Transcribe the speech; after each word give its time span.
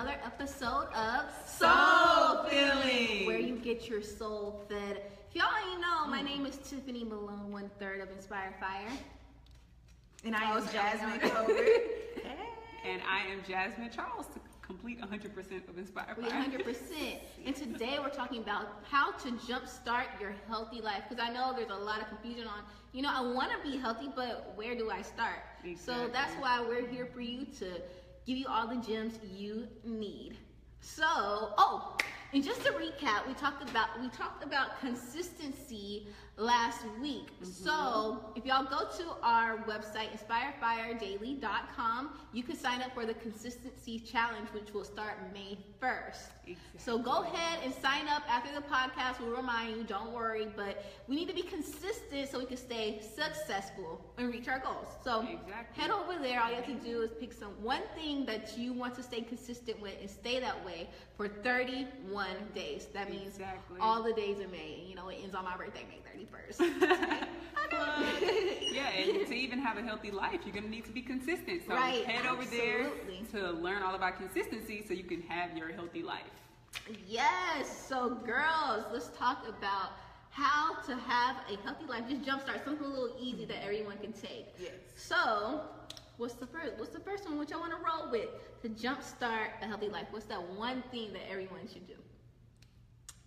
another 0.00 0.18
episode 0.24 0.88
of 0.94 1.24
Soul 1.46 2.44
Filling. 2.48 3.26
where 3.26 3.38
you 3.38 3.56
get 3.56 3.86
your 3.86 4.00
soul 4.00 4.64
fed. 4.66 5.02
If 5.28 5.36
y'all 5.36 5.44
ain't 5.70 5.82
know, 5.82 6.06
my 6.06 6.22
name 6.22 6.46
is 6.46 6.56
Tiffany 6.56 7.04
Malone, 7.04 7.52
one 7.52 7.70
third 7.78 8.00
of 8.00 8.10
Inspire 8.10 8.54
Fire. 8.58 8.88
And 10.24 10.34
I 10.34 10.56
am. 10.56 10.66
Jasmine 10.68 11.30
Colbert. 11.30 11.66
And 12.82 13.02
I 13.06 13.30
am 13.30 13.42
Jasmine 13.46 13.90
Charles 13.90 14.24
to 14.28 14.40
complete 14.62 15.02
100% 15.02 15.68
of 15.68 15.76
Inspire 15.76 16.14
We 16.16 16.30
Fire. 16.30 16.44
100%. 16.48 17.18
And 17.44 17.54
today 17.54 17.98
we're 18.02 18.08
talking 18.08 18.40
about 18.40 18.68
how 18.90 19.12
to 19.12 19.32
jumpstart 19.32 20.18
your 20.18 20.32
healthy 20.48 20.80
life. 20.80 21.02
Because 21.06 21.22
I 21.22 21.30
know 21.30 21.52
there's 21.54 21.68
a 21.68 21.74
lot 21.74 22.00
of 22.00 22.08
confusion 22.08 22.46
on, 22.46 22.60
you 22.94 23.02
know, 23.02 23.10
I 23.12 23.20
want 23.20 23.50
to 23.52 23.70
be 23.70 23.76
healthy, 23.76 24.08
but 24.16 24.54
where 24.56 24.74
do 24.74 24.90
I 24.90 25.02
start? 25.02 25.40
Exactly. 25.62 25.76
So 25.76 26.08
that's 26.10 26.32
why 26.40 26.64
we're 26.66 26.86
here 26.88 27.04
for 27.04 27.20
you 27.20 27.44
to 27.58 27.82
give 28.30 28.38
you 28.38 28.46
all 28.48 28.68
the 28.68 28.76
gems 28.76 29.18
you 29.36 29.66
need. 29.84 30.36
So, 30.80 31.04
oh, 31.04 31.96
and 32.32 32.44
just 32.44 32.64
to 32.64 32.70
recap, 32.70 33.26
we 33.26 33.34
talked 33.34 33.68
about 33.68 34.00
we 34.00 34.08
talked 34.10 34.44
about 34.44 34.78
consistency 34.78 36.06
last 36.40 36.80
week. 37.00 37.26
Mm-hmm. 37.42 37.44
So, 37.44 38.32
if 38.34 38.46
y'all 38.46 38.64
go 38.64 38.88
to 38.96 39.04
our 39.22 39.58
website 39.58 40.08
inspirefiredaily.com, 40.16 42.10
you 42.32 42.42
can 42.42 42.56
sign 42.56 42.80
up 42.80 42.94
for 42.94 43.04
the 43.04 43.14
consistency 43.14 43.98
challenge 43.98 44.48
which 44.52 44.72
will 44.72 44.84
start 44.84 45.18
May 45.34 45.58
1st. 45.82 46.56
So 46.78 46.98
go 46.98 47.22
ahead 47.22 47.60
and 47.64 47.72
sign 47.74 48.08
up 48.08 48.22
after 48.28 48.52
the 48.52 48.62
podcast. 48.66 49.20
We'll 49.20 49.36
remind 49.36 49.76
you, 49.76 49.84
don't 49.84 50.12
worry, 50.12 50.48
but 50.56 50.84
we 51.06 51.14
need 51.16 51.28
to 51.28 51.34
be 51.34 51.42
consistent 51.42 52.28
so 52.30 52.38
we 52.38 52.46
can 52.46 52.56
stay 52.56 53.00
successful 53.00 54.00
and 54.18 54.32
reach 54.32 54.48
our 54.48 54.58
goals. 54.58 54.88
So 55.04 55.20
Exactly. 55.20 55.82
head 55.82 55.90
over 55.90 56.18
there. 56.20 56.42
All 56.42 56.48
you 56.50 56.56
have 56.56 56.66
to 56.66 56.74
do 56.74 57.02
is 57.02 57.10
pick 57.20 57.32
some 57.32 57.50
one 57.62 57.82
thing 57.94 58.24
that 58.26 58.56
you 58.58 58.72
want 58.72 58.94
to 58.96 59.02
stay 59.02 59.20
consistent 59.20 59.80
with 59.80 59.94
and 60.00 60.10
stay 60.10 60.40
that 60.40 60.64
way 60.64 60.88
for 61.16 61.28
31 61.28 62.26
days. 62.54 62.86
That 62.94 63.10
means 63.10 63.34
Exactly. 63.36 63.78
all 63.80 64.02
the 64.02 64.12
days 64.12 64.40
in 64.40 64.50
May. 64.50 64.82
You 64.88 64.96
know, 64.96 65.08
it 65.08 65.18
ends 65.22 65.34
on 65.34 65.44
my 65.44 65.56
birthday, 65.56 65.84
May 65.88 66.00
31st. 66.30 67.26
Yeah, 68.72 68.88
and 68.88 69.26
to 69.26 69.34
even 69.34 69.58
have 69.58 69.78
a 69.78 69.82
healthy 69.82 70.10
life, 70.10 70.40
you're 70.44 70.54
gonna 70.54 70.68
need 70.68 70.84
to 70.84 70.92
be 70.92 71.02
consistent. 71.02 71.62
So 71.66 71.74
Right, 71.74 72.04
head 72.04 72.26
over 72.26 72.44
there 72.44 72.90
to 73.32 73.50
learn 73.50 73.82
all 73.82 73.94
about 73.94 74.16
consistency 74.16 74.84
so 74.86 74.94
you 74.94 75.04
can 75.04 75.22
have 75.22 75.56
your 75.56 75.72
healthy 75.72 76.02
life. 76.02 76.22
Yes. 77.06 77.86
So, 77.88 78.10
girls, 78.24 78.84
let's 78.92 79.08
talk 79.16 79.46
about 79.48 79.90
how 80.30 80.76
to 80.86 80.94
have 80.96 81.36
a 81.50 81.56
healthy 81.64 81.84
life. 81.86 82.04
Just 82.08 82.22
jumpstart 82.22 82.64
something 82.64 82.86
a 82.86 82.88
little 82.88 83.16
easy 83.18 83.44
that 83.46 83.62
everyone 83.64 83.98
can 83.98 84.12
take. 84.12 84.46
Yes. 84.58 84.72
So, 84.96 85.62
what's 86.16 86.34
the 86.34 86.46
first? 86.46 86.74
What's 86.76 86.92
the 86.92 87.00
first 87.00 87.28
one? 87.28 87.38
Which 87.38 87.52
I 87.52 87.56
want 87.56 87.72
to 87.72 87.78
roll 87.78 88.10
with 88.10 88.28
to 88.62 88.68
jumpstart 88.68 89.48
a 89.62 89.66
healthy 89.66 89.88
life. 89.88 90.06
What's 90.10 90.26
that 90.26 90.42
one 90.52 90.82
thing 90.92 91.12
that 91.12 91.28
everyone 91.30 91.66
should 91.72 91.86
do? 91.88 91.94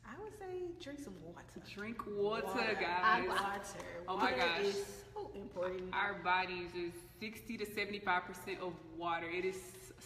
I 0.07 0.21
would 0.23 0.37
say 0.39 0.61
drink 0.81 0.99
some 0.99 1.15
water. 1.25 1.32
Drink 1.75 2.01
water, 2.17 2.45
Water. 2.47 2.77
guys. 2.79 3.27
Water. 3.27 3.41
Oh 4.07 4.17
my 4.17 4.23
Water 4.23 4.35
gosh. 4.37 4.65
is 4.65 4.85
so 5.13 5.29
important. 5.35 5.93
Our 5.93 6.15
bodies 6.23 6.69
is 6.75 6.93
60 7.19 7.57
to 7.57 7.65
75% 7.65 8.59
of 8.61 8.73
water. 8.97 9.27
It 9.29 9.45
is 9.45 9.55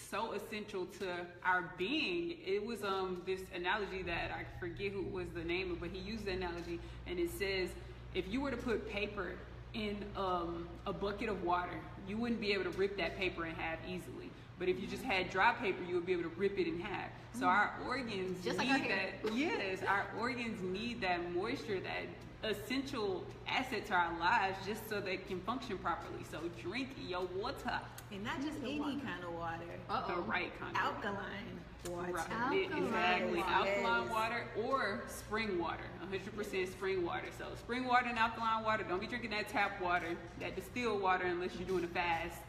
so 0.10 0.34
essential 0.34 0.86
to 1.00 1.08
our 1.44 1.74
being. 1.78 2.38
It 2.46 2.66
was 2.66 2.84
um 2.84 3.22
this 3.26 3.42
analogy 3.56 4.04
that 4.04 4.32
I 4.32 4.44
forget 4.60 4.92
who 4.92 5.04
was 5.04 5.28
the 5.34 5.44
name 5.44 5.72
of, 5.72 5.80
but 5.80 5.90
he 5.90 6.00
used 6.00 6.26
the 6.26 6.32
analogy 6.32 6.80
and 7.08 7.18
it 7.18 7.32
says 7.32 7.70
if 8.14 8.28
you 8.28 8.42
were 8.42 8.52
to 8.52 8.58
put 8.58 8.90
paper 8.90 9.32
in 9.74 9.98
um, 10.16 10.68
a 10.86 10.94
bucket 10.94 11.30
of 11.30 11.44
water, 11.44 11.80
you 12.08 12.18
wouldn't 12.18 12.42
be 12.42 12.54
able 12.54 12.64
to 12.64 12.70
rip 12.72 12.98
that 12.98 13.18
paper 13.18 13.46
in 13.46 13.54
half 13.56 13.80
easily. 13.88 14.27
But 14.60 14.70
if 14.70 14.80
you 14.80 14.88
just 14.88 15.04
had 15.04 15.30
dry 15.30 15.54
paper, 15.54 15.84
you 15.88 15.96
would 15.96 16.06
be 16.06 16.14
able 16.14 16.24
to 16.24 16.32
rip 16.36 16.58
it 16.58 16.68
in 16.68 16.80
half. 16.80 17.10
So 17.34 17.46
our 17.46 17.74
organs 17.86 18.44
Just 18.44 18.58
need 18.58 18.68
hair. 18.68 19.14
that. 19.24 19.34
Yes, 19.36 19.80
our 19.88 20.08
organs 20.20 20.62
need 20.64 21.02
that 21.02 21.32
moisture, 21.34 21.80
that 21.82 22.08
essential 22.50 23.24
asset 23.48 23.86
to 23.88 23.94
our 23.94 24.18
lives, 24.20 24.58
just 24.66 24.88
so 24.90 25.00
they 25.00 25.18
can 25.18 25.40
function 25.42 25.78
properly. 25.78 26.24
So 26.32 26.40
drink 26.62 26.90
your 27.08 27.26
water, 27.36 27.80
And 28.12 28.24
not 28.24 28.42
just 28.42 28.58
any 28.64 28.80
kind 28.80 29.24
of 29.24 29.34
water. 29.34 29.60
the 29.88 29.94
Uh-oh. 29.94 30.16
The 30.16 30.22
right 30.22 30.52
kind. 30.60 30.76
of 30.76 30.84
water. 30.84 31.08
Alkaline 31.08 31.60
water. 31.90 32.14
Right. 32.14 32.32
Alkaline 32.32 32.84
Exactly. 32.86 33.38
water. 33.40 33.50
Alkaline 33.54 34.10
water 34.10 34.44
or 34.64 35.04
spring 35.08 35.60
water. 35.60 35.84
100% 36.12 36.72
spring 36.72 37.06
water. 37.06 37.28
So 37.38 37.46
spring 37.58 37.86
water 37.86 38.08
and 38.08 38.18
alkaline 38.18 38.64
water. 38.64 38.84
Don't 38.90 39.00
be 39.02 39.08
drinking 39.08 39.32
that 39.32 39.50
tap 39.50 39.80
water, 39.82 40.18
that 40.40 40.56
distilled 40.56 41.02
water, 41.02 41.26
unless 41.26 41.54
you're 41.56 41.68
doing 41.68 41.84
a 41.84 41.88
fast. 41.88 42.40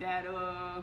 That 0.00 0.26
uh, 0.26 0.82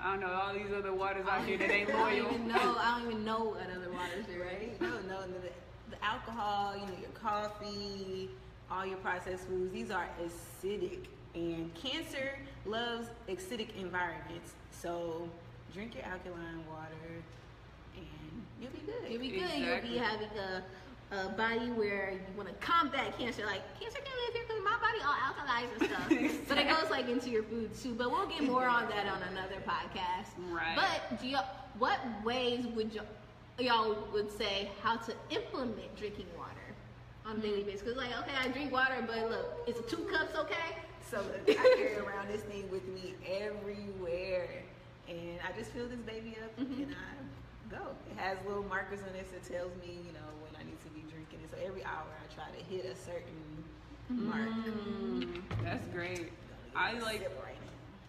I 0.00 0.12
don't 0.12 0.20
know, 0.20 0.32
all 0.32 0.52
these 0.54 0.72
other 0.76 0.92
waters 0.94 1.26
out 1.28 1.44
here 1.44 1.58
that 1.62 1.70
ain't 1.70 1.88
I 1.88 1.92
don't 1.92 2.00
loyal. 2.02 2.34
even 2.34 2.48
know. 2.48 2.76
I 2.78 2.98
don't 2.98 3.10
even 3.10 3.24
know 3.24 3.44
what 3.44 3.62
other 3.70 3.90
waters 3.90 4.24
are, 4.34 4.40
right? 4.44 4.70
Right? 4.70 4.80
No, 4.80 4.88
no, 5.08 5.20
no. 5.20 5.26
The, 5.42 5.50
the 5.96 6.04
alcohol, 6.04 6.74
you 6.76 6.82
know, 6.86 6.98
your 7.00 7.10
coffee, 7.10 8.30
all 8.70 8.86
your 8.86 8.98
processed 8.98 9.44
foods, 9.46 9.72
these 9.72 9.90
are 9.90 10.08
acidic. 10.22 11.06
And 11.34 11.72
cancer 11.74 12.38
loves 12.64 13.08
acidic 13.28 13.68
environments. 13.78 14.54
So 14.70 15.28
drink 15.74 15.94
your 15.94 16.04
alkaline 16.04 16.64
water 16.70 17.22
and 17.96 18.06
you'll 18.60 18.70
be 18.70 18.80
good. 18.86 19.10
You'll 19.10 19.20
be 19.20 19.28
good. 19.30 19.42
Exactly. 19.50 19.90
You'll 19.90 19.98
be 19.98 20.04
having 20.04 20.28
a, 20.38 20.62
a 21.10 21.28
body 21.30 21.70
where 21.70 22.10
you 22.12 22.20
want 22.36 22.48
to 22.48 22.54
combat 22.64 23.16
cancer. 23.18 23.44
Like 23.46 23.62
cancer 23.80 23.98
can 23.98 24.12
live 24.26 24.34
here 24.34 24.42
because 24.46 24.62
my 24.62 24.76
body 24.78 24.98
all 25.04 25.14
alkalized 25.14 25.80
and 25.80 25.90
stuff. 25.90 26.38
But 26.48 26.58
it 26.58 26.68
goes 26.68 26.90
like 26.90 27.08
into 27.08 27.30
your 27.30 27.42
food 27.44 27.70
too. 27.74 27.94
But 27.94 28.10
we'll 28.10 28.26
get 28.26 28.42
more 28.42 28.66
on 28.66 28.88
that 28.90 29.06
on 29.06 29.22
another 29.30 29.56
podcast. 29.66 30.28
Right. 30.50 30.76
But 30.76 31.20
do 31.20 31.28
y'all, 31.28 31.46
what 31.78 31.98
ways 32.24 32.66
would 32.74 32.92
y'all, 32.92 33.06
y'all 33.58 33.96
would 34.12 34.30
say 34.36 34.70
how 34.82 34.96
to 34.96 35.14
implement 35.30 35.96
drinking 35.96 36.26
water 36.36 36.50
on 37.26 37.36
a 37.36 37.40
daily 37.40 37.62
basis? 37.62 37.80
Because 37.82 37.96
like 37.96 38.10
okay, 38.20 38.32
I 38.42 38.48
drink 38.48 38.72
water, 38.72 39.02
but 39.06 39.30
look, 39.30 39.62
is 39.66 39.76
two 39.90 40.04
cups 40.12 40.34
okay? 40.36 40.76
So 41.10 41.18
look, 41.18 41.48
I 41.58 41.74
carry 41.76 41.96
around 41.96 42.28
this 42.28 42.42
thing 42.42 42.68
with 42.70 42.86
me 42.88 43.14
everywhere. 43.26 44.48
And 45.08 45.38
I 45.40 45.56
just 45.58 45.70
fill 45.72 45.88
this 45.88 46.00
baby 46.00 46.36
up 46.44 46.54
Mhm. 46.58 46.82
and 46.84 46.94
I 46.94 47.74
go. 47.74 47.82
It 48.10 48.18
has 48.18 48.36
little 48.46 48.64
markers 48.64 49.00
on 49.00 49.14
it 49.16 49.26
that 49.32 49.42
tells 49.50 49.72
me, 49.80 49.94
you 50.04 50.12
know, 50.12 50.28
So 51.50 51.56
every 51.64 51.84
hour 51.84 52.06
I 52.22 52.34
try 52.34 52.44
to 52.56 52.64
hit 52.64 52.84
a 52.84 52.96
certain 52.96 53.64
mark. 54.10 54.48
Mm, 54.48 55.42
that's 55.64 55.86
great. 55.92 56.32
I 56.74 56.98
like 56.98 57.20
Sip 57.20 57.42
right 57.44 57.56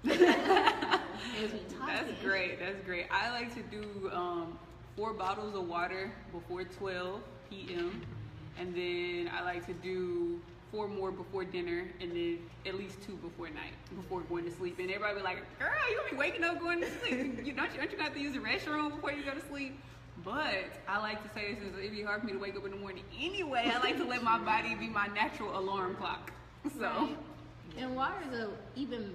now. 0.03 0.99
As 1.43 1.51
we 1.51 1.59
talking. 1.59 1.87
That's 1.87 2.21
great. 2.21 2.59
That's 2.59 2.83
great. 2.85 3.07
I 3.11 3.31
like 3.31 3.53
to 3.55 3.61
do 3.63 4.11
um, 4.13 4.57
four 4.95 5.13
bottles 5.13 5.55
of 5.55 5.67
water 5.67 6.11
before 6.31 6.63
12 6.63 7.21
p.m. 7.49 8.01
And 8.59 8.75
then 8.75 9.31
I 9.33 9.43
like 9.43 9.65
to 9.67 9.73
do 9.73 10.41
four 10.71 10.87
more 10.87 11.11
before 11.11 11.43
dinner 11.43 11.85
and 11.99 12.11
then 12.11 12.39
at 12.65 12.75
least 12.75 13.01
two 13.01 13.15
before 13.17 13.47
night, 13.47 13.73
before 13.95 14.21
going 14.21 14.45
to 14.45 14.51
sleep. 14.51 14.77
And 14.79 14.91
everybody 14.91 15.17
be 15.17 15.23
like, 15.23 15.37
girl, 15.57 15.69
you 15.89 15.97
gonna 15.97 16.11
be 16.11 16.17
waking 16.17 16.43
up 16.43 16.59
going 16.59 16.81
to 16.81 16.87
sleep. 16.99 17.45
You 17.45 17.53
don't 17.53 17.73
you, 17.73 17.79
aren't 17.79 17.91
you 17.91 17.97
have 17.97 18.13
to 18.13 18.19
use 18.19 18.33
the 18.33 18.39
restroom 18.39 18.91
before 18.91 19.11
you 19.11 19.23
go 19.23 19.31
to 19.31 19.45
sleep? 19.47 19.79
But 20.23 20.65
I 20.87 20.99
like 20.99 21.23
to 21.23 21.29
say 21.33 21.53
this 21.53 21.63
since 21.63 21.77
it'd 21.77 21.91
be 21.91 22.03
hard 22.03 22.21
for 22.21 22.27
me 22.27 22.33
to 22.33 22.39
wake 22.39 22.55
up 22.55 22.65
in 22.65 22.71
the 22.71 22.77
morning 22.77 23.03
anyway. 23.17 23.71
I 23.73 23.79
like 23.79 23.97
to 23.97 24.05
let 24.05 24.23
my 24.23 24.37
body 24.39 24.75
be 24.75 24.87
my 24.87 25.07
natural 25.07 25.57
alarm 25.57 25.95
clock. 25.95 26.31
So 26.77 26.83
Right. 26.89 27.17
And 27.77 27.95
water 27.95 28.15
is 28.27 28.37
a 28.37 28.49
even 28.75 29.13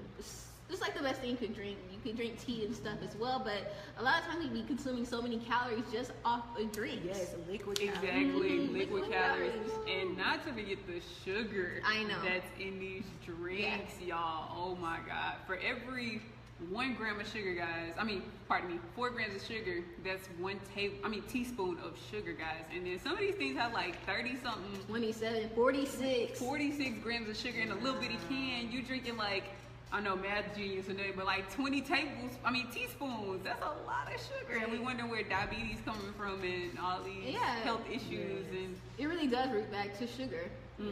it's 0.71 0.81
like 0.81 0.97
the 0.97 1.03
best 1.03 1.21
thing 1.21 1.31
you 1.31 1.37
can 1.37 1.53
drink. 1.53 1.77
You 1.93 1.99
can 2.03 2.17
drink 2.17 2.43
tea 2.45 2.65
and 2.65 2.75
stuff 2.75 2.99
as 3.07 3.15
well, 3.17 3.41
but 3.45 3.75
a 3.99 4.03
lot 4.03 4.21
of 4.21 4.27
times 4.27 4.45
we 4.45 4.61
be 4.63 4.67
consuming 4.67 5.05
so 5.05 5.21
many 5.21 5.39
calories 5.39 5.85
just 5.93 6.13
off 6.25 6.45
a 6.59 6.65
drink. 6.65 7.03
Yes, 7.05 7.35
liquid 7.49 7.79
calories. 7.79 7.99
Exactly, 8.03 8.51
Mhm, 8.59 8.73
liquid 8.73 8.93
liquid 9.03 9.13
calories. 9.13 9.53
calories. 9.53 9.89
And 9.91 10.17
not 10.17 10.45
to 10.47 10.53
forget 10.53 10.79
the 10.87 11.01
sugar 11.25 11.83
I 11.85 12.05
know. 12.05 12.21
that's 12.25 12.47
in 12.59 12.79
these 12.79 13.05
drinks, 13.27 14.01
y'all. 14.01 14.51
Oh 14.57 14.77
my 14.77 14.99
god. 15.07 15.35
For 15.47 15.57
every 15.57 16.23
one 16.71 16.95
gram 16.95 17.21
of 17.21 17.27
sugar, 17.29 17.53
guys, 17.55 17.93
I 17.99 18.05
mean, 18.05 18.23
pardon 18.49 18.71
me, 18.71 18.79
four 18.95 19.11
grams 19.11 19.35
of 19.35 19.47
sugar, 19.47 19.83
that's 20.05 20.27
one 20.39 20.59
table, 20.75 20.95
I 21.05 21.09
mean, 21.09 21.23
teaspoon 21.23 21.79
of 21.85 21.99
sugar, 22.11 22.33
guys. 22.33 22.65
And 22.75 22.87
then 22.87 22.99
some 23.01 23.13
of 23.13 23.19
these 23.19 23.35
things 23.35 23.57
have 23.59 23.73
like 23.73 24.03
30 24.07 24.39
something, 24.43 24.81
27, 24.89 25.51
46. 25.55 26.39
46 26.39 26.99
grams 27.03 27.29
of 27.29 27.37
sugar 27.37 27.59
in 27.61 27.71
a 27.71 27.75
little 27.77 28.01
bitty 28.01 28.19
can. 28.29 28.71
You 28.71 28.83
drinking 28.83 29.17
like, 29.17 29.45
I 29.93 30.01
know 30.01 30.17
math 30.17 30.57
genius 30.57 30.89
nothing, 30.89 31.13
but 31.17 31.27
like 31.27 31.53
20 31.53 31.81
tables, 31.83 32.33
I 32.45 32.51
mean, 32.51 32.69
teaspoons. 32.71 33.43
That's 33.45 33.63
a 33.63 33.87
lot 33.87 34.09
of 34.13 34.21
sugar. 34.21 34.63
And 34.63 34.73
we 34.73 34.79
wonder 34.79 35.05
where 35.07 35.23
diabetes 35.23 35.79
coming 35.85 36.13
from 36.17 36.41
and 36.43 36.79
all 36.83 37.03
these 37.03 37.35
Yeah. 37.35 37.57
health 37.63 37.83
issues 37.91 38.47
and 38.51 38.77
It 38.99 39.07
really 39.07 39.27
does 39.27 39.51
root 39.51 39.71
back 39.71 39.97
to 39.99 40.07
sugar. 40.07 40.49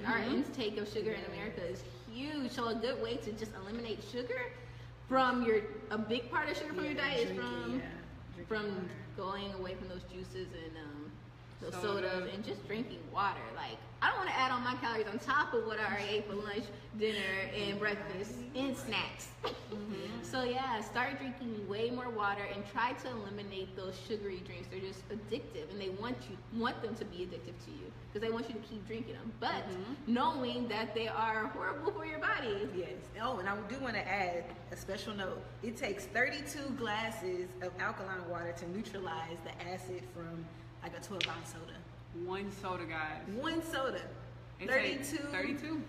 Our 0.06 0.18
Mhm. 0.18 0.32
intake 0.34 0.76
of 0.78 0.88
sugar 0.92 1.12
in 1.12 1.24
America 1.32 1.64
is 1.64 1.82
huge. 2.12 2.50
So 2.52 2.68
a 2.68 2.74
good 2.74 3.00
way 3.02 3.16
to 3.16 3.32
just 3.32 3.52
eliminate 3.54 4.00
sugar 4.12 4.40
from 5.08 5.42
your 5.42 5.60
a 5.90 5.98
big 5.98 6.30
part 6.30 6.48
of 6.48 6.56
sugar 6.56 6.72
from 6.74 6.84
your 6.84 6.94
Yeah, 6.94 7.00
diet 7.08 7.28
is 7.30 7.36
from 7.36 7.80
yeah, 7.80 8.44
from 8.48 8.66
water. 8.66 8.80
going 9.16 9.52
away 9.54 9.74
from 9.74 9.88
those 9.88 10.02
juices 10.12 10.48
and 10.52 10.76
um, 10.76 11.01
sodas, 11.70 12.28
and 12.32 12.44
just 12.44 12.66
drinking 12.66 13.00
water. 13.12 13.40
Like 13.54 13.78
I 14.02 14.08
don't 14.08 14.18
want 14.18 14.30
to 14.30 14.36
add 14.38 14.50
on 14.50 14.64
my 14.64 14.74
calories 14.74 15.06
on 15.06 15.18
top 15.20 15.54
of 15.54 15.64
what 15.64 15.78
I 15.78 15.84
already 15.84 16.08
ate 16.16 16.28
for 16.28 16.34
lunch, 16.34 16.64
dinner, 16.98 17.18
and 17.56 17.78
breakfast, 17.78 18.32
and 18.56 18.76
snacks. 18.76 19.28
Mm-hmm. 19.44 19.94
So 20.32 20.44
yeah, 20.44 20.80
start 20.80 21.18
drinking 21.18 21.68
way 21.68 21.90
more 21.90 22.08
water 22.08 22.40
and 22.54 22.64
try 22.72 22.94
to 22.94 23.08
eliminate 23.10 23.76
those 23.76 23.94
sugary 24.08 24.42
drinks. 24.46 24.66
They're 24.70 24.80
just 24.80 25.06
addictive, 25.10 25.70
and 25.70 25.78
they 25.78 25.90
want 25.90 26.16
you 26.30 26.38
want 26.58 26.80
them 26.80 26.94
to 26.94 27.04
be 27.04 27.18
addictive 27.18 27.62
to 27.66 27.70
you 27.70 27.92
because 28.08 28.26
they 28.26 28.32
want 28.32 28.48
you 28.48 28.54
to 28.54 28.60
keep 28.60 28.86
drinking 28.86 29.12
them. 29.12 29.30
But 29.40 29.68
mm-hmm. 29.68 30.14
knowing 30.14 30.68
that 30.68 30.94
they 30.94 31.06
are 31.06 31.48
horrible 31.48 31.92
for 31.92 32.06
your 32.06 32.18
body. 32.18 32.66
Yes. 32.74 32.88
Oh, 33.20 33.40
and 33.40 33.48
I 33.48 33.56
do 33.68 33.78
want 33.80 33.94
to 33.94 34.08
add 34.08 34.44
a 34.70 34.76
special 34.76 35.12
note. 35.14 35.42
It 35.62 35.76
takes 35.76 36.06
32 36.06 36.76
glasses 36.78 37.50
of 37.60 37.72
alkaline 37.78 38.26
water 38.30 38.54
to 38.56 38.70
neutralize 38.70 39.36
the 39.44 39.70
acid 39.70 40.02
from 40.14 40.46
like 40.82 40.96
a 40.96 41.00
12 41.00 41.22
ounce 41.28 41.52
soda. 41.52 42.26
One 42.26 42.50
soda, 42.52 42.84
guys. 42.84 43.22
One 43.40 43.62
soda. 43.62 44.00
It 44.60 44.68
32. 44.68 45.16
32. 45.30 45.82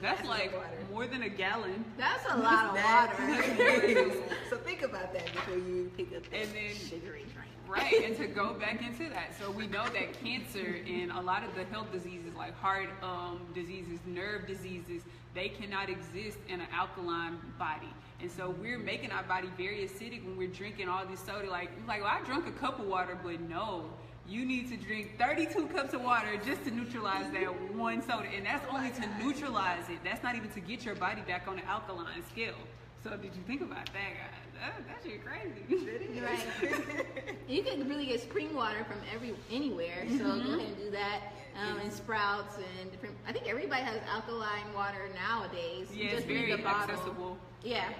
That's 0.00 0.26
like 0.28 0.52
more 0.90 1.06
than 1.06 1.22
a 1.22 1.28
gallon. 1.28 1.84
That's 1.96 2.24
a 2.30 2.36
lot 2.38 2.66
of 2.76 2.84
water. 2.84 4.12
so 4.50 4.56
think 4.58 4.82
about 4.82 5.12
that 5.14 5.32
before 5.32 5.56
you 5.56 5.90
pick 5.96 6.14
up 6.14 6.22
that 6.30 6.36
And 6.40 6.48
then- 6.52 6.74
sugary 6.76 7.24
drink. 7.32 7.50
Right, 7.66 8.04
and 8.04 8.14
to 8.18 8.26
go 8.42 8.52
back 8.52 8.82
into 8.86 9.08
that, 9.08 9.34
so 9.40 9.50
we 9.50 9.66
know 9.66 9.84
that 9.84 10.22
cancer 10.22 10.76
and 10.86 11.10
a 11.10 11.20
lot 11.22 11.42
of 11.44 11.54
the 11.54 11.64
health 11.64 11.90
diseases 11.92 12.34
like 12.36 12.54
heart 12.58 12.90
um, 13.02 13.40
diseases, 13.54 14.00
nerve 14.06 14.46
diseases, 14.46 15.02
they 15.34 15.48
cannot 15.48 15.88
exist 15.88 16.36
in 16.46 16.60
an 16.60 16.66
alkaline 16.74 17.38
body. 17.58 17.88
And 18.20 18.30
so 18.30 18.54
we're 18.60 18.78
making 18.78 19.12
our 19.12 19.22
body 19.22 19.48
very 19.56 19.78
acidic 19.88 20.22
when 20.26 20.36
we're 20.36 20.48
drinking 20.48 20.90
all 20.90 21.06
this 21.06 21.20
soda. 21.20 21.50
Like, 21.50 21.70
like 21.88 22.02
well, 22.02 22.10
I 22.14 22.22
drunk 22.26 22.46
a 22.46 22.52
cup 22.52 22.78
of 22.80 22.86
water, 22.86 23.18
but 23.24 23.40
no, 23.40 23.86
you 24.28 24.44
need 24.44 24.70
to 24.70 24.76
drink 24.76 25.18
32 25.18 25.66
cups 25.68 25.92
of 25.92 26.02
water 26.02 26.28
just 26.44 26.64
to 26.64 26.70
neutralize 26.70 27.30
that 27.32 27.74
one 27.74 28.02
soda. 28.02 28.28
And 28.34 28.46
that's 28.46 28.66
only 28.72 28.90
to 28.90 29.22
neutralize 29.22 29.88
it. 29.90 29.98
That's 30.02 30.22
not 30.22 30.34
even 30.34 30.50
to 30.50 30.60
get 30.60 30.84
your 30.84 30.94
body 30.94 31.22
back 31.22 31.46
on 31.46 31.56
the 31.56 31.64
alkaline 31.66 32.24
scale. 32.30 32.54
So 33.02 33.10
did 33.10 33.34
you 33.36 33.42
think 33.46 33.60
about 33.60 33.84
that, 33.92 33.92
guys? 33.92 34.44
That, 34.58 34.86
that 34.86 35.02
shit 35.04 35.20
crazy. 35.24 36.00
Right. 36.24 37.06
You 37.48 37.62
can 37.62 37.86
really 37.86 38.06
get 38.06 38.22
spring 38.22 38.54
water 38.54 38.82
from 38.84 38.96
every 39.14 39.34
anywhere, 39.50 40.06
so 40.16 40.24
go 40.24 40.54
ahead 40.54 40.68
and 40.68 40.76
do 40.78 40.90
that. 40.92 41.20
Um, 41.60 41.78
and 41.80 41.92
sprouts 41.92 42.56
and 42.56 42.90
different. 42.90 43.14
I 43.28 43.32
think 43.32 43.46
everybody 43.46 43.82
has 43.82 44.00
alkaline 44.10 44.72
water 44.74 45.08
nowadays. 45.14 45.88
Yeah, 45.94 46.10
just 46.10 46.26
read 46.26 46.48
very 46.48 46.62
the 46.62 46.66
accessible. 46.66 47.36
Yeah, 47.62 47.90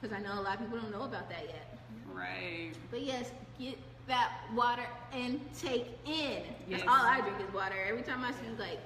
because 0.00 0.14
I 0.14 0.20
know 0.20 0.34
a 0.34 0.42
lot 0.42 0.54
of 0.54 0.60
people 0.60 0.78
don't 0.78 0.90
know 0.90 1.04
about 1.04 1.30
that 1.30 1.44
yet. 1.46 1.78
Right. 2.12 2.72
But 2.90 3.02
yes, 3.02 3.30
get 3.58 3.78
that 4.10 4.32
water 4.56 4.86
intake 5.16 5.86
in. 6.04 6.42
That's 6.68 6.82
all 6.82 7.06
I 7.06 7.20
drink 7.20 7.36
is 7.46 7.54
water. 7.54 7.76
Every 7.88 8.02
time 8.02 8.24
I 8.24 8.32
see 8.32 8.38
like, 8.58 8.80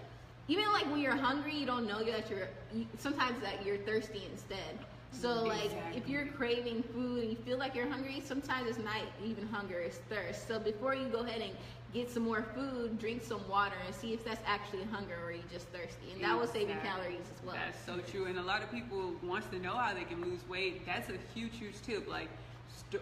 even 0.48 0.66
like 0.72 0.84
when 0.90 1.00
you're 1.00 1.16
hungry, 1.16 1.56
you 1.56 1.64
don't 1.64 1.86
know 1.86 2.04
that 2.04 2.28
you're. 2.28 2.48
You, 2.74 2.86
sometimes 2.98 3.42
that 3.42 3.64
you're 3.64 3.78
thirsty 3.78 4.22
instead. 4.30 4.78
So 5.10 5.44
like, 5.44 5.70
if 5.94 6.08
you're 6.08 6.26
craving 6.26 6.82
food 6.92 7.22
and 7.22 7.30
you 7.30 7.36
feel 7.36 7.56
like 7.56 7.74
you're 7.74 7.88
hungry, 7.88 8.20
sometimes 8.24 8.68
it's 8.68 8.78
not 8.78 9.00
even 9.24 9.46
hunger, 9.46 9.78
it's 9.78 9.98
thirst. 10.10 10.46
So 10.48 10.58
before 10.58 10.94
you 10.94 11.06
go 11.06 11.20
ahead 11.20 11.40
and 11.40 11.52
get 11.94 12.10
some 12.10 12.24
more 12.24 12.44
food, 12.54 12.98
drink 12.98 13.22
some 13.22 13.40
water 13.48 13.76
and 13.86 13.94
see 13.94 14.12
if 14.12 14.24
that's 14.24 14.42
actually 14.44 14.82
hunger 14.90 15.16
or 15.24 15.30
you 15.30 15.42
just 15.52 15.68
thirsty, 15.68 16.12
and 16.12 16.22
that 16.22 16.38
will 16.38 16.48
save 16.48 16.68
you 16.68 16.74
calories 16.82 17.20
as 17.20 17.46
well. 17.46 17.54
That's 17.54 17.78
so 17.86 18.00
true. 18.10 18.26
And 18.26 18.38
a 18.38 18.42
lot 18.42 18.62
of 18.62 18.70
people 18.72 19.14
wants 19.22 19.46
to 19.52 19.58
know 19.58 19.74
how 19.74 19.94
they 19.94 20.04
can 20.04 20.20
lose 20.20 20.40
weight. 20.48 20.84
That's 20.84 21.08
a 21.08 21.16
huge, 21.32 21.56
huge 21.58 21.80
tip. 21.82 22.08
Like 22.08 22.28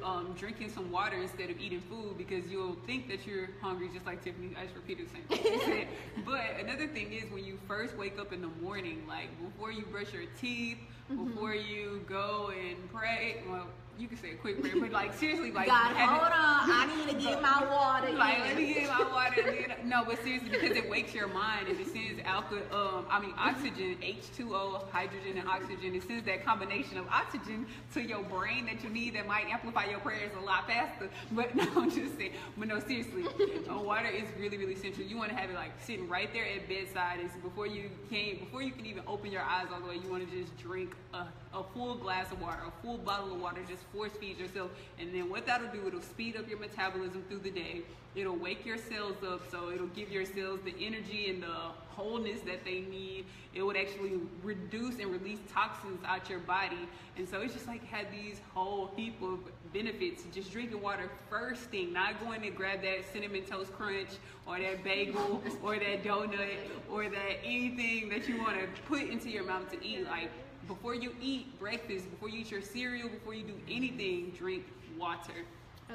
um, 0.05 0.35
drinking 0.39 0.71
some 0.71 0.91
water 0.91 1.17
instead 1.17 1.51
of 1.51 1.59
eating 1.61 1.81
food 1.89 2.17
because 2.19 2.49
you'll 2.51 2.77
think 2.87 3.09
that 3.09 3.27
you're 3.27 3.49
hungry, 3.61 3.89
just 3.93 4.07
like 4.07 4.23
Tiffany. 4.25 4.55
I 4.59 4.65
just 4.65 4.75
repeated 4.77 5.09
the 5.09 5.37
same 5.37 5.59
thing. 5.61 5.89
but 6.27 6.41
another 6.61 6.87
thing 6.87 7.13
is 7.13 7.31
when 7.31 7.45
you 7.45 7.59
first 7.69 7.97
wake 7.97 8.19
up 8.19 8.33
in 8.33 8.41
the 8.41 8.51
morning, 8.63 9.05
like 9.09 9.29
before 9.43 9.73
you 9.73 9.83
brush 9.87 10.13
your 10.13 10.25
teeth, 10.41 10.79
Mm-hmm. 11.11 11.27
before 11.35 11.55
you 11.55 12.01
go 12.09 12.53
and 12.59 12.77
pray. 12.93 13.43
Well, 13.51 13.67
you 14.03 14.09
can 14.09 14.19
say 14.19 14.33
a 14.33 14.35
quick 14.35 14.61
prayer, 14.61 14.75
but 14.81 14.91
like 14.91 15.15
seriously, 15.15 15.53
like 15.53 15.69
God, 15.69 15.95
hold 15.95 16.23
on, 16.23 16.33
I 16.35 16.93
need 17.07 17.13
to 17.15 17.25
get 17.25 17.41
my 17.41 17.65
water. 17.71 18.13
like, 18.19 18.39
in. 18.39 18.43
let 18.43 18.57
me 18.57 18.75
get 18.75 18.89
my 18.89 19.09
water. 19.13 19.41
and 19.41 19.71
then- 19.71 19.89
No, 19.89 20.05
but 20.05 20.21
seriously, 20.25 20.51
because 20.51 20.77
it 20.77 20.91
wakes 20.91 21.15
your 21.15 21.29
mind 21.29 21.69
and 21.69 21.79
it 21.79 21.87
sends 21.87 22.21
alcohol. 22.25 22.99
Um, 22.99 23.07
I 23.09 23.21
mean, 23.21 23.33
oxygen, 23.39 23.97
H2O, 24.03 24.91
hydrogen, 24.91 25.39
and 25.39 25.49
oxygen. 25.49 25.95
It 25.95 26.03
sends 26.03 26.27
that 26.27 26.45
combination 26.45 26.99
of 26.99 27.07
oxygen 27.07 27.65
to 27.95 28.03
your 28.03 28.25
brain 28.25 28.67
that 28.67 28.83
you 28.83 28.91
need 28.91 29.15
that 29.15 29.29
might 29.29 29.47
amplify 29.47 29.85
your 29.85 30.01
prayers 30.01 30.33
a 30.37 30.45
lot 30.45 30.67
faster. 30.67 31.09
But 31.31 31.55
no, 31.55 31.69
I'm 31.77 31.91
just 31.91 32.17
saying. 32.19 32.33
But 32.59 32.67
no, 32.67 32.81
seriously, 32.81 33.25
water 33.71 34.09
is 34.09 34.27
really, 34.37 34.59
really 34.59 34.75
central. 34.75 35.07
You 35.07 35.17
want 35.17 35.31
to 35.31 35.37
have 35.37 35.49
it 35.49 35.55
like 35.55 35.71
sitting 35.81 36.09
right 36.09 36.33
there 36.33 36.45
at 36.45 36.69
bedside. 36.69 37.21
It's 37.23 37.37
before 37.37 37.69
you 37.69 37.89
can, 38.11 38.39
before 38.41 38.63
you 38.63 38.73
can 38.73 38.85
even 38.85 39.05
open 39.07 39.31
your 39.31 39.43
eyes 39.43 39.67
all 39.73 39.81
the 39.81 39.87
way. 39.87 39.95
You 40.03 40.11
want 40.11 40.29
to 40.29 40.37
just 40.37 40.59
drink 40.59 40.93
a, 41.15 41.27
a 41.55 41.63
full 41.75 41.95
glass 41.95 42.31
of 42.33 42.41
water, 42.41 42.61
a 42.67 42.83
full 42.83 42.99
bottle 42.99 43.33
of 43.33 43.41
water. 43.41 43.61
Just 43.69 43.83
force 43.95 44.13
feed 44.13 44.39
yourself, 44.39 44.71
and 44.99 45.15
then 45.15 45.29
what 45.29 45.47
that'll 45.47 45.69
do, 45.69 45.87
it'll 45.87 46.01
speed 46.01 46.37
up 46.37 46.49
your 46.49 46.59
metabolism 46.59 47.25
through 47.29 47.41
the 47.41 47.51
day. 47.51 47.83
It'll 48.15 48.37
wake 48.37 48.67
your 48.67 48.77
cells 48.77 49.17
up, 49.27 49.51
so 49.51 49.71
it'll 49.71 49.87
give 49.89 50.13
your 50.13 50.27
cells 50.27 50.61
the 50.65 50.75
energy 50.79 51.31
and 51.31 51.43
the 51.43 51.57
wholeness 51.91 52.41
that 52.43 52.63
they 52.65 52.81
need. 52.81 53.25
It 53.55 53.63
would 53.63 53.77
actually 53.77 54.21
reduce 54.43 54.99
and 54.99 55.11
release 55.11 55.39
toxins 55.53 56.01
out 56.07 56.29
your 56.29 56.41
body, 56.41 56.89
and 57.17 57.29
so 57.29 57.41
it's 57.41 57.55
just 57.55 57.67
like 57.67 57.85
had 57.87 58.11
these 58.13 58.41
whole 58.55 58.91
heap 58.97 59.23
of 59.23 59.39
benefits. 59.73 60.25
Just 60.35 60.53
drinking 60.53 60.83
water 60.83 61.11
first 61.31 61.63
thing, 61.65 61.93
not 61.93 62.23
going 62.25 62.43
to 62.43 62.51
grab 62.51 62.83
that 62.83 63.11
cinnamon 63.13 63.45
toast 63.45 63.73
crunch 63.73 64.11
or 64.47 64.59
that 64.59 64.85
bagel 64.85 65.43
or 65.63 65.77
that 65.79 66.05
donut 66.05 66.57
or 66.91 67.09
that 67.09 67.39
anything 67.45 68.09
that 68.11 68.29
you 68.29 68.39
want 68.39 68.59
to 68.61 68.67
put 68.83 69.03
into 69.03 69.31
your 69.31 69.45
mouth 69.45 69.71
to 69.71 69.83
eat. 69.87 70.05
Like 70.05 70.31
before 70.69 70.95
you 70.95 71.15
eat 71.21 71.59
breakfast, 71.59 72.11
before 72.11 72.29
you 72.29 72.41
eat 72.41 72.51
your 72.51 72.63
cereal, 72.63 73.09
before 73.09 73.35
you 73.35 73.45
do 73.45 73.55
anything, 73.69 74.33
drink 74.37 74.65
water. 74.99 75.33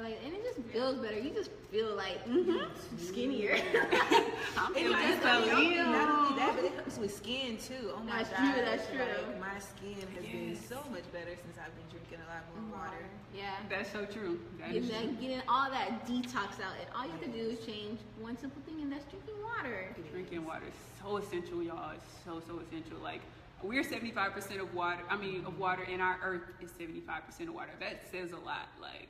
Like, 0.00 0.18
and 0.24 0.32
it 0.32 0.44
just 0.44 0.60
feels 0.68 0.96
better. 0.98 1.18
You 1.18 1.30
just 1.30 1.50
feel 1.72 1.96
like 1.96 2.24
mm-hmm, 2.24 2.62
skinnier. 2.98 3.58
I'm 4.56 4.72
feeling 4.74 4.92
just- 4.92 5.22
so 5.22 5.28
I 5.28 5.54
mean, 5.56 5.72
ill. 5.72 5.86
Not 5.86 6.08
only 6.10 6.38
that, 6.38 6.54
but 6.54 6.64
it 6.66 6.74
helps 6.74 6.98
with 6.98 7.16
skin 7.16 7.56
too. 7.56 7.90
Oh 7.96 8.00
my 8.04 8.22
That's 8.22 8.30
gosh. 8.30 8.54
true, 8.54 8.64
that's 8.64 8.86
true. 8.88 8.98
Like, 9.00 9.40
my 9.40 9.58
skin 9.58 10.06
has 10.14 10.24
been 10.24 10.56
so 10.68 10.76
much 10.92 11.02
better 11.12 11.34
since 11.34 11.58
I've 11.58 11.74
been 11.74 11.88
drinking 11.90 12.18
a 12.24 12.28
lot 12.30 12.44
more 12.54 12.78
oh, 12.78 12.84
water. 12.84 13.02
yeah. 13.36 13.50
That's 13.68 13.90
so 13.90 14.04
true. 14.04 14.38
That 14.60 14.72
Getting, 14.72 14.84
is 14.84 14.90
true. 14.90 15.16
getting 15.20 15.42
all 15.48 15.68
that 15.70 16.06
detox 16.06 16.62
out, 16.62 16.78
and 16.78 16.86
all 16.94 17.04
you 17.04 17.10
have 17.10 17.22
to 17.22 17.28
do 17.34 17.50
is 17.50 17.66
change 17.66 17.98
one 18.20 18.38
simple 18.38 18.62
thing, 18.66 18.80
and 18.82 18.92
that's 18.92 19.04
drinking 19.10 19.34
water. 19.42 19.96
Drinking 20.12 20.44
water 20.46 20.66
is 20.68 20.78
so 21.02 21.16
essential, 21.16 21.60
y'all. 21.60 21.90
It's 21.90 22.06
so 22.24 22.40
so 22.46 22.60
essential. 22.62 22.98
Like 23.02 23.20
we're 23.62 23.82
75% 23.82 24.60
of 24.60 24.74
water. 24.74 25.02
I 25.10 25.16
mean, 25.16 25.44
of 25.46 25.58
water, 25.58 25.82
and 25.90 26.00
our 26.00 26.18
Earth 26.22 26.42
is 26.60 26.70
75% 26.72 27.48
of 27.48 27.54
water. 27.54 27.70
That 27.80 28.02
says 28.10 28.32
a 28.32 28.36
lot. 28.36 28.68
Like 28.80 29.08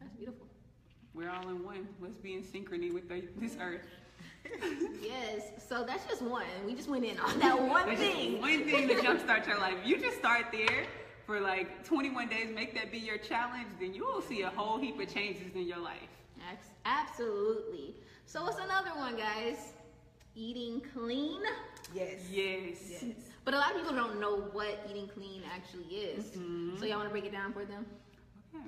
That's 0.00 0.12
beautiful. 0.14 0.46
we're 1.14 1.30
all 1.30 1.48
in 1.48 1.64
one. 1.64 1.88
Let's 2.00 2.18
be 2.18 2.34
in 2.34 2.42
synchrony 2.42 2.92
with 2.92 3.08
the, 3.08 3.22
this 3.36 3.56
Earth. 3.60 3.86
Yes. 5.02 5.42
So 5.68 5.84
that's 5.84 6.04
just 6.06 6.20
one. 6.20 6.44
We 6.66 6.74
just 6.74 6.88
went 6.88 7.04
in 7.04 7.18
on 7.18 7.38
that 7.38 7.58
one 7.58 7.86
That's 7.86 7.98
just 8.00 8.12
thing. 8.12 8.40
one 8.42 8.64
thing 8.64 8.88
to 8.88 8.94
jumpstart 9.02 9.46
your 9.46 9.58
life. 9.58 9.76
You 9.84 9.98
just 9.98 10.18
start 10.18 10.46
there 10.52 10.84
for 11.26 11.40
like 11.40 11.82
21 11.84 12.28
days. 12.28 12.50
Make 12.54 12.74
that 12.74 12.92
be 12.92 12.98
your 12.98 13.16
challenge. 13.16 13.68
Then 13.80 13.94
you 13.94 14.04
will 14.04 14.20
see 14.20 14.42
a 14.42 14.50
whole 14.50 14.78
heap 14.78 15.00
of 15.00 15.12
changes 15.12 15.54
in 15.54 15.66
your 15.66 15.78
life. 15.78 15.96
Absolutely. 16.84 17.94
So 18.26 18.42
what's 18.42 18.58
another 18.58 18.90
one, 18.90 19.16
guys? 19.16 19.72
Eating 20.34 20.82
clean. 20.92 21.40
Yes. 21.94 22.20
Yes. 22.30 22.76
Yes. 22.90 23.04
But 23.44 23.54
a 23.54 23.58
lot 23.58 23.72
of 23.72 23.76
people 23.78 23.94
don't 23.94 24.20
know 24.20 24.36
what 24.52 24.86
eating 24.90 25.08
clean 25.08 25.42
actually 25.54 25.84
is. 25.96 26.24
Mm-hmm. 26.36 26.76
So 26.78 26.86
y'all 26.86 26.96
want 26.96 27.08
to 27.08 27.12
break 27.12 27.24
it 27.26 27.32
down 27.32 27.52
for 27.52 27.64
them? 27.64 27.84
Okay. 28.54 28.66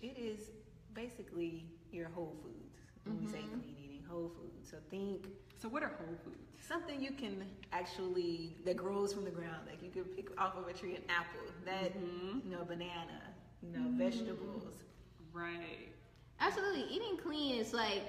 It 0.00 0.16
is 0.18 0.50
basically 0.94 1.64
your 1.92 2.08
whole 2.08 2.36
foods. 2.42 2.78
When 3.04 3.18
we 3.18 3.26
say 3.26 3.38
Mm-hmm. 3.38 3.60
clean 3.60 3.76
eating, 3.84 4.02
whole 4.08 4.28
foods. 4.28 4.70
So 4.70 4.76
think 4.90 5.26
So 5.56 5.68
what 5.68 5.82
are 5.82 5.88
whole 5.98 6.16
foods? 6.24 6.58
something 6.68 7.00
you 7.00 7.12
can 7.12 7.44
actually 7.72 8.56
that 8.64 8.76
grows 8.76 9.12
from 9.12 9.24
the 9.24 9.30
ground. 9.30 9.62
Like 9.68 9.82
you 9.82 9.90
could 9.90 10.14
pick 10.16 10.28
off 10.40 10.56
of 10.56 10.66
a 10.68 10.72
tree 10.72 10.94
an 10.96 11.02
apple, 11.08 11.46
that 11.64 11.94
Mm-hmm. 11.96 12.40
you 12.44 12.50
know, 12.56 12.64
banana, 12.64 13.20
you 13.62 13.70
know, 13.72 13.84
vegetables. 13.96 14.82
Right. 15.32 15.92
Absolutely. 16.40 16.84
Eating 16.90 17.16
clean 17.22 17.56
is 17.60 17.72
like, 17.72 18.04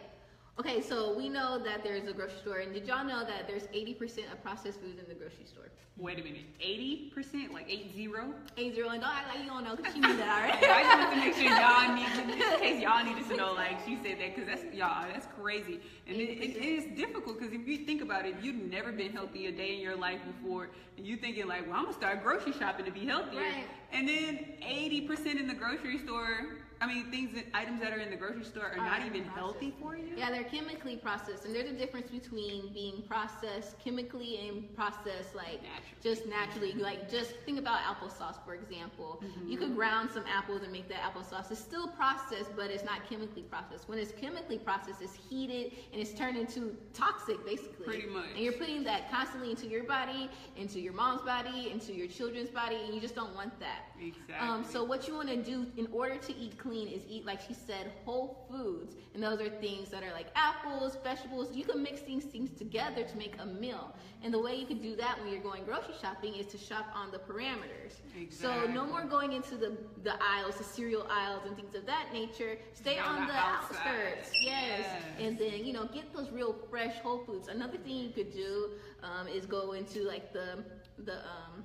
okay, 0.59 0.81
so 0.81 1.15
we 1.15 1.29
know 1.29 1.59
that 1.63 1.83
there's 1.83 2.07
a 2.07 2.13
grocery 2.13 2.39
store, 2.41 2.57
and 2.57 2.73
did 2.73 2.87
y'all 2.87 3.05
know 3.05 3.23
that 3.25 3.47
there's 3.47 3.63
80% 3.67 4.31
of 4.31 4.41
processed 4.43 4.79
foods 4.81 4.99
in 4.99 5.05
the 5.07 5.13
grocery 5.15 5.45
store? 5.45 5.65
Wait 5.97 6.19
a 6.19 6.23
minute. 6.23 6.43
80%? 6.61 7.51
Like 7.51 7.65
8 7.69 7.91
0? 7.95 8.33
Eight 8.57 8.75
zero, 8.75 8.89
and 8.89 9.01
don't 9.01 9.09
act 9.11 9.29
like 9.33 9.43
you 9.43 9.49
don't 9.49 9.63
know, 9.63 9.75
because 9.75 9.93
she 9.93 9.99
knew 10.05 10.15
that 10.17 10.29
already. 10.29 10.67
I 10.67 10.83
just 10.83 10.97
want 10.99 11.13
to 11.13 11.17
make 11.17 11.33
sure 11.33 11.43
y'all 11.43 11.95
need, 11.95 12.37
to, 12.37 12.53
in 12.53 12.59
case 12.59 12.81
y'all 12.83 13.03
needed 13.03 13.27
to 13.29 13.35
know, 13.35 13.53
like 13.53 13.77
she 13.85 13.95
said 14.03 14.19
that, 14.19 14.35
because 14.35 14.47
that's 14.47 14.75
y'all, 14.75 15.05
that's 15.11 15.27
crazy, 15.39 15.79
and 16.07 16.17
it, 16.17 16.29
it, 16.29 16.55
it 16.57 16.65
is 16.65 16.85
difficult 16.95 17.39
because 17.39 17.53
if 17.53 17.67
you 17.67 17.79
think 17.79 18.01
about 18.03 18.25
it, 18.27 18.35
you've 18.41 18.55
never 18.69 18.91
been 18.91 19.11
healthy 19.11 19.47
a 19.47 19.51
day 19.51 19.73
in 19.75 19.81
your 19.81 19.95
life 19.95 20.19
before, 20.39 20.69
and 20.97 21.05
you're 21.05 21.17
thinking 21.17 21.47
like, 21.47 21.65
well, 21.67 21.75
I'm 21.77 21.85
gonna 21.85 21.97
start 21.97 22.21
grocery 22.23 22.53
shopping 22.53 22.85
to 22.85 22.91
be 22.91 23.05
healthier, 23.05 23.41
Right. 23.41 23.65
and 23.91 24.07
then 24.07 24.45
80% 24.61 25.39
in 25.39 25.47
the 25.47 25.55
grocery 25.55 25.97
store 25.99 26.57
I 26.79 26.85
mean, 26.87 27.09
things, 27.09 27.33
that, 27.33 27.45
items 27.53 27.81
that 27.81 27.91
are 27.91 27.99
in 27.99 28.09
the 28.11 28.15
grocery 28.15 28.43
store 28.43 28.65
are, 28.67 28.73
Are 28.73 28.85
not 28.85 28.99
even 29.05 29.23
processed. 29.23 29.35
healthy 29.37 29.73
for 29.81 29.95
you. 29.95 30.13
Yeah, 30.15 30.29
they're 30.29 30.43
chemically 30.43 30.95
processed, 30.95 31.45
and 31.45 31.53
there's 31.55 31.69
a 31.69 31.73
difference 31.73 32.09
between 32.11 32.71
being 32.73 33.01
processed 33.07 33.79
chemically 33.79 34.47
and 34.47 34.75
processed 34.75 35.33
like 35.35 35.61
Naturally. 35.63 36.01
just 36.03 36.25
naturally. 36.27 36.73
Like 36.73 37.09
just 37.09 37.33
think 37.45 37.57
about 37.57 37.79
applesauce, 37.79 38.37
for 38.45 38.53
example. 38.53 39.21
Mm-hmm. 39.23 39.49
You 39.49 39.57
could 39.57 39.75
ground 39.75 40.11
some 40.11 40.23
apples 40.27 40.61
and 40.63 40.71
make 40.71 40.87
that 40.89 41.01
applesauce. 41.01 41.49
It's 41.51 41.59
still 41.59 41.87
processed, 41.87 42.55
but 42.55 42.69
it's 42.69 42.83
not 42.83 43.09
chemically 43.09 43.43
processed. 43.43 43.89
When 43.89 43.97
it's 43.97 44.11
chemically 44.11 44.59
processed, 44.59 45.01
it's 45.01 45.15
heated 45.29 45.73
and 45.91 46.01
it's 46.01 46.13
turned 46.13 46.37
into 46.37 46.75
toxic, 46.93 47.43
basically. 47.45 47.85
Pretty 47.85 48.07
much. 48.07 48.25
And 48.35 48.39
you're 48.43 48.53
putting 48.53 48.83
that 48.83 49.09
constantly 49.11 49.49
into 49.51 49.67
your 49.67 49.83
body, 49.83 50.29
into 50.55 50.79
your 50.79 50.93
mom's 50.93 51.21
body, 51.21 51.71
into 51.71 51.93
your 51.93 52.07
children's 52.07 52.49
body, 52.49 52.77
and 52.85 52.93
you 52.93 53.01
just 53.01 53.15
don't 53.15 53.33
want 53.33 53.59
that. 53.59 53.85
Exactly. 53.99 54.35
Um, 54.47 54.63
so 54.63 54.83
what 54.83 55.07
you 55.07 55.15
want 55.15 55.29
to 55.29 55.37
do 55.37 55.65
in 55.77 55.87
order 55.91 56.17
to 56.17 56.35
eat 56.35 56.57
clean 56.67 56.87
is 56.87 57.01
eat, 57.09 57.25
like 57.25 57.39
she 57.47 57.53
said, 57.53 57.91
whole 58.05 58.45
foods, 58.49 58.95
and 59.13 59.23
those 59.23 59.39
are 59.39 59.49
things 59.49 59.89
that 59.89 60.03
are 60.03 60.11
like 60.11 60.27
apples, 60.35 60.97
vegetables. 61.03 61.55
You 61.55 61.63
can 61.63 61.81
mix 61.81 62.01
these 62.01 62.25
things 62.25 62.51
together 62.57 63.03
to 63.03 63.17
make 63.17 63.35
a 63.39 63.45
meal. 63.45 63.95
And 64.23 64.33
the 64.33 64.39
way 64.39 64.55
you 64.55 64.65
can 64.65 64.79
do 64.81 64.95
that 64.95 65.19
when 65.21 65.31
you're 65.31 65.41
going 65.41 65.63
grocery 65.63 65.93
shopping 66.01 66.33
is 66.35 66.47
to 66.47 66.57
shop 66.57 66.87
on 66.93 67.11
the 67.11 67.19
parameters. 67.19 67.93
Exactly. 68.19 68.31
So 68.31 68.71
no 68.71 68.85
more 68.85 69.03
going 69.05 69.31
into 69.33 69.55
the 69.55 69.77
the 70.03 70.15
aisles, 70.21 70.55
the 70.57 70.63
cereal 70.63 71.07
aisles, 71.09 71.43
and 71.45 71.55
things 71.55 71.75
of 71.75 71.85
that 71.85 72.07
nature. 72.11 72.57
Stay 72.73 72.97
On 72.97 73.15
on 73.21 73.27
the 73.27 73.33
the, 73.33 73.39
outskirts, 73.39 74.31
yes. 74.41 74.79
Yes. 74.81 75.03
And 75.19 75.37
then 75.37 75.65
you 75.65 75.73
know 75.73 75.85
get 75.85 76.13
those 76.13 76.31
real 76.31 76.53
fresh 76.69 76.95
whole 76.99 77.19
foods. 77.25 77.47
Another 77.47 77.77
thing 77.77 77.95
you 77.95 78.09
could 78.09 78.31
do 78.33 78.71
um, 79.03 79.27
is 79.27 79.45
go 79.45 79.73
into 79.73 79.99
like 80.03 80.33
the 80.33 80.63
the 81.05 81.17
um, 81.19 81.63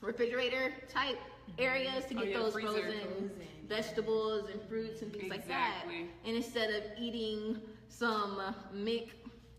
refrigerator 0.00 0.72
type 0.88 1.18
areas 1.58 2.04
to 2.06 2.14
Oh, 2.16 2.20
get 2.20 2.28
yeah, 2.30 2.38
those 2.38 2.52
freezer. 2.52 2.70
Frozen. 2.82 3.30
Vegetables 3.70 4.50
and 4.52 4.60
fruits 4.68 5.00
and 5.00 5.12
things 5.12 5.30
like 5.30 5.46
that. 5.46 5.84
And 6.26 6.36
instead 6.36 6.70
of 6.70 6.82
eating 6.98 7.56
some 7.88 8.38
uh, 8.38 8.52
Mick, 8.76 9.10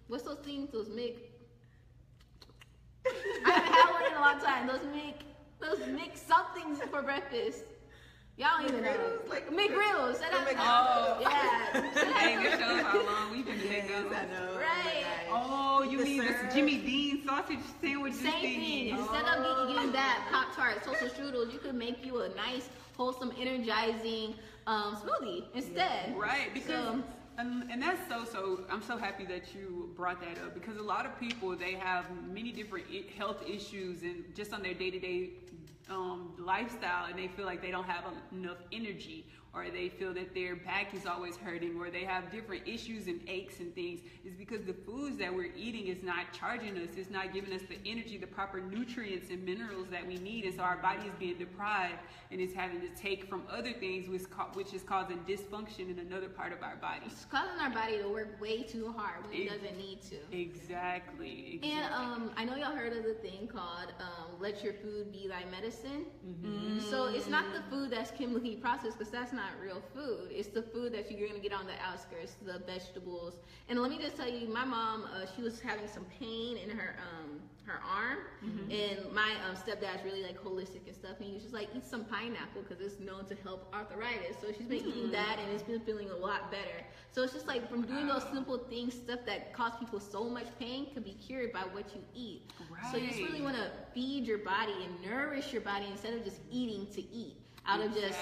what's 0.09 0.23
those 0.23 0.39
things? 0.39 0.69
Those 0.69 0.89
Mick. 0.89 1.15
I 3.07 3.51
haven't 3.51 3.73
had 3.73 3.91
one 3.93 4.05
in 4.11 4.13
a 4.17 4.19
long 4.19 4.39
time. 4.41 4.67
Those 4.67 4.81
Mick, 4.93 5.15
those 5.61 5.79
Mick 5.87 6.17
somethings 6.17 6.79
for 6.91 7.01
breakfast. 7.01 7.63
Y'all 8.37 8.49
don't 8.59 8.69
even 8.69 8.83
know. 8.83 8.89
McGriddles? 8.91 9.29
Like- 9.29 9.49
McGriddles. 9.49 10.21
Shut 10.21 10.33
up. 10.33 10.47
Oh. 10.57 11.17
Yeah. 11.21 12.13
Hey, 12.13 12.35
this 12.43 12.59
shows 12.59 12.81
how 12.81 13.05
long 13.05 13.31
we've 13.31 13.45
been 13.45 13.59
Yes, 13.59 13.83
together. 13.87 14.15
I 14.15 14.25
know. 14.25 14.57
Right. 14.57 15.05
Oh, 15.31 15.83
you 15.89 15.97
The 15.99 16.03
mean 16.03 16.17
this. 16.21 16.53
Jimmy 16.53 16.77
Dean 16.77 17.23
sausage 17.25 17.59
sandwich? 17.81 18.13
Same 18.15 18.31
thing. 18.41 18.87
Instead 18.89 19.25
of 19.25 19.43
getting, 19.43 19.75
getting 19.75 19.91
that 19.93 20.27
Pop 20.31 20.55
Tart, 20.55 20.83
Toaster 20.83 21.07
Strudels, 21.07 21.51
you 21.53 21.59
could 21.59 21.75
make 21.75 22.05
you 22.05 22.21
a 22.21 22.29
nice, 22.29 22.69
wholesome, 22.97 23.31
energizing 23.39 24.35
um, 24.67 24.95
smoothie 24.95 25.45
instead. 25.53 26.15
Right, 26.17 26.53
because 26.53 26.85
So- 26.85 27.03
and, 27.37 27.71
and 27.71 27.81
that's 27.81 28.07
so 28.09 28.25
so. 28.25 28.65
I'm 28.69 28.81
so 28.83 28.97
happy 28.97 29.25
that 29.25 29.55
you 29.55 29.89
brought 29.95 30.19
that 30.21 30.37
up 30.43 30.53
because 30.53 30.77
a 30.77 30.81
lot 30.83 31.05
of 31.05 31.17
people 31.19 31.55
they 31.55 31.73
have 31.73 32.05
many 32.27 32.51
different 32.51 32.85
health 33.17 33.37
issues 33.47 34.03
and 34.03 34.25
just 34.35 34.53
on 34.53 34.61
their 34.61 34.73
day 34.73 34.91
to 34.91 34.99
day 34.99 35.29
lifestyle, 36.37 37.05
and 37.09 37.17
they 37.17 37.27
feel 37.27 37.45
like 37.45 37.61
they 37.61 37.71
don't 37.71 37.87
have 37.87 38.03
enough 38.31 38.57
energy, 38.71 39.25
or 39.53 39.69
they 39.69 39.89
feel 39.89 40.13
that 40.13 40.33
their 40.33 40.55
back 40.55 40.93
is 40.93 41.05
always 41.05 41.35
hurting, 41.35 41.77
or 41.77 41.89
they 41.89 42.05
have 42.05 42.31
different 42.31 42.65
issues 42.67 43.07
and 43.07 43.19
aches 43.27 43.59
and 43.59 43.73
things. 43.75 43.99
Is 44.25 44.33
because 44.33 44.63
the 44.63 44.73
foods 44.73 45.17
that 45.17 45.33
we're 45.33 45.53
eating 45.57 45.87
is 45.87 46.03
not 46.03 46.31
charging 46.31 46.77
us. 46.77 46.89
It's 46.95 47.09
not 47.09 47.33
giving 47.33 47.53
us 47.53 47.61
the 47.67 47.77
energy, 47.85 48.17
the 48.17 48.27
proper 48.27 48.61
nutrients 48.61 49.29
and 49.29 49.43
minerals 49.43 49.87
that 49.91 50.07
we 50.07 50.15
need, 50.15 50.45
and 50.45 50.55
so 50.55 50.61
our 50.61 50.77
body 50.77 51.07
is 51.07 51.13
being 51.19 51.37
deprived 51.37 51.95
and 52.31 52.39
is 52.39 52.53
having 52.53 52.79
to 52.79 52.87
take 52.89 53.27
from 53.27 53.43
other 53.51 53.73
things, 53.73 54.07
which, 54.07 54.21
which 54.53 54.73
is 54.73 54.83
causing 54.83 55.17
dysfunction 55.27 55.89
in 55.91 55.99
another 55.99 56.29
part 56.29 56.53
of 56.53 56.63
our 56.63 56.77
body. 56.77 57.01
It's 57.07 57.25
causing 57.25 57.59
our 57.59 57.69
body 57.69 57.97
to 57.97 58.07
work 58.07 58.39
way 58.39 58.63
too 58.63 58.93
hard 58.95 59.25
when 59.27 59.37
it 59.41 59.43
Ex- 59.47 59.53
doesn't 59.55 59.77
need 59.77 60.01
to. 60.03 60.15
Exactly. 60.31 61.55
exactly. 61.55 61.59
And 61.63 61.93
um, 61.93 62.31
I 62.37 62.45
know 62.45 62.55
y'all 62.55 62.75
heard 62.75 62.93
of 62.93 63.03
the 63.03 63.15
thing 63.15 63.49
called 63.51 63.91
um, 63.99 64.39
"Let 64.39 64.63
Your 64.63 64.73
Food 64.73 65.11
Be 65.11 65.27
Thy 65.27 65.43
Medicine." 65.51 66.05
So 66.89 67.07
it's 67.07 67.27
not 67.27 67.45
the 67.53 67.61
food 67.69 67.91
that's 67.91 68.11
chemically 68.11 68.55
processed 68.55 68.97
because 68.97 69.11
that's 69.11 69.33
not 69.33 69.40
real 69.61 69.81
food. 69.93 70.29
It's 70.31 70.49
the 70.49 70.61
food 70.61 70.93
that 70.93 71.11
you're 71.11 71.27
gonna 71.27 71.39
get 71.39 71.53
on 71.53 71.65
the 71.65 71.73
outskirts, 71.85 72.35
the 72.45 72.59
vegetables. 72.59 73.35
And 73.69 73.79
let 73.81 73.89
me 73.91 73.97
just 73.99 74.15
tell 74.17 74.29
you, 74.29 74.47
my 74.47 74.65
mom, 74.65 75.05
uh, 75.05 75.25
she 75.35 75.41
was 75.41 75.59
having 75.59 75.87
some 75.87 76.05
pain 76.19 76.57
in 76.57 76.69
her 76.69 76.95
um, 76.99 77.41
her 77.65 77.79
arm, 77.87 78.19
and 78.71 79.13
my 79.13 79.31
um, 79.47 79.55
stepdad's 79.55 80.03
really 80.03 80.23
like 80.23 80.41
holistic 80.43 80.87
and 80.87 80.95
stuff, 80.95 81.17
and 81.19 81.27
he 81.27 81.33
was 81.33 81.43
just 81.43 81.53
like, 81.53 81.69
eat 81.75 81.85
some 81.85 82.03
pineapple 82.05 82.63
because 82.63 82.83
it's 82.83 82.99
known 82.99 83.25
to 83.25 83.35
help 83.43 83.73
arthritis. 83.73 84.35
So 84.41 84.47
she's 84.51 84.67
been 84.67 84.85
eating 84.85 85.11
that, 85.11 85.37
and 85.39 85.51
it's 85.53 85.63
been 85.63 85.79
feeling 85.81 86.09
a 86.09 86.15
lot 86.15 86.51
better. 86.51 86.83
So 87.11 87.23
it's 87.23 87.33
just 87.33 87.47
like 87.47 87.69
from 87.69 87.83
doing 87.83 88.07
those 88.07 88.23
simple 88.33 88.57
things, 88.57 88.93
stuff 88.93 89.19
that 89.25 89.53
cause 89.53 89.73
people 89.79 89.99
so 89.99 90.23
much 90.23 90.47
pain 90.59 90.87
can 90.93 91.03
be 91.03 91.13
cured 91.13 91.51
by 91.53 91.61
what 91.71 91.93
you 91.93 92.01
eat. 92.15 92.41
Right. 92.71 92.91
So 92.91 92.97
you 92.97 93.09
just 93.09 93.21
really 93.21 93.41
want 93.41 93.57
to 93.57 93.69
feed 93.93 94.25
your 94.25 94.39
body 94.39 94.73
and 94.83 95.01
nourish 95.01 95.53
your 95.53 95.61
body 95.61 95.85
instead 95.91 96.13
of 96.13 96.23
just 96.23 96.39
eating 96.49 96.87
to 96.93 97.01
eat 97.13 97.37
out 97.67 97.81
of 97.81 97.93
just 97.93 98.17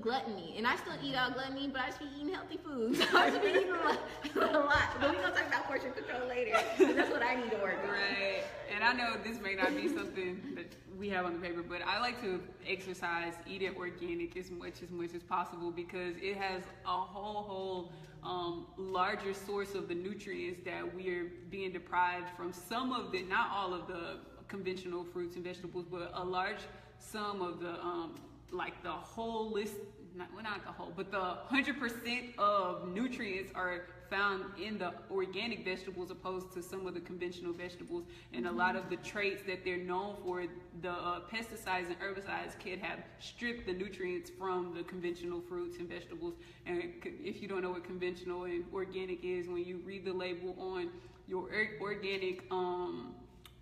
gluttony. 0.00 0.54
And 0.56 0.66
I 0.66 0.76
still 0.76 0.94
eat 1.02 1.14
out 1.14 1.34
gluttony, 1.34 1.68
but 1.68 1.82
I 1.82 1.86
just 1.88 2.00
be 2.00 2.06
eating 2.16 2.32
healthy 2.32 2.58
foods. 2.64 3.00
I 3.14 3.30
just 3.30 3.42
be 3.42 3.48
eating 3.50 3.70
a 3.70 3.76
lot. 3.76 3.98
But 4.34 5.10
we're 5.10 5.22
gonna 5.22 5.34
talk 5.34 5.46
about 5.48 5.64
portion 5.64 5.92
control 5.92 6.28
later. 6.28 6.58
that's 6.78 7.10
what 7.10 7.22
I 7.22 7.36
need 7.36 7.50
to 7.50 7.58
work 7.58 7.78
on. 7.84 7.90
Right. 7.90 8.42
And 8.74 8.82
I 8.82 8.92
know 8.92 9.16
this 9.22 9.40
may 9.40 9.54
not 9.54 9.74
be 9.76 9.88
something 9.88 10.40
that 10.54 10.74
we 10.98 11.08
have 11.10 11.26
on 11.26 11.34
the 11.34 11.38
paper, 11.38 11.62
but 11.62 11.80
I 11.86 12.00
like 12.00 12.20
to 12.22 12.40
exercise, 12.66 13.34
eat 13.46 13.62
it 13.62 13.76
organic 13.76 14.36
as 14.36 14.50
much 14.50 14.82
as 14.82 14.90
much 14.90 15.14
as 15.14 15.22
possible 15.22 15.70
because 15.70 16.14
it 16.20 16.36
has 16.36 16.62
a 16.84 16.88
whole 16.88 17.42
whole 17.42 17.92
um, 18.24 18.66
larger 18.76 19.32
source 19.32 19.74
of 19.74 19.88
the 19.88 19.94
nutrients 19.94 20.60
that 20.64 20.94
we 20.94 21.08
are 21.10 21.26
being 21.50 21.72
deprived 21.72 22.28
from. 22.36 22.52
Some 22.52 22.92
of 22.92 23.12
the, 23.12 23.22
not 23.22 23.50
all 23.52 23.72
of 23.72 23.86
the 23.86 24.18
conventional 24.48 25.04
fruits 25.04 25.36
and 25.36 25.44
vegetables, 25.44 25.86
but 25.90 26.10
a 26.14 26.24
large 26.24 26.58
sum 26.98 27.42
of 27.42 27.60
the 27.60 27.80
um, 27.80 28.14
like 28.52 28.82
the 28.82 28.90
whole 28.90 29.50
list. 29.50 29.74
Not, 30.14 30.28
well, 30.34 30.42
not 30.42 30.64
the 30.64 30.72
whole, 30.72 30.92
but 30.96 31.12
the 31.12 31.20
hundred 31.20 31.78
percent 31.78 32.30
of 32.38 32.88
nutrients 32.88 33.52
are 33.54 33.82
found 34.10 34.44
in 34.60 34.78
the 34.78 34.92
organic 35.10 35.64
vegetables 35.64 36.10
opposed 36.10 36.52
to 36.52 36.62
some 36.62 36.86
of 36.86 36.94
the 36.94 37.00
conventional 37.00 37.52
vegetables 37.52 38.04
and 38.32 38.46
a 38.46 38.50
lot 38.50 38.76
of 38.76 38.88
the 38.90 38.96
traits 38.96 39.42
that 39.46 39.64
they're 39.64 39.76
known 39.76 40.16
for 40.24 40.44
the 40.82 40.90
uh, 40.90 41.20
pesticides 41.32 41.86
and 41.86 41.96
herbicides 42.00 42.58
can 42.58 42.78
have 42.78 43.00
stripped 43.20 43.66
the 43.66 43.72
nutrients 43.72 44.30
from 44.30 44.74
the 44.74 44.82
conventional 44.82 45.40
fruits 45.40 45.78
and 45.78 45.88
vegetables 45.88 46.34
and 46.66 46.82
if 47.04 47.42
you 47.42 47.48
don't 47.48 47.62
know 47.62 47.70
what 47.70 47.84
conventional 47.84 48.44
and 48.44 48.64
organic 48.72 49.22
is 49.24 49.48
when 49.48 49.64
you 49.64 49.80
read 49.84 50.04
the 50.04 50.12
label 50.12 50.54
on 50.58 50.88
your 51.26 51.48
organic 51.80 52.44
um, 52.50 53.14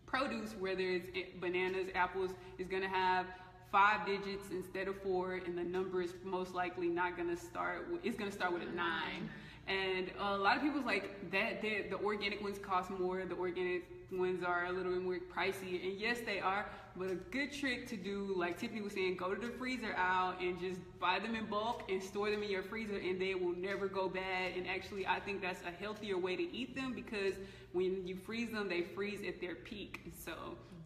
produce 0.06 0.54
whether 0.58 0.82
it's 0.82 1.08
eh, 1.16 1.22
bananas 1.40 1.88
apples 1.94 2.30
is 2.58 2.68
to 2.68 2.88
have 2.88 3.26
five 3.76 4.06
digits 4.06 4.48
instead 4.52 4.88
of 4.88 4.96
four 5.02 5.34
and 5.44 5.58
the 5.58 5.62
number 5.62 6.00
is 6.00 6.14
most 6.24 6.54
likely 6.54 6.88
not 6.88 7.14
going 7.14 7.28
to 7.28 7.36
start 7.36 7.86
with, 7.92 8.00
it's 8.06 8.16
going 8.16 8.30
to 8.30 8.34
start 8.34 8.50
with 8.50 8.62
a 8.62 8.74
nine. 8.74 9.28
And 9.68 10.10
a 10.18 10.38
lot 10.38 10.56
of 10.56 10.62
people's 10.62 10.86
like 10.86 11.30
that 11.30 11.60
the, 11.60 11.84
the 11.90 11.96
organic 11.96 12.42
ones 12.42 12.58
cost 12.58 12.88
more 12.88 13.22
the 13.26 13.34
organic 13.34 13.82
ones 14.10 14.42
are 14.42 14.64
a 14.64 14.72
little 14.72 14.92
bit 14.92 15.02
more 15.02 15.18
pricey 15.18 15.84
and 15.84 16.00
yes 16.00 16.20
they 16.24 16.40
are 16.40 16.64
but 16.96 17.10
a 17.10 17.16
good 17.16 17.52
trick 17.52 17.86
to 17.88 17.96
do 17.96 18.32
like 18.34 18.56
tiffany 18.56 18.80
was 18.80 18.94
saying 18.94 19.16
go 19.16 19.34
to 19.34 19.46
the 19.46 19.52
freezer 19.54 19.94
aisle 19.98 20.34
and 20.40 20.58
just 20.60 20.78
buy 21.00 21.18
them 21.18 21.34
in 21.34 21.44
bulk 21.46 21.82
and 21.90 22.00
store 22.00 22.30
them 22.30 22.44
in 22.44 22.48
your 22.48 22.62
freezer 22.62 22.96
and 22.96 23.20
they 23.20 23.34
will 23.34 23.56
never 23.56 23.88
go 23.88 24.08
bad 24.08 24.52
and 24.56 24.68
actually 24.68 25.04
i 25.08 25.18
think 25.18 25.42
that's 25.42 25.60
a 25.62 25.82
healthier 25.82 26.16
way 26.16 26.36
to 26.36 26.56
eat 26.56 26.76
them 26.76 26.94
because 26.94 27.34
when 27.72 28.06
you 28.06 28.14
freeze 28.14 28.52
them 28.52 28.68
they 28.68 28.82
freeze 28.82 29.20
at 29.26 29.40
their 29.40 29.56
peak 29.56 30.00
so 30.24 30.32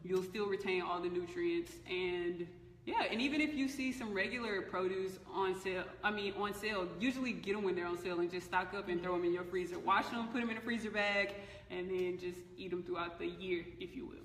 you'll 0.03 0.23
still 0.23 0.47
retain 0.47 0.81
all 0.81 1.03
the 1.03 1.11
nutrients 1.11 1.73
and 1.87 2.47
yeah, 2.87 3.05
and 3.11 3.21
even 3.21 3.41
if 3.41 3.55
you 3.55 3.69
see 3.69 3.93
some 3.93 4.13
regular 4.15 4.63
produce 4.63 5.19
on 5.33 5.59
sale, 5.61 5.85
I 6.03 6.11
mean 6.11 6.33
on 6.39 6.55
sale, 6.55 6.89
usually 6.99 7.33
get 7.33 7.55
them 7.55 7.65
when 7.65 7.75
they're 7.77 7.87
on 7.87 7.99
sale 7.99 8.21
and 8.21 8.31
just 8.31 8.47
stock 8.47 8.73
up 8.75 8.89
and 8.89 9.03
throw 9.03 9.13
them 9.13 9.25
in 9.25 9.33
your 9.33 9.45
freezer. 9.45 9.79
Wash 9.79 10.09
them, 10.09 10.29
put 10.29 10.41
them 10.41 10.51
in 10.51 10.57
a 10.57 10.61
freezer 10.61 10.91
bag, 10.91 11.35
and 11.71 11.91
then 11.91 12.19
just 12.19 12.39
eat 12.57 12.71
them 12.71 12.83
throughout 12.83 13.19
the 13.19 13.27
year, 13.27 13.65
if 13.79 13.95
you 13.95 14.07
will. 14.07 14.17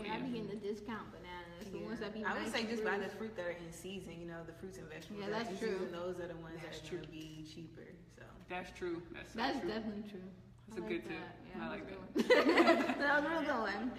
Right, 0.00 0.10
I 0.10 0.18
be 0.18 0.30
getting 0.30 0.48
the 0.48 0.56
discount 0.56 1.06
bananas, 1.12 1.70
the 1.72 1.78
ones 1.78 2.00
that 2.00 2.14
be. 2.14 2.24
I 2.24 2.32
would 2.34 2.42
nice 2.42 2.52
say 2.52 2.64
just 2.64 2.84
buy 2.84 2.98
the 2.98 3.08
fruit 3.08 3.36
that 3.36 3.46
are 3.46 3.50
in 3.50 3.72
season. 3.72 4.14
You 4.20 4.26
know, 4.26 4.42
the 4.46 4.52
fruits 4.54 4.78
and 4.78 4.88
vegetables. 4.88 5.20
Yeah, 5.24 5.30
that 5.30 5.34
are 5.34 5.44
that's 5.44 5.50
in 5.62 5.68
true. 5.68 5.78
season, 5.78 5.92
Those 5.92 6.20
are 6.20 6.28
the 6.28 6.36
ones 6.36 6.58
That's 6.62 6.78
that 6.80 6.86
are 6.86 6.88
true. 6.88 6.98
gonna 6.98 7.10
be 7.12 7.44
cheaper. 7.52 7.86
So 8.16 8.22
That's 8.48 8.70
true. 8.78 9.02
That's 9.12 9.32
so 9.32 9.38
That's 9.38 9.60
true. 9.60 9.68
definitely 9.68 10.10
true. 10.10 10.26
That's 10.68 10.78
I 10.78 10.80
a 10.80 10.86
like 10.86 10.90
good 10.90 11.04
tip. 11.10 11.22
Yeah, 11.54 11.64
I 11.64 11.68
like 11.68 12.14
that's 12.14 12.30
a 12.30 12.44
good 12.44 12.46
one. 12.86 12.98
that 12.98 13.22
was 13.22 13.30
real 13.30 13.40
good 13.42 13.60
one. 13.60 13.92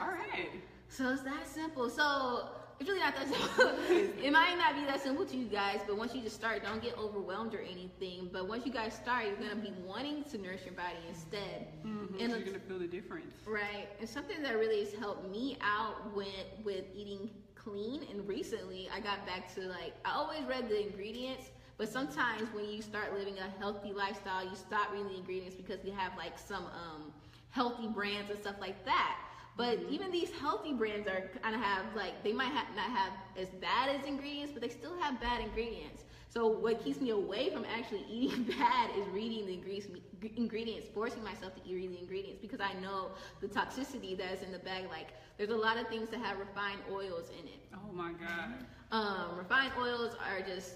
All 0.00 0.08
right. 0.08 0.50
So 0.88 1.12
it's 1.12 1.22
that 1.22 1.46
simple. 1.46 1.88
So 1.90 2.48
it's 2.80 2.88
really 2.88 3.00
not 3.00 3.14
that 3.14 3.28
simple. 3.28 3.72
it 4.24 4.32
might 4.32 4.56
not 4.56 4.74
be 4.74 4.84
that 4.84 5.00
simple 5.00 5.24
to 5.26 5.36
you 5.36 5.46
guys, 5.46 5.80
but 5.86 5.96
once 5.96 6.14
you 6.14 6.22
just 6.22 6.36
start, 6.36 6.62
don't 6.62 6.80
get 6.82 6.96
overwhelmed 6.96 7.54
or 7.54 7.60
anything. 7.60 8.28
But 8.32 8.46
once 8.48 8.64
you 8.64 8.72
guys 8.72 8.94
start, 8.94 9.26
you're 9.26 9.36
gonna 9.36 9.56
be 9.56 9.72
wanting 9.84 10.22
to 10.24 10.38
nourish 10.38 10.64
your 10.64 10.74
body 10.74 10.98
instead. 11.08 11.66
Mhm, 11.84 12.20
And 12.20 12.30
you're 12.30 12.42
gonna 12.42 12.58
feel 12.58 12.78
the 12.78 12.86
difference. 12.86 13.34
Right. 13.46 13.88
And 13.98 14.08
something 14.08 14.42
that 14.42 14.56
really 14.58 14.80
has 14.80 14.92
helped 14.92 15.24
me 15.24 15.56
out 15.60 16.14
with 16.14 16.46
with 16.64 16.84
eating 16.94 17.30
clean. 17.54 18.04
And 18.10 18.26
recently, 18.26 18.88
I 18.88 19.00
got 19.00 19.24
back 19.24 19.52
to 19.54 19.60
like 19.66 19.94
I 20.04 20.12
always 20.12 20.44
read 20.44 20.68
the 20.68 20.80
ingredients, 20.80 21.50
but 21.76 21.88
sometimes 21.88 22.52
when 22.52 22.66
you 22.68 22.82
start 22.82 23.12
living 23.12 23.38
a 23.38 23.48
healthy 23.48 23.92
lifestyle, 23.92 24.44
you 24.44 24.54
stop 24.56 24.90
reading 24.92 25.08
the 25.08 25.16
ingredients 25.16 25.54
because 25.56 25.84
you 25.84 25.92
have 25.92 26.16
like 26.16 26.38
some 26.38 26.66
um, 26.66 27.12
healthy 27.50 27.86
brands 27.86 28.30
and 28.30 28.38
stuff 28.38 28.56
like 28.60 28.84
that. 28.84 29.18
But 29.58 29.80
even 29.90 30.12
these 30.12 30.30
healthy 30.30 30.72
brands 30.72 31.08
are 31.08 31.28
kind 31.42 31.52
of 31.52 31.60
have 31.60 31.84
like 31.96 32.22
they 32.22 32.32
might 32.32 32.52
have 32.52 32.68
not 32.76 32.90
have 32.90 33.12
as 33.36 33.48
bad 33.48 33.88
as 33.90 34.06
ingredients, 34.06 34.52
but 34.52 34.62
they 34.62 34.68
still 34.68 34.96
have 35.00 35.20
bad 35.20 35.40
ingredients. 35.42 36.04
So 36.30 36.46
what 36.46 36.84
keeps 36.84 37.00
me 37.00 37.10
away 37.10 37.50
from 37.50 37.64
actually 37.64 38.04
eating 38.08 38.44
bad 38.44 38.90
is 38.96 39.04
reading 39.08 39.46
the 39.46 39.54
ingredients, 39.54 39.88
ingredients, 40.36 40.86
forcing 40.94 41.24
myself 41.24 41.56
to 41.56 41.60
eat 41.68 41.90
the 41.90 41.98
ingredients 41.98 42.38
because 42.40 42.60
I 42.60 42.72
know 42.80 43.10
the 43.40 43.48
toxicity 43.48 44.16
that's 44.16 44.44
in 44.44 44.52
the 44.52 44.60
bag. 44.60 44.84
Like 44.90 45.08
there's 45.38 45.50
a 45.50 45.56
lot 45.56 45.76
of 45.76 45.88
things 45.88 46.08
that 46.10 46.20
have 46.20 46.38
refined 46.38 46.78
oils 46.88 47.28
in 47.36 47.48
it. 47.48 47.60
Oh 47.74 47.92
my 47.92 48.12
god. 48.12 48.64
Um, 48.92 49.36
refined 49.36 49.72
oils 49.76 50.14
are 50.24 50.40
just 50.40 50.74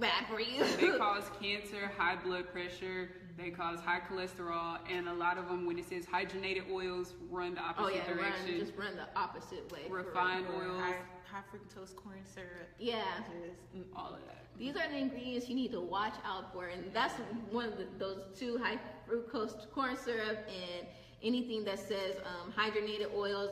bad 0.00 0.26
for 0.28 0.40
you. 0.40 0.64
They 0.80 0.88
cause 0.98 1.30
cancer, 1.40 1.92
high 1.96 2.16
blood 2.16 2.50
pressure. 2.52 3.10
They 3.36 3.50
cause 3.50 3.80
high 3.80 4.00
cholesterol, 4.00 4.78
and 4.88 5.08
a 5.08 5.12
lot 5.12 5.38
of 5.38 5.48
them, 5.48 5.66
when 5.66 5.78
it 5.78 5.88
says 5.88 6.06
hydrogenated 6.06 6.70
oils, 6.70 7.14
run 7.30 7.54
the 7.54 7.60
oh 7.60 7.64
opposite 7.70 7.94
yeah, 7.96 8.08
run, 8.08 8.16
direction. 8.18 8.58
just 8.60 8.76
run 8.76 8.94
the 8.94 9.18
opposite 9.18 9.70
way. 9.72 9.80
Refined 9.90 10.46
Or 10.54 10.62
oils, 10.62 10.80
high, 10.80 10.94
high 11.24 11.42
fructose 11.52 11.96
corn 11.96 12.20
syrup. 12.24 12.68
Yeah. 12.78 13.02
Just, 13.18 13.76
mm, 13.76 13.84
all 13.96 14.14
of 14.14 14.20
that. 14.26 14.44
These 14.56 14.76
are 14.76 14.88
the 14.88 14.96
ingredients 14.96 15.48
you 15.48 15.56
need 15.56 15.72
to 15.72 15.80
watch 15.80 16.14
out 16.24 16.52
for, 16.52 16.66
and 16.66 16.84
that's 16.92 17.14
one 17.50 17.66
of 17.66 17.76
the, 17.76 17.86
those 17.98 18.20
two 18.38 18.56
high 18.56 18.78
fructose 19.10 19.68
corn 19.72 19.96
syrup 19.96 20.38
and 20.48 20.86
anything 21.24 21.64
that 21.64 21.80
says 21.80 22.16
um, 22.24 22.52
hydrogenated 22.52 23.12
oils. 23.16 23.50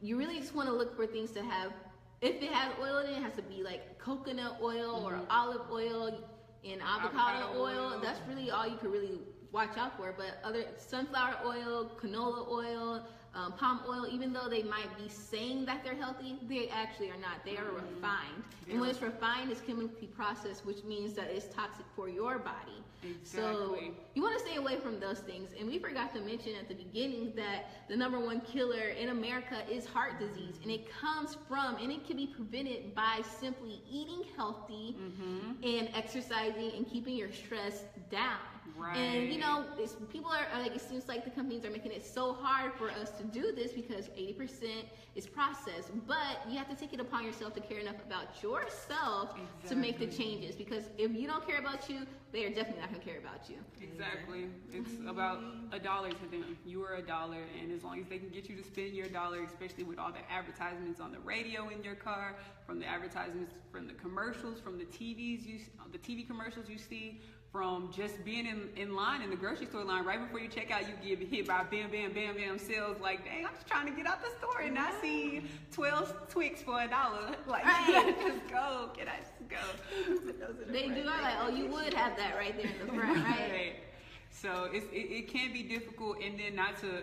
You 0.00 0.18
really 0.18 0.38
just 0.38 0.54
want 0.54 0.68
to 0.68 0.74
look 0.74 0.94
for 0.94 1.06
things 1.06 1.32
to 1.32 1.42
have. 1.42 1.72
If 2.20 2.42
it 2.42 2.52
has 2.52 2.72
oil 2.80 2.98
in 2.98 3.10
it, 3.10 3.16
it 3.16 3.22
has 3.22 3.34
to 3.34 3.42
be 3.42 3.62
like 3.64 3.98
coconut 3.98 4.58
oil 4.62 5.02
or 5.04 5.20
olive 5.30 5.62
oil 5.70 6.16
and 6.64 6.80
avocado, 6.82 7.44
Avocado 7.44 7.60
oil. 7.60 7.92
oil. 7.92 8.00
That's 8.02 8.20
really 8.28 8.50
all 8.50 8.66
you 8.66 8.76
can 8.76 8.90
really 8.90 9.18
watch 9.52 9.76
out 9.76 9.96
for. 9.96 10.14
But 10.16 10.38
other 10.44 10.64
sunflower 10.76 11.36
oil, 11.44 11.90
canola 12.00 12.48
oil, 12.48 13.06
um, 13.36 13.52
palm 13.52 13.80
oil, 13.88 14.06
even 14.10 14.32
though 14.32 14.48
they 14.48 14.62
might 14.62 14.96
be 14.98 15.08
saying 15.08 15.66
that 15.66 15.84
they're 15.84 15.94
healthy, 15.94 16.36
they 16.48 16.68
actually 16.68 17.10
are 17.10 17.18
not. 17.18 17.44
They 17.44 17.56
are 17.56 17.70
refined. 17.70 18.42
And 18.70 18.80
when 18.80 18.90
it's 18.90 19.02
refined, 19.02 19.50
it's 19.52 19.60
chemically 19.60 20.08
processed, 20.08 20.64
which 20.66 20.82
means 20.84 21.12
that 21.14 21.28
it's 21.30 21.46
toxic 21.54 21.86
for 21.94 22.08
your 22.08 22.38
body. 22.38 22.82
So 23.22 23.78
you 24.14 24.22
want 24.22 24.36
to 24.38 24.44
stay 24.44 24.56
away 24.56 24.78
from 24.78 24.98
those 24.98 25.20
things. 25.20 25.50
And 25.58 25.68
we 25.68 25.78
forgot 25.78 26.12
to 26.14 26.20
mention 26.20 26.52
at 26.60 26.68
the 26.68 26.74
beginning 26.74 27.32
that 27.36 27.66
the 27.88 27.96
number 27.96 28.18
one 28.18 28.40
killer 28.40 28.88
in 29.00 29.10
America 29.10 29.58
is 29.70 29.86
heart 29.86 30.18
disease. 30.18 30.56
And 30.62 30.70
it 30.72 30.90
comes 30.90 31.36
from, 31.46 31.76
and 31.76 31.92
it 31.92 32.06
can 32.06 32.16
be 32.16 32.26
prevented 32.26 32.94
by 32.94 33.20
simply 33.38 33.82
eating 33.88 34.24
healthy 34.36 34.96
and 35.62 35.88
exercising 35.94 36.72
and 36.76 36.88
keeping 36.90 37.14
your 37.16 37.30
stress 37.32 37.84
down. 38.10 38.38
And 38.94 39.32
you 39.32 39.38
know, 39.38 39.64
it's, 39.78 39.96
people 40.10 40.30
are 40.30 40.46
are 40.52 40.62
like, 40.62 40.74
it 40.74 40.80
seems 40.80 41.08
like 41.08 41.24
the 41.24 41.30
companies 41.30 41.64
are 41.64 41.70
making 41.70 41.92
it 41.92 42.04
so 42.04 42.32
hard 42.32 42.72
for 42.74 42.90
us 42.90 43.10
to 43.12 43.24
do 43.24 43.52
this 43.52 43.72
because 43.72 44.08
80% 44.08 44.84
is 45.14 45.26
processed. 45.26 45.90
But 46.06 46.38
you 46.48 46.58
have 46.58 46.68
to 46.68 46.76
take 46.76 46.92
it 46.92 47.00
upon 47.00 47.24
yourself 47.24 47.54
to 47.54 47.60
care 47.60 47.78
enough 47.78 47.96
about 48.06 48.42
yourself 48.42 49.34
to 49.68 49.74
make 49.74 49.98
the 49.98 50.06
changes. 50.06 50.54
Because 50.54 50.84
if 50.98 51.12
you 51.14 51.26
don't 51.26 51.46
care 51.46 51.58
about 51.58 51.88
you, 51.88 52.06
they 52.32 52.44
are 52.44 52.50
definitely 52.50 52.80
not 52.80 52.90
going 52.90 53.00
to 53.00 53.06
care 53.06 53.18
about 53.18 53.48
you. 53.48 53.56
Exactly. 53.80 54.40
Mm-hmm. 54.40 54.78
It's 54.78 55.08
about 55.08 55.40
a 55.72 55.78
dollar 55.78 56.10
to 56.10 56.26
them. 56.30 56.56
You 56.66 56.84
are 56.84 56.96
a 56.96 57.02
dollar, 57.02 57.38
and 57.60 57.72
as 57.72 57.82
long 57.82 58.00
as 58.00 58.06
they 58.08 58.18
can 58.18 58.28
get 58.28 58.48
you 58.48 58.56
to 58.56 58.64
spend 58.64 58.94
your 58.94 59.06
dollar, 59.06 59.42
especially 59.42 59.84
with 59.84 59.98
all 59.98 60.12
the 60.12 60.30
advertisements 60.30 61.00
on 61.00 61.12
the 61.12 61.20
radio 61.20 61.68
in 61.68 61.82
your 61.82 61.94
car, 61.94 62.36
from 62.66 62.78
the 62.80 62.86
advertisements, 62.86 63.54
from 63.70 63.86
the 63.86 63.94
commercials, 63.94 64.60
from 64.60 64.76
the 64.76 64.84
TVs 64.84 65.46
you, 65.46 65.60
the 65.92 65.98
TV 65.98 66.26
commercials 66.26 66.68
you 66.68 66.78
see, 66.78 67.20
from 67.52 67.90
just 67.92 68.24
being 68.24 68.46
in, 68.46 68.68
in 68.76 68.94
line 68.94 69.22
in 69.22 69.30
the 69.30 69.36
grocery 69.36 69.66
store 69.66 69.84
line 69.84 70.04
right 70.04 70.20
before 70.20 70.40
you 70.40 70.48
check 70.48 70.70
out, 70.70 70.82
you 71.02 71.16
get 71.16 71.28
hit 71.28 71.46
by 71.46 71.62
bam, 71.64 71.90
bam, 71.90 72.12
bam, 72.12 72.36
bam 72.36 72.58
sales. 72.58 73.00
Like, 73.00 73.24
dang, 73.24 73.46
I'm 73.46 73.54
just 73.54 73.66
trying 73.66 73.86
to 73.86 73.92
get 73.92 74.06
out 74.06 74.18
the 74.22 74.30
store 74.38 74.60
and 74.60 74.78
I 74.78 74.90
see 75.00 75.42
12 75.72 76.28
Twix 76.28 76.62
for 76.62 76.82
a 76.82 76.88
dollar. 76.88 77.34
Like, 77.46 77.64
Right. 77.64 78.14
just 78.20 78.48
go. 78.48 78.90
Can 78.96 79.06
I 79.08 79.18
just 79.18 79.48
go? 79.48 79.56
those 80.38 80.50
are 80.50 80.64
the 80.66 80.72
They 80.72 80.88
do. 80.88 81.00
I'm 81.08 81.22
like, 81.22 81.34
oh, 81.40 81.48
you 81.48 81.66
would 81.66 81.94
have 81.94 82.16
that 82.16 82.36
right 82.36 82.54
there 82.56 82.70
in 82.80 82.86
the 82.86 82.92
front, 82.92 83.24
right? 83.24 83.50
Right. 83.50 83.74
So 84.30 84.68
it's, 84.72 84.86
it, 84.92 85.10
it 85.10 85.28
can 85.32 85.52
be 85.52 85.62
difficult, 85.62 86.18
and 86.22 86.38
then 86.38 86.56
not 86.56 86.78
to 86.80 87.02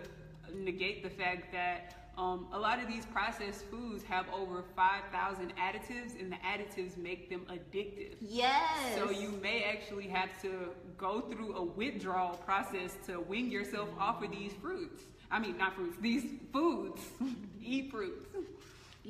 negate 0.54 1.02
the 1.02 1.10
fact 1.10 1.50
that 1.52 2.03
um, 2.16 2.46
a 2.52 2.58
lot 2.58 2.80
of 2.80 2.88
these 2.88 3.04
processed 3.06 3.64
foods 3.66 4.04
have 4.04 4.26
over 4.32 4.64
5,000 4.76 5.52
additives, 5.56 6.18
and 6.20 6.30
the 6.30 6.36
additives 6.36 6.96
make 6.96 7.28
them 7.28 7.46
addictive. 7.50 8.14
Yes. 8.20 8.96
So 8.96 9.10
you 9.10 9.30
may 9.42 9.64
actually 9.64 10.08
have 10.08 10.30
to 10.42 10.70
go 10.96 11.20
through 11.20 11.56
a 11.56 11.62
withdrawal 11.62 12.36
process 12.36 12.96
to 13.06 13.20
wean 13.20 13.50
yourself 13.50 13.88
off 13.98 14.22
of 14.22 14.30
these 14.30 14.52
fruits. 14.52 15.02
I 15.30 15.40
mean, 15.40 15.58
not 15.58 15.74
fruits, 15.74 15.96
these 16.00 16.24
foods. 16.52 17.00
Eat 17.62 17.90
fruits. 17.90 18.26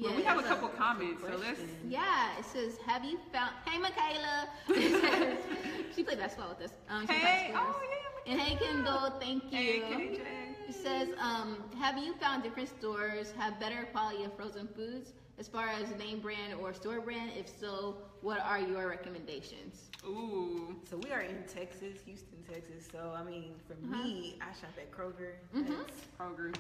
But 0.00 0.16
we 0.16 0.22
have 0.24 0.38
a 0.38 0.42
that's 0.42 0.50
a 0.50 0.54
couple 0.54 0.68
comments, 0.70 1.22
so 1.22 1.36
let's. 1.36 1.60
Yeah, 1.88 2.38
it 2.38 2.44
says, 2.46 2.78
have 2.84 3.04
you 3.04 3.18
found? 3.32 3.52
Hey, 3.64 3.78
Michaela. 3.78 4.48
She 5.94 6.02
played 6.02 6.18
basketball 6.18 6.48
with 6.48 6.70
us. 6.70 6.76
Um, 6.88 7.06
she 7.06 7.12
Hey, 7.12 7.52
oh 7.54 7.80
yeah. 8.26 8.32
And 8.32 8.40
hey, 8.40 8.56
Kendall, 8.56 9.12
thank 9.20 9.44
you. 9.44 9.58
Hey, 9.58 9.80
KJ. 9.80 10.43
It 10.74 10.82
says, 10.82 11.08
um, 11.20 11.56
have 11.78 11.96
you 11.98 12.14
found 12.14 12.42
different 12.42 12.68
stores 12.68 13.32
have 13.38 13.58
better 13.60 13.84
quality 13.92 14.24
of 14.24 14.34
frozen 14.34 14.68
foods 14.76 15.12
as 15.38 15.46
far 15.48 15.68
as 15.68 15.88
name 15.98 16.18
brand 16.20 16.54
or 16.60 16.74
store 16.74 17.00
brand? 17.00 17.30
If 17.38 17.48
so, 17.48 17.96
what 18.22 18.40
are 18.40 18.58
your 18.58 18.88
recommendations? 18.88 19.90
Ooh. 20.04 20.74
So 20.90 20.96
we 20.98 21.10
are 21.12 21.20
in 21.20 21.42
Texas, 21.44 21.96
Houston, 22.04 22.38
Texas. 22.52 22.88
So 22.90 23.14
I 23.16 23.22
mean, 23.22 23.54
for 23.66 23.74
Uh-huh. 23.74 24.02
me, 24.04 24.38
I 24.40 24.52
shop 24.60 24.72
at 24.76 24.90
Kroger. 24.90 25.34
Mhm. 25.54 25.84
Kroger. 26.18 26.54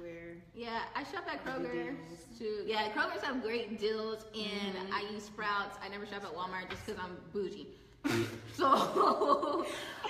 where 0.00 0.36
Yeah, 0.54 0.82
I 0.96 1.02
shop 1.04 1.24
at 1.32 1.44
Kroger 1.44 1.94
too. 2.38 2.62
Yeah, 2.66 2.90
Kroger's 2.92 3.22
have 3.22 3.42
great 3.42 3.78
deals, 3.78 4.24
and 4.34 4.74
Mm-hmm. 4.76 4.94
I 4.94 5.00
use 5.12 5.24
Sprouts. 5.24 5.76
I 5.82 5.88
never 5.88 6.06
shop 6.06 6.24
at 6.24 6.34
Walmart 6.34 6.70
just 6.70 6.86
because 6.86 7.00
I'm 7.02 7.16
bougie. 7.32 7.66
so, 8.54 8.66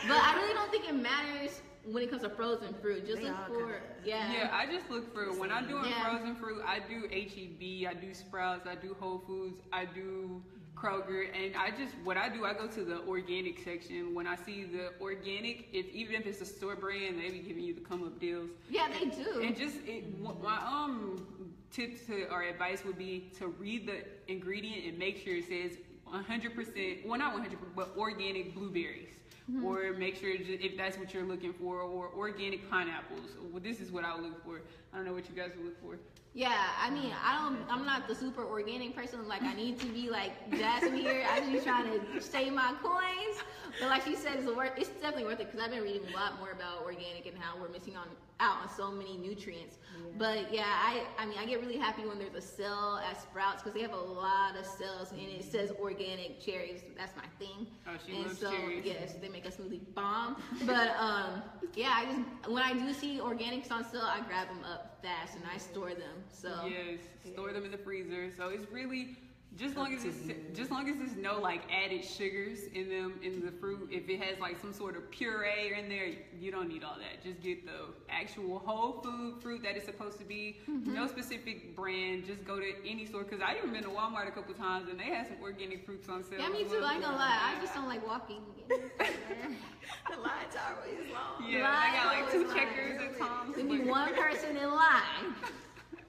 but 0.08 0.16
I 0.22 0.34
really 0.40 0.54
don't 0.54 0.70
think 0.70 0.88
it 0.88 0.94
matters 0.94 1.60
when 1.84 2.02
it 2.02 2.10
comes 2.10 2.22
to 2.22 2.30
frozen 2.30 2.74
fruit. 2.74 3.06
Just 3.06 3.22
They 3.22 3.28
look 3.28 3.46
for 3.46 3.58
kinda- 3.58 3.80
yeah. 4.04 4.32
Yeah, 4.32 4.50
I 4.52 4.66
just 4.66 4.90
look 4.90 5.12
for 5.14 5.32
when 5.38 5.50
I'm 5.50 5.66
doing 5.68 5.84
Yeah. 5.86 6.02
frozen 6.16 6.34
fruit. 6.36 6.62
I 6.66 6.80
do 6.80 7.06
HEB, 7.10 7.86
I 7.86 7.94
do 7.94 8.12
Sprouts, 8.14 8.66
I 8.66 8.74
do 8.74 8.94
Whole 8.94 9.18
Foods, 9.26 9.60
I 9.72 9.84
do 9.84 10.42
Kroger, 10.76 11.28
and 11.34 11.56
I 11.56 11.70
just 11.72 11.94
what 12.04 12.16
I 12.16 12.28
do. 12.28 12.44
I 12.44 12.52
go 12.54 12.68
to 12.68 12.84
the 12.84 13.00
organic 13.06 13.58
section 13.58 14.14
when 14.14 14.26
I 14.28 14.36
see 14.36 14.62
the 14.64 14.92
organic. 15.00 15.68
If 15.72 15.88
even 15.92 16.14
if 16.14 16.26
it's 16.26 16.40
a 16.40 16.44
store 16.44 16.76
brand, 16.76 17.18
they 17.18 17.30
be 17.30 17.40
giving 17.40 17.64
you 17.64 17.74
the 17.74 17.80
come 17.80 18.04
up 18.04 18.20
deals. 18.20 18.50
Yeah, 18.70 18.88
they 18.88 19.06
do. 19.06 19.40
And 19.42 19.56
just 19.56 19.76
it, 19.86 20.20
my 20.20 20.56
um 20.64 21.26
tip 21.72 22.06
to 22.06 22.28
or 22.32 22.42
advice 22.42 22.84
would 22.84 22.96
be 22.96 23.30
to 23.38 23.48
read 23.48 23.86
the 23.86 24.04
ingredient 24.32 24.84
and 24.86 24.96
make 24.98 25.18
sure 25.18 25.34
it 25.36 25.48
says 25.48 25.78
100%. 26.06 27.04
Well, 27.04 27.18
not 27.18 27.34
100%, 27.34 27.56
but 27.74 27.92
organic 27.96 28.54
blueberries. 28.54 29.17
Mm-hmm. 29.50 29.64
Or 29.64 29.92
make 29.94 30.16
sure 30.16 30.30
if 30.30 30.76
that's 30.76 30.98
what 30.98 31.14
you're 31.14 31.24
looking 31.24 31.54
for, 31.54 31.80
or 31.80 32.10
organic 32.14 32.70
pineapples. 32.70 33.30
Well, 33.50 33.62
this 33.62 33.80
is 33.80 33.90
what 33.90 34.04
I 34.04 34.14
look 34.18 34.44
for. 34.44 34.60
I 34.92 34.96
don't 34.96 35.06
know 35.06 35.14
what 35.14 35.26
you 35.28 35.34
guys 35.34 35.52
would 35.56 35.64
look 35.64 35.80
for. 35.82 35.98
Yeah, 36.34 36.54
I 36.80 36.90
mean, 36.90 37.12
I 37.24 37.38
don't. 37.38 37.58
I'm 37.70 37.86
not 37.86 38.06
the 38.06 38.14
super 38.14 38.44
organic 38.44 38.94
person. 38.94 39.26
Like, 39.26 39.42
I 39.42 39.54
need 39.54 39.80
to 39.80 39.86
be 39.86 40.10
like 40.10 40.32
Jasmine 40.50 40.96
here. 40.96 41.24
I'm 41.30 41.50
just 41.50 41.64
trying 41.64 41.90
to 41.90 42.20
save 42.20 42.52
my 42.52 42.74
coins. 42.82 43.42
But 43.80 43.88
like 43.88 44.04
she 44.04 44.14
said, 44.14 44.36
it's 44.36 44.46
worth. 44.46 44.72
It's 44.76 44.90
definitely 44.90 45.24
worth 45.24 45.40
it 45.40 45.50
because 45.50 45.64
I've 45.64 45.70
been 45.70 45.82
reading 45.82 46.02
a 46.12 46.16
lot 46.16 46.38
more 46.38 46.50
about 46.50 46.82
organic 46.84 47.26
and 47.26 47.36
how 47.38 47.58
we're 47.58 47.70
missing 47.70 47.96
on 47.96 48.06
out 48.40 48.62
on 48.62 48.68
so 48.76 48.90
many 48.90 49.16
nutrients. 49.16 49.78
But 50.16 50.52
yeah, 50.52 50.64
I. 50.66 51.02
I 51.18 51.26
mean, 51.26 51.38
I 51.38 51.46
get 51.46 51.60
really 51.60 51.76
happy 51.76 52.02
when 52.06 52.18
there's 52.18 52.34
a 52.34 52.40
sale 52.40 53.00
at 53.08 53.20
Sprouts 53.20 53.62
because 53.62 53.74
they 53.74 53.82
have 53.82 53.92
a 53.92 53.96
lot 53.96 54.56
of 54.56 54.64
sales 54.64 55.12
and 55.12 55.20
it 55.20 55.44
says 55.44 55.72
organic 55.80 56.40
cherries. 56.40 56.80
That's 56.96 57.14
my 57.16 57.24
thing. 57.38 57.66
Oh, 57.86 57.92
she 58.04 58.14
and 58.16 58.26
loves 58.26 58.38
so 58.38 58.50
cherries. 58.50 58.84
yes, 58.84 59.14
they 59.20 59.28
make 59.28 59.46
a 59.46 59.50
smoothie 59.50 59.80
bomb. 59.94 60.42
But 60.66 60.96
um, 60.98 61.42
yeah, 61.74 61.92
I 61.94 62.04
just 62.06 62.50
when 62.50 62.62
I 62.62 62.72
do 62.72 62.92
see 62.92 63.18
organics 63.18 63.70
on 63.70 63.84
sale, 63.84 64.02
I 64.02 64.20
grab 64.26 64.48
them 64.48 64.64
up 64.64 64.98
fast 65.02 65.34
and 65.34 65.44
I 65.52 65.58
store 65.58 65.90
them. 65.90 66.24
So 66.32 66.48
Yes, 66.66 67.00
store 67.32 67.52
them 67.52 67.64
in 67.64 67.70
the 67.70 67.78
freezer. 67.78 68.30
So 68.36 68.48
it's 68.48 68.70
really 68.72 69.16
just 69.58 69.76
long 69.76 69.92
as 69.92 70.04
it's 70.04 70.16
just 70.54 70.70
long 70.70 70.88
as 70.88 70.96
there's 70.96 71.16
no 71.16 71.40
like 71.40 71.62
added 71.72 72.04
sugars 72.04 72.60
in 72.74 72.88
them 72.88 73.14
in 73.22 73.44
the 73.44 73.50
fruit. 73.50 73.88
If 73.90 74.08
it 74.08 74.22
has 74.22 74.38
like 74.38 74.60
some 74.60 74.72
sort 74.72 74.96
of 74.96 75.10
puree 75.10 75.74
in 75.76 75.88
there, 75.88 76.10
you 76.38 76.52
don't 76.52 76.68
need 76.68 76.84
all 76.84 76.96
that. 76.96 77.22
Just 77.24 77.42
get 77.42 77.66
the 77.66 77.86
actual 78.08 78.60
whole 78.60 79.00
food 79.02 79.42
fruit 79.42 79.62
that 79.64 79.76
it's 79.76 79.86
supposed 79.86 80.18
to 80.18 80.24
be. 80.24 80.58
Mm-hmm. 80.70 80.94
No 80.94 81.08
specific 81.08 81.74
brand. 81.74 82.24
Just 82.24 82.44
go 82.44 82.60
to 82.60 82.72
any 82.86 83.04
store 83.04 83.24
because 83.24 83.40
I 83.40 83.56
even 83.58 83.72
been 83.72 83.82
to 83.82 83.88
Walmart 83.88 84.28
a 84.28 84.30
couple 84.30 84.54
times 84.54 84.88
and 84.88 84.98
they 84.98 85.04
had 85.04 85.26
some 85.26 85.36
organic 85.42 85.84
fruits 85.84 86.08
on 86.08 86.22
sale. 86.22 86.38
yeah, 86.38 86.48
me 86.50 86.62
too. 86.62 86.80
I 86.82 86.94
ain't 86.94 87.02
gonna 87.02 87.16
lie, 87.16 87.54
I 87.56 87.60
just 87.60 87.74
don't 87.74 87.88
like 87.88 88.06
walking. 88.06 88.42
the 88.68 90.16
lines 90.20 90.54
are 90.54 90.76
always 90.76 91.12
long. 91.12 91.50
Yeah, 91.50 91.66
I 91.68 91.96
got 91.96 92.06
like 92.06 92.30
two 92.32 92.46
Line, 92.46 92.56
checkers 92.56 93.00
at. 93.00 93.54
There 93.56 93.64
be 93.64 93.78
but- 93.78 93.86
one 93.86 94.14
person 94.14 94.56
in 94.56 94.70
line 94.70 95.34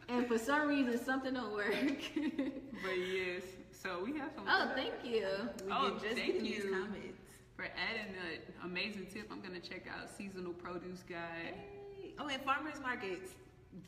and 0.10 0.28
for 0.28 0.38
some 0.38 0.68
reason 0.68 0.98
something 1.04 1.34
don't 1.34 1.54
work. 1.54 1.74
But 2.82 2.98
yes, 2.98 3.44
so 3.72 4.02
we 4.06 4.18
have 4.18 4.32
some. 4.34 4.46
oh, 4.48 4.72
thank 4.74 4.94
you. 5.04 5.28
We 5.66 5.72
Oh, 5.72 5.92
just 6.02 6.06
thank 6.16 6.18
getting 6.28 6.44
these 6.44 6.64
you. 6.64 6.72
comments. 6.72 7.20
For 7.58 7.66
adding 7.66 8.14
an 8.16 8.54
amazing 8.64 9.08
tip, 9.14 9.28
I'm 9.30 9.42
gonna 9.42 9.60
check 9.60 9.86
out 9.88 10.10
seasonal 10.10 10.54
produce 10.54 11.04
guide. 11.04 11.56
Hey. 12.02 12.14
Oh, 12.18 12.28
and 12.30 12.42
farmers 12.44 12.80
markets. 12.82 13.32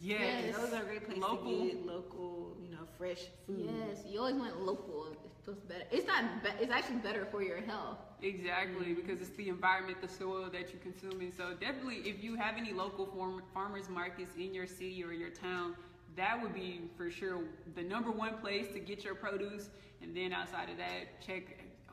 Yes. 0.01 0.43
Yes. 0.47 0.57
Those 0.57 0.73
are 0.73 0.81
a 0.81 0.85
great 0.85 1.05
place 1.05 1.17
Local. 1.19 1.59
to 1.59 1.65
get 1.67 1.85
local, 1.85 2.57
you 2.61 2.69
know, 2.69 2.83
fresh 2.97 3.21
food. 3.47 3.69
Yes, 3.87 4.03
you 4.05 4.19
always 4.19 4.35
want 4.35 4.59
local. 4.61 5.07
It 5.25 5.31
feels 5.45 5.59
better. 5.61 5.85
It's 5.89 6.05
not. 6.05 6.43
Be- 6.43 6.63
it's 6.63 6.71
actually 6.71 6.97
better 6.97 7.25
for 7.31 7.41
your 7.41 7.61
health. 7.61 7.97
Exactly, 8.21 8.87
mm-hmm. 8.87 8.95
because 8.95 9.21
it's 9.21 9.35
the 9.37 9.47
environment, 9.49 10.01
the 10.01 10.07
soil 10.09 10.49
that 10.51 10.71
you're 10.73 10.81
consuming. 10.81 11.31
So 11.31 11.53
definitely, 11.59 11.97
if 12.09 12.21
you 12.21 12.35
have 12.35 12.55
any 12.57 12.73
local 12.73 13.05
farm, 13.05 13.41
farmers 13.53 13.87
markets 13.89 14.35
in 14.37 14.53
your 14.53 14.67
city 14.67 15.01
or 15.03 15.13
your 15.13 15.29
town, 15.31 15.75
that 16.15 16.41
would 16.41 16.53
be 16.53 16.81
for 16.97 17.09
sure 17.09 17.43
the 17.75 17.83
number 17.83 18.11
one 18.11 18.37
place 18.37 18.67
to 18.73 18.79
get 18.79 19.03
your 19.03 19.15
produce. 19.15 19.69
And 20.01 20.15
then 20.15 20.33
outside 20.33 20.69
of 20.69 20.77
that, 20.77 21.21
check 21.25 21.43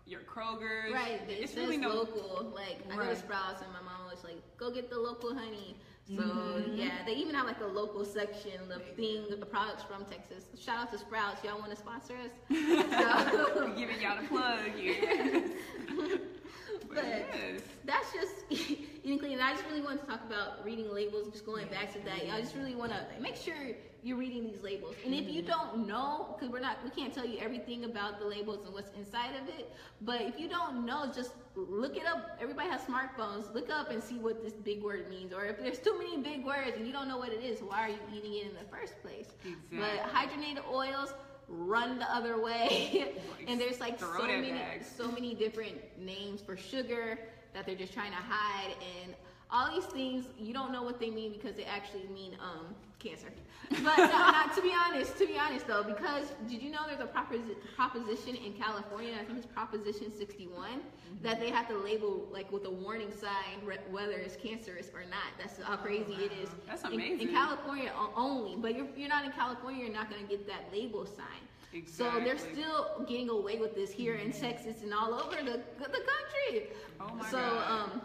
your 0.07 0.21
Kroger's. 0.23 0.93
Right. 0.95 1.21
It 1.29 1.33
It's 1.43 1.55
really 1.57 1.77
no. 1.77 1.89
local. 1.91 2.53
Like 2.55 2.79
I 2.91 2.97
go 2.97 3.05
to 3.05 3.17
Sprouts 3.17 3.63
and 3.63 3.71
my 3.73 3.81
mom 3.83 4.11
was 4.11 4.25
like, 4.25 4.41
"Go 4.57 4.71
get 4.71 4.89
the 4.91 4.99
local 4.99 5.35
honey." 5.35 5.77
So 6.07 6.15
Mm-hmm. 6.15 6.75
yeah, 6.77 7.05
they 7.05 7.13
even 7.13 7.35
have 7.35 7.47
like 7.47 7.61
a 7.61 7.67
local 7.67 8.03
section 8.03 8.73
of 8.73 8.83
thing, 8.97 9.27
the 9.29 9.45
products 9.45 9.83
from 9.83 10.07
Texas. 10.07 10.45
Shout 10.59 10.79
out 10.79 10.93
to 10.93 10.99
Sprouts. 10.99 11.45
Y'all 11.45 11.59
want 11.59 11.71
to 11.71 11.77
sponsor 11.77 12.15
us? 12.15 12.31
So- 12.49 13.53
We're 13.67 13.75
giving 13.77 14.01
y'all 14.01 14.21
the 14.23 14.27
plug 14.27 14.61
here. 14.77 15.51
But 16.89 17.05
yes. 17.05 17.61
that's 17.85 18.13
just 18.13 18.49
clean. 19.17 19.33
And 19.33 19.43
I 19.43 19.53
just 19.53 19.65
really 19.67 19.81
want 19.81 20.01
to 20.01 20.07
talk 20.07 20.21
about 20.27 20.65
reading 20.65 20.93
labels. 20.93 21.29
Just 21.33 21.47
going 21.47 21.67
back 21.69 21.93
to 21.95 21.99
that, 22.01 22.33
I 22.33 22.41
just 22.41 22.55
really 22.55 22.75
want 22.75 22.93
to 22.93 23.07
make 23.21 23.37
sure 23.37 23.55
you're 24.03 24.17
reading 24.17 24.45
these 24.45 24.63
labels. 24.63 24.95
And 25.05 25.15
if 25.15 25.29
you 25.29 25.43
mm-hmm. 25.43 25.51
don't 25.51 25.87
know, 25.87 26.35
because 26.35 26.53
we're 26.53 26.61
not, 26.61 26.79
we 26.85 26.91
can't 26.91 27.13
tell 27.13 27.27
you 27.27 27.39
everything 27.39 27.85
about 27.85 28.21
the 28.21 28.27
labels 28.27 28.65
and 28.65 28.73
what's 28.73 28.91
inside 28.97 29.35
of 29.35 29.49
it. 29.49 29.73
But 30.03 30.23
if 30.23 30.39
you 30.39 30.49
don't 30.49 30.87
know, 30.87 31.11
just 31.13 31.33
look 31.57 31.97
it 31.97 32.07
up. 32.07 32.39
Everybody 32.41 32.69
has 32.69 32.83
smartphones. 32.83 33.53
Look 33.55 33.71
up 33.71 33.91
and 33.91 34.03
see 34.03 34.19
what 34.19 34.45
this 34.45 34.53
big 34.53 34.83
word 34.83 35.09
means. 35.09 35.33
Or 35.33 35.45
if 35.47 35.59
there's 35.59 35.79
too 35.79 35.99
many 35.99 36.17
big 36.19 36.45
words 36.45 36.77
and 36.77 36.87
you 36.87 36.93
don't 36.93 37.09
know 37.09 37.19
what 37.19 37.33
it 37.33 37.43
is, 37.43 37.61
why 37.61 37.87
are 37.87 37.89
you 37.89 37.99
eating 38.15 38.35
it 38.35 38.47
in 38.47 38.55
the 38.55 38.69
first 38.71 39.01
place? 39.03 39.27
Exactly. 39.45 39.79
But 39.79 40.13
hydrogenated 40.13 40.71
oils. 40.73 41.13
Run 41.49 41.99
the 41.99 42.15
other 42.15 42.41
way, 42.43 43.13
and 43.47 43.61
there's 43.61 43.81
like 43.81 43.99
so 43.99 44.27
many, 44.27 44.53
so 44.97 45.11
many 45.11 45.35
different 45.35 45.77
names 45.99 46.41
for 46.43 46.57
sugar 46.57 47.19
that 47.55 47.65
they're 47.67 47.75
just 47.75 47.95
trying 47.95 48.11
to 48.11 48.19
hide. 48.19 48.75
And 49.03 49.15
all 49.51 49.75
these 49.75 49.87
things 49.87 50.27
you 50.39 50.53
don't 50.53 50.73
know 50.73 50.83
what 50.83 51.01
they 51.01 51.11
mean 51.11 51.33
because 51.33 51.57
they 51.57 51.65
actually 51.65 52.07
mean 52.13 52.37
um 52.43 52.75
cancer. 52.99 53.29
But 53.71 53.99
uh, 53.99 54.07
no, 54.07 54.09
not 54.09 54.55
to 54.55 54.63
be 54.63 54.73
honest 54.73 55.19
to 55.19 55.27
be 55.27 55.39
honest 55.39 55.67
though 55.67 55.83
because 55.83 56.33
did 56.49 56.63
you 56.63 56.71
know 56.71 56.81
there's 56.87 57.01
a 57.01 57.05
proposi- 57.05 57.57
proposition 57.77 58.35
in 58.35 58.55
california 58.55 59.13
i 59.21 59.25
think 59.25 59.39
it's 59.39 59.47
proposition 59.47 60.11
61 60.11 60.71
mm-hmm. 60.71 61.23
that 61.23 61.39
they 61.39 61.51
have 61.51 61.69
to 61.69 61.77
label 61.77 62.27
like 62.33 62.51
with 62.51 62.65
a 62.65 62.71
warning 62.71 63.13
sign 63.13 63.65
re- 63.65 63.77
whether 63.91 64.13
it's 64.13 64.37
cancerous 64.37 64.91
or 64.95 65.03
not. 65.03 65.29
That's 65.39 65.61
how 65.63 65.75
oh, 65.75 65.77
crazy 65.77 66.15
it 66.15 66.33
is. 66.43 66.49
That's 66.67 66.83
In- 66.85 67.01
in, 67.01 67.29
california 67.29 67.93
only. 68.17 68.57
But 68.57 68.75
you're, 68.75 68.87
you're 68.97 69.09
not 69.09 69.25
in 69.25 69.33
california 69.33 69.85
you're 69.85 69.95
not 69.95 70.11
going 70.11 70.23
to 70.23 70.29
get 70.29 70.47
that 70.47 70.73
label 70.73 71.05
sign. 71.05 71.43
Exactly. 71.75 72.21
so 72.21 72.25
they're 72.25 72.39
still 72.39 73.05
getting 73.07 73.29
away 73.29 73.59
with 73.59 73.75
this 73.75 73.91
here 73.91 74.15
in 74.15 74.31
mm-hmm. 74.31 74.41
Texas 74.41 74.83
and 74.83 74.95
all 74.95 75.13
over 75.13 75.37
the, 75.37 75.61
the 75.79 76.03
country. 76.15 76.69
Oh 77.01 77.15
my 77.15 77.31
so 77.31 77.37
God. 77.37 77.91
um, 77.93 78.03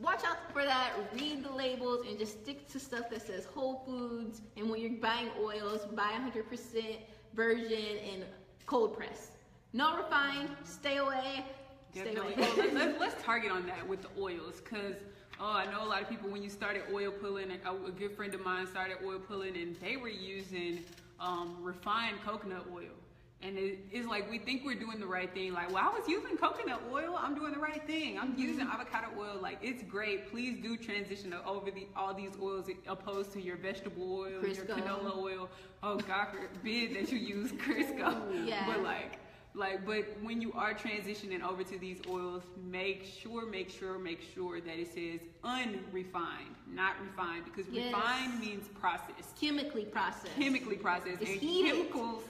watch 0.00 0.24
out 0.24 0.52
for 0.52 0.64
that. 0.64 0.92
Read 1.14 1.44
the 1.44 1.52
labels 1.52 2.06
and 2.08 2.18
just 2.18 2.42
stick 2.42 2.68
to 2.68 2.80
stuff 2.80 3.10
that 3.10 3.26
says 3.26 3.44
Whole 3.44 3.82
Foods. 3.86 4.42
And 4.56 4.70
when 4.70 4.80
you're 4.80 4.90
buying 5.00 5.30
oils, 5.40 5.86
buy 5.94 6.12
100% 6.12 6.96
virgin 7.34 7.98
and 8.12 8.24
cold 8.66 8.96
press. 8.96 9.30
No 9.72 9.96
refined. 9.96 10.50
Stay 10.64 10.96
away. 10.96 11.44
Stay 11.92 12.04
Definitely. 12.04 12.34
away. 12.34 12.42
Well, 12.42 12.56
let's, 12.56 12.74
let's, 12.74 13.00
let's 13.00 13.22
target 13.22 13.50
on 13.50 13.66
that 13.66 13.86
with 13.86 14.02
the 14.02 14.08
oils, 14.20 14.60
because 14.60 14.94
oh, 15.40 15.52
I 15.52 15.66
know 15.70 15.84
a 15.84 15.88
lot 15.88 16.02
of 16.02 16.08
people 16.08 16.30
when 16.30 16.42
you 16.42 16.50
started 16.50 16.82
oil 16.92 17.10
pulling. 17.10 17.50
A, 17.50 17.72
a 17.72 17.90
good 17.90 18.12
friend 18.16 18.34
of 18.34 18.44
mine 18.44 18.66
started 18.66 18.98
oil 19.04 19.18
pulling, 19.18 19.56
and 19.56 19.76
they 19.80 19.96
were 19.96 20.08
using 20.08 20.84
um, 21.20 21.56
refined 21.60 22.16
coconut 22.24 22.66
oil. 22.74 22.94
And 23.42 23.56
it's 23.56 24.06
like 24.06 24.30
we 24.30 24.38
think 24.38 24.64
we're 24.66 24.78
doing 24.78 25.00
the 25.00 25.06
right 25.06 25.32
thing. 25.32 25.54
Like, 25.54 25.72
well, 25.72 25.82
I 25.82 25.98
was 25.98 26.06
using 26.06 26.36
coconut 26.36 26.82
oil. 26.92 27.16
I'm 27.18 27.34
doing 27.34 27.52
the 27.52 27.58
right 27.58 27.82
thing. 27.86 28.18
I'm 28.18 28.32
mm-hmm. 28.32 28.42
using 28.42 28.66
avocado 28.66 29.08
oil. 29.18 29.38
Like, 29.40 29.58
it's 29.62 29.82
great. 29.84 30.30
Please 30.30 30.62
do 30.62 30.76
transition 30.76 31.34
over 31.46 31.70
the 31.70 31.86
all 31.96 32.12
these 32.12 32.32
oils 32.40 32.68
opposed 32.86 33.32
to 33.32 33.40
your 33.40 33.56
vegetable 33.56 34.20
oil, 34.20 34.42
your 34.42 34.66
canola 34.66 35.16
oil. 35.16 35.48
Oh 35.82 35.96
God 35.96 36.28
forbid 36.28 36.94
that 36.96 37.10
you 37.10 37.18
use 37.18 37.52
Crisco. 37.52 38.20
Yeah. 38.46 38.66
But 38.66 38.82
like 38.82 39.18
like 39.54 39.84
but 39.84 40.04
when 40.22 40.40
you 40.40 40.52
are 40.52 40.72
transitioning 40.74 41.42
over 41.42 41.64
to 41.64 41.78
these 41.78 41.98
oils 42.08 42.44
make 42.70 43.04
sure 43.04 43.46
make 43.46 43.68
sure 43.68 43.98
make 43.98 44.20
sure 44.34 44.60
that 44.60 44.78
it 44.78 44.94
says 44.94 45.26
unrefined 45.42 46.54
not 46.72 46.94
refined 47.02 47.44
because 47.44 47.66
Yes. 47.70 47.92
refined 47.92 48.40
means 48.40 48.68
processed 48.68 49.36
Chemically 49.40 49.84
processed. 49.84 50.36
chemically 50.36 50.76
processed 50.76 51.20
It's 51.20 51.30
and 51.30 51.40
heated. 51.40 51.72
chemicals 51.72 52.22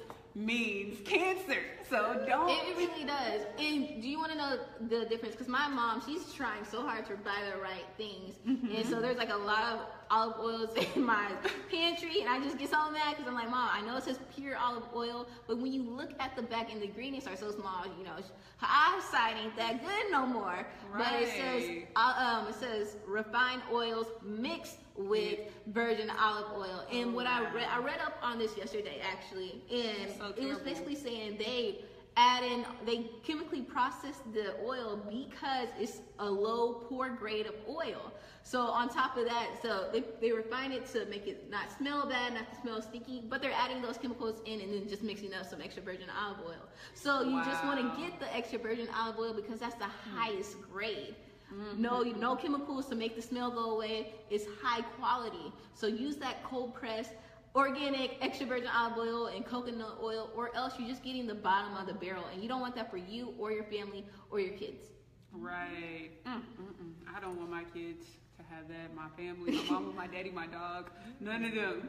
means 0.44 0.98
cancer 1.04 1.58
so 1.90 2.22
don't 2.26 2.48
It, 2.48 2.76
really 2.76 3.04
does. 3.04 3.42
And 3.58 4.00
do 4.00 4.08
you 4.08 4.18
want 4.18 4.30
to 4.30 4.38
know 4.38 4.58
the 4.88 5.06
difference? 5.06 5.34
Because 5.34 5.48
my 5.48 5.66
mom, 5.66 6.00
she's 6.06 6.32
trying 6.32 6.64
so 6.64 6.82
hard 6.82 7.04
to 7.06 7.16
buy 7.16 7.42
the 7.52 7.60
right 7.60 7.84
things, 7.96 8.36
and 8.46 8.86
so 8.86 9.00
there's 9.00 9.16
like 9.16 9.32
a 9.32 9.36
lot 9.36 9.64
of 9.64 9.80
olive 10.08 10.38
oils 10.38 10.70
in 10.94 11.04
my 11.04 11.28
pantry, 11.68 12.20
and 12.20 12.28
I 12.28 12.38
just 12.40 12.58
get 12.58 12.70
so 12.70 12.90
mad 12.92 13.16
because 13.16 13.26
I'm 13.26 13.34
like, 13.34 13.50
Mom, 13.50 13.68
I 13.72 13.80
know 13.80 13.96
it 13.96 14.04
says 14.04 14.20
pure 14.36 14.56
olive 14.56 14.84
oil, 14.94 15.26
but 15.48 15.58
when 15.58 15.72
you 15.72 15.82
look 15.82 16.12
at 16.20 16.36
the 16.36 16.42
back 16.42 16.72
and 16.72 16.80
the 16.80 16.86
ingredients 16.86 17.26
are 17.26 17.36
so 17.36 17.50
small, 17.50 17.84
you 17.98 18.04
know, 18.04 18.14
her 18.14 18.68
eyesight 18.68 19.36
ain't 19.42 19.56
that 19.56 19.82
good 19.82 20.12
no 20.12 20.26
more. 20.26 20.66
Right. 20.92 20.98
But 20.98 21.22
it 21.22 21.28
says, 21.28 21.84
uh, 21.96 22.40
um, 22.40 22.48
it 22.48 22.54
says 22.54 22.96
refined 23.06 23.62
oils 23.72 24.06
mixed 24.22 24.76
with 25.08 25.38
virgin 25.68 26.10
olive 26.10 26.52
oil. 26.56 26.84
And 26.92 27.14
what 27.14 27.26
I 27.26 27.52
read, 27.52 27.68
I 27.70 27.78
read 27.78 28.00
up 28.00 28.18
on 28.22 28.38
this 28.38 28.56
yesterday 28.56 29.00
actually, 29.02 29.62
and 29.70 30.10
So 30.18 30.34
it 30.36 30.46
was 30.46 30.58
basically 30.58 30.94
saying 30.94 31.36
they 31.38 31.84
add 32.16 32.42
in 32.42 32.64
they 32.84 33.08
chemically 33.22 33.62
process 33.62 34.20
the 34.34 34.54
oil 34.64 35.00
because 35.08 35.68
it's 35.78 36.00
a 36.18 36.28
low 36.28 36.74
poor 36.88 37.10
grade 37.10 37.46
of 37.46 37.54
oil. 37.68 38.12
So 38.42 38.62
on 38.62 38.88
top 38.88 39.16
of 39.16 39.26
that 39.26 39.48
so 39.62 39.88
they, 39.92 40.02
they 40.20 40.32
refine 40.32 40.72
it 40.72 40.86
to 40.92 41.04
make 41.06 41.26
it 41.26 41.50
not 41.50 41.70
smell 41.76 42.08
bad 42.08 42.34
not 42.34 42.52
to 42.52 42.60
smell 42.60 42.82
stinky 42.82 43.22
but 43.28 43.40
they're 43.42 43.52
adding 43.52 43.82
those 43.82 43.98
chemicals 43.98 44.40
in 44.46 44.60
and 44.60 44.72
then 44.72 44.88
just 44.88 45.02
mixing 45.02 45.32
up 45.34 45.46
some 45.46 45.60
extra 45.60 45.82
virgin 45.82 46.08
olive 46.18 46.38
oil. 46.46 46.66
So 46.94 47.22
you 47.22 47.42
just 47.44 47.62
want 47.64 47.80
to 47.80 48.00
get 48.00 48.18
the 48.18 48.34
extra 48.34 48.58
virgin 48.58 48.88
olive 48.96 49.18
oil 49.18 49.34
because 49.34 49.60
that's 49.60 49.76
the 49.76 49.90
highest 50.14 50.56
grade 50.72 51.14
no 51.76 52.02
no 52.02 52.36
chemicals 52.36 52.86
to 52.86 52.94
make 52.94 53.16
the 53.16 53.22
smell 53.22 53.50
go 53.50 53.72
away. 53.72 54.14
It's 54.30 54.46
high 54.62 54.82
quality. 54.82 55.52
So 55.74 55.86
use 55.86 56.16
that 56.16 56.42
cold 56.44 56.74
press 56.74 57.08
organic 57.54 58.16
extra 58.20 58.46
virgin 58.46 58.68
olive 58.68 58.96
oil 58.96 59.26
and 59.26 59.44
coconut 59.44 59.98
oil 60.02 60.30
or 60.36 60.54
else 60.54 60.74
you're 60.78 60.88
just 60.88 61.02
getting 61.02 61.26
the 61.26 61.34
bottom 61.34 61.76
of 61.76 61.86
the 61.86 61.94
barrel 61.94 62.24
and 62.32 62.40
you 62.40 62.48
don't 62.48 62.60
want 62.60 62.76
that 62.76 62.90
for 62.90 62.96
you 62.96 63.34
or 63.38 63.50
your 63.50 63.64
family 63.64 64.04
or 64.30 64.40
your 64.40 64.56
kids. 64.56 64.84
Right. 65.32 66.10
Mm, 66.24 66.34
mm, 66.34 66.40
mm. 66.40 66.92
i 67.16 67.20
don't 67.20 67.36
want 67.38 67.50
my 67.50 67.64
kids 67.74 68.06
to 68.36 68.44
have 68.54 68.68
that. 68.68 68.94
My 68.94 69.08
family 69.16 69.52
my 69.52 69.62
mama 69.70 69.92
my 69.92 70.06
daddy 70.06 70.30
my 70.30 70.46
dog. 70.46 70.90
None 71.20 71.44
of 71.44 71.54
them. 71.54 71.88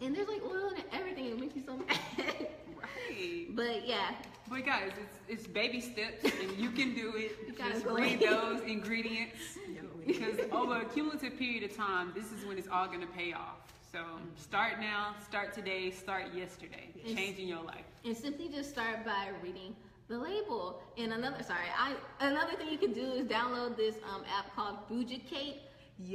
And 0.00 0.14
there's 0.14 0.28
like 0.28 0.42
oil 0.42 0.70
in 0.70 0.82
everything. 0.92 1.26
It 1.26 1.40
makes 1.40 1.56
me 1.56 1.62
so 1.64 1.76
mad 1.76 1.98
right 2.82 3.46
but 3.54 3.86
yeah 3.86 4.10
But 4.50 4.64
guys, 4.64 4.92
it's 5.04 5.16
it's 5.28 5.46
baby 5.46 5.80
steps, 5.80 6.24
and 6.40 6.50
you 6.56 6.70
can 6.70 6.94
do 6.94 7.12
it. 7.16 7.32
You 7.48 7.54
Just 7.72 7.84
read 7.86 8.22
in. 8.22 8.30
those 8.30 8.60
ingredients 8.62 9.58
because 10.06 10.36
over 10.52 10.76
a 10.80 10.86
cumulative 10.94 11.34
period 11.38 11.64
of 11.68 11.76
time, 11.76 12.12
this 12.14 12.28
is 12.32 12.40
when 12.46 12.56
it's 12.56 12.68
all 12.74 12.86
gonna 12.86 13.12
pay 13.22 13.30
off. 13.34 13.58
So 13.92 14.00
start 14.36 14.74
now, 14.80 15.02
start 15.30 15.48
today, 15.52 15.90
start 15.90 16.24
yesterday, 16.34 16.86
Yes. 16.94 17.14
changing 17.16 17.46
your 17.54 17.62
life. 17.72 17.84
and 18.06 18.16
simply 18.16 18.48
just 18.48 18.70
start 18.76 19.04
by 19.04 19.24
reading 19.44 19.70
the 20.12 20.16
label 20.28 20.80
and 20.96 21.12
another 21.18 21.42
sorry 21.52 21.68
i 21.86 21.88
another 22.30 22.54
thing 22.58 22.68
you 22.74 22.78
can 22.84 22.94
do 23.02 23.06
is 23.20 23.24
download 23.38 23.76
this 23.76 23.96
um, 24.10 24.22
app 24.38 24.46
called 24.56 24.76
Fooducate 24.88 25.58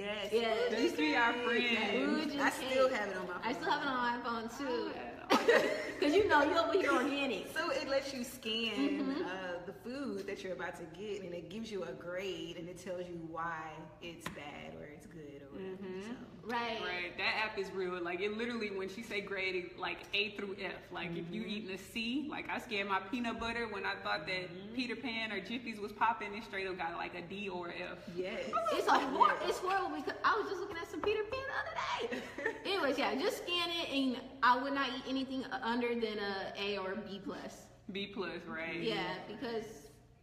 Yes. 0.02 0.30
Yeah. 0.32 0.56
These 0.80 0.94
three 0.98 1.14
are 1.24 1.34
friends. 1.46 1.78
Fooducate. 1.94 2.40
I 2.40 2.50
still 2.62 2.88
have 2.98 3.08
it 3.12 3.18
on 3.22 3.28
my 3.28 3.34
phone. 3.34 3.50
i 3.50 3.52
still 3.58 3.72
have 3.76 3.82
it 3.86 3.90
on 3.96 4.00
my 4.12 4.18
phone 4.26 4.46
too 4.60 4.78
I 4.96 5.13
because 6.00 6.14
you 6.16 6.28
know 6.28 6.44
you 6.44 6.58
over 6.58 6.74
here 6.74 6.92
organic. 6.92 7.48
So 7.54 7.70
it 7.72 7.88
lets 7.90 8.14
you 8.14 8.24
scan 8.24 9.02
Mm-hmm. 9.02 9.22
uh, 9.22 9.53
the 9.66 9.74
food 9.74 10.26
that 10.28 10.44
you're 10.44 10.54
about 10.54 10.76
to 10.78 10.84
get, 11.00 11.24
and 11.24 11.34
it 11.34 11.50
gives 11.50 11.72
you 11.72 11.84
a 11.84 11.92
grade, 11.92 12.58
and 12.58 12.68
it 12.70 12.84
tells 12.84 13.08
you 13.08 13.20
why 13.32 13.70
it's 14.02 14.28
bad 14.30 14.74
or 14.80 14.86
it's 14.86 15.06
good 15.08 15.42
or 15.42 15.52
whatever. 15.52 15.76
Mm-hmm. 15.84 16.02
So. 16.02 16.16
Right. 16.46 16.82
Right, 16.82 17.18
that 17.18 17.36
app 17.46 17.58
is 17.58 17.72
real. 17.72 18.02
Like 18.04 18.20
it 18.20 18.38
literally, 18.38 18.70
when 18.70 18.90
she 18.90 19.02
say 19.02 19.22
grade, 19.22 19.72
like 19.80 20.00
A 20.14 20.32
through 20.32 20.58
F. 20.62 20.74
Like 20.92 21.12
if 21.12 21.24
Mm-hmm. 21.26 21.34
you 21.34 21.44
eating 21.48 21.70
a 21.72 21.78
C, 21.78 22.28
like 22.30 22.50
I 22.50 22.60
scanned 22.60 22.90
my 22.90 23.00
peanut 23.00 23.40
butter 23.40 23.68
when 23.72 23.86
I 23.86 23.94
thought 24.04 24.26
that 24.28 24.34
Mm-hmm. 24.50 24.74
Peter 24.76 24.96
Pan 24.98 25.32
or 25.32 25.40
Jiffy's 25.40 25.80
was 25.80 25.94
popping, 25.94 26.34
it 26.36 26.44
straight 26.44 26.68
up 26.68 26.78
got 26.78 26.96
like 26.98 27.16
a 27.16 27.22
D 27.22 27.48
or 27.48 27.70
F. 27.70 27.98
Yes. 28.16 28.42
It's 28.74 28.88
a 28.88 28.92
hor- 29.00 29.38
it's 29.46 29.60
horrible 29.60 29.96
because 29.96 30.16
I 30.26 30.36
was 30.38 30.50
just 30.50 30.60
looking 30.60 30.76
at 30.78 30.90
some 30.92 31.00
Peter 31.00 31.22
Pan 31.32 31.40
the 31.48 32.10
other 32.10 32.12
day. 32.12 32.52
Anyways, 32.74 32.98
yeah, 32.98 33.16
just 33.16 33.38
scan 33.44 33.70
it, 33.70 33.90
and 33.94 34.18
I 34.42 34.62
would 34.62 34.74
not 34.74 34.90
eat 34.90 35.04
anything 35.08 35.46
under 35.64 35.90
than 35.96 36.18
a 36.20 36.60
A 36.62 36.78
or 36.80 36.96
B 36.96 37.22
plus. 37.24 37.63
B 37.92 38.08
plus, 38.08 38.40
right? 38.48 38.82
Yeah, 38.82 39.04
because 39.28 39.66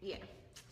yeah, 0.01 0.17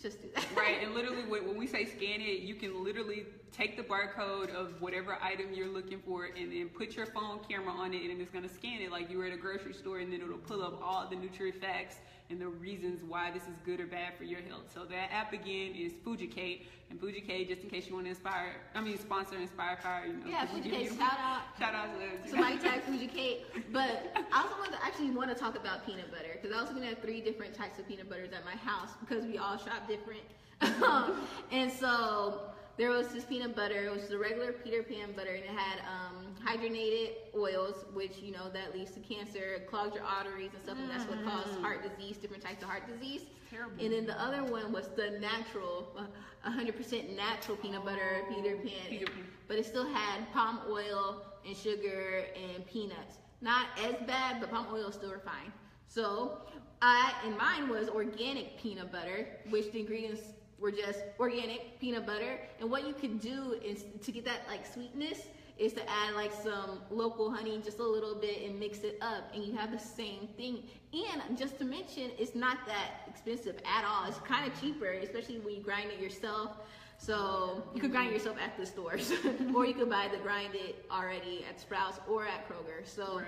just 0.00 0.22
do 0.22 0.28
that. 0.34 0.46
Right, 0.56 0.82
and 0.82 0.94
literally 0.94 1.24
when, 1.24 1.46
when 1.46 1.56
we 1.56 1.66
say 1.66 1.84
scan 1.84 2.20
it, 2.20 2.40
you 2.40 2.54
can 2.54 2.82
literally 2.82 3.26
take 3.52 3.76
the 3.76 3.82
barcode 3.82 4.50
of 4.54 4.80
whatever 4.80 5.18
item 5.22 5.52
you're 5.52 5.68
looking 5.68 6.00
for 6.00 6.26
and 6.26 6.52
then 6.52 6.68
put 6.68 6.96
your 6.96 7.06
phone 7.06 7.40
camera 7.48 7.72
on 7.72 7.94
it 7.94 8.10
and 8.10 8.20
it's 8.20 8.30
gonna 8.30 8.48
scan 8.48 8.80
it 8.80 8.90
like 8.90 9.10
you 9.10 9.18
were 9.18 9.24
at 9.24 9.32
a 9.32 9.36
grocery 9.36 9.72
store 9.72 9.98
and 9.98 10.12
then 10.12 10.20
it'll 10.20 10.38
pull 10.38 10.62
up 10.62 10.80
all 10.82 11.06
the 11.08 11.16
nutrient 11.16 11.60
facts 11.60 11.96
and 12.30 12.40
the 12.40 12.46
reasons 12.48 13.02
why 13.02 13.30
this 13.30 13.42
is 13.44 13.56
good 13.64 13.80
or 13.80 13.86
bad 13.86 14.14
for 14.16 14.24
your 14.24 14.40
health. 14.40 14.70
So 14.72 14.84
that 14.84 15.10
app 15.12 15.32
again 15.32 15.74
is 15.74 15.92
Fuji 16.04 16.28
Fooducate 16.28 16.66
and 16.90 17.00
Fooducate 17.00 17.48
just 17.48 17.62
in 17.62 17.70
case 17.70 17.88
you 17.88 17.94
want 17.94 18.06
to 18.06 18.10
inspire 18.10 18.56
I 18.74 18.80
mean 18.80 18.98
sponsor 18.98 19.36
Inspire 19.36 19.78
Fire, 19.82 20.06
you 20.06 20.14
know. 20.14 20.26
Yeah, 20.28 20.46
we 20.52 20.60
Fuji 20.60 20.68
you- 20.68 20.88
Cake, 20.90 20.98
shout 20.98 21.18
out. 21.18 21.42
Shout 21.58 21.74
out 21.74 21.88
to. 22.24 22.30
Somebody 22.30 22.58
tag 22.58 22.82
Fooducate. 22.84 23.38
But 23.72 24.14
I 24.32 24.42
also 24.42 24.58
want 24.58 24.72
to 24.72 24.84
actually 24.84 25.10
want 25.10 25.30
to 25.30 25.34
talk 25.34 25.56
about 25.56 25.86
peanut 25.86 26.10
butter 26.10 26.38
because 26.40 26.56
I 26.56 26.60
was 26.60 26.70
looking 26.70 26.88
at 26.88 27.00
three 27.02 27.20
different 27.20 27.54
types 27.54 27.78
of 27.78 27.88
peanut 27.88 28.08
butters 28.08 28.32
at 28.32 28.44
my 28.44 28.56
house 28.56 28.90
because 29.00 29.24
we 29.24 29.38
all 29.38 29.56
shop 29.56 29.86
different. 29.88 30.20
Um, 30.82 31.20
and 31.52 31.70
so 31.70 32.40
there 32.78 32.90
was 32.90 33.08
this 33.08 33.24
peanut 33.24 33.56
butter, 33.56 33.86
it 33.86 33.92
was 33.92 34.08
the 34.08 34.16
regular 34.16 34.52
Peter 34.52 34.84
Pan 34.84 35.12
butter, 35.16 35.34
and 35.34 35.44
it 35.44 35.50
had 35.50 35.80
um, 35.80 36.26
hydrogenated 36.46 37.10
oils, 37.36 37.84
which 37.92 38.18
you 38.22 38.32
know 38.32 38.48
that 38.50 38.72
leads 38.72 38.92
to 38.92 39.00
cancer, 39.00 39.64
clogs 39.68 39.96
your 39.96 40.04
arteries 40.04 40.50
and 40.54 40.62
stuff, 40.62 40.78
and 40.78 40.88
that's 40.88 41.04
what 41.10 41.22
causes 41.24 41.56
heart 41.56 41.82
disease, 41.82 42.16
different 42.16 42.42
types 42.42 42.62
of 42.62 42.68
heart 42.68 42.84
disease. 42.86 43.22
Terrible. 43.50 43.84
And 43.84 43.92
then 43.92 44.06
the 44.06 44.20
other 44.22 44.44
one 44.44 44.72
was 44.72 44.88
the 44.94 45.18
natural, 45.18 45.88
uh, 45.98 46.50
100% 46.50 47.16
natural 47.16 47.56
peanut 47.56 47.84
butter 47.84 48.22
Peter 48.28 48.56
Pan 48.56 48.70
Peter 48.88 49.06
Pan. 49.06 49.24
but 49.48 49.58
it 49.58 49.66
still 49.66 49.86
had 49.92 50.32
palm 50.32 50.60
oil 50.70 51.22
and 51.44 51.56
sugar 51.56 52.26
and 52.36 52.64
peanuts. 52.66 53.18
Not 53.40 53.66
as 53.78 53.94
bad, 54.06 54.40
but 54.40 54.50
palm 54.50 54.66
oil 54.72 54.88
is 54.88 54.94
still 54.94 55.10
refined. 55.10 55.50
So 55.88 56.42
I 56.80 57.12
and 57.24 57.36
mine 57.36 57.68
was 57.68 57.88
organic 57.88 58.60
peanut 58.60 58.92
butter, 58.92 59.26
which 59.50 59.72
the 59.72 59.80
ingredients 59.80 60.20
were 60.60 60.70
just 60.72 61.00
organic 61.18 61.78
peanut 61.80 62.06
butter. 62.06 62.40
And 62.60 62.70
what 62.70 62.86
you 62.86 62.94
could 62.94 63.20
do 63.20 63.58
is 63.64 63.84
to 64.02 64.12
get 64.12 64.24
that 64.24 64.42
like 64.48 64.66
sweetness 64.66 65.28
is 65.58 65.72
to 65.72 65.82
add 65.90 66.14
like 66.14 66.32
some 66.32 66.80
local 66.90 67.30
honey, 67.30 67.60
just 67.64 67.80
a 67.80 67.86
little 67.86 68.14
bit, 68.14 68.42
and 68.48 68.58
mix 68.58 68.78
it 68.80 68.96
up, 69.00 69.24
and 69.34 69.44
you 69.44 69.56
have 69.56 69.72
the 69.72 69.78
same 69.78 70.28
thing. 70.36 70.62
And 70.92 71.36
just 71.36 71.58
to 71.58 71.64
mention, 71.64 72.10
it's 72.18 72.34
not 72.34 72.58
that 72.66 73.02
expensive 73.08 73.56
at 73.64 73.84
all. 73.84 74.06
It's 74.08 74.18
kind 74.20 74.50
of 74.50 74.60
cheaper, 74.60 74.90
especially 74.90 75.40
when 75.40 75.56
you 75.56 75.62
grind 75.62 75.90
it 75.90 76.00
yourself. 76.00 76.52
So 76.98 77.62
you 77.74 77.80
could 77.80 77.92
grind 77.92 78.10
it 78.10 78.14
yourself 78.14 78.36
at 78.42 78.56
the 78.56 78.66
stores, 78.66 79.12
or 79.54 79.66
you 79.66 79.74
could 79.74 79.90
buy 79.90 80.08
the 80.10 80.18
grinded 80.18 80.76
already 80.90 81.44
at 81.48 81.60
Sprouts 81.60 82.00
or 82.08 82.26
at 82.26 82.48
Kroger. 82.48 82.84
So 82.84 83.16
Right. 83.16 83.24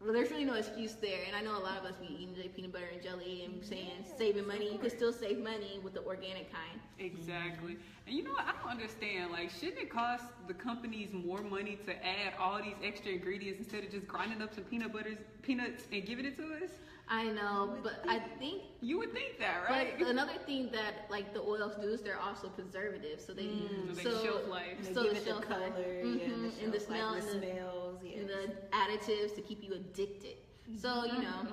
Well, 0.00 0.12
there's 0.12 0.30
really 0.30 0.44
no 0.44 0.54
excuse 0.54 0.94
there. 0.94 1.20
And 1.26 1.34
I 1.34 1.40
know 1.40 1.58
a 1.58 1.62
lot 1.62 1.78
of 1.78 1.84
us 1.84 1.96
be 1.96 2.06
eating 2.12 2.34
the 2.34 2.48
peanut 2.48 2.72
butter 2.72 2.88
and 2.92 3.02
jelly 3.02 3.42
and 3.44 3.64
saying 3.64 4.04
saving 4.18 4.46
money. 4.46 4.70
You 4.70 4.78
can 4.78 4.90
still 4.90 5.12
save 5.12 5.38
money 5.38 5.80
with 5.82 5.94
the 5.94 6.04
organic 6.04 6.52
kind. 6.52 6.80
Exactly. 6.98 7.76
And 8.06 8.14
you 8.14 8.22
know 8.22 8.32
what? 8.32 8.44
I 8.44 8.52
don't 8.60 8.70
understand. 8.70 9.32
Like, 9.32 9.50
shouldn't 9.50 9.78
it 9.78 9.90
cost 9.90 10.24
the 10.46 10.54
companies 10.54 11.12
more 11.12 11.42
money 11.42 11.78
to 11.86 11.92
add 12.06 12.34
all 12.38 12.62
these 12.62 12.76
extra 12.84 13.12
ingredients 13.12 13.58
instead 13.58 13.84
of 13.84 13.90
just 13.90 14.06
grinding 14.06 14.42
up 14.42 14.54
some 14.54 14.64
peanut 14.64 14.92
butters, 14.92 15.18
peanuts, 15.42 15.84
and 15.92 16.04
giving 16.04 16.26
it 16.26 16.36
to 16.36 16.44
us? 16.64 16.70
I 17.08 17.24
know, 17.30 17.76
but 17.84 18.04
I 18.08 18.18
think. 18.38 18.62
You 18.80 18.98
would 18.98 19.12
think 19.12 19.38
that, 19.38 19.64
right? 19.70 19.96
But 19.98 20.08
another 20.08 20.32
thing 20.44 20.70
that 20.72 21.06
like 21.08 21.32
the 21.32 21.40
oils 21.40 21.76
do 21.80 21.88
is 21.88 22.00
they're 22.02 22.18
also 22.20 22.48
preservatives, 22.48 23.24
so 23.24 23.32
they 23.32 23.44
Mm, 23.44 23.88
So 23.88 23.94
they 23.94 24.02
shelf 24.24 24.48
life. 24.48 24.64
And 24.78 24.86
they 24.86 24.92
So 24.94 25.02
give 25.04 25.12
the 25.12 25.18
it 25.18 25.24
shelf 25.24 25.40
the 25.42 25.46
color, 25.46 25.68
life. 25.70 25.74
yeah, 25.78 26.02
Mhm, 26.02 26.34
and 26.34 26.52
and 26.62 26.72
the, 26.72 26.78
the 26.78 26.80
smell 26.84 27.12
life, 27.12 27.24
the 27.24 27.32
and 27.32 27.42
the- 27.42 27.46
smells, 27.46 28.00
yes. 28.04 28.18
and 28.18 28.28
the 28.28 28.42
additives 28.72 29.34
to 29.36 29.40
keep 29.42 29.62
you 29.62 29.74
addicted. 29.74 30.36
So 30.76 31.04
you 31.04 31.22
know, 31.22 31.46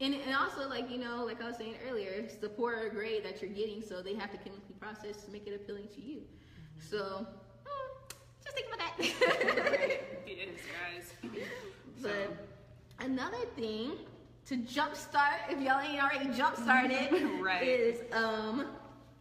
and 0.00 0.14
and 0.14 0.34
also 0.34 0.68
like 0.68 0.90
you 0.90 0.98
know, 0.98 1.24
like 1.24 1.40
I 1.40 1.46
was 1.46 1.56
saying 1.56 1.76
earlier, 1.88 2.10
it's 2.10 2.34
the 2.34 2.48
poorer 2.48 2.88
grade 2.88 3.24
that 3.24 3.40
you're 3.40 3.52
getting, 3.52 3.80
so 3.80 4.02
they 4.02 4.14
have 4.14 4.30
to 4.32 4.38
chemically 4.38 4.74
process 4.80 5.22
to 5.24 5.30
make 5.30 5.46
it 5.46 5.54
appealing 5.54 5.86
to 5.94 6.00
you. 6.00 6.22
So 6.80 7.24
mm, 7.26 8.14
just 8.42 8.56
think 8.56 8.66
about 8.66 8.80
that. 8.80 8.96
yes, 10.26 10.58
guys. 10.74 11.12
but 12.02 12.36
another 12.98 13.44
thing 13.56 13.92
to 14.46 14.56
jumpstart, 14.58 15.48
if 15.50 15.60
y'all 15.60 15.80
ain't 15.80 16.02
already 16.02 16.26
jumpstarted, 16.26 17.40
Right. 17.42 17.62
is 17.66 18.00
um 18.12 18.66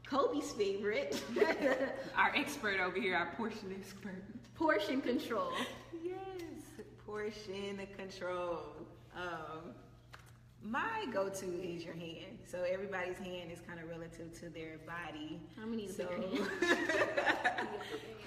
Kobe's 0.06 0.52
favorite 0.52 1.22
Our 2.18 2.34
expert 2.36 2.80
over 2.80 3.00
here, 3.00 3.16
our 3.16 3.32
portion 3.36 3.74
expert. 3.80 4.22
portion 4.56 5.02
control. 5.02 5.52
Yes, 6.04 6.16
portion 7.06 7.80
control. 7.98 8.60
Um, 9.16 9.72
my 10.62 11.06
go-to 11.12 11.46
is 11.46 11.84
your 11.84 11.94
hand. 11.94 12.38
So 12.46 12.64
everybody's 12.64 13.18
hand 13.18 13.52
is 13.52 13.60
kind 13.68 13.80
of 13.80 13.90
relative 13.90 14.32
to 14.40 14.50
their 14.50 14.78
body. 14.86 15.40
I'm 15.58 15.66
gonna 15.66 15.78
need 15.78 15.92
So 15.96 16.08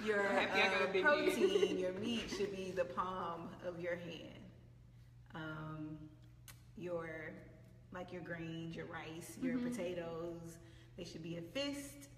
your 0.05 0.21
Happy 0.23 0.61
I 0.61 0.67
got 0.67 0.95
a 0.95 0.99
uh, 0.99 1.01
protein, 1.03 1.77
your 1.79 1.93
meat 1.93 2.29
should 2.35 2.55
be 2.55 2.71
the 2.71 2.85
palm 2.85 3.49
of 3.65 3.79
your 3.79 3.95
hand. 3.95 4.39
Um, 5.35 5.97
your 6.77 7.31
like 7.93 8.11
your 8.11 8.21
grains, 8.21 8.75
your 8.75 8.85
rice, 8.85 9.37
your 9.41 9.55
Mm-hmm. 9.55 9.69
potatoes, 9.69 10.57
they 10.97 11.03
should 11.03 11.23
be 11.23 11.37
a 11.37 11.41
fist. 11.41 12.09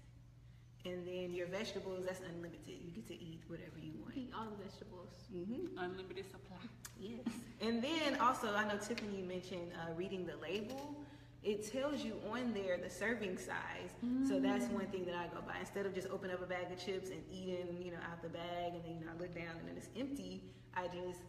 And 0.86 1.06
then 1.06 1.34
your 1.34 1.46
vegetables, 1.46 2.06
that's 2.06 2.20
unlimited. 2.20 2.78
You 2.82 2.90
get 2.94 3.06
to 3.08 3.14
eat 3.14 3.42
whatever 3.48 3.78
you 3.82 3.92
want. 4.02 4.16
Eat 4.16 4.32
all 4.36 4.46
the 4.46 4.64
vegetables. 4.64 5.12
Mm-hmm. 5.34 5.78
Unlimited 5.78 6.24
supply. 6.30 6.56
Yes. 6.98 7.20
And 7.60 7.82
then 7.84 8.16
also, 8.18 8.54
I 8.54 8.66
know 8.66 8.78
Tiffany 8.78 9.20
mentioned 9.22 9.72
uh, 9.76 9.92
reading 9.94 10.26
the 10.26 10.36
label. 10.40 10.96
It 11.42 11.70
tells 11.70 12.02
you 12.02 12.14
on 12.32 12.52
there 12.54 12.78
the 12.78 12.88
serving 12.90 13.36
size. 13.38 13.90
So 14.28 14.40
that's 14.40 14.66
one 14.66 14.86
thing 14.86 15.04
that 15.06 15.14
I 15.14 15.26
go 15.34 15.40
by. 15.46 15.58
Instead 15.60 15.84
of 15.86 15.94
just 15.94 16.08
opening 16.10 16.34
up 16.34 16.42
a 16.42 16.46
bag 16.46 16.72
of 16.72 16.82
chips 16.84 17.10
and 17.10 17.22
eating, 17.30 17.80
you 17.82 17.92
know, 17.92 17.98
out 18.10 18.22
the 18.22 18.28
bag, 18.28 18.74
and 18.74 18.82
then 18.84 18.98
you 18.98 19.04
know, 19.04 19.12
I 19.16 19.20
look 19.20 19.34
down 19.34 19.52
and 19.58 19.68
then 19.68 19.76
it's 19.76 19.88
empty. 19.98 20.42
I 20.74 20.86
just 20.86 21.20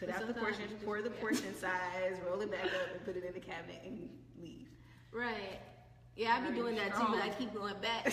But 0.00 0.10
out 0.10 0.26
the 0.26 0.34
portion, 0.34 0.64
pour 0.84 1.02
the 1.02 1.10
portion 1.10 1.54
size, 1.60 2.16
roll 2.26 2.40
it 2.40 2.50
back 2.50 2.64
up, 2.64 2.94
and 2.94 3.04
put 3.04 3.16
it 3.16 3.24
in 3.24 3.32
the 3.34 3.40
cabinet 3.40 3.80
and 3.84 4.08
leave. 4.40 4.68
Right. 5.12 5.58
Yeah, 6.16 6.36
I 6.36 6.40
be 6.40 6.46
Very 6.48 6.58
doing 6.58 6.76
that 6.76 6.94
too, 6.94 7.06
but 7.08 7.22
I 7.22 7.28
keep 7.30 7.54
going 7.54 7.74
back. 7.80 8.04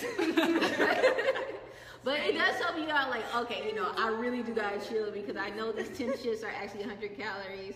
but 2.03 2.19
it 2.19 2.37
does 2.37 2.55
help 2.61 2.77
you 2.77 2.89
out, 2.89 3.09
like, 3.09 3.23
okay, 3.35 3.67
you 3.67 3.75
know, 3.75 3.91
I 3.97 4.09
really 4.09 4.43
do 4.43 4.53
gotta 4.53 4.79
chill 4.79 5.11
because 5.11 5.35
I 5.37 5.49
know 5.51 5.71
these 5.71 5.95
10 5.97 6.13
chips 6.21 6.43
are 6.43 6.49
actually 6.49 6.81
100 6.81 7.17
calories, 7.17 7.75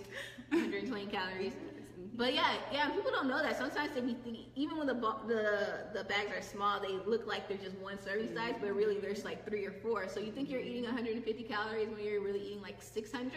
120 0.50 1.08
calories. 1.08 1.54
But 2.20 2.34
yeah, 2.34 2.56
yeah, 2.70 2.90
people 2.90 3.12
don't 3.12 3.30
know 3.30 3.42
that. 3.42 3.58
Sometimes 3.58 3.92
they 3.96 4.02
be 4.02 4.14
thinking, 4.14 4.48
even 4.54 4.78
when 4.78 4.88
the 4.88 4.94
the 4.94 5.86
the 5.94 6.04
bags 6.04 6.32
are 6.38 6.42
small, 6.42 6.78
they 6.82 6.92
look 7.10 7.26
like 7.26 7.48
they're 7.48 7.58
just 7.58 7.78
one 7.78 7.98
serving 7.98 8.36
size, 8.36 8.56
but 8.60 8.76
really 8.76 9.00
there's 9.00 9.24
like 9.24 9.48
three 9.48 9.66
or 9.66 9.72
four. 9.72 10.10
So 10.10 10.20
you 10.20 10.34
think 10.34 10.50
you're 10.50 10.60
eating 10.60 10.84
150 10.84 11.44
calories 11.44 11.88
when 11.88 12.04
you're 12.04 12.20
really 12.20 12.42
eating 12.42 12.62
like 12.62 12.82
600. 12.82 13.32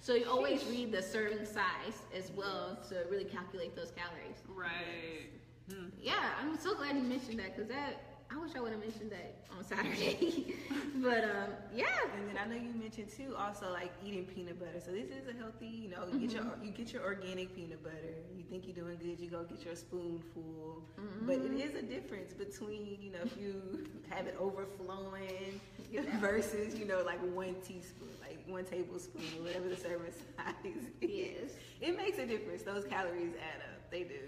So 0.00 0.14
you 0.14 0.28
always 0.28 0.66
read 0.66 0.90
the 0.90 1.00
serving 1.00 1.46
size 1.46 1.96
as 2.12 2.32
well 2.32 2.76
to 2.88 3.04
really 3.08 3.24
calculate 3.24 3.76
those 3.76 3.92
calories. 3.92 4.42
Right. 4.48 5.30
Hmm. 5.70 5.90
Yeah, 6.02 6.30
I'm 6.40 6.58
so 6.58 6.74
glad 6.74 6.96
you 6.96 7.02
mentioned 7.02 7.38
that 7.38 7.54
because 7.54 7.70
that 7.70 8.13
wish 8.44 8.54
I 8.56 8.60
would 8.60 8.72
have 8.72 8.80
mentioned 8.80 9.10
that 9.10 9.34
on 9.56 9.64
Saturday. 9.64 10.54
but 10.96 11.24
um, 11.24 11.50
yeah, 11.74 11.86
And 12.18 12.28
then 12.28 12.36
I 12.42 12.46
know 12.46 12.56
you 12.56 12.72
mentioned 12.78 13.08
too, 13.08 13.34
also 13.38 13.70
like 13.72 13.90
eating 14.04 14.24
peanut 14.26 14.58
butter. 14.58 14.80
So 14.84 14.90
this 14.92 15.06
is 15.08 15.26
a 15.28 15.36
healthy, 15.38 15.66
you 15.66 15.88
know, 15.88 16.04
you 16.12 16.20
get 16.20 16.32
your 16.32 16.44
you 16.62 16.70
get 16.70 16.92
your 16.92 17.02
organic 17.02 17.54
peanut 17.54 17.82
butter. 17.82 18.14
You 18.36 18.44
think 18.44 18.66
you're 18.66 18.74
doing 18.76 18.98
good, 18.98 19.18
you 19.18 19.30
go 19.30 19.44
get 19.44 19.64
your 19.64 19.74
spoonful. 19.76 20.82
But 21.22 21.36
it 21.36 21.52
is 21.58 21.74
a 21.74 21.82
difference 21.82 22.34
between, 22.34 22.98
you 23.00 23.12
know, 23.12 23.20
if 23.24 23.36
you 23.38 23.86
have 24.10 24.26
it 24.26 24.36
overflowing 24.38 25.60
versus, 26.20 26.74
you 26.74 26.84
know, 26.84 27.02
like 27.04 27.20
one 27.34 27.54
teaspoon, 27.66 28.08
like 28.20 28.38
one 28.46 28.64
tablespoon, 28.64 29.22
whatever 29.42 29.68
the 29.68 29.76
serving 29.76 30.12
size 30.36 30.54
is. 30.64 30.84
Yes. 31.00 31.50
It 31.80 31.96
makes 31.96 32.18
a 32.18 32.26
difference. 32.26 32.62
Those 32.62 32.84
calories 32.84 33.32
add 33.40 33.62
up. 33.62 33.90
They 33.90 34.02
do. 34.04 34.20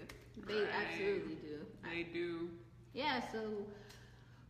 they 0.47 0.53
Right. 0.55 0.67
absolutely 0.89 1.35
do. 1.35 1.65
They 1.83 2.03
do. 2.03 2.49
Yeah, 2.93 3.21
so 3.31 3.39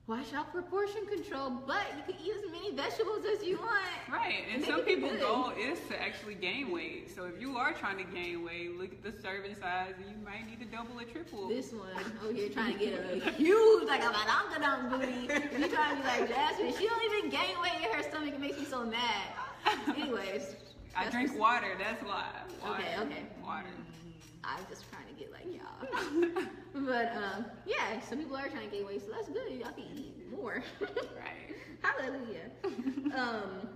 watch 0.08 0.34
out 0.34 0.52
for 0.52 0.62
portion 0.62 1.06
control, 1.06 1.52
but 1.68 1.84
you 1.98 2.14
can 2.14 2.24
eat 2.24 2.34
as 2.34 2.52
many 2.52 2.72
vegetables 2.74 3.26
as 3.26 3.46
you 3.46 3.58
want. 3.58 3.84
Right, 4.10 4.46
and 4.52 4.62
Make 4.62 4.72
some 4.72 4.82
people's 4.82 5.20
goal 5.20 5.52
is 5.60 5.80
to 5.90 6.02
actually 6.02 6.36
gain 6.36 6.72
weight. 6.72 7.14
So 7.14 7.26
if 7.26 7.42
you 7.42 7.58
are 7.58 7.74
trying 7.74 7.98
to 7.98 8.06
gain 8.06 8.44
weight, 8.46 8.78
look 8.78 8.92
at 8.94 9.04
the 9.04 9.22
serving 9.22 9.56
size, 9.56 9.96
and 9.98 10.06
you 10.06 10.16
might 10.24 10.48
need 10.48 10.60
to 10.60 10.66
double 10.66 11.00
or 11.00 11.04
triple. 11.04 11.50
This 11.50 11.74
one 11.74 11.90
oh, 11.96 12.26
over 12.26 12.34
here 12.34 12.50
trying 12.50 12.74
to 12.74 12.80
get 12.80 12.94
a 12.94 13.32
huge, 13.32 13.88
like 13.88 14.02
a 14.02 14.08
badonka 14.08 14.62
donk 14.62 14.90
booty. 14.90 15.22
You 15.60 15.68
trying 15.68 15.98
to 15.98 16.02
be 16.02 16.08
like 16.08 16.30
Jasmine. 16.30 16.74
She 16.78 16.88
don't 16.88 17.04
even 17.04 17.30
gain 17.30 17.60
weight 17.62 17.84
in 17.84 17.92
her 17.92 18.04
stomach. 18.04 18.34
It 18.34 18.40
makes 18.40 18.58
me 18.58 18.66
so 18.66 18.86
mad. 18.86 19.28
Anyways. 19.90 20.56
I 20.96 21.10
drink 21.10 21.38
water. 21.38 21.76
That's 21.78 22.02
why. 22.04 22.26
Water, 22.64 22.82
Okay, 22.82 22.96
okay. 23.02 23.24
Water. 23.44 23.68
I'm 24.48 24.66
just 24.70 24.86
trying 24.90 25.08
to 25.08 25.14
get 25.14 25.32
like 25.32 25.46
y'all. 25.54 26.44
but 26.86 27.12
um, 27.16 27.46
yeah, 27.66 28.00
some 28.08 28.18
people 28.20 28.38
are 28.38 28.48
trying 28.48 28.70
to 28.70 28.76
gain 28.76 28.86
weight, 28.86 29.02
so 29.02 29.12
that's 29.12 29.28
good. 29.28 29.52
Y'all 29.52 29.72
can 29.72 29.84
eat 29.96 30.16
more. 30.32 30.64
Right. 30.82 31.56
Hallelujah. 31.82 32.50
um, 33.18 33.68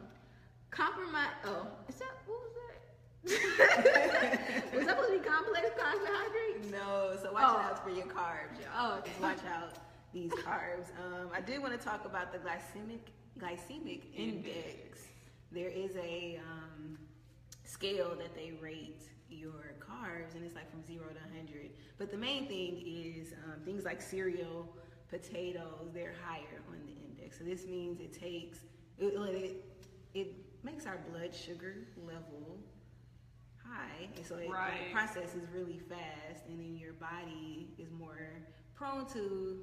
compromise. 0.72 1.28
Oh, 1.46 1.68
is 1.90 1.96
that 1.96 2.10
what 2.26 2.40
was 2.40 2.52
that? 2.56 2.72
was 4.74 4.86
that 4.86 4.90
supposed 4.98 5.12
to 5.14 5.20
be 5.20 5.28
complex 5.28 5.70
carbohydrates? 5.78 6.72
No, 6.72 7.16
so 7.22 7.32
watch 7.34 7.44
Oh. 7.48 7.58
out 7.60 7.84
for 7.84 7.90
your 7.92 8.06
carbs, 8.08 8.58
y'all. 8.60 8.72
Oh, 8.94 8.98
okay. 9.00 9.10
Just 9.10 9.22
watch 9.22 9.46
out 9.54 9.74
these 10.14 10.32
carbs. 10.32 10.88
Um, 11.06 11.30
I 11.36 11.42
did 11.42 11.62
want 11.62 11.78
to 11.80 11.86
talk 11.86 12.06
about 12.06 12.32
the 12.32 12.40
glycemic 12.40 13.00
glycemic 13.40 14.02
index. 14.16 15.00
There 15.52 15.70
is 15.70 15.96
a 15.98 16.40
um, 16.50 16.98
scale 17.64 18.16
that 18.18 18.34
they 18.36 18.54
rate 18.62 19.04
your 19.32 19.74
carbs, 19.80 20.36
and 20.36 20.46
it's 20.46 20.56
like 20.56 20.70
from 20.70 20.84
zero 20.86 21.06
to 21.08 21.20
100. 21.36 21.72
But 21.98 22.12
the 22.12 22.18
main 22.18 22.48
thing 22.48 22.82
is 22.86 23.34
um, 23.46 23.62
things 23.64 23.86
like 23.86 24.02
cereal, 24.02 24.68
potatoes, 25.10 25.90
they're 25.94 26.16
higher 26.26 26.62
on 26.70 26.78
the 26.86 26.94
index. 27.06 27.38
So 27.38 27.44
this 27.44 27.66
means 27.66 28.00
it 28.00 28.14
takes 28.18 28.60
it, 28.98 29.14
it, 29.16 29.66
it 30.14 30.36
makes 30.64 30.86
our 30.86 31.00
blood 31.12 31.34
sugar 31.34 31.76
level 31.98 32.60
high, 33.64 34.10
and 34.16 34.26
so 34.26 34.36
it 34.36 34.50
Right. 34.50 34.92
processes 34.92 35.44
really 35.54 35.80
fast, 35.80 36.46
and 36.48 36.60
then 36.60 36.76
your 36.76 36.94
body 36.94 37.70
is 37.78 37.92
more 37.92 38.34
prone 38.76 39.06
to 39.14 39.58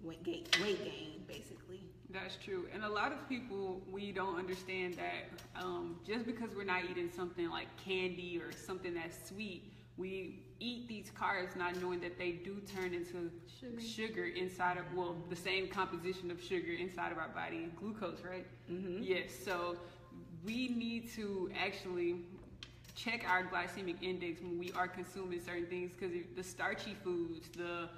weight 0.00 0.22
gain, 0.22 0.46
weight 0.62 0.82
gain 0.84 1.24
basically. 1.26 1.80
That's 2.12 2.36
true. 2.36 2.66
And 2.74 2.84
a 2.84 2.88
lot 2.88 3.12
of 3.12 3.28
people, 3.28 3.80
we 3.90 4.12
don't 4.12 4.38
understand 4.38 4.96
that 4.96 5.62
um, 5.62 5.96
just 6.06 6.26
because 6.26 6.50
we're 6.54 6.64
not 6.64 6.82
eating 6.90 7.10
something 7.14 7.48
like 7.48 7.68
candy 7.82 8.40
or 8.42 8.52
something 8.52 8.94
that's 8.94 9.28
sweet, 9.28 9.72
we 9.96 10.40
eat 10.60 10.88
these 10.88 11.10
carbs 11.18 11.56
not 11.56 11.80
knowing 11.80 12.00
that 12.00 12.18
they 12.18 12.32
do 12.32 12.60
turn 12.76 12.92
into 12.94 13.30
Sugar. 13.60 13.80
sugar, 13.80 14.24
inside 14.24 14.76
of, 14.78 14.84
well, 14.94 15.16
the 15.30 15.36
same 15.36 15.68
composition 15.68 16.30
of 16.30 16.42
sugar 16.42 16.72
inside 16.72 17.12
of 17.12 17.18
our 17.18 17.28
body, 17.28 17.68
glucose, 17.76 18.20
right? 18.28 18.46
Mm-hmm. 18.70 19.02
Yes. 19.02 19.30
So 19.44 19.76
we 20.44 20.68
need 20.68 21.10
to 21.14 21.50
actually 21.58 22.16
check 22.94 23.24
our 23.28 23.44
glycemic 23.44 24.02
index 24.02 24.40
when 24.42 24.58
we 24.58 24.70
are 24.72 24.88
consuming 24.88 25.40
certain 25.40 25.66
things 25.66 25.92
because 25.98 26.14
the 26.36 26.42
starchy 26.44 26.94
foods, 27.02 27.48
the 27.56 27.88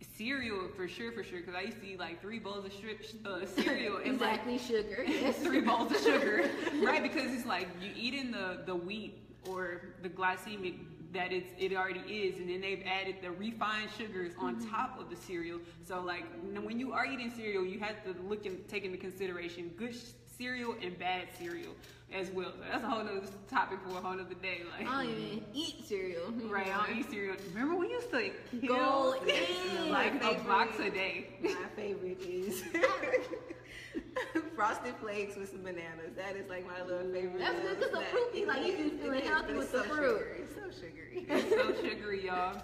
cereal 0.00 0.68
for 0.76 0.88
sure, 0.88 1.12
for 1.12 1.22
sure. 1.22 1.40
Because 1.40 1.54
I 1.54 1.62
used 1.62 1.80
to 1.80 1.86
eat 1.86 1.98
like 1.98 2.20
three 2.20 2.38
bowls 2.38 2.64
of 2.64 2.72
stri- 2.72 3.24
uh, 3.26 3.46
cereal 3.62 3.96
and 3.98 4.20
like 4.20 4.40
Exactly, 4.46 4.58
sugar. 4.58 5.04
Yes. 5.08 5.38
three 5.38 5.60
bowls 5.60 5.90
of 5.92 5.98
sugar, 5.98 6.48
right? 6.82 7.02
Because 7.02 7.32
it's 7.32 7.46
like 7.46 7.68
you 7.80 7.90
eating 7.96 8.30
the 8.30 8.60
the 8.66 8.74
wheat 8.74 9.18
or 9.48 9.82
the 10.02 10.08
glycemic 10.08 10.74
that 11.12 11.32
it's 11.32 11.48
it 11.58 11.72
already 11.74 12.00
is, 12.00 12.38
and 12.38 12.48
then 12.48 12.60
they've 12.60 12.82
added 12.86 13.16
the 13.22 13.30
refined 13.30 13.90
sugars 13.96 14.32
on 14.38 14.56
Mm-hmm. 14.56 14.70
top 14.70 14.98
of 15.00 15.08
the 15.10 15.16
cereal. 15.16 15.58
So 15.86 16.00
like 16.02 16.24
when 16.62 16.78
you 16.78 16.92
are 16.92 17.06
eating 17.06 17.30
cereal, 17.30 17.64
you 17.64 17.78
have 17.80 18.02
to 18.04 18.14
look 18.28 18.44
and 18.46 18.66
take 18.68 18.84
into 18.84 18.98
consideration 18.98 19.70
good 19.76 19.94
cereal 20.38 20.74
and 20.82 20.98
bad 20.98 21.28
cereal 21.38 21.72
as 22.14 22.30
well. 22.30 22.52
So 22.52 22.58
that's 22.70 22.84
a 22.84 22.88
whole 22.88 23.00
other 23.00 23.20
topic 23.50 23.78
for 23.86 23.98
a 23.98 24.00
whole 24.00 24.12
other 24.18 24.34
day. 24.40 24.60
Like 24.78 24.88
I 24.88 25.04
don't 25.04 25.12
even 25.14 25.44
eat 25.52 25.84
cereal. 25.86 26.30
right, 26.48 26.68
I 26.68 26.86
don't 26.86 26.98
eat 26.98 27.10
cereal. 27.10 27.36
Remember 27.52 27.74
we 27.76 27.88
used 27.90 28.10
to 28.10 28.30
Go 28.66 29.14
kill 29.18 29.28
in. 29.28 29.90
like 29.90 30.14
a 30.22 30.34
box 30.44 30.78
a 30.78 30.90
day. 30.90 31.26
My 31.42 31.56
favorite 31.76 32.20
is 32.22 32.62
frosted 34.54 34.94
flakes 35.00 35.36
with 35.36 35.50
some 35.50 35.62
bananas. 35.62 36.12
That 36.16 36.36
is 36.36 36.48
like 36.48 36.66
my 36.66 36.82
little 36.82 37.12
favorite. 37.12 37.38
That's 37.38 37.60
good 37.60 37.78
'cause 37.80 37.80
little 37.80 37.90
the 37.90 37.96
snack. 37.98 38.10
fruit 38.10 38.32
be 38.32 38.44
like, 38.46 38.66
you 38.66 38.72
It 38.72 38.78
just 38.78 38.94
is, 38.94 39.00
feeling 39.00 39.24
healthy 39.24 39.52
with 39.54 39.62
it's 39.64 39.72
the 39.72 39.82
so 39.88 39.94
fruit. 39.94 40.18
Sugary. 40.18 40.40
It's 40.42 40.54
so 40.54 40.70
sugary. 40.80 41.26
It's 41.28 41.50
so 41.50 41.88
sugary, 41.88 42.26
y'all. 42.26 42.62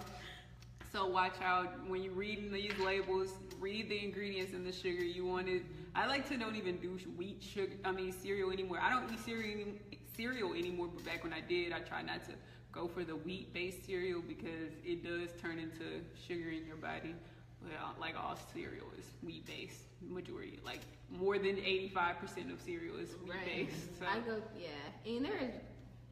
So 0.91 1.05
watch 1.07 1.35
out 1.43 1.87
when 1.89 2.01
you're 2.03 2.13
reading 2.13 2.51
these 2.51 2.77
labels. 2.83 3.33
Read 3.59 3.89
the 3.89 4.03
ingredients 4.03 4.53
in 4.53 4.63
the 4.63 4.71
sugar. 4.71 5.03
You 5.03 5.25
want 5.25 5.49
it. 5.49 5.63
I 5.95 6.07
like 6.07 6.27
to 6.29 6.37
don't 6.37 6.55
even 6.55 6.77
do 6.77 6.97
wheat 7.17 7.41
sugar. 7.41 7.73
I 7.85 7.91
mean 7.91 8.11
cereal 8.11 8.51
anymore. 8.51 8.79
I 8.81 8.89
don't 8.89 9.11
eat 9.11 9.19
cereal 9.25 9.67
cereal 10.15 10.53
anymore. 10.53 10.89
But 10.93 11.05
back 11.05 11.23
when 11.23 11.33
I 11.33 11.41
did, 11.41 11.71
I 11.71 11.79
try 11.79 12.01
not 12.01 12.25
to 12.25 12.33
go 12.71 12.87
for 12.87 13.03
the 13.03 13.15
wheat-based 13.15 13.85
cereal 13.85 14.21
because 14.21 14.71
it 14.83 15.03
does 15.03 15.29
turn 15.41 15.57
into 15.59 16.01
sugar 16.27 16.49
in 16.49 16.65
your 16.65 16.75
body. 16.75 17.15
Well, 17.61 17.95
like 17.99 18.15
all 18.17 18.37
cereal 18.53 18.87
is 18.99 19.05
wheat-based. 19.23 19.79
Majority, 20.07 20.59
like 20.63 20.81
more 21.09 21.37
than 21.39 21.55
85% 21.55 22.51
of 22.53 22.61
cereal 22.61 22.97
is 22.97 23.09
Right. 23.25 23.39
wheat-based. 23.67 23.99
So. 23.99 24.05
I 24.05 24.19
go, 24.19 24.41
yeah. 24.59 25.11
And 25.11 25.25
there 25.25 25.37
is 25.37 25.51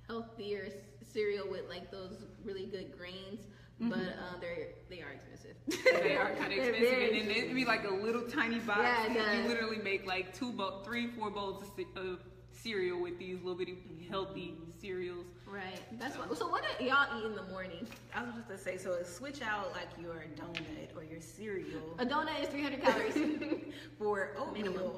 healthier 0.07 0.69
cereal 1.11 1.47
with 1.49 1.69
like 1.69 1.91
those 1.91 2.23
really 2.43 2.65
good 2.65 2.97
grains, 2.97 3.41
but 3.89 3.99
uh, 3.99 4.39
they're 4.39 4.67
they 4.89 5.01
are 5.01 5.11
expensive. 5.11 5.55
Mm-hmm. 5.69 6.03
they 6.07 6.15
are 6.15 6.31
kind 6.35 6.51
of 6.51 6.59
expensive, 6.59 7.19
and 7.21 7.29
then 7.29 7.37
it'd 7.37 7.55
be 7.55 7.65
like 7.65 7.87
a 7.87 7.93
little 7.93 8.23
tiny 8.23 8.59
box. 8.59 8.79
Yeah, 8.81 9.05
it 9.05 9.13
does. 9.13 9.37
you 9.37 9.47
literally 9.47 9.77
make 9.77 10.05
like 10.05 10.33
two, 10.33 10.51
bowl, 10.51 10.81
three, 10.83 11.07
four 11.07 11.29
bowls 11.29 11.63
of, 11.63 11.69
ce- 11.69 12.19
cereal 12.51 13.01
with 13.01 13.17
these 13.19 13.37
little 13.37 13.55
bitty 13.55 13.77
healthy 14.09 14.55
cereals. 14.79 15.25
Right. 15.45 15.79
That's 15.99 16.17
what. 16.17 16.35
So 16.37 16.47
what 16.47 16.63
do 16.79 16.85
y'all 16.85 17.05
eat 17.17 17.25
in 17.25 17.35
the 17.35 17.43
morning? 17.43 17.87
I 18.15 18.23
was 18.23 18.33
just 18.35 18.49
to 18.49 18.57
say, 18.57 18.77
so 18.77 19.01
switch 19.03 19.41
out 19.41 19.71
like 19.73 19.89
your 20.01 20.25
donut 20.35 20.95
or 20.95 21.03
your 21.03 21.21
cereal 21.21 21.95
A 21.99 22.05
donut 22.05 22.41
is 22.41 22.49
300 22.49 22.81
calories. 22.81 23.15
for 23.97 24.31
oatmeal. 24.37 24.71
Minimum. 24.71 24.91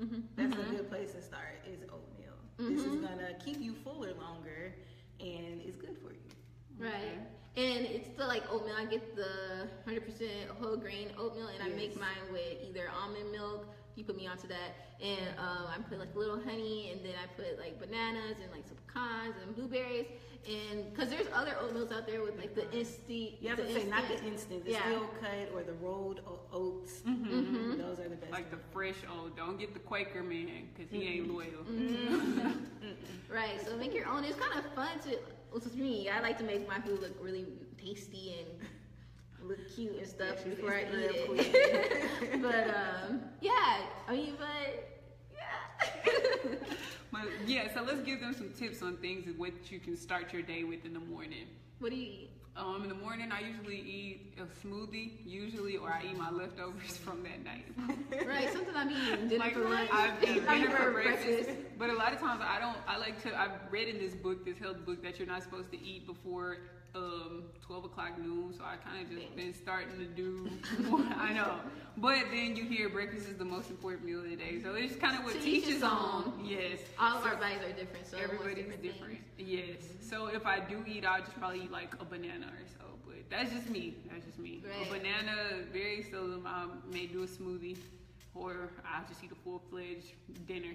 Mm-hmm. 0.00 0.20
That's 0.36 0.68
a 0.68 0.70
good 0.70 0.88
place 0.88 1.12
to 1.12 1.22
start. 1.22 1.60
Is 1.66 1.82
oatmeal. 1.84 2.30
This 2.58 2.84
is 2.84 3.00
gonna 3.00 3.34
keep 3.44 3.60
you 3.60 3.74
fuller 3.74 4.12
longer, 4.20 4.74
and 5.18 5.60
it's 5.64 5.76
good 5.76 5.96
for 6.02 6.12
you. 6.12 6.20
Right. 6.78 7.18
And 7.56 7.84
it's 7.84 8.08
the 8.16 8.26
like 8.26 8.42
oatmeal. 8.50 8.76
I 8.78 8.84
get 8.84 9.16
the 9.16 9.68
100% 9.86 10.00
whole 10.60 10.76
grain 10.76 11.08
oatmeal, 11.18 11.48
and 11.48 11.62
I 11.62 11.74
make 11.74 11.98
mine 11.98 12.30
with 12.32 12.62
either 12.68 12.88
almond 13.02 13.32
milk. 13.32 13.66
You 13.96 14.04
put 14.04 14.16
me 14.16 14.26
onto 14.26 14.46
that, 14.48 14.94
and 15.02 15.34
um, 15.36 15.66
I 15.66 15.76
put 15.88 15.98
like 15.98 16.14
a 16.14 16.18
little 16.18 16.40
honey, 16.40 16.90
and 16.92 17.04
then 17.04 17.14
I 17.18 17.26
put 17.36 17.58
like 17.58 17.80
bananas 17.80 18.36
and 18.42 18.50
like 18.52 18.64
some 18.68 18.78
pecans 18.86 19.34
and 19.44 19.54
blueberries, 19.56 20.06
and 20.48 20.90
because 20.90 21.10
there's 21.10 21.26
other 21.34 21.52
oatmeals 21.62 21.92
out 21.92 22.06
there 22.06 22.22
with 22.22 22.38
like 22.38 22.54
the 22.54 22.70
instant. 22.72 23.32
You 23.40 23.48
have 23.50 23.58
the 23.58 23.64
to 23.64 23.72
say 23.74 23.84
not 23.84 24.06
the 24.08 24.14
instant- 24.14 24.32
instant, 24.32 24.64
the 24.64 24.70
Yeah. 24.72 24.82
steel 24.82 25.10
cut 25.20 25.50
or 25.54 25.62
the 25.62 25.74
rolled 25.74 26.20
oats. 26.52 27.00
Mm-hmm. 27.06 27.78
Those 27.78 28.00
are 28.00 28.08
the 28.08 28.16
best. 28.16 28.32
Like 28.32 28.50
the 28.50 28.56
fresh 28.72 28.96
old. 29.18 29.36
Don't 29.36 29.58
get 29.58 29.74
the 29.74 29.80
Quaker 29.80 30.22
man 30.22 30.68
because 30.74 30.90
he 30.90 31.06
ain't 31.06 31.28
loyal. 31.32 31.64
Right. 33.32 33.64
So 33.64 33.76
make 33.76 33.94
your 33.94 34.08
own. 34.08 34.24
It's 34.24 34.36
kind 34.36 34.58
of 34.58 34.72
fun 34.74 34.98
to. 35.04 35.16
Well, 35.52 35.60
to 35.60 35.68
me, 35.76 36.08
I 36.08 36.20
like 36.20 36.36
to 36.38 36.44
make 36.44 36.66
my 36.66 36.80
food 36.80 37.00
look 37.00 37.16
really 37.22 37.46
tasty 37.80 38.34
and 38.40 39.48
look 39.48 39.58
cute 39.74 39.96
and 39.98 40.06
stuff 40.06 40.36
Yeah, 40.44 40.54
before 40.54 40.74
I 40.74 40.80
eat 40.82 40.88
it. 41.36 42.42
but 42.42 42.68
um, 42.74 43.20
yeah. 43.40 43.82
I 44.08 44.12
mean, 44.12 44.34
but 44.38 44.88
yeah. 45.32 46.56
But 47.12 47.22
yeah, 47.46 47.72
so 47.74 47.82
let's 47.82 48.00
give 48.02 48.20
them 48.20 48.34
some 48.34 48.50
tips 48.52 48.82
on 48.82 48.96
things 48.98 49.26
of 49.28 49.38
what 49.38 49.52
you 49.70 49.80
can 49.80 49.96
start 49.96 50.32
your 50.32 50.42
day 50.42 50.64
with 50.64 50.84
in 50.84 50.92
the 50.94 51.00
morning. 51.00 51.46
what 51.80 51.90
do 51.90 51.96
you 51.96 52.06
eat? 52.06 52.30
Um, 52.56 52.82
in 52.82 52.88
the 52.88 52.96
morning, 52.96 53.30
I 53.32 53.40
usually 53.40 53.78
eat 53.80 54.34
a 54.38 54.66
smoothie, 54.66 55.12
usually, 55.24 55.76
or 55.76 55.88
I 55.88 56.02
eat 56.10 56.18
my 56.18 56.30
leftovers 56.30 56.96
from 56.98 57.22
that 57.22 57.42
night. 57.44 57.64
Right. 58.26 58.52
Sometimes 58.52 58.76
I'm 58.76 58.90
eating 58.90 59.28
dinner 59.28 59.44
like 59.44 59.54
for 59.54 59.60
lunch. 59.68 59.88
I've 59.92 60.22
eaten 60.22 60.44
dinner 60.48 60.70
for 60.70 60.90
breakfast. 60.92 61.50
but 61.78 61.90
a 61.90 61.94
lot 61.94 62.12
of 62.12 62.18
times 62.20 62.42
I 62.44 62.58
don't. 62.60 62.76
I 62.86 62.96
like 62.98 63.22
to. 63.22 63.38
I've 63.40 63.52
read 63.70 63.88
in 63.88 63.98
this 63.98 64.14
book, 64.14 64.44
this 64.44 64.58
health 64.58 64.84
book, 64.84 65.02
that 65.02 65.18
you're 65.18 65.28
not 65.28 65.42
supposed 65.42 65.70
to 65.70 65.80
eat 65.82 66.06
before 66.06 66.58
um 66.94 67.44
12 67.66 67.84
o'clock 67.86 68.18
noon. 68.18 68.52
So 68.56 68.64
I 68.64 68.76
kind 68.76 69.02
of 69.04 69.10
just 69.10 69.36
been 69.36 69.54
starting 69.54 69.96
to 69.98 70.04
do. 70.04 70.50
More, 70.88 71.00
I 71.16 71.32
know, 71.32 71.60
but 71.96 72.24
then 72.32 72.56
you 72.56 72.64
hear 72.64 72.88
breakfast 72.88 73.28
is 73.28 73.36
the 73.36 73.44
most 73.44 73.70
important 73.70 74.04
meal 74.04 74.18
of 74.18 74.28
the 74.28 74.36
day. 74.36 74.60
So 74.62 74.74
it's 74.74 74.96
kind 74.96 75.16
of 75.18 75.24
what 75.24 75.40
teaches 75.40 75.74
his 75.74 75.82
on. 75.82 76.40
Yes. 76.44 76.80
All 76.98 77.18
of 77.18 77.22
So 77.22 77.28
our 77.30 77.36
bodies 77.36 77.58
are 77.64 77.72
different, 77.72 78.06
so 78.06 78.16
Everybody's 78.18 78.66
different. 78.82 78.82
things. 78.82 79.18
Yes. 79.38 79.76
So 80.00 80.26
if 80.26 80.46
I 80.46 80.60
do 80.60 80.82
eat, 80.86 81.04
I'll 81.04 81.20
just 81.20 81.38
probably 81.38 81.62
eat 81.64 81.70
like 81.70 81.94
a 82.00 82.04
banana 82.04 82.46
or 82.46 82.66
so. 82.66 82.84
But 83.06 83.16
that's 83.30 83.52
just 83.52 83.70
me. 83.70 83.94
That's 84.10 84.24
just 84.26 84.38
me. 84.38 84.62
Right. 84.66 84.86
A 84.88 84.90
banana, 84.90 85.34
very 85.72 86.02
seldom. 86.10 86.46
I 86.46 86.66
may 86.92 87.06
do 87.06 87.22
a 87.22 87.26
smoothie, 87.26 87.76
or 88.34 88.70
I'll 88.84 89.06
just 89.08 89.22
eat 89.22 89.30
a 89.32 89.36
full 89.44 89.62
fledged 89.70 90.08
dinner. 90.48 90.74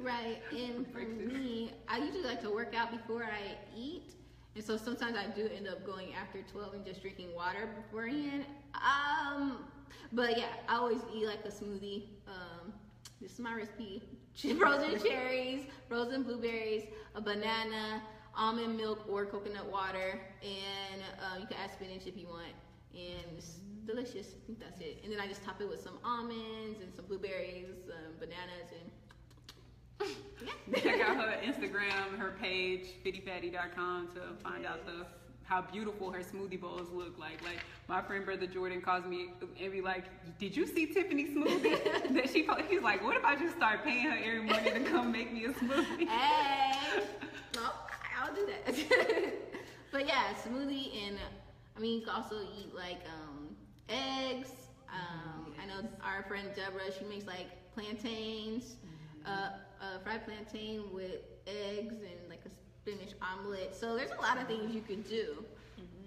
Right. 0.00 0.38
And 0.52 0.86
for 0.92 0.98
me, 1.00 1.72
I 1.88 1.98
usually 1.98 2.24
like 2.24 2.42
to 2.42 2.50
work 2.50 2.74
out 2.74 2.90
before 2.90 3.24
I 3.24 3.56
eat. 3.76 4.14
And 4.54 4.64
so 4.64 4.76
sometimes 4.76 5.16
I 5.16 5.26
do 5.26 5.48
end 5.54 5.66
up 5.68 5.84
going 5.84 6.12
after 6.14 6.42
12 6.42 6.74
and 6.74 6.84
just 6.84 7.00
drinking 7.00 7.34
water 7.34 7.66
beforehand. 7.66 8.44
Um, 8.74 9.64
But 10.12 10.36
yeah, 10.36 10.52
I 10.68 10.76
always 10.76 11.00
eat 11.14 11.26
like 11.26 11.44
a 11.44 11.48
smoothie. 11.50 12.04
Um, 12.26 12.72
this 13.20 13.32
is 13.32 13.38
my 13.40 13.54
recipe: 13.54 14.02
frozen 14.58 14.98
cherries, 14.98 15.62
frozen 15.88 16.22
blueberries, 16.22 16.84
a 17.14 17.20
banana, 17.20 18.02
almond 18.34 18.76
milk 18.76 19.00
or 19.08 19.24
coconut 19.26 19.66
water, 19.66 20.20
and 20.42 21.02
uh, 21.18 21.36
you 21.40 21.46
can 21.46 21.56
add 21.62 21.70
spinach 21.72 22.06
if 22.06 22.16
you 22.16 22.28
want. 22.28 22.52
And 22.94 23.24
it's 23.38 23.60
delicious. 23.86 24.34
I 24.36 24.40
think 24.46 24.58
that's 24.60 24.80
it. 24.80 24.98
And 25.02 25.12
then 25.12 25.20
I 25.20 25.26
just 25.26 25.42
top 25.42 25.60
it 25.60 25.68
with 25.68 25.80
some 25.80 25.98
almonds 26.04 26.80
and 26.80 26.92
some 26.94 27.06
blueberries, 27.06 27.68
some 27.86 28.12
bananas, 28.18 28.68
and. 28.72 28.90
Check 30.82 31.00
out 31.00 31.16
her 31.16 31.36
Instagram, 31.44 32.18
her 32.18 32.34
page, 32.40 32.86
fittyfatty.com 33.04 34.08
to 34.14 34.42
find 34.42 34.66
out 34.66 34.84
the 34.86 35.06
how 35.44 35.60
beautiful 35.60 36.10
her 36.10 36.20
smoothie 36.20 36.60
bowls 36.60 36.88
look 36.92 37.18
like. 37.18 37.42
Like 37.42 37.58
my 37.88 38.00
friend 38.00 38.24
brother 38.24 38.46
Jordan 38.46 38.80
calls 38.80 39.04
me 39.04 39.30
and 39.60 39.72
be 39.72 39.80
like, 39.80 40.04
"Did 40.38 40.56
you 40.56 40.66
see 40.66 40.86
Tiffany's 40.86 41.36
smoothie 41.36 41.82
that 42.14 42.30
she?" 42.30 42.44
po-" 42.44 42.62
He's 42.68 42.82
like, 42.82 43.02
"What 43.04 43.16
if 43.16 43.24
I 43.24 43.36
just 43.36 43.56
start 43.56 43.84
paying 43.84 44.04
her 44.04 44.16
every 44.16 44.42
morning 44.42 44.84
to 44.84 44.90
come 44.90 45.12
make 45.12 45.32
me 45.32 45.44
a 45.46 45.52
smoothie?" 45.52 46.08
Hey, 46.08 47.02
no, 47.54 47.70
I'll 48.20 48.34
do 48.34 48.46
that. 48.46 48.74
but 49.92 50.06
yeah, 50.06 50.32
smoothie, 50.46 51.06
and 51.06 51.18
I 51.76 51.80
mean, 51.80 52.00
you 52.00 52.06
can 52.06 52.14
also 52.14 52.36
eat 52.58 52.74
like 52.74 53.00
um, 53.06 53.54
eggs. 53.88 54.52
Um, 54.88 55.54
I 55.62 55.66
know 55.66 55.88
our 56.04 56.22
friend 56.24 56.48
Deborah, 56.54 56.92
she 56.98 57.04
makes 57.04 57.26
like 57.26 57.48
plantains, 57.74 58.76
uh, 59.26 59.50
uh, 59.82 59.98
fried 60.02 60.24
plantain 60.24 60.84
with 60.92 61.20
eggs 61.46 61.94
and 61.96 62.28
like 62.30 62.40
a 62.46 62.50
spinach 62.78 63.14
omelet. 63.20 63.74
So 63.74 63.96
there's 63.96 64.12
a 64.16 64.22
lot 64.22 64.38
of 64.40 64.46
things 64.46 64.74
you 64.74 64.80
could 64.80 65.06
do 65.08 65.44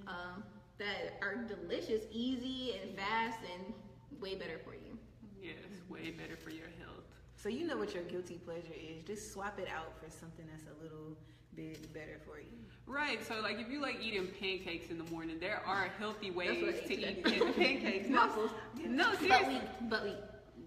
um, 0.08 0.44
that 0.78 1.18
are 1.22 1.36
delicious, 1.36 2.04
easy, 2.12 2.76
and 2.82 2.96
fast, 2.98 3.40
and 3.54 3.74
way 4.22 4.36
better 4.36 4.60
for 4.64 4.74
you. 4.74 4.98
Yes, 5.42 5.56
way 5.90 6.12
better 6.12 6.36
for 6.38 6.50
your 6.50 6.68
health. 6.80 7.04
So 7.36 7.50
you 7.50 7.68
know 7.68 7.78
what 7.78 7.94
your 7.94 8.04
guilty 8.04 8.36
pleasure 8.46 8.74
is. 8.74 9.04
Just 9.06 9.32
swap 9.34 9.60
it 9.60 9.68
out 9.68 9.94
for 10.04 10.10
something 10.10 10.46
that's 10.50 10.64
a 10.64 10.84
little 10.84 11.16
bit 11.56 11.94
better 11.94 12.20
for 12.26 12.40
you. 12.40 12.48
Right. 12.88 13.26
So 13.26 13.40
like 13.42 13.60
if 13.60 13.70
you 13.70 13.82
like 13.82 13.98
eating 14.02 14.28
pancakes 14.40 14.90
in 14.90 14.98
the 14.98 15.04
morning, 15.12 15.38
there 15.40 15.62
are 15.66 15.90
healthy 16.00 16.32
ways 16.32 16.76
to 16.88 16.92
ate 17.04 17.26
eat 17.28 17.56
pancakes. 17.56 18.08
No, 18.10 18.18
Waffles. 18.28 18.52
no, 18.86 19.10
But 19.12 19.20
seriously. 19.20 19.54
we, 19.82 19.88
but 19.90 20.04
we, 20.04 20.12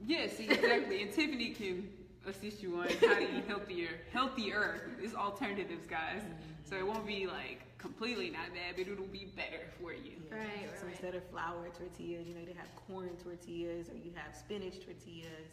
Yes, 0.06 0.38
exactly. 0.38 1.02
and 1.02 1.12
Tiffany 1.12 1.50
can 1.50 1.88
assist 2.28 2.62
you 2.62 2.76
on 2.76 2.88
how 3.00 3.14
to 3.14 3.22
eat 3.22 3.44
healthier, 3.46 3.88
healthier. 4.12 4.90
It's 5.02 5.14
alternatives, 5.14 5.86
guys. 5.86 6.22
So 6.68 6.76
it 6.76 6.86
won't 6.86 7.06
be 7.06 7.26
like 7.26 7.62
completely 7.78 8.30
not 8.30 8.48
bad, 8.52 8.76
but 8.76 8.86
it'll 8.86 9.06
be 9.06 9.28
better 9.36 9.62
for 9.80 9.92
you. 9.92 10.12
Right, 10.30 10.40
right, 10.40 10.70
So 10.78 10.84
right. 10.84 10.92
instead 10.92 11.14
of 11.14 11.24
flour 11.30 11.68
tortillas, 11.76 12.26
you 12.26 12.34
know, 12.34 12.44
they 12.44 12.52
have 12.52 12.68
corn 12.86 13.10
tortillas 13.22 13.88
or 13.88 13.94
you 13.96 14.12
have 14.14 14.36
spinach 14.36 14.74
tortillas. 14.84 15.48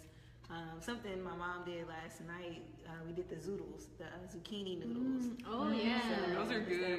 Um, 0.49 0.77
something 0.79 1.23
my 1.23 1.35
mom 1.35 1.65
did 1.65 1.87
last 1.87 2.21
night, 2.27 2.61
uh, 2.87 2.91
we 3.07 3.13
did 3.13 3.27
the 3.29 3.35
zoodles, 3.35 3.85
the 3.97 4.05
uh, 4.05 4.29
zucchini 4.29 4.77
noodles. 4.77 5.31
oh 5.49 5.71
yeah. 5.71 5.99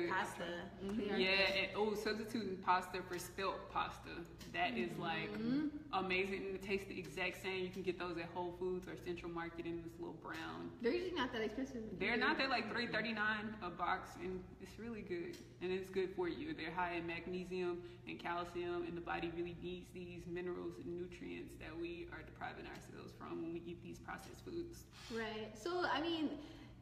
So 0.09 0.15
Those 0.15 0.19
are 0.19 0.21
instead 0.21 0.43
of 0.43 0.49
good. 0.81 1.07
Pasta. 1.07 1.13
mhm. 1.13 1.19
Yeah, 1.19 1.59
and 1.61 1.69
oh, 1.77 1.95
substituting 1.95 2.57
pasta 2.65 2.99
for 3.09 3.19
spelt 3.19 3.71
pasta. 3.73 4.11
That 4.53 4.77
is 4.77 4.91
like 4.99 5.31
amazing. 5.93 6.47
And 6.47 6.55
it 6.55 6.63
tastes 6.63 6.87
the 6.89 6.99
exact 6.99 7.43
same. 7.43 7.63
You 7.65 7.71
can 7.71 7.83
get 7.83 7.99
those 7.99 8.17
at 8.19 8.27
Whole 8.35 8.55
Foods 8.59 8.87
or 8.89 8.97
Central 9.05 9.31
Market 9.31 9.67
in 9.67 9.83
this 9.83 9.93
little 9.99 10.17
brown. 10.23 10.71
They're 10.83 10.93
usually 10.93 11.15
not 11.17 11.33
that 11.33 11.43
expensive. 11.43 11.83
They're 11.99 12.17
not. 12.17 12.39
They're 12.39 12.49
like 12.49 12.71
three 12.73 12.87
thirty 12.87 13.13
nine 13.13 13.55
a 13.63 13.71
box, 13.71 14.11
and 14.23 14.43
it's 14.61 14.79
really 14.79 15.03
good. 15.03 15.37
And 15.63 15.73
it's 15.73 15.91
good 15.91 16.11
for 16.15 16.29
you. 16.29 16.55
They're 16.55 16.71
high 16.71 16.95
in 16.95 17.07
magnesium 17.07 17.83
and 18.09 18.19
calcium, 18.19 18.85
and 18.87 18.97
the 18.97 19.01
body 19.01 19.33
really 19.37 19.57
needs 19.63 19.89
these 19.95 20.23
minerals 20.27 20.75
and 20.85 20.87
nutrients 21.01 21.55
that 21.61 21.75
we 21.79 22.07
are 22.13 22.23
depriving 22.23 22.67
ourselves 22.67 23.13
from 23.19 23.43
when 23.43 23.53
we 23.55 23.63
eat 23.67 23.83
these 23.83 23.99
processed 23.99 24.45
foods. 24.45 24.85
Right. 25.11 25.51
So 25.57 25.85
I 25.93 26.01
mean, 26.01 26.31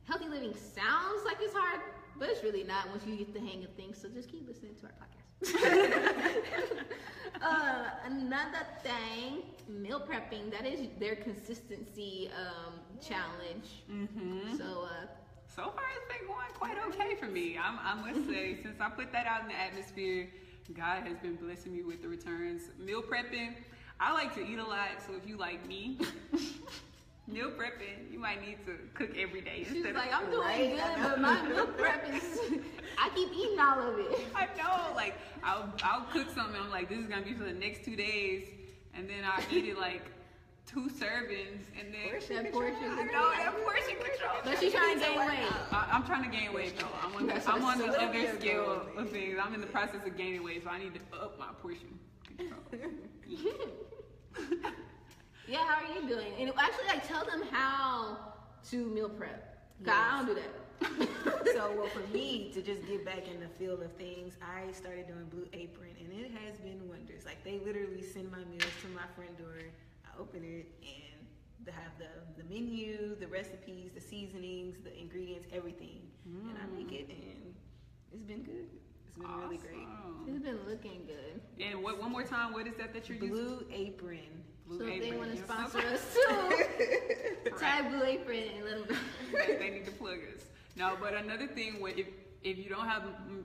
healthy 0.07 0.29
living 0.29 0.55
sounds 0.55 1.25
like 1.25 1.37
it's 1.41 1.55
hard, 1.55 1.81
but 2.19 2.29
it's 2.29 2.43
really 2.43 2.65
not 2.65 2.89
once 2.91 3.05
you 3.07 3.17
get 3.17 3.33
the 3.35 3.41
hang 3.41 3.65
of 3.65 3.71
things. 3.71 4.01
So 4.01 4.09
just 4.09 4.31
keep 4.31 4.47
listening 4.47 4.75
to 4.81 4.87
our 4.87 4.93
podcast. 4.93 5.43
uh, 7.43 7.85
another 8.07 8.67
thing, 8.83 9.43
meal 9.69 10.01
prepping. 10.01 10.51
That 10.51 10.67
is 10.67 10.89
their 10.99 11.17
consistency 11.17 12.31
um, 12.39 12.75
challenge. 13.01 13.83
Mm-hmm. 13.91 14.57
So 14.57 14.85
uh, 14.85 15.07
So 15.55 15.63
far, 15.71 15.85
it's 15.97 16.19
been 16.19 16.27
going 16.27 16.53
quite 16.55 16.77
okay 16.89 17.15
for 17.17 17.27
me. 17.27 17.59
I'm, 17.63 17.79
I 17.79 17.95
must 17.95 18.29
say, 18.29 18.59
since 18.63 18.81
I 18.81 18.89
put 18.91 19.13
that 19.13 19.27
out 19.27 19.43
in 19.43 19.49
the 19.49 19.59
atmosphere, 19.59 20.29
God 20.73 21.07
has 21.07 21.19
been 21.19 21.37
blessing 21.37 21.73
me 21.73 21.83
with 21.83 22.03
the 22.03 22.09
returns. 22.09 22.63
Meal 22.79 23.03
prepping, 23.03 23.55
I 24.01 24.13
like 24.13 24.35
to 24.35 24.41
eat 24.45 24.59
a 24.59 24.65
lot, 24.65 24.89
so 25.07 25.15
if 25.15 25.29
you 25.29 25.37
like 25.37 25.67
me, 25.69 25.99
meal 27.27 27.51
prepping, 27.51 28.11
you 28.13 28.19
might 28.19 28.41
need 28.47 28.59
to 28.67 28.73
cook 28.95 29.17
every 29.19 29.41
day 29.41 29.65
she's 29.65 29.77
instead 29.77 29.95
like. 29.95 30.13
I'm 30.15 30.31
doing 30.31 30.41
Right, 30.47 30.77
good, 30.77 31.03
but 31.03 31.21
my 31.21 31.43
meal 31.43 31.67
prep 31.67 32.07
is. 32.15 32.39
I 32.99 33.09
keep 33.15 33.31
eating 33.33 33.59
all 33.59 33.81
of 33.81 33.99
it. 33.99 34.21
I 34.35 34.47
know, 34.57 34.95
like 34.95 35.15
I'll 35.43 35.73
I'll 35.83 36.03
cook 36.13 36.29
something. 36.35 36.61
I'm 36.61 36.71
like, 36.71 36.89
this 36.89 36.99
is 36.99 37.07
gonna 37.07 37.23
be 37.23 37.35
for 37.35 37.45
the 37.45 37.53
next 37.53 37.85
two 37.85 37.97
days, 37.97 38.47
and 38.95 39.09
then 39.09 39.25
I'll 39.25 39.43
eat 39.51 39.65
it 39.67 39.79
like 39.79 40.03
two 40.67 40.89
servings, 40.89 41.61
and 41.79 41.93
then 41.93 42.09
Portion 42.11 42.37
That 42.37 42.45
control. 42.53 42.63
portion 42.71 42.91
I 42.91 42.97
control. 42.97 43.23
know 43.23 43.31
that 43.37 43.65
portion 43.65 43.97
control. 43.97 44.37
But 44.45 44.59
she's 44.61 44.73
trying 44.73 44.99
to 44.99 45.05
gain 45.05 45.19
weight. 45.19 45.53
I, 45.73 45.89
I'm 45.93 46.05
trying 46.05 46.25
to 46.31 46.31
gain 46.37 46.53
weight 46.53 46.79
though. 46.79 46.87
I'm 47.03 47.15
on 47.17 47.27
the, 47.27 47.51
I'm 47.51 47.65
on 47.65 47.79
the 47.79 47.87
other 48.01 48.39
scale 48.39 48.83
of 48.97 49.11
things. 49.11 49.39
I'm 49.43 49.55
in 49.55 49.61
the 49.61 49.67
process 49.67 50.07
of 50.07 50.17
gaining 50.17 50.43
weight, 50.45 50.63
so 50.65 50.71
I 50.71 50.79
need 50.79 50.95
to 50.95 51.01
up 51.19 51.39
my 51.39 51.49
portion 51.61 51.99
control. 52.37 52.61
Yeah, 55.47 55.59
how 55.67 55.85
are 55.85 55.95
you 55.95 56.09
doing? 56.09 56.33
And 56.39 56.51
actually, 56.59 56.89
I 56.91 56.99
tell 56.99 57.25
them 57.25 57.43
how 57.51 58.19
to 58.71 58.77
meal 58.87 59.09
prep. 59.09 59.51
'Cause 59.85 59.95
I 59.95 60.17
don't 60.19 60.27
do 60.27 60.35
that. 60.35 60.51
so 61.55 61.73
well 61.77 61.89
for 61.89 62.07
me 62.13 62.51
to 62.53 62.61
just 62.61 62.87
get 62.87 63.05
back 63.05 63.29
in 63.29 63.39
the 63.41 63.49
field 63.49 63.81
of 63.81 63.93
things 63.93 64.35
i 64.43 64.71
started 64.73 65.07
doing 65.07 65.25
blue 65.31 65.47
apron 65.53 65.91
and 66.01 66.13
it 66.21 66.31
has 66.33 66.59
been 66.59 66.81
wonders 66.89 67.25
like 67.25 67.43
they 67.45 67.59
literally 67.65 68.03
send 68.03 68.29
my 68.31 68.43
meals 68.51 68.75
to 68.83 68.89
my 68.89 69.07
front 69.15 69.39
door 69.39 69.55
i 70.05 70.21
open 70.21 70.43
it 70.43 70.67
and 70.83 71.27
they 71.65 71.71
have 71.73 71.93
the, 71.99 72.11
the 72.43 72.45
menu 72.53 73.15
the 73.21 73.27
recipes 73.29 73.93
the 73.95 74.01
seasonings 74.01 74.77
the 74.83 74.93
ingredients 75.01 75.47
everything 75.53 76.01
and 76.27 76.59
i 76.61 76.67
make 76.77 76.93
it 76.93 77.09
and 77.09 77.55
it's 78.13 78.25
been 78.25 78.43
good 78.43 78.67
it's 79.07 79.17
been 79.17 79.31
really 79.39 79.57
great 79.59 79.89
It's 80.27 80.43
been 80.43 80.59
looking 80.69 81.07
good. 81.07 81.41
And 81.65 81.83
what? 81.85 82.01
One 82.01 82.11
more 82.11 82.25
time. 82.25 82.53
What 82.53 82.67
is 82.67 82.75
that 82.77 82.93
that 82.95 83.09
you're 83.09 83.17
using? 83.19 83.31
blue 83.31 83.67
apron 83.73 84.43
Blue 84.67 84.79
so 84.79 84.85
if 84.87 85.01
they 85.03 85.17
want 85.17 85.37
to 85.37 85.43
sponsor 85.43 85.79
us 85.93 86.15
too, 86.15 87.51
tag 87.59 87.91
Blue 87.91 88.03
Apron 88.03 88.45
and 88.57 88.65
let 88.65 88.89
them 88.89 88.99
they, 89.33 89.57
they 89.57 89.71
need 89.71 89.85
to 89.85 89.93
plug 89.93 90.19
us. 90.35 90.45
No, 90.77 90.97
but 91.01 91.15
another 91.15 91.47
thing, 91.47 91.77
if 91.97 92.07
if 92.43 92.59
you 92.59 92.69
don't 92.69 92.87
have 92.87 93.03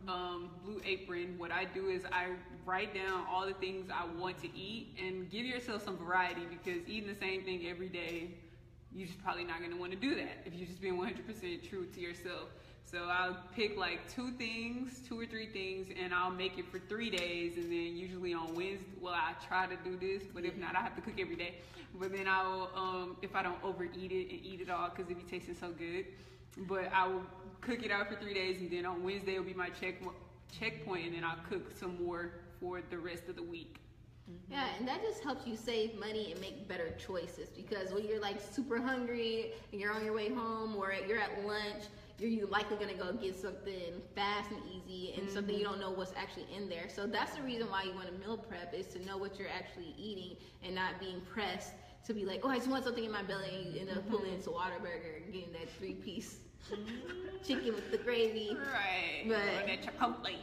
um, 0.07 0.49
Blue 0.63 0.81
Apron, 0.85 1.35
what 1.37 1.51
I 1.51 1.65
do 1.65 1.87
is 1.87 2.03
I 2.11 2.27
write 2.65 2.93
down 2.93 3.25
all 3.29 3.47
the 3.47 3.53
things 3.53 3.89
I 3.89 4.05
want 4.19 4.37
to 4.41 4.57
eat 4.57 4.97
and 5.01 5.29
give 5.31 5.45
yourself 5.45 5.83
some 5.85 5.97
variety 5.97 6.41
because 6.49 6.87
eating 6.87 7.07
the 7.07 7.19
same 7.19 7.43
thing 7.43 7.65
every 7.67 7.87
day, 7.87 8.31
you're 8.93 9.07
just 9.07 9.23
probably 9.23 9.45
not 9.45 9.59
going 9.59 9.71
to 9.71 9.77
want 9.77 9.91
to 9.93 9.97
do 9.97 10.15
that 10.15 10.43
if 10.45 10.53
you're 10.53 10.67
just 10.67 10.81
being 10.81 10.97
100% 10.97 11.69
true 11.69 11.85
to 11.85 11.99
yourself. 11.99 12.49
So 12.89 12.97
I'll 13.03 13.37
pick 13.55 13.77
like 13.77 13.99
two 14.11 14.31
things, 14.31 14.99
two 15.07 15.19
or 15.19 15.25
three 15.27 15.47
things, 15.47 15.93
and 16.01 16.11
I'll 16.11 16.31
make 16.31 16.57
it 16.57 16.65
for 16.71 16.79
three 16.79 17.11
days. 17.11 17.55
And 17.55 17.65
then 17.65 17.95
usually 17.95 18.33
on 18.33 18.55
Wednesday, 18.55 18.83
well, 18.99 19.13
I 19.13 19.33
try 19.47 19.67
to 19.67 19.75
do 19.83 19.95
this, 19.95 20.27
but 20.33 20.43
if 20.43 20.57
not, 20.57 20.75
I 20.75 20.79
have 20.79 20.95
to 20.95 21.01
cook 21.01 21.19
every 21.19 21.35
day. 21.35 21.55
But 21.99 22.11
then 22.11 22.27
I'll, 22.27 22.71
um, 22.75 23.17
if 23.21 23.35
I 23.35 23.43
don't 23.43 23.63
overeat 23.63 24.11
it 24.11 24.31
and 24.31 24.43
eat 24.43 24.61
it 24.61 24.71
all, 24.71 24.89
because 24.89 25.09
it 25.11 25.17
be 25.17 25.23
tasting 25.23 25.55
so 25.59 25.69
good. 25.69 26.05
But 26.67 26.91
I 26.91 27.07
will 27.07 27.21
cook 27.61 27.83
it 27.83 27.91
out 27.91 28.09
for 28.09 28.15
three 28.15 28.33
days, 28.33 28.59
and 28.59 28.71
then 28.71 28.87
on 28.87 29.03
Wednesday 29.03 29.37
will 29.37 29.45
be 29.45 29.53
my 29.53 29.69
check 29.69 29.95
checkpoint, 30.59 31.05
and 31.05 31.15
then 31.15 31.23
I'll 31.23 31.43
cook 31.47 31.77
some 31.77 32.03
more 32.03 32.31
for 32.59 32.81
the 32.89 32.97
rest 32.97 33.29
of 33.29 33.35
the 33.35 33.43
week. 33.43 33.75
Yeah, 34.49 34.65
and 34.77 34.87
that 34.87 35.01
just 35.01 35.23
helps 35.23 35.45
you 35.45 35.55
save 35.55 35.99
money 35.99 36.31
and 36.31 36.41
make 36.41 36.67
better 36.67 36.91
choices 37.03 37.49
because 37.49 37.91
when 37.91 38.05
you're 38.05 38.21
like 38.21 38.39
super 38.39 38.79
hungry 38.79 39.53
and 39.71 39.81
you're 39.81 39.91
on 39.91 40.05
your 40.05 40.13
way 40.13 40.29
home 40.29 40.75
or 40.75 40.93
you're 41.07 41.19
at 41.19 41.45
lunch, 41.45 41.85
you're 42.19 42.29
you 42.29 42.47
likely 42.47 42.77
gonna 42.77 42.93
go 42.93 43.13
get 43.13 43.39
something 43.39 44.01
fast 44.15 44.51
and 44.51 44.61
easy 44.67 45.13
and 45.17 45.29
something 45.29 45.55
mm-hmm. 45.55 45.59
you 45.59 45.65
don't 45.65 45.79
know 45.79 45.91
what's 45.91 46.13
actually 46.15 46.47
in 46.55 46.67
there. 46.67 46.89
So 46.93 47.07
that's 47.07 47.35
the 47.35 47.41
reason 47.41 47.69
why 47.69 47.83
you 47.83 47.93
want 47.93 48.07
to 48.07 48.13
meal 48.13 48.37
prep 48.37 48.73
is 48.73 48.87
to 48.87 49.05
know 49.05 49.17
what 49.17 49.39
you're 49.39 49.49
actually 49.49 49.93
eating 49.97 50.37
and 50.63 50.75
not 50.75 50.99
being 50.99 51.21
pressed 51.33 51.71
to 52.05 52.13
be 52.13 52.25
like, 52.25 52.41
oh, 52.43 52.49
I 52.49 52.57
just 52.57 52.69
want 52.69 52.83
something 52.83 53.03
in 53.03 53.11
my 53.11 53.23
belly 53.23 53.49
and 53.63 53.73
you 53.73 53.81
end 53.81 53.89
up 53.89 53.97
mm-hmm. 53.99 54.11
pulling 54.11 54.33
into 54.33 54.49
Whataburger 54.49 55.23
and 55.23 55.33
getting 55.33 55.51
that 55.53 55.69
three 55.77 55.93
piece 55.93 56.37
Mm-hmm. 56.71 57.43
chicken 57.45 57.73
with 57.75 57.91
the 57.91 57.97
gravy. 57.97 58.55
Right. 58.55 59.31
Right. 59.31 59.63
Or 59.63 59.67
that 59.67 59.81
Chipotle. 59.81 60.35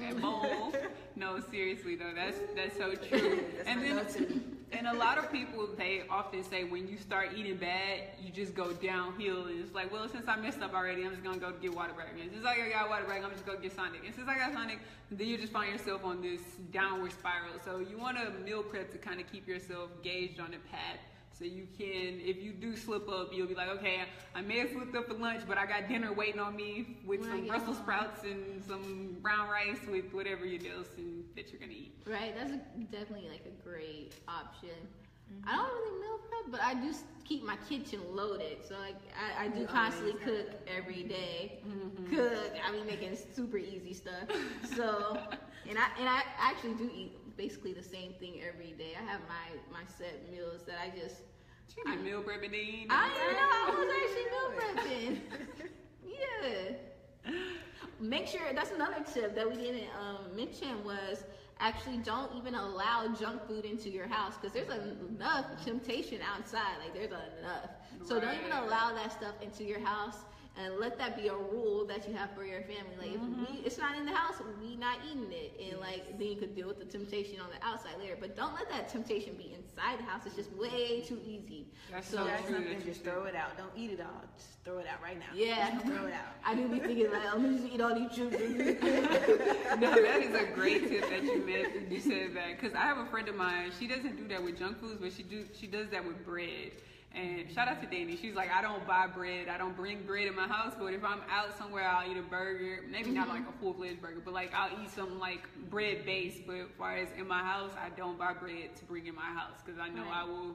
That 0.00 0.20
bowl. 0.20 0.72
no, 1.16 1.40
seriously 1.50 1.96
though, 1.96 2.12
that's 2.14 2.38
that's 2.54 2.76
so 2.76 2.94
true. 2.94 3.40
That's 3.56 3.68
and 3.68 3.82
then. 3.82 4.44
And 4.70 4.86
a 4.86 4.92
lot 4.92 5.16
of 5.16 5.32
people, 5.32 5.66
they 5.78 6.02
often 6.10 6.44
say 6.44 6.64
when 6.64 6.86
you 6.88 6.98
start 6.98 7.30
eating 7.34 7.56
bad, 7.56 8.00
you 8.20 8.30
just 8.30 8.54
go 8.54 8.72
downhill. 8.74 9.46
And 9.46 9.60
it's 9.60 9.74
like, 9.74 9.90
well, 9.90 10.06
since 10.08 10.28
I 10.28 10.36
messed 10.36 10.60
up 10.60 10.74
already, 10.74 11.04
I'm 11.06 11.12
just 11.12 11.24
gonna 11.24 11.38
go 11.38 11.52
get 11.52 11.72
Whataburger. 11.72 12.20
And 12.20 12.30
since 12.30 12.44
I 12.44 12.68
got 12.68 12.90
Whataburger, 12.90 13.24
I'm 13.24 13.30
just 13.30 13.46
gonna 13.46 13.60
get 13.60 13.74
Sonic. 13.74 14.04
And 14.04 14.14
since 14.14 14.28
I 14.28 14.36
got 14.36 14.52
Sonic, 14.52 14.80
then 15.10 15.26
you 15.26 15.38
just 15.38 15.54
find 15.54 15.72
yourself 15.72 16.04
on 16.04 16.20
this 16.20 16.42
downward 16.70 17.12
spiral. 17.12 17.54
So 17.64 17.78
you 17.78 17.96
want 17.96 18.18
to 18.18 18.30
meal 18.44 18.62
prep 18.62 18.92
to 18.92 18.98
kind 18.98 19.20
of 19.20 19.32
keep 19.32 19.48
yourself 19.48 19.88
gauged 20.02 20.38
on 20.38 20.50
the 20.50 20.58
path. 20.70 20.98
So 21.38 21.44
you 21.44 21.68
can, 21.78 22.20
if 22.20 22.42
you 22.42 22.52
do 22.52 22.74
slip 22.74 23.08
up, 23.08 23.32
you'll 23.32 23.46
be 23.46 23.54
like, 23.54 23.68
okay, 23.68 24.00
I 24.34 24.40
may 24.40 24.58
have 24.58 24.70
slipped 24.72 24.96
up 24.96 25.06
for 25.06 25.14
lunch, 25.14 25.42
but 25.46 25.56
I 25.56 25.66
got 25.66 25.88
dinner 25.88 26.12
waiting 26.12 26.40
on 26.40 26.56
me 26.56 26.96
with 27.06 27.20
Right, 27.20 27.28
some 27.30 27.44
yeah. 27.44 27.52
Brussels 27.52 27.76
sprouts 27.76 28.24
and 28.24 28.60
some 28.64 29.16
brown 29.22 29.48
rice 29.48 29.78
with 29.88 30.12
whatever 30.12 30.44
you 30.44 30.58
else 30.76 30.88
and 30.96 31.22
that 31.36 31.52
you're 31.52 31.60
gonna 31.60 31.72
eat. 31.72 31.94
Right, 32.06 32.34
that's 32.36 32.50
a, 32.50 32.60
definitely 32.90 33.28
like 33.28 33.44
a 33.46 33.62
great 33.62 34.14
option. 34.26 34.70
Mm-hmm. 35.32 35.48
I 35.48 35.56
don't 35.56 35.68
really 35.68 36.00
meal 36.00 36.18
prep, 36.28 36.50
but 36.50 36.60
I 36.60 36.74
do 36.74 36.92
keep 37.24 37.44
my 37.44 37.56
kitchen 37.68 38.00
loaded. 38.10 38.58
So 38.66 38.74
like 38.78 38.96
I, 39.14 39.44
I 39.44 39.48
do 39.48 39.60
You 39.60 39.66
constantly 39.66 40.14
cook 40.14 40.46
every 40.66 41.04
day. 41.04 41.60
Mm-hmm. 41.68 42.16
Cook. 42.16 42.52
I 42.66 42.72
be 42.72 42.82
making 42.82 43.16
super 43.32 43.58
easy 43.58 43.94
stuff. 43.94 44.24
So 44.74 45.18
and 45.68 45.78
I 45.78 45.86
and 46.00 46.08
I 46.08 46.22
actually 46.40 46.74
do 46.74 46.90
eat 46.92 47.12
basically 47.38 47.72
the 47.72 47.82
same 47.82 48.12
thing 48.20 48.40
every 48.46 48.72
day. 48.72 48.92
I 49.00 49.04
have 49.10 49.20
my 49.28 49.46
my 49.72 49.84
set 49.96 50.30
meals 50.30 50.62
that 50.66 50.76
I 50.82 50.90
just 50.90 51.22
She 51.74 51.80
did 51.90 52.02
meal 52.02 52.22
prep 52.22 52.42
and 52.42 52.52
then 52.52 52.86
I 52.90 53.08
know 53.38 53.48
I 53.54 53.74
was 53.78 53.88
actually 54.02 54.28
meal 54.34 54.50
prepping. 54.58 55.20
yeah. 56.04 57.32
Make 58.00 58.26
sure 58.26 58.40
that's 58.54 58.72
another 58.72 59.02
tip 59.14 59.34
that 59.34 59.48
we 59.48 59.56
didn't 59.56 59.88
um, 59.98 60.36
mention 60.36 60.84
was 60.84 61.24
actually 61.60 61.98
don't 61.98 62.32
even 62.36 62.54
allow 62.54 63.08
junk 63.18 63.46
food 63.46 63.64
into 63.64 63.88
your 63.90 64.06
house 64.06 64.34
because 64.40 64.52
there's 64.52 64.68
enough 65.10 65.46
temptation 65.64 66.20
outside. 66.22 66.76
Like 66.82 66.94
there's 66.94 67.10
enough. 67.40 67.70
So 68.04 68.20
don't 68.20 68.34
even 68.38 68.52
allow 68.52 68.92
that 68.94 69.12
stuff 69.12 69.34
into 69.42 69.64
your 69.64 69.80
house 69.80 70.18
and 70.58 70.78
let 70.78 70.98
that 70.98 71.16
be 71.16 71.28
a 71.28 71.34
rule 71.34 71.84
that 71.86 72.08
you 72.08 72.14
have 72.14 72.30
for 72.34 72.44
your 72.44 72.62
family. 72.62 72.96
Like 72.98 73.14
if 73.14 73.20
mm-hmm. 73.20 73.44
we, 73.52 73.60
it's 73.60 73.78
not 73.78 73.96
in 73.96 74.04
the 74.04 74.12
house, 74.12 74.34
we 74.60 74.76
not 74.76 74.98
eating 75.08 75.30
it, 75.30 75.58
and 75.70 75.80
like 75.80 76.18
then 76.18 76.28
you 76.28 76.36
could 76.36 76.54
deal 76.54 76.66
with 76.66 76.78
the 76.78 76.84
temptation 76.84 77.40
on 77.40 77.46
the 77.50 77.64
outside 77.64 77.92
later. 78.00 78.16
But 78.20 78.36
don't 78.36 78.54
let 78.54 78.68
that 78.70 78.88
temptation 78.88 79.34
be 79.34 79.54
inside 79.54 79.98
the 79.98 80.04
house. 80.04 80.22
It's 80.26 80.34
just 80.34 80.52
way 80.52 81.02
too 81.02 81.20
easy. 81.24 81.66
That's 81.90 82.08
So- 82.08 82.18
so 82.18 82.24
That's 82.24 82.42
true. 82.42 82.54
something, 82.56 82.74
that 82.74 82.84
you 82.84 82.92
just 82.92 83.04
throw 83.04 83.24
it 83.24 83.36
out. 83.36 83.56
Don't 83.56 83.70
eat 83.76 83.92
it 83.92 84.00
all. 84.00 84.24
Just 84.36 84.48
throw 84.64 84.78
it 84.78 84.86
out 84.86 85.00
right 85.00 85.18
now. 85.18 85.26
Yeah. 85.34 85.70
Just 85.70 85.86
throw 85.86 86.06
it 86.06 86.12
out. 86.12 86.34
I 86.44 86.54
do 86.54 86.68
be 86.68 86.80
thinking 86.80 87.12
like, 87.12 87.24
I'm 87.32 87.42
gonna 87.42 87.58
just 87.58 87.72
eat 87.72 87.80
all 87.80 87.94
these 87.94 88.10
children. 88.10 88.58
no, 89.80 89.94
that 90.02 90.20
is 90.22 90.34
a 90.34 90.52
great 90.54 90.88
tip 90.88 91.08
that 91.08 91.22
you 91.22 91.44
meant. 91.46 91.90
You 91.90 92.00
said 92.00 92.34
that 92.34 92.60
because 92.60 92.74
I 92.74 92.80
have 92.80 92.98
a 92.98 93.06
friend 93.06 93.28
of 93.28 93.36
mine. 93.36 93.70
She 93.78 93.86
doesn't 93.86 94.16
do 94.16 94.26
that 94.28 94.42
with 94.42 94.58
junk 94.58 94.80
foods, 94.80 94.98
but 95.00 95.12
she 95.12 95.22
do 95.22 95.46
she 95.58 95.66
does 95.66 95.88
that 95.90 96.04
with 96.04 96.24
bread. 96.24 96.72
And 97.14 97.50
shout 97.52 97.68
out 97.68 97.80
to 97.82 97.86
Danny. 97.88 98.16
She's 98.16 98.34
like, 98.34 98.50
I 98.52 98.62
don't 98.62 98.86
buy 98.86 99.06
bread. 99.06 99.48
I 99.48 99.58
don't 99.58 99.74
bring 99.76 100.02
bread 100.04 100.26
in 100.26 100.36
my 100.36 100.46
house. 100.46 100.74
But 100.78 100.92
if 100.94 101.02
I'm 101.02 101.20
out 101.30 101.56
somewhere, 101.56 101.84
I'll 101.88 102.08
eat 102.08 102.16
a 102.16 102.22
burger. 102.22 102.82
Maybe 102.90 103.10
not 103.10 103.28
like 103.28 103.42
a 103.48 103.52
full 103.60 103.72
fledged 103.72 104.00
burger, 104.00 104.20
but 104.24 104.34
like 104.34 104.52
I'll 104.54 104.70
eat 104.82 104.90
some 104.90 105.18
like 105.18 105.42
bread 105.70 106.04
based. 106.04 106.46
But 106.46 106.56
as 106.56 106.66
far 106.78 106.96
as 106.96 107.08
in 107.18 107.26
my 107.26 107.40
house, 107.42 107.72
I 107.82 107.88
don't 107.96 108.18
buy 108.18 108.34
bread 108.34 108.76
to 108.76 108.84
bring 108.84 109.06
in 109.06 109.14
my 109.14 109.22
house 109.22 109.58
because 109.64 109.80
I 109.80 109.88
know 109.88 110.02
Right. 110.04 110.22
I 110.22 110.24
will 110.24 110.54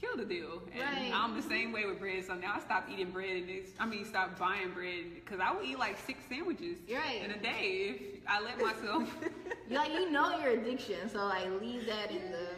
kill 0.00 0.16
the 0.16 0.24
deal. 0.24 0.62
And 0.72 0.80
Right. 0.80 1.12
I'm 1.14 1.36
the 1.36 1.42
same 1.46 1.70
way 1.70 1.84
with 1.84 2.00
bread. 2.00 2.24
So 2.24 2.34
now 2.34 2.54
I 2.56 2.60
stopped 2.60 2.90
eating 2.90 3.10
bread 3.10 3.36
and 3.36 3.50
it's, 3.50 3.72
I 3.78 3.84
mean, 3.86 4.04
stop 4.06 4.36
buying 4.38 4.70
bread 4.72 5.04
because 5.14 5.38
I 5.38 5.52
will 5.52 5.62
eat 5.62 5.78
like 5.78 5.98
six 6.06 6.24
sandwiches 6.28 6.78
Right. 6.90 7.22
in 7.22 7.30
a 7.30 7.38
day 7.38 7.94
if 8.16 8.22
I 8.26 8.40
let 8.40 8.58
myself. 8.58 9.14
you 9.68 9.76
like 9.76 9.92
you 9.92 10.10
know 10.10 10.36
your 10.40 10.52
addiction, 10.58 11.08
so 11.10 11.26
like 11.26 11.46
leave 11.60 11.86
that 11.86 12.10
in 12.10 12.32
the. 12.32 12.48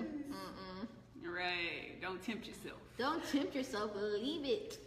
Right. 1.43 2.01
Don't 2.01 2.23
tempt 2.23 2.47
yourself. 2.47 2.79
Don't 2.99 3.23
tempt 3.33 3.55
yourself. 3.55 3.91
Leave 3.97 4.45
it 4.45 4.79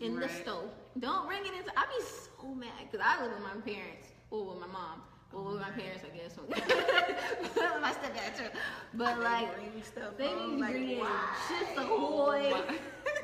in 0.00 0.18
the 0.18 0.28
stove. 0.28 0.70
Don't 0.98 1.26
bring 1.28 1.42
it 1.46 1.52
into. 1.54 1.70
I 1.76 1.86
be 1.86 2.04
so 2.04 2.48
mad 2.54 2.72
because 2.90 3.04
I 3.08 3.22
live 3.22 3.32
with 3.32 3.42
my 3.42 3.60
parents 3.60 4.08
or 4.30 4.44
with 4.46 4.58
my 4.60 4.66
mom. 4.66 5.02
Or 5.32 5.44
with 5.44 5.60
my 5.60 5.70
parents, 5.70 6.02
I 6.04 6.16
guess. 6.16 6.34
my 7.80 7.92
stepdad 7.92 8.36
too. 8.36 8.50
But 8.94 9.16
They 9.18 9.22
like, 9.22 9.54
bring 9.54 9.82
stuff 9.84 10.16
they 10.18 10.26
home, 10.26 10.56
be 10.56 10.60
like, 10.62 10.70
bringing 10.72 10.98
why? 10.98 11.36
chips 11.46 11.70
ahoy. 11.78 12.50
my- 12.50 12.78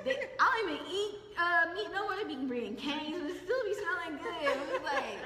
they, 0.05 0.17
I 0.39 0.63
don't 0.63 0.75
even 0.75 0.87
eat 0.87 1.15
uh, 1.37 1.75
meat. 1.75 1.89
No 1.93 2.05
one 2.05 2.29
be 2.29 2.37
bringing 2.47 2.77
Cane's, 2.77 3.21
but 3.21 3.31
it 3.33 3.37
still 3.43 3.65
be 3.65 3.75
smelling 3.75 4.23
good. 4.23 4.49
I'm 4.49 4.69
just 4.71 4.85
like, 4.85 5.19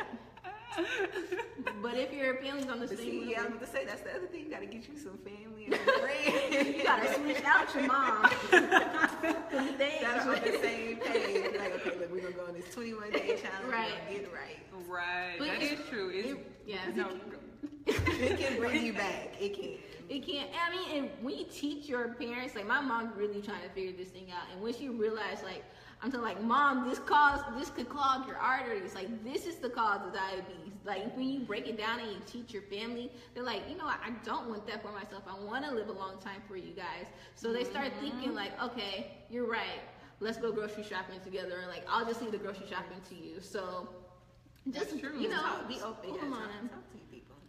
but 1.82 1.94
if 1.96 2.12
your 2.12 2.34
family's 2.36 2.66
on 2.68 2.80
the 2.80 2.86
But 2.86 2.98
same 2.98 3.06
see, 3.24 3.30
yeah, 3.30 3.40
I 3.40 3.42
level, 3.44 3.58
was 3.58 3.68
to 3.68 3.74
say 3.74 3.84
that's 3.84 4.02
the 4.02 4.14
other 4.14 4.26
thing. 4.26 4.44
You 4.44 4.50
gotta 4.50 4.66
get 4.66 4.88
you 4.88 4.96
some 4.96 5.18
family 5.18 5.66
and 5.66 5.74
some 5.74 6.00
friends. 6.00 6.76
you 6.78 6.82
gotta 6.84 7.14
switch 7.14 7.44
out 7.44 7.74
your 7.74 7.86
mom. 7.86 8.22
'Cause 9.50 9.76
they 9.78 9.90
ain't 9.90 10.00
that 10.02 10.26
are 10.26 10.30
on 10.34 10.40
the 10.42 10.58
same 10.62 10.96
page. 10.98 11.44
Like, 11.58 11.74
okay, 11.86 11.98
look, 11.98 12.12
we're 12.12 12.20
gonna 12.22 12.34
go 12.34 12.46
on 12.46 12.54
this 12.54 12.72
21 12.74 13.10
day 13.10 13.38
challenge. 13.40 13.70
Right. 13.72 13.90
We're 14.08 14.14
get 14.18 14.24
it 14.24 14.32
right. 14.32 14.88
Right. 14.88 15.34
But 15.38 15.46
that 15.48 15.62
it- 15.62 15.72
is 15.72 15.88
true. 15.88 16.10
It's, 16.14 16.28
it- 16.30 16.46
yeah. 16.66 16.78
No, 16.94 17.08
It 17.86 18.38
can 18.38 18.58
bring 18.58 18.84
you 18.84 18.92
back. 18.92 19.34
It 19.40 19.54
can. 19.54 19.74
It 20.08 20.26
can't. 20.26 20.50
I 20.66 20.70
mean, 20.74 20.98
and 21.04 21.10
when 21.24 21.36
you 21.38 21.44
teach 21.44 21.88
your 21.88 22.08
parents, 22.14 22.54
like 22.56 22.66
my 22.66 22.80
mom's 22.80 23.16
really 23.16 23.40
trying 23.40 23.62
to 23.62 23.68
figure 23.70 23.92
this 23.96 24.08
thing 24.08 24.26
out, 24.32 24.42
and 24.52 24.60
when 24.60 24.74
she 24.74 24.88
realized, 24.88 25.44
like, 25.44 25.62
I'm 26.02 26.10
telling, 26.10 26.24
like, 26.24 26.42
mom, 26.42 26.88
this 26.88 26.98
cause, 26.98 27.40
this 27.58 27.68
could 27.68 27.88
clog 27.88 28.26
your 28.26 28.38
arteries. 28.38 28.94
Like, 28.94 29.22
this 29.22 29.46
is 29.46 29.56
the 29.56 29.68
cause 29.68 30.00
of 30.06 30.14
diabetes. 30.14 30.72
Like, 30.84 31.14
when 31.14 31.28
you 31.28 31.40
break 31.40 31.68
it 31.68 31.76
down 31.76 32.00
and 32.00 32.10
you 32.10 32.16
teach 32.26 32.54
your 32.54 32.62
family, 32.62 33.10
they're 33.34 33.42
like, 33.44 33.62
you 33.68 33.76
know, 33.76 33.84
what? 33.84 33.98
I 34.02 34.10
don't 34.24 34.48
want 34.48 34.66
that 34.66 34.80
for 34.82 34.92
myself. 34.92 35.24
I 35.28 35.38
want 35.44 35.64
to 35.66 35.72
live 35.72 35.88
a 35.88 35.92
long 35.92 36.18
time 36.18 36.40
for 36.48 36.56
you 36.56 36.72
guys. 36.72 37.06
So 37.34 37.52
they 37.52 37.64
start 37.64 37.92
thinking, 38.00 38.34
like, 38.34 38.52
okay, 38.62 39.12
you're 39.28 39.46
right. 39.46 39.82
Let's 40.20 40.38
go 40.38 40.52
grocery 40.52 40.84
shopping 40.84 41.20
together. 41.22 41.58
and 41.58 41.68
like, 41.68 41.84
I'll 41.88 42.06
just 42.06 42.22
leave 42.22 42.32
the 42.32 42.38
grocery 42.38 42.66
shopping 42.68 43.00
to 43.10 43.14
you. 43.14 43.40
So, 43.40 43.88
just 44.70 44.94
you 44.94 45.28
know, 45.28 45.60
be 45.68 45.80
open. 45.80 46.10
pull 46.10 46.16
Yeah, 46.16 46.22
them 46.22 46.32
talk, 46.32 46.42
on 46.42 46.70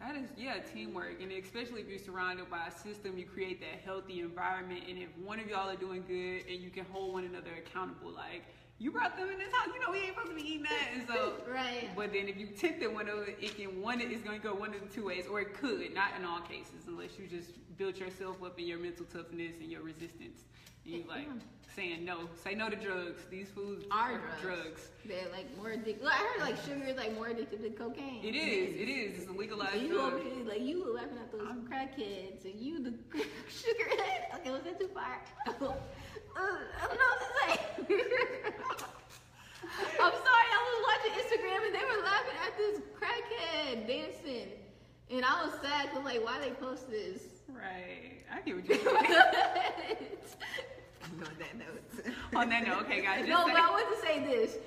That 0.02 0.16
is, 0.16 0.30
yeah, 0.36 0.56
teamwork. 0.74 1.22
And 1.22 1.32
especially 1.32 1.82
if 1.82 1.88
you're 1.88 2.00
surrounded 2.00 2.50
by 2.50 2.68
a 2.68 2.72
system, 2.72 3.18
you 3.18 3.26
create 3.26 3.62
that 3.62 3.82
healthy 3.86 4.20
environment. 4.20 4.82
And 4.90 4.98
if 4.98 5.10
one 5.24 5.40
of 5.40 5.48
y'all 5.48 5.70
are 5.70 5.76
doing 5.76 6.04
good 6.08 6.52
and 6.52 6.62
you 6.62 6.72
can 6.72 6.86
hold 6.92 7.14
one 7.14 7.24
another 7.26 7.52
accountable, 7.58 8.12
like, 8.12 8.44
you 8.80 8.90
brought 8.90 9.16
them 9.16 9.30
in 9.30 9.38
this 9.38 9.54
house, 9.54 9.68
you 9.72 9.80
know, 9.80 9.92
we 9.92 10.00
ain't 10.00 10.16
supposed 10.16 10.30
to 10.30 10.36
be 10.36 10.42
eating 10.42 10.64
that. 10.64 10.88
And 10.96 11.08
so, 11.08 11.34
Right. 11.48 11.90
but 11.96 12.12
then 12.14 12.28
if 12.28 12.36
you 12.38 12.48
tempted 12.48 12.92
one 12.92 13.08
of 13.08 13.28
it, 13.28 13.38
it 13.40 13.56
can, 13.56 13.80
one 13.80 14.02
is 14.02 14.22
going 14.22 14.42
to 14.42 14.44
go 14.44 14.56
one 14.56 14.74
of 14.74 14.82
the 14.82 14.88
two 14.88 15.06
ways, 15.06 15.26
or 15.30 15.40
it 15.40 15.54
could, 15.54 15.94
not 15.94 16.14
in 16.18 16.26
all 16.26 16.40
cases, 16.42 16.88
unless 16.88 17.20
you 17.20 17.28
just 17.28 17.52
built 17.78 17.98
yourself 17.98 18.42
up 18.44 18.60
in 18.60 18.66
your 18.66 18.80
mental 18.80 19.06
toughness 19.06 19.54
and 19.62 19.70
your 19.70 19.84
resistance. 19.84 20.46
You 20.84 21.04
like 21.08 21.28
saying 21.76 22.04
no, 22.04 22.28
say 22.44 22.56
no 22.56 22.70
to 22.70 22.76
drugs. 22.76 23.22
These 23.30 23.50
foods 23.50 23.86
Are 23.92 24.18
drugs. 24.18 24.42
drugs. 24.42 24.90
They're 25.06 25.30
like 25.32 25.56
more 25.58 25.70
addictive. 25.70 26.02
Well, 26.02 26.12
I 26.12 26.18
heard 26.18 26.42
like 26.42 26.58
sugar 26.64 26.86
is 26.86 26.98
like 26.98 27.14
more 27.16 27.28
addictive 27.28 27.62
than 27.62 27.74
cocaine. 27.74 28.24
It 28.24 28.36
is, 28.36 28.76
it 28.76 28.90
is. 28.90 29.20
It's 29.22 29.30
a 29.30 29.34
legalized 29.34 29.82
you 29.82 29.94
drug. 29.94 30.48
like 30.48 30.62
you 30.62 30.94
laughing 30.94 31.18
at 31.20 31.32
those 31.32 31.48
crackheads, 31.70 32.46
and 32.46 32.60
you 32.60 32.84
the 32.84 32.94
sugar 33.50 33.90
head. 34.04 34.28
Okay, 34.36 34.52
was 34.52 34.64
that 34.64 34.80
too 34.80 34.90
far? 34.94 35.22
uh, 35.48 35.52
I 35.52 36.88
don't 36.88 36.98
know 36.98 37.12
what 37.12 37.20
to 37.20 37.30
say. 37.38 37.60
I'm 40.00 40.12
sorry, 40.12 40.48
I 40.52 40.62
was 40.68 40.78
watching 40.90 41.14
Instagram 41.24 41.66
and 41.68 41.76
they 41.76 41.86
were 41.86 42.04
laughing 42.04 42.38
at 42.46 42.58
this 42.58 42.82
crackhead 43.00 43.88
dancing, 43.88 44.48
and 45.12 45.24
I 45.24 45.46
was 45.46 45.54
sad 45.62 45.90
because 45.90 46.04
like, 46.06 46.24
why 46.26 46.40
they 46.40 46.52
post 46.52 46.90
this? 46.90 47.22
Right. 47.54 48.24
I 48.32 48.42
get 48.42 48.56
what 48.56 48.66
you're 48.70 48.78
saying. 48.78 48.88
On 51.12 51.36
that 51.40 51.58
note. 51.58 52.16
On 52.36 52.50
that 52.50 52.66
note, 52.68 52.84
okay, 52.84 53.02
guys. 53.02 53.28
No, 53.28 53.46
but 53.46 53.56
I 53.56 53.70
want 53.70 53.88
to 53.94 54.08
say 54.08 54.20
this. 54.26 54.58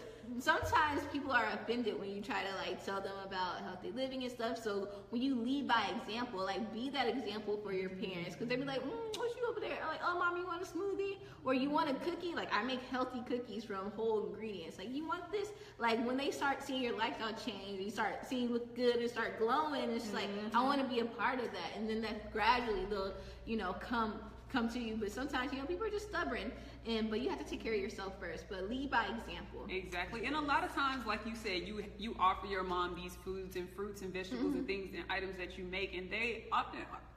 Sometimes 0.40 1.02
people 1.12 1.32
are 1.32 1.46
offended 1.52 1.98
when 1.98 2.10
you 2.10 2.20
try 2.20 2.42
to 2.42 2.54
like 2.56 2.84
tell 2.84 3.00
them 3.00 3.14
about 3.24 3.60
healthy 3.62 3.92
living 3.92 4.24
and 4.24 4.32
stuff. 4.32 4.62
So 4.62 4.88
when 5.10 5.22
you 5.22 5.36
lead 5.36 5.68
by 5.68 5.92
example, 5.96 6.40
like 6.40 6.72
be 6.74 6.90
that 6.90 7.08
example 7.08 7.58
for 7.62 7.72
your 7.72 7.90
parents, 7.90 8.34
because 8.34 8.48
they 8.48 8.56
be 8.56 8.64
like, 8.64 8.82
mm, 8.82 9.16
"What 9.16 9.36
you 9.36 9.46
over 9.48 9.60
there?" 9.60 9.78
I'm 9.82 9.88
Like, 9.88 10.00
"Oh, 10.04 10.18
mom, 10.18 10.36
you 10.36 10.46
want 10.46 10.62
a 10.62 10.66
smoothie 10.66 11.18
or 11.44 11.54
you 11.54 11.70
want 11.70 11.88
a 11.90 11.94
cookie?" 11.94 12.34
Like 12.34 12.52
I 12.52 12.62
make 12.64 12.82
healthy 12.90 13.22
cookies 13.28 13.64
from 13.64 13.92
whole 13.92 14.26
ingredients. 14.26 14.78
Like 14.78 14.92
you 14.92 15.06
want 15.06 15.30
this? 15.30 15.48
Like 15.78 16.04
when 16.04 16.16
they 16.16 16.30
start 16.30 16.62
seeing 16.62 16.82
your 16.82 16.96
lifestyle 16.96 17.34
change, 17.34 17.80
you 17.80 17.90
start 17.90 18.26
seeing 18.28 18.48
you 18.48 18.54
look 18.54 18.74
good 18.74 18.96
and 18.96 19.10
start 19.10 19.38
glowing. 19.38 19.90
It's 19.90 20.12
like 20.12 20.28
I 20.54 20.62
want 20.62 20.80
to 20.80 20.88
be 20.88 21.00
a 21.00 21.04
part 21.04 21.38
of 21.38 21.52
that, 21.52 21.70
and 21.76 21.88
then 21.88 22.00
that 22.02 22.32
gradually 22.32 22.84
they'll, 22.86 23.14
you 23.46 23.56
know, 23.56 23.74
come 23.74 24.20
come 24.54 24.68
to 24.70 24.80
you. 24.80 24.96
But 24.96 25.10
sometimes, 25.12 25.52
you 25.52 25.58
know, 25.58 25.66
people 25.66 25.86
are 25.86 25.90
just 25.98 26.08
stubborn 26.08 26.52
and 26.86 27.10
but 27.10 27.20
you 27.20 27.30
have 27.30 27.38
to 27.44 27.50
take 27.50 27.62
care 27.62 27.74
of 27.74 27.80
yourself 27.80 28.12
first. 28.20 28.44
But 28.48 28.70
lead 28.70 28.90
by 28.90 29.04
example. 29.06 29.66
Exactly, 29.68 30.26
and 30.26 30.34
a 30.36 30.40
lot 30.40 30.64
of 30.64 30.72
times, 30.74 31.06
like 31.06 31.26
you 31.26 31.34
said, 31.34 31.62
you 31.68 31.84
you 31.98 32.14
offer 32.18 32.46
your 32.46 32.62
mom 32.62 32.94
these 32.94 33.16
foods 33.24 33.56
and 33.56 33.68
fruits 33.76 34.02
and 34.02 34.12
vegetables 34.12 34.54
Mm-hmm. 34.54 34.58
and 34.58 34.66
things 34.66 34.94
and 34.94 35.04
items 35.10 35.36
that 35.38 35.58
you 35.58 35.64
make, 35.64 35.94
and 35.94 36.10
they 36.10 36.44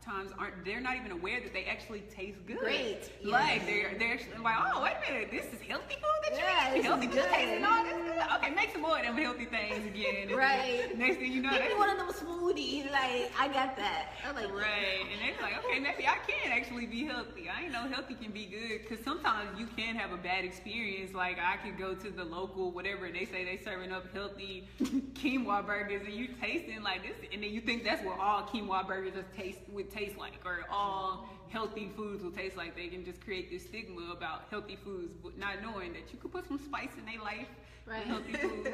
oftentimes 0.07 0.31
aren't. 0.39 0.65
They're 0.65 0.81
not 0.81 0.95
even 0.95 1.11
aware 1.11 1.39
that 1.41 1.53
they 1.53 1.65
actually 1.65 2.01
taste 2.13 2.37
good. 2.45 2.57
Great, 2.59 3.11
Like 3.23 3.65
they're 3.65 3.95
they're 3.97 4.13
actually 4.13 4.37
like, 4.43 4.55
oh 4.73 4.83
wait 4.83 4.93
a 5.07 5.11
minute, 5.11 5.31
this 5.31 5.45
is 5.53 5.61
healthy 5.67 5.95
food 5.95 6.03
that 6.23 6.31
you 6.31 6.37
Yeah, 6.39 6.69
eat. 6.69 6.71
this 6.71 6.79
is 6.81 6.85
Healthy 6.85 7.07
food 7.07 7.15
good. 7.15 7.29
tasting 7.29 7.65
all 7.65 7.83
this 7.83 7.93
good. 7.93 8.37
Okay, 8.37 8.49
make 8.55 8.71
some 8.71 8.81
more 8.81 8.97
of 8.97 9.03
them 9.05 9.17
healthy 9.17 9.45
things 9.45 9.85
again. 9.85 10.35
Right. 10.35 10.97
Next 10.97 11.17
thing 11.17 11.31
you 11.31 11.41
know, 11.41 11.51
Give 11.51 11.65
me 11.67 11.75
one 11.75 11.89
of 11.89 11.97
those 11.97 12.15
smoothies. 12.21 12.91
Like 12.91 13.31
I 13.39 13.47
got 13.47 13.75
that. 13.77 14.11
I'm 14.27 14.35
like 14.35 14.51
Right, 14.53 15.05
and 15.11 15.19
they're 15.21 15.41
like, 15.41 15.63
okay, 15.65 15.79
maybe 15.79 16.07
I 16.07 16.17
can 16.27 16.51
actually 16.51 16.85
be 16.85 17.05
healthy. 17.05 17.49
I 17.49 17.63
ain't 17.63 17.71
know 17.73 17.87
healthy 17.87 18.15
can 18.15 18.31
be 18.31 18.45
good 18.45 18.81
because 18.87 19.03
sometimes 19.03 19.59
you 19.59 19.67
can 19.77 19.95
have 19.95 20.11
a 20.11 20.17
bad 20.17 20.45
experience. 20.45 21.13
Like 21.13 21.37
I 21.39 21.57
could 21.57 21.77
go 21.77 21.93
to 21.95 22.09
the 22.09 22.23
local 22.23 22.71
whatever, 22.71 23.05
and 23.05 23.15
they 23.15 23.25
say 23.25 23.43
they 23.45 23.61
serving 23.63 23.91
up 23.91 24.05
healthy 24.13 24.67
quinoa 24.79 25.65
burgers, 25.65 26.03
and 26.05 26.13
you 26.13 26.27
tasting 26.41 26.81
like 26.83 27.03
this, 27.03 27.15
and 27.33 27.43
then 27.43 27.51
you 27.51 27.61
think 27.61 27.83
that's 27.83 28.03
what 28.03 28.19
all 28.19 28.43
quinoa 28.43 28.87
burgers 28.87 29.13
just 29.13 29.33
taste 29.35 29.59
would 29.71 29.91
taste 29.97 30.17
like, 30.17 30.33
or 30.45 30.65
all 30.69 31.27
healthy 31.49 31.89
foods 31.95 32.23
will 32.23 32.31
taste 32.31 32.55
like. 32.55 32.75
They 32.75 32.87
can 32.87 33.03
just 33.03 33.21
create 33.21 33.49
this 33.49 33.63
stigma 33.63 34.13
about 34.15 34.43
healthy 34.49 34.77
foods, 34.83 35.13
but 35.23 35.37
not 35.37 35.61
knowing 35.61 35.93
that 35.93 36.13
you 36.13 36.19
could 36.19 36.31
put 36.31 36.47
some 36.47 36.59
spice 36.59 36.91
in 36.97 37.05
their 37.05 37.21
life 37.21 37.47
Right. 37.87 38.03
healthy 38.03 38.33
foods. 38.33 38.67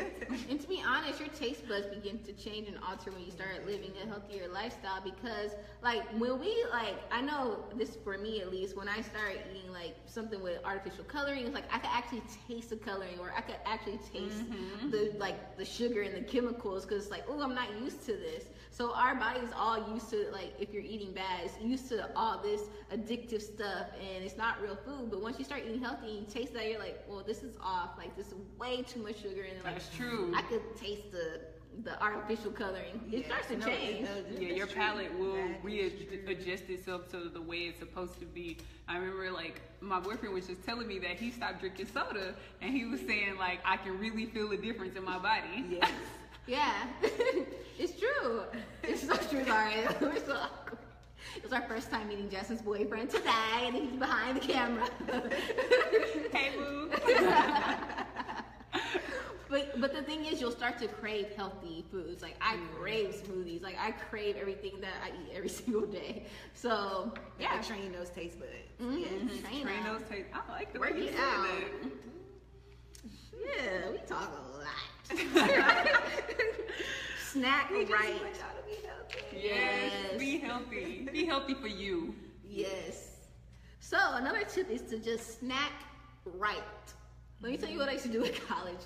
And 0.50 0.60
to 0.60 0.68
be 0.68 0.82
honest, 0.86 1.20
your 1.20 1.30
taste 1.30 1.68
buds 1.68 1.86
begin 1.88 2.20
to 2.20 2.34
change 2.34 2.68
and 2.68 2.78
alter 2.88 3.12
when 3.12 3.24
you 3.24 3.32
start 3.32 3.66
living 3.66 3.92
a 4.04 4.08
healthier 4.08 4.48
lifestyle 4.48 5.02
because 5.04 5.52
like 5.84 6.02
when 6.18 6.40
we 6.40 6.66
like 6.72 6.96
I 7.12 7.22
know 7.22 7.60
this 7.76 7.96
for 8.04 8.18
me 8.18 8.42
at 8.42 8.52
least, 8.52 8.76
when 8.76 8.90
I 8.90 9.02
started 9.02 9.42
eating 9.56 9.72
like 9.72 9.96
something 10.06 10.42
with 10.42 10.60
artificial 10.66 11.04
coloring, 11.04 11.46
it's 11.46 11.54
like 11.54 11.72
I 11.72 11.78
could 11.78 11.92
actually 11.94 12.24
taste 12.48 12.72
the 12.72 12.78
coloring 12.78 13.20
or 13.20 13.32
I 13.38 13.42
could 13.42 13.58
actually 13.66 14.00
taste 14.12 14.44
mm-hmm. 14.44 14.90
the 14.90 15.14
like 15.20 15.58
the 15.58 15.66
sugar 15.66 16.02
and 16.02 16.16
the 16.16 16.22
chemicals 16.22 16.86
because 16.86 17.04
it's 17.04 17.12
like, 17.12 17.24
oh 17.30 17.40
I'm 17.42 17.54
not 17.54 17.70
used 17.80 18.04
to 18.08 18.14
this. 18.14 18.46
So 18.72 18.92
our 18.96 19.14
body's 19.14 19.50
all 19.56 19.94
used 19.94 20.10
to 20.10 20.28
like 20.32 20.54
if 20.60 20.74
you're 20.74 20.84
eating 20.84 21.14
bad, 21.14 21.42
it's 21.46 21.60
used 21.62 21.88
to 21.90 22.10
all 22.16 22.42
this 22.42 22.62
addictive 22.92 23.42
stuff 23.44 23.88
and 24.02 24.24
it's 24.24 24.38
not 24.38 24.60
real 24.62 24.76
food. 24.76 25.12
But 25.12 25.22
once 25.22 25.38
you 25.38 25.46
start 25.46 25.62
eating 25.68 25.82
healthy 25.82 26.18
and 26.18 26.20
you 26.22 26.26
taste 26.26 26.54
that, 26.56 26.68
you're 26.68 26.80
like, 26.80 27.04
well, 27.08 27.24
this 27.26 27.44
is 27.44 27.56
off. 27.62 27.92
Like 27.98 28.16
this 28.18 28.28
is 28.28 28.36
way 28.58 28.82
too 28.82 29.03
much 29.04 29.22
sugar 29.22 29.44
and 29.44 29.64
like 29.64 29.74
That's 29.76 29.90
true. 29.96 30.34
I 30.36 30.42
could 30.44 30.62
taste 30.78 31.12
the 31.12 31.42
the 31.84 32.00
artificial 32.04 32.52
coloring. 32.52 33.02
It 33.12 33.22
Yeah, 33.22 33.26
starts 33.26 33.48
to 33.48 33.58
no, 33.58 33.66
it 33.68 33.80
change. 33.80 34.08
does. 34.08 34.24
Yeah, 34.40 34.50
your 34.54 34.68
true. 34.68 34.76
palate 34.76 35.18
will 35.18 35.34
That 35.34 35.66
is 35.66 35.94
readjust 36.28 36.70
itself 36.70 37.10
to 37.12 37.30
the 37.30 37.42
way 37.42 37.62
it's 37.70 37.80
supposed 37.80 38.20
to 38.20 38.26
be. 38.26 38.58
I 38.88 38.98
remember 38.98 39.32
like 39.32 39.60
my 39.82 40.00
boyfriend 40.00 40.34
was 40.36 40.46
just 40.48 40.64
telling 40.64 40.88
me 40.88 41.00
that 41.00 41.18
he 41.18 41.32
stopped 41.32 41.60
drinking 41.62 41.88
soda 41.88 42.36
and 42.62 42.72
he 42.74 42.86
was 42.86 43.00
saying 43.02 43.38
like 43.40 43.60
I 43.66 43.78
can 43.78 43.98
really 44.00 44.26
feel 44.28 44.52
a 44.52 44.58
difference 44.58 44.96
in 44.96 45.04
my 45.04 45.18
body. 45.20 45.66
Yes. 45.70 45.92
Yeah, 46.46 46.74
it's 47.80 47.98
true. 47.98 48.42
It's 48.84 49.08
so 49.08 49.16
true. 49.16 49.46
Sorry, 49.46 49.76
we're 50.02 50.20
so 50.26 50.34
awkward. 50.36 50.78
It 51.38 51.42
was 51.44 51.54
our 51.54 51.62
first 51.62 51.90
time 51.90 52.10
meeting 52.10 52.30
Justin's 52.30 52.62
boyfriend 52.62 53.10
today, 53.10 53.30
and 53.62 53.74
he's 53.74 53.92
behind 53.98 54.42
the 54.42 54.46
camera. 54.46 54.90
hey 56.34 56.52
boo. 56.58 56.92
But 59.50 59.80
but 59.80 59.94
the 59.94 60.02
thing 60.02 60.26
is, 60.26 60.42
you'll 60.42 60.50
start 60.52 60.80
to 60.80 60.88
crave 60.88 61.28
healthy 61.36 61.86
foods. 61.92 62.24
Like 62.24 62.36
I 62.42 62.58
crave 62.80 63.14
smoothies. 63.14 63.62
Like 63.62 63.78
I 63.80 63.92
crave 63.92 64.36
everything 64.40 64.80
that 64.82 64.94
I 65.04 65.10
eat 65.10 65.36
every 65.36 65.50
single 65.60 65.86
day. 65.86 66.26
So 66.56 67.14
Yeah, 67.40 67.54
yeah, 67.56 67.62
train 67.62 67.92
those 67.92 68.10
taste 68.10 68.40
buds. 68.40 68.52
Mhm. 68.82 69.02
Yes. 69.02 69.42
Train 69.42 69.62
Train 69.64 69.84
those 69.84 70.02
taste. 70.10 70.30
I 70.34 70.52
like 70.52 70.74
the 70.74 70.80
Work 70.80 70.94
way 70.94 71.00
you 71.02 71.04
it 71.10 71.14
said 71.16 71.20
out. 71.24 71.48
that. 71.48 71.92
Yeah, 73.46 73.92
we 73.92 73.98
talk 74.08 74.32
a 74.32 74.58
lot. 74.58 74.68
Snack 77.32 77.70
We 77.72 77.82
just 77.82 77.92
right. 77.94 78.22
want 78.22 78.36
y'all 78.36 78.58
to 78.58 78.64
be 78.66 78.88
healthy. 78.88 79.38
Yes. 79.48 79.92
Yes. 80.12 80.20
Be 80.20 80.38
healthy. 80.40 81.10
Be 81.12 81.26
healthy 81.26 81.54
for 81.56 81.68
you. 81.68 82.16
Yes. 82.48 83.18
So 83.80 83.98
another 84.14 84.44
tip 84.44 84.70
is 84.72 84.82
to 84.84 84.98
just 84.98 85.40
snack 85.40 85.74
right. 86.26 86.64
Let 87.44 87.52
me 87.52 87.58
tell 87.58 87.70
you 87.70 87.78
what 87.78 87.90
I 87.90 87.94
used 87.94 88.06
to 88.06 88.12
do 88.12 88.24
in 88.30 88.34
college. 88.48 88.80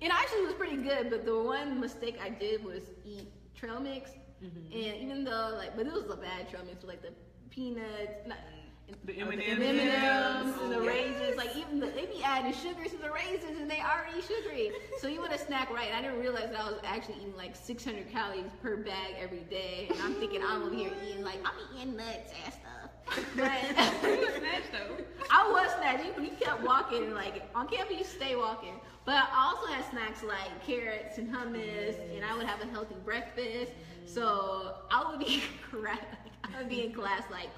It 0.00 0.10
actually 0.12 0.42
was 0.46 0.54
pretty 0.54 0.76
good, 0.76 1.10
but 1.10 1.24
the 1.26 1.36
one 1.36 1.80
mistake 1.80 2.16
I 2.22 2.30
did 2.30 2.64
was 2.64 2.82
eat 3.04 3.28
trail 3.56 3.80
mix. 3.80 4.10
And 4.40 4.96
even 5.02 5.24
though 5.24 5.54
like, 5.56 5.74
but 5.76 5.86
it 5.86 5.92
was 5.92 6.04
a 6.10 6.16
bad 6.16 6.48
trail 6.50 6.62
mix 6.66 6.84
like 6.84 7.00
the 7.02 7.12
peanuts, 7.50 8.26
not, 8.26 8.36
The 9.06 9.22
Oh, 9.22 9.30
the 9.30 9.42
M&Ms. 9.42 9.58
the 9.58 9.66
M&Ms 9.66 10.54
and 10.62 10.72
the 10.72 10.76
Oh, 10.78 10.86
raisins, 10.86 11.36
like 11.38 11.56
even 11.56 11.80
the, 11.80 11.86
they 11.86 12.04
be 12.06 12.22
adding 12.22 12.52
sugar 12.52 12.84
to 12.84 12.96
the 12.98 13.10
raisins 13.10 13.58
and 13.58 13.70
they 13.70 13.80
already 13.80 14.20
sugary. 14.20 14.70
So 15.00 15.08
you 15.08 15.20
want 15.20 15.32
to 15.32 15.38
snack 15.38 15.70
right. 15.70 15.88
And 15.88 15.96
I 15.96 16.02
didn't 16.02 16.20
realize 16.20 16.50
that 16.50 16.60
I 16.60 16.70
was 16.70 16.78
actually 16.84 17.16
eating 17.22 17.36
like 17.36 17.56
600 17.56 18.10
calories 18.12 18.44
per 18.62 18.76
bag 18.76 19.16
every 19.18 19.44
day. 19.50 19.88
And 19.90 19.98
I'm 20.02 20.14
thinking 20.14 20.42
I'm 20.46 20.62
over 20.62 20.74
here 20.74 20.90
eating 21.08 21.24
like 21.24 21.38
I'm 21.44 21.54
eating 21.74 21.96
nuts 21.96 22.32
and 22.44 22.52
stuff. 22.52 22.73
But 23.06 23.16
You 23.36 24.26
a 24.26 24.32
though. 24.72 25.04
I 25.30 25.50
was 25.50 25.70
snatching. 25.78 26.12
But 26.14 26.24
you 26.24 26.30
kept 26.40 26.62
walking, 26.62 27.04
and 27.04 27.14
like 27.14 27.42
on 27.54 27.68
campus, 27.68 27.98
you 27.98 28.04
stay 28.04 28.36
walking. 28.36 28.74
But 29.04 29.16
I 29.16 29.50
also 29.52 29.66
had 29.72 29.84
snacks 29.90 30.22
like 30.22 30.64
carrots 30.66 31.18
and 31.18 31.32
hummus, 31.32 31.96
and 32.14 32.24
I 32.24 32.36
would 32.36 32.46
have 32.46 32.60
a 32.62 32.66
healthy 32.66 32.96
breakfast. 33.04 33.72
So 34.06 34.74
I 34.90 35.10
would 35.10 35.18
be 35.20 35.42
cra- 35.70 35.98
I 36.44 36.58
would 36.58 36.68
be 36.68 36.84
in 36.86 36.92
class 36.92 37.22
like. 37.30 37.48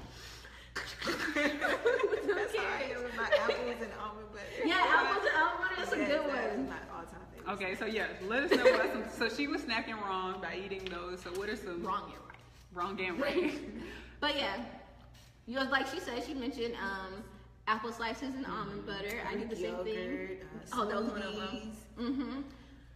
with 1.34 2.26
That's 2.34 2.54
how 2.56 2.62
I 2.62 2.82
carrots. 2.82 2.96
am 2.96 3.02
with 3.04 3.16
my 3.16 3.30
apples 3.40 3.82
and 3.82 3.90
almond 4.00 4.28
butter. 4.32 4.64
Yeah, 4.64 4.84
apples 4.88 5.26
and 5.26 5.42
almond 5.42 5.60
butter. 5.60 5.74
That's 5.78 5.92
a 5.92 5.96
good 5.96 6.08
that's 6.30 6.56
one. 6.56 6.68
my 6.68 6.76
all-time 6.94 7.20
favorite. 7.34 7.52
Okay, 7.52 7.74
so 7.76 7.86
yes, 7.86 8.10
let 8.26 8.42
us 8.44 8.50
know 8.50 8.64
what 8.72 8.92
some. 8.92 9.04
So 9.28 9.34
she 9.34 9.46
was 9.46 9.62
snacking 9.62 9.96
wrong 10.04 10.40
by 10.42 10.56
eating 10.62 10.84
those. 10.86 11.20
So 11.22 11.30
what 11.30 11.48
are 11.48 11.56
some 11.56 11.82
Wrong 11.82 12.10
and 12.12 12.18
right. 12.24 12.74
wrong 12.74 13.00
and 13.00 13.20
right? 13.20 13.58
But 14.20 14.36
yeah, 14.36 14.56
you 15.46 15.54
know, 15.56 15.64
like 15.70 15.86
she 15.86 16.00
said, 16.00 16.22
she 16.24 16.34
mentioned 16.34 16.74
um, 16.82 17.22
apple 17.68 17.92
slices 17.92 18.34
and 18.34 18.46
almond 18.46 18.86
butter. 18.86 19.20
I 19.28 19.34
did 19.36 19.48
the 19.50 19.56
same 19.56 19.76
thing. 19.84 20.38
Uh, 20.42 20.46
Oh, 20.72 20.84
that 20.86 20.96
was 20.96 21.08
one 21.10 21.22
of 21.22 21.34
them. 21.36 21.72
Mm-hmm. 21.98 22.40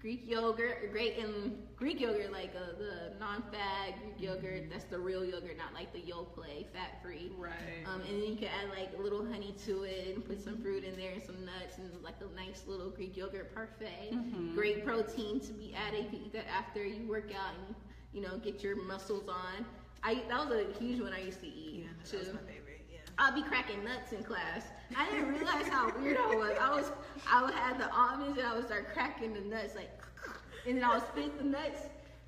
Greek 0.00 0.22
yogurt, 0.26 0.90
great, 0.92 1.18
and 1.18 1.52
Greek 1.76 2.00
yogurt, 2.00 2.32
like 2.32 2.52
uh, 2.56 2.78
the 2.78 3.12
non-fat 3.20 4.00
Greek 4.00 4.14
yogurt, 4.18 4.70
that's 4.70 4.84
the 4.84 4.98
real 4.98 5.22
yogurt, 5.26 5.58
not 5.58 5.74
like 5.74 5.92
the 5.92 5.98
Yoplait, 6.00 6.68
fat-free. 6.72 7.30
Right. 7.38 7.52
Um, 7.84 8.00
and 8.08 8.22
then 8.22 8.30
you 8.30 8.36
can 8.36 8.48
add 8.48 8.70
like 8.70 8.92
a 8.98 9.02
little 9.02 9.24
honey 9.26 9.54
to 9.66 9.82
it 9.82 10.14
and 10.14 10.24
put 10.24 10.42
some 10.42 10.56
fruit 10.62 10.84
in 10.84 10.96
there 10.96 11.12
and 11.12 11.22
some 11.22 11.44
nuts 11.44 11.76
and 11.76 11.90
like 12.02 12.14
a 12.22 12.34
nice 12.34 12.64
little 12.66 12.88
Greek 12.88 13.14
yogurt 13.14 13.54
parfait. 13.54 14.10
Great 14.54 14.86
protein 14.86 15.38
to 15.40 15.52
be 15.52 15.74
added. 15.74 16.04
You 16.04 16.10
can 16.10 16.18
eat 16.26 16.32
that 16.32 16.46
after 16.48 16.82
you 16.82 17.06
work 17.06 17.30
out 17.36 17.52
and 17.66 17.74
you 18.14 18.22
know 18.22 18.38
get 18.38 18.62
your 18.62 18.76
muscles 18.82 19.28
on. 19.28 19.66
I 20.02 20.14
that 20.28 20.48
was 20.48 20.50
a 20.66 20.78
huge 20.78 21.00
one 21.00 21.12
I 21.12 21.20
used 21.20 21.40
to 21.40 21.46
eat 21.46 21.84
Yeah, 21.84 21.88
that 22.02 22.10
too. 22.10 22.18
was 22.18 22.28
my 22.28 22.40
favorite. 22.40 22.80
Yeah. 22.90 22.98
I'll 23.18 23.34
be 23.34 23.42
cracking 23.42 23.84
nuts 23.84 24.12
in 24.12 24.22
class. 24.24 24.64
I 24.96 25.08
didn't 25.10 25.28
realize 25.32 25.68
how 25.68 25.92
weird 26.00 26.16
I 26.16 26.34
was. 26.34 26.56
I 26.60 26.74
was, 26.74 26.90
I 27.30 27.42
would 27.44 27.54
have 27.54 27.78
the 27.78 27.90
almonds 27.92 28.38
and 28.38 28.46
I 28.46 28.56
would 28.56 28.66
start 28.66 28.92
cracking 28.92 29.34
the 29.34 29.40
nuts 29.40 29.74
like, 29.76 29.90
and 30.66 30.76
then 30.78 30.84
I 30.84 30.94
would 30.94 31.06
spit 31.08 31.36
the 31.38 31.44
nuts 31.44 31.82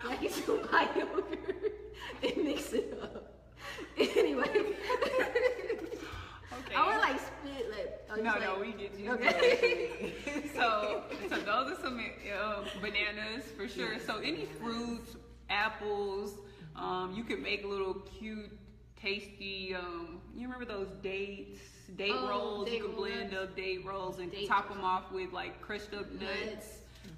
like 0.04 0.22
into 0.22 0.68
my 0.70 0.88
yogurt 0.96 1.38
and 2.22 2.44
mix 2.44 2.72
it 2.72 2.98
up. 3.02 3.32
Anyway, 3.98 4.44
Okay. 6.52 6.74
I 6.76 6.86
would 6.86 7.00
like 7.00 7.18
spit 7.20 7.70
like. 7.70 8.02
Was 8.10 8.18
No, 8.22 8.30
like, 8.32 8.40
no, 8.42 8.58
we 8.60 8.72
get 8.72 8.98
you. 8.98 9.12
Okay. 9.12 10.12
so, 10.54 11.02
so 11.28 11.36
those 11.36 11.72
are 11.72 11.80
some 11.82 11.98
uh, 11.98 12.64
bananas 12.80 13.44
for 13.56 13.66
sure. 13.68 13.98
So 14.06 14.18
any 14.18 14.46
fruits, 14.60 15.16
apples, 15.48 16.34
um, 16.76 17.14
you 17.16 17.24
can 17.24 17.42
make 17.42 17.64
little 17.64 17.94
cute, 18.18 18.50
tasty. 19.00 19.74
Um, 19.74 20.20
you 20.34 20.46
remember 20.46 20.64
those 20.64 20.88
dates, 21.02 21.60
date 21.96 22.12
Oh, 22.14 22.28
rolls? 22.28 22.66
date 22.66 22.78
you 22.78 22.86
can 22.86 22.96
blend 22.96 23.32
rolls. 23.32 23.48
up 23.50 23.56
date 23.56 23.84
rolls 23.84 24.18
and 24.18 24.30
Date 24.30 24.48
top 24.48 24.68
them 24.68 24.82
off 24.84 25.10
with 25.12 25.32
like 25.32 25.60
crushed 25.60 25.92
up 25.94 26.10
nuts. 26.12 26.30
Nuts. 26.46 26.68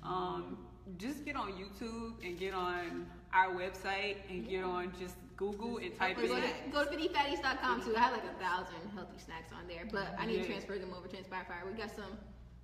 Um, 0.02 0.58
just 0.98 1.24
get 1.24 1.36
on 1.36 1.52
YouTube 1.52 2.14
and 2.24 2.38
get 2.38 2.52
on 2.54 3.06
our 3.32 3.54
website 3.54 4.16
and 4.28 4.48
get 4.48 4.62
on 4.64 4.92
just 5.00 5.14
Google 5.36 5.78
and 5.78 5.94
type 5.96 6.18
in. 6.18 6.26
go 6.28 6.36
to, 6.40 6.46
go 6.70 6.84
to 6.84 6.90
50fatties.com 6.96 7.82
too. 7.84 7.96
I 7.96 8.00
have 8.00 8.12
like 8.12 8.22
a 8.24 8.38
thousand 8.42 8.90
healthy 8.94 9.18
snacks 9.18 9.50
on 9.52 9.66
there, 9.66 9.86
but 9.90 10.14
I 10.18 10.26
need 10.26 10.36
Yeah. 10.36 10.42
to 10.42 10.48
transfer 10.48 10.78
them 10.78 10.92
over 10.96 11.08
to 11.08 11.16
Inspire 11.18 11.44
Fire. 11.48 11.62
We 11.66 11.72
got 11.76 11.90
some 11.94 12.16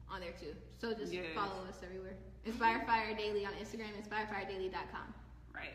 on 0.08 0.20
there 0.20 0.32
too. 0.40 0.54
So 0.80 0.92
just 0.94 1.12
Yes. 1.12 1.26
follow 1.34 1.64
us 1.68 1.78
everywhere. 1.82 2.14
Inspire 2.44 2.84
Fire 2.86 3.14
Daily 3.16 3.44
on 3.44 3.52
Instagram, 3.54 3.90
inspirefiredaily.com. 4.00 5.14
Right. 5.54 5.74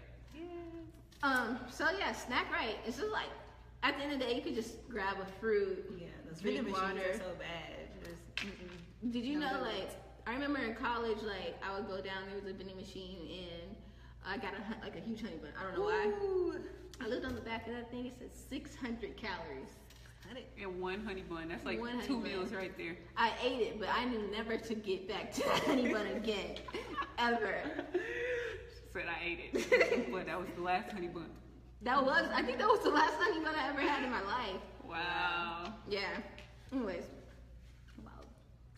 Um, 1.25 1.59
so 1.71 1.87
yeah, 1.97 2.11
snack 2.11 2.51
right. 2.51 2.77
It's 2.85 2.97
just 2.97 3.11
like 3.11 3.29
at 3.83 3.97
the 3.97 4.03
end 4.03 4.13
of 4.13 4.19
the 4.19 4.25
day, 4.25 4.35
you 4.35 4.41
could 4.41 4.55
just 4.55 4.87
grab 4.89 5.17
a 5.21 5.25
fruit. 5.39 5.85
Yeah, 5.97 6.07
those 6.29 6.39
Drink 6.39 6.67
water. 6.71 7.13
so 7.17 7.31
bad. 7.39 7.89
Just. 8.03 9.11
Did 9.11 9.23
you 9.23 9.39
No 9.39 9.51
know 9.53 9.61
like. 9.61 9.89
I 10.27 10.33
remember 10.33 10.59
in 10.59 10.73
college, 10.75 11.21
like 11.21 11.55
I 11.63 11.75
would 11.75 11.87
go 11.87 11.97
down 11.97 12.25
there 12.27 12.35
was 12.35 12.45
a 12.45 12.53
vending 12.53 12.75
machine 12.75 13.17
and 13.29 13.75
I 14.25 14.37
got 14.37 14.53
a 14.53 14.83
like 14.83 14.95
a 14.95 14.99
huge 14.99 15.21
honey 15.21 15.37
bun. 15.37 15.51
I 15.59 15.63
don't 15.63 15.75
know 15.75 15.83
why. 15.85 16.11
I 17.03 17.07
looked 17.07 17.25
on 17.25 17.35
the 17.35 17.41
back 17.41 17.67
of 17.67 17.73
that 17.73 17.91
thing. 17.91 18.05
It 18.07 18.13
said 18.17 18.29
600 18.49 19.17
calories. 19.17 19.69
And 20.59 20.81
one 20.81 21.05
honey 21.05 21.21
bun. 21.21 21.49
That's 21.49 21.65
like 21.65 21.79
One 21.79 22.01
two 22.01 22.15
bun. 22.15 22.23
meals 22.23 22.51
right 22.51 22.75
there. 22.77 22.97
I 23.15 23.31
ate 23.43 23.61
it, 23.61 23.79
but 23.79 23.89
I 23.93 24.05
knew 24.05 24.19
never 24.31 24.57
to 24.57 24.73
get 24.75 25.07
back 25.07 25.31
to 25.33 25.41
that 25.41 25.63
honey 25.65 25.93
bun 25.93 26.07
again, 26.07 26.55
ever. 27.19 27.61
Said 28.95 29.07
I 29.09 29.25
ate 29.25 29.39
it, 29.51 30.09
but 30.11 30.25
that 30.25 30.39
was 30.39 30.47
the 30.55 30.61
last 30.61 30.89
honey 30.89 31.07
bun. 31.07 31.25
That 31.81 32.01
was, 32.01 32.29
I 32.33 32.41
think 32.41 32.59
that 32.59 32.67
was 32.67 32.79
the 32.81 32.91
last 32.91 33.15
honey 33.19 33.43
bun 33.43 33.53
I 33.53 33.67
ever 33.67 33.81
had 33.81 34.05
in 34.05 34.09
my 34.09 34.21
life. 34.21 34.61
Wow. 34.87 35.73
Yeah. 35.89 36.07
Anyways. 36.71 37.03
Wow. 38.05 38.11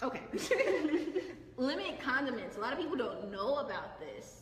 Okay. 0.02 0.22
Limit 1.58 2.02
condiments. 2.02 2.58
A 2.58 2.60
lot 2.60 2.74
of 2.74 2.80
people 2.80 2.98
don't 2.98 3.32
know 3.32 3.58
about 3.58 4.00
this. 4.00 4.42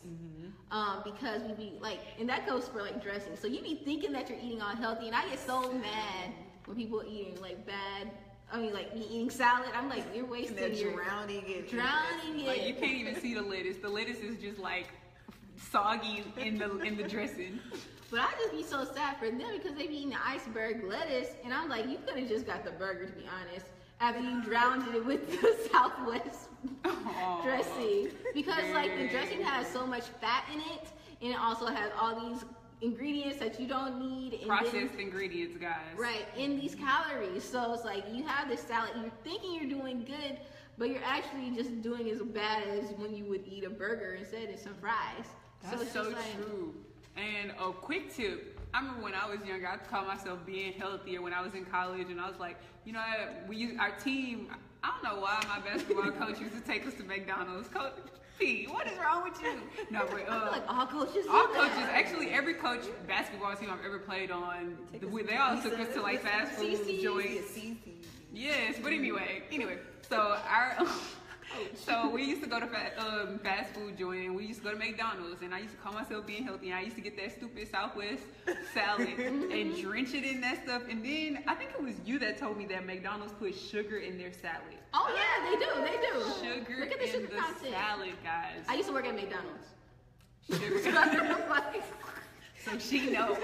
Um, 0.70 1.02
because 1.04 1.42
we 1.42 1.52
be 1.52 1.78
like, 1.78 2.00
and 2.18 2.26
that 2.30 2.46
goes 2.46 2.68
for 2.68 2.80
like 2.80 3.02
dressing. 3.02 3.36
So 3.36 3.46
you 3.46 3.60
be 3.60 3.82
thinking 3.84 4.12
that 4.12 4.30
you're 4.30 4.38
eating 4.38 4.62
all 4.62 4.74
healthy, 4.74 5.08
and 5.08 5.14
I 5.14 5.28
get 5.28 5.38
so 5.38 5.70
mad 5.74 6.32
when 6.64 6.74
people 6.74 7.02
eating 7.06 7.38
like 7.42 7.66
bad. 7.66 8.10
I 8.50 8.58
mean, 8.58 8.72
like 8.72 8.94
me 8.94 9.06
eating 9.10 9.28
salad. 9.28 9.68
I'm 9.74 9.90
like, 9.90 10.04
you're 10.14 10.22
And 10.24 10.32
wasting 10.32 10.56
they're 10.56 10.68
your 10.70 10.94
drowning 10.94 11.44
it. 11.46 11.68
drowning 11.70 12.46
Like 12.46 12.66
you 12.66 12.72
can't 12.72 12.96
even 12.96 13.20
see 13.20 13.34
the 13.34 13.42
lettuce. 13.42 13.76
The 13.76 13.90
lettuce 13.90 14.20
is 14.20 14.38
just 14.38 14.58
like 14.58 14.86
soggy 15.56 16.24
in 16.38 16.58
the 16.58 16.78
in 16.80 16.96
the 16.96 17.04
dressing. 17.04 17.60
But 18.08 18.20
I 18.20 18.28
just 18.38 18.52
be 18.52 18.62
so 18.62 18.84
sad 18.84 19.16
for 19.18 19.28
them 19.28 19.42
because 19.52 19.76
they 19.76 19.88
be 19.88 19.96
eating 19.96 20.10
the 20.10 20.24
iceberg 20.24 20.84
lettuce, 20.84 21.30
and 21.44 21.52
I'm 21.52 21.68
like, 21.68 21.88
you 21.88 21.98
could 22.06 22.16
have 22.16 22.28
just 22.28 22.46
got 22.46 22.64
the 22.64 22.70
burger 22.70 23.06
to 23.06 23.12
be 23.12 23.24
honest. 23.26 23.66
After 23.98 24.20
you 24.20 24.44
drowned 24.44 24.94
it 24.94 25.04
with 25.04 25.28
the 25.28 25.68
Southwest 25.72 26.50
dressing, 27.42 28.10
because 28.32 28.62
like 28.74 28.96
the 28.96 29.08
dressing 29.08 29.42
has 29.42 29.66
so 29.66 29.84
much 29.86 30.04
fat 30.20 30.44
in 30.54 30.60
it, 30.60 30.86
and 31.20 31.32
it 31.32 31.38
also 31.38 31.66
has 31.66 31.90
all 32.00 32.30
these 32.30 32.44
ingredients 32.80 33.38
that 33.38 33.58
you 33.58 33.66
don't 33.66 33.98
need. 33.98 34.34
And 34.34 34.42
then- 34.42 34.48
Processed 34.48 34.94
ingredients, 35.00 35.56
guys. 35.56 35.96
Right, 35.96 36.26
in 36.36 36.60
these 36.60 36.76
calories. 36.76 37.42
So 37.42 37.72
it's 37.72 37.84
like 37.84 38.04
you 38.12 38.24
have 38.24 38.48
this 38.48 38.60
salad, 38.60 38.90
you're 39.00 39.10
thinking 39.24 39.54
you're 39.54 39.80
doing 39.80 40.04
good, 40.04 40.38
but 40.78 40.90
you're 40.90 41.04
actually 41.04 41.50
just 41.56 41.82
doing 41.82 42.08
as 42.10 42.20
bad 42.22 42.62
as 42.68 42.90
when 42.98 43.16
you 43.16 43.24
would 43.24 43.42
eat 43.48 43.64
a 43.64 43.70
burger 43.70 44.14
instead 44.18 44.48
of 44.50 44.60
some 44.60 44.74
fries. 44.74 45.26
That's 45.62 45.82
it's 45.82 45.92
so, 45.92 46.02
like- 46.02 46.36
true. 46.36 46.74
And 47.16 47.52
a 47.52 47.72
quick 47.72 48.14
tip. 48.14 48.60
I 48.74 48.80
remember 48.80 49.02
when 49.02 49.14
I 49.14 49.26
was 49.26 49.38
younger, 49.46 49.66
I 49.66 49.78
called 49.78 50.06
myself 50.06 50.44
being 50.44 50.74
healthier 50.74 51.22
when 51.22 51.32
I 51.32 51.40
was 51.40 51.54
in 51.54 51.64
college, 51.64 52.10
and 52.10 52.20
I 52.20 52.28
was 52.28 52.38
like, 52.38 52.58
you 52.84 52.92
know, 52.92 53.02
we 53.48 53.56
use 53.56 53.78
our 53.80 53.90
team. 53.92 54.48
I 54.84 54.90
don't 55.02 55.14
know 55.14 55.20
why 55.22 55.42
my 55.48 55.60
basketball 55.60 56.10
coach 56.26 56.38
used 56.40 56.52
to 56.54 56.60
take 56.60 56.86
us 56.86 56.92
to 56.94 57.04
McDonald's. 57.04 57.68
Coach 57.68 57.94
P, 58.38 58.66
what 58.66 58.86
is 58.86 58.98
wrong 58.98 59.22
with 59.24 59.40
you? 59.42 59.60
No, 59.90 60.06
but 60.10 60.28
uh, 60.28 60.50
like 60.50 60.62
all 60.68 60.86
coaches 60.86 61.24
all 61.30 61.48
that. 61.48 61.54
coaches, 61.54 61.88
actually 61.90 62.30
every 62.32 62.52
coach 62.52 62.84
basketball 63.08 63.56
team 63.56 63.70
I've 63.70 63.84
ever 63.84 63.98
played 63.98 64.30
on, 64.30 64.76
they 64.92 65.36
all 65.36 65.60
took 65.62 65.78
us 65.78 65.94
to 65.94 66.02
like 66.02 66.20
fast 66.22 66.52
food 66.52 67.00
joints. 67.02 67.58
Yes, 68.34 68.76
but 68.82 68.92
anyway, 68.92 69.42
anyway, 69.50 69.78
so 70.08 70.36
our 70.50 70.76
so 71.74 72.10
we 72.10 72.24
used 72.24 72.42
to 72.42 72.48
go 72.48 72.60
to 72.60 72.66
um, 72.98 73.38
fast 73.38 73.72
food 73.74 73.96
joint 73.96 74.26
and 74.26 74.36
we 74.36 74.44
used 74.46 74.60
to 74.60 74.64
go 74.64 74.72
to 74.72 74.78
McDonald's 74.78 75.42
and 75.42 75.54
I 75.54 75.60
used 75.60 75.72
to 75.72 75.80
call 75.80 75.92
myself 75.92 76.26
being 76.26 76.44
healthy 76.44 76.70
and 76.70 76.78
I 76.78 76.82
used 76.82 76.96
to 76.96 77.02
get 77.02 77.16
that 77.16 77.32
stupid 77.32 77.70
Southwest 77.70 78.22
salad 78.74 79.18
and 79.18 79.76
drench 79.80 80.14
it 80.14 80.24
in 80.24 80.40
that 80.42 80.64
stuff 80.64 80.82
and 80.90 81.04
then 81.04 81.42
I 81.46 81.54
think 81.54 81.70
it 81.70 81.82
was 81.82 81.94
you 82.04 82.18
that 82.20 82.38
told 82.38 82.56
me 82.56 82.66
that 82.66 82.86
McDonald's 82.86 83.32
put 83.34 83.54
sugar 83.54 83.98
in 83.98 84.18
their 84.18 84.32
salad. 84.32 84.78
Oh 84.92 85.14
yeah, 85.14 85.50
they 85.50 85.56
do, 85.64 85.66
they 85.82 85.96
do. 86.06 86.24
Sugar 86.42 86.80
Look 86.80 86.92
at 86.92 86.98
the 86.98 87.04
in 87.06 87.12
sugar 87.12 87.26
the 87.26 87.36
content. 87.36 87.74
salad, 87.74 88.14
guys. 88.24 88.64
I 88.68 88.74
used 88.74 88.88
to 88.88 88.94
work 88.94 89.06
at 89.06 89.14
McDonald's. 89.14 89.66
Sugar. 90.50 90.80
so 92.64 92.78
she 92.78 93.10
know. 93.10 93.36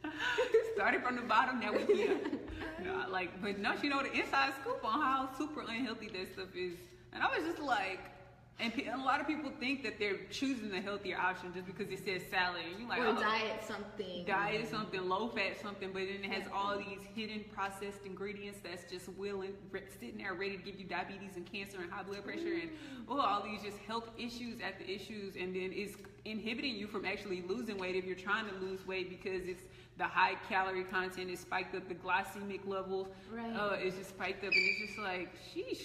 Started 0.80 1.02
from 1.02 1.16
the 1.16 1.20
bottom, 1.20 1.60
now 1.60 1.74
we 1.74 1.84
here. 1.94 2.16
No, 2.82 3.04
like, 3.10 3.42
but 3.42 3.58
no, 3.58 3.74
she 3.78 3.90
know 3.90 4.02
the 4.02 4.10
inside 4.10 4.54
scoop 4.62 4.82
on 4.82 4.98
how 4.98 5.28
super 5.36 5.60
unhealthy 5.60 6.08
that 6.08 6.32
stuff 6.32 6.56
is. 6.56 6.78
And 7.12 7.22
I 7.22 7.26
was 7.26 7.46
just 7.46 7.60
like, 7.60 8.00
and, 8.58 8.72
pe- 8.72 8.86
and 8.86 8.98
a 8.98 9.04
lot 9.04 9.20
of 9.20 9.26
people 9.26 9.52
think 9.60 9.82
that 9.82 9.98
they're 9.98 10.24
choosing 10.30 10.70
the 10.70 10.80
healthier 10.80 11.18
option 11.18 11.52
just 11.52 11.66
because 11.66 11.92
it 11.92 12.02
says 12.02 12.22
salad. 12.30 12.62
And 12.70 12.80
you 12.80 12.88
like, 12.88 13.00
or 13.00 13.08
oh, 13.08 13.20
diet 13.20 13.62
something. 13.68 14.24
diet 14.24 14.70
something, 14.70 15.06
low 15.06 15.28
fat 15.28 15.60
something, 15.60 15.90
but 15.92 16.04
then 16.08 16.24
it 16.24 16.32
has 16.32 16.44
all 16.54 16.78
these 16.78 17.02
hidden 17.14 17.44
processed 17.52 18.06
ingredients 18.06 18.60
that's 18.64 18.90
just 18.90 19.10
willing, 19.10 19.52
re- 19.70 19.82
sitting 20.00 20.16
there 20.16 20.32
ready 20.32 20.56
to 20.56 20.62
give 20.62 20.80
you 20.80 20.86
diabetes 20.86 21.36
and 21.36 21.44
cancer 21.44 21.82
and 21.82 21.92
high 21.92 22.02
blood 22.02 22.24
pressure 22.24 22.54
and 22.54 22.70
mm-hmm. 22.70 23.12
oh, 23.12 23.20
all 23.20 23.42
these 23.42 23.62
just 23.62 23.76
health 23.86 24.08
issues 24.16 24.62
at 24.62 24.78
the 24.78 24.90
issues, 24.90 25.36
and 25.36 25.54
then 25.54 25.70
it's 25.74 25.96
inhibiting 26.24 26.76
you 26.76 26.86
from 26.86 27.04
actually 27.04 27.42
losing 27.46 27.76
weight 27.76 27.94
if 27.94 28.06
you're 28.06 28.16
trying 28.16 28.48
to 28.48 28.54
lose 28.56 28.86
weight 28.86 29.10
because 29.10 29.46
it's 29.46 29.62
the 30.00 30.06
high 30.06 30.34
calorie 30.48 30.82
content 30.84 31.28
is 31.30 31.40
spiked 31.40 31.74
up, 31.76 31.86
the 31.86 31.94
glycemic 31.94 32.66
levels 32.66 33.08
Right. 33.30 33.54
uh, 33.54 33.74
is 33.74 33.94
just 33.96 34.08
spiked 34.10 34.42
up, 34.44 34.50
and 34.50 34.62
it's 34.70 34.86
just 34.86 34.98
like, 34.98 35.28
sheesh, 35.54 35.82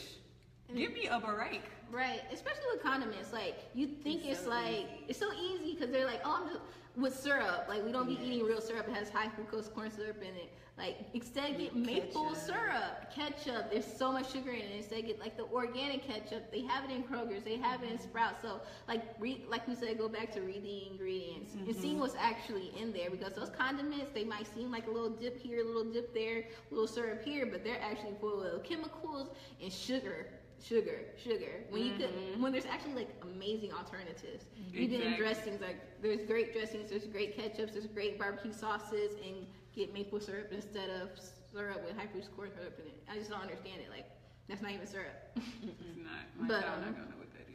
give 0.73 0.93
me 0.93 1.07
a 1.07 1.19
break. 1.19 1.63
Right, 1.91 2.21
especially 2.31 2.63
with 2.73 2.81
condiments. 2.81 3.33
Like 3.33 3.57
you 3.75 3.87
think 3.87 4.21
It's 4.23 4.39
it's, 4.39 4.43
so 4.45 4.49
like 4.49 4.69
easy. 4.69 5.03
it's 5.09 5.19
so 5.19 5.33
easy 5.33 5.73
because 5.73 5.89
they're 5.91 6.05
like, 6.05 6.21
oh, 6.23 6.39
I'm 6.41 6.47
just 6.47 6.61
with 6.97 7.17
syrup. 7.17 7.65
Like 7.67 7.83
we 7.83 7.91
don't 7.91 8.07
be 8.07 8.19
eating 8.21 8.45
real 8.45 8.61
syrup. 8.61 8.87
It 8.87 8.93
has 8.93 9.09
high 9.09 9.27
fructose 9.27 9.73
corn 9.73 9.91
syrup 9.91 10.21
in 10.21 10.35
it. 10.35 10.51
Like 10.77 10.97
instead 11.13 11.57
get 11.57 11.73
maple 11.73 12.29
Ketchup. 12.29 12.45
syrup, 12.45 13.13
ketchup. 13.15 13.71
There's 13.71 13.85
so 13.85 14.11
much 14.11 14.33
sugar 14.33 14.51
in 14.51 14.59
it. 14.59 14.75
Instead 14.77 15.05
get 15.05 15.19
like 15.19 15.37
the 15.37 15.45
organic 15.45 16.05
ketchup. 16.05 16.51
They 16.51 16.61
have 16.61 16.83
it 16.83 16.93
in 16.93 17.03
Kroger's. 17.03 17.43
They 17.43 17.55
have 17.57 17.81
it 17.81 17.91
in 17.91 17.97
mm-hmm. 17.97 18.03
Sprouts. 18.03 18.41
So 18.41 18.59
like 18.87 19.01
read, 19.19 19.43
like 19.47 19.65
we 19.67 19.75
said, 19.75 19.97
go 19.97 20.09
back 20.09 20.33
to 20.33 20.41
read 20.41 20.63
the 20.63 20.87
ingredients 20.91 21.53
and 21.53 21.73
seeing 21.73 21.93
mm-hmm. 21.93 22.01
what's 22.01 22.15
actually 22.19 22.73
in 22.79 22.91
there 22.91 23.09
because 23.09 23.33
those 23.33 23.49
condiments 23.49 24.11
they 24.13 24.25
might 24.25 24.53
seem 24.53 24.69
like 24.69 24.87
a 24.87 24.91
little 24.91 25.09
dip 25.09 25.39
here, 25.41 25.61
a 25.61 25.65
little 25.65 25.85
dip 25.85 26.13
there, 26.13 26.39
a 26.39 26.73
little 26.73 26.87
syrup 26.87 27.23
here, 27.23 27.45
but 27.45 27.63
they're 27.63 27.81
actually 27.81 28.15
full 28.19 28.43
of 28.43 28.63
chemicals 28.63 29.29
and 29.61 29.71
sugar 29.71 30.27
sugar, 30.67 30.99
sugar. 31.21 31.63
When 31.69 31.85
you 31.85 31.93
could, 31.93 32.09
when 32.41 32.51
there's 32.51 32.65
actually 32.65 32.93
like 32.95 33.09
amazing 33.21 33.71
alternatives. 33.73 34.45
Even 34.73 35.01
in 35.01 35.15
dressings, 35.17 35.61
like 35.61 35.77
there's 36.01 36.21
great 36.27 36.53
dressings, 36.53 36.89
there's 36.89 37.05
great 37.05 37.37
ketchups, 37.37 37.73
there's 37.73 37.85
great 37.87 38.17
barbecue 38.19 38.51
sauces, 38.53 39.13
and 39.25 39.45
get 39.75 39.93
maple 39.93 40.19
syrup 40.19 40.49
instead 40.51 40.89
of 40.89 41.09
syrup 41.51 41.83
with 41.85 41.95
high 41.97 42.05
fructose 42.05 42.33
corn 42.35 42.49
syrup 42.55 42.79
in 42.79 42.87
it. 42.87 43.03
I 43.09 43.17
just 43.17 43.29
don't 43.29 43.41
understand 43.41 43.81
it. 43.81 43.89
Like 43.89 44.05
that's 44.49 44.61
not 44.61 44.71
even 44.71 44.87
syrup. 44.87 45.13
It's 45.37 45.97
not. 45.97 46.25
My 46.39 46.47
But, 46.47 46.61
child 46.61 46.77
um, 46.79 46.85
not 46.85 46.95
gonna 46.95 47.09
know 47.09 47.17
what 47.17 47.31
that 47.33 47.47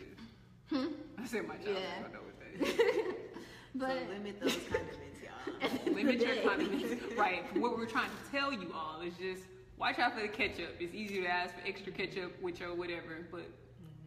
is. 0.83 0.95
I 1.19 1.27
said 1.27 1.47
my 1.49 1.57
child 1.57 1.77
Yeah. 1.77 2.01
not 2.01 2.13
gonna 2.13 2.15
know 2.15 2.27
what 2.27 2.39
that 2.41 2.69
is. 3.07 3.15
but 3.75 3.89
so 3.91 4.13
limit 4.13 4.41
those 4.41 4.57
condiments, 4.71 5.21
y'all. 5.23 5.55
at 5.63 5.71
the 5.71 5.77
end 5.77 5.79
of 5.79 5.85
the 5.85 5.91
Limit 5.93 6.21
your 6.21 6.35
day- 6.35 6.43
condiments. 6.45 7.17
right. 7.17 7.57
What 7.61 7.77
we're 7.77 7.87
trying 7.87 8.11
to 8.11 8.31
tell 8.31 8.53
you 8.53 8.73
all 8.75 9.01
is 9.03 9.15
just 9.17 9.43
watch 9.81 9.99
out 9.99 10.15
for 10.15 10.21
the 10.21 10.29
ketchup. 10.29 10.77
It's 10.79 10.95
easy 10.95 11.23
to 11.23 11.27
ask 11.27 11.55
for 11.55 11.67
extra 11.67 11.91
ketchup 11.91 12.41
with 12.43 12.61
your 12.61 12.75
whatever, 12.75 13.27
but 13.33 13.47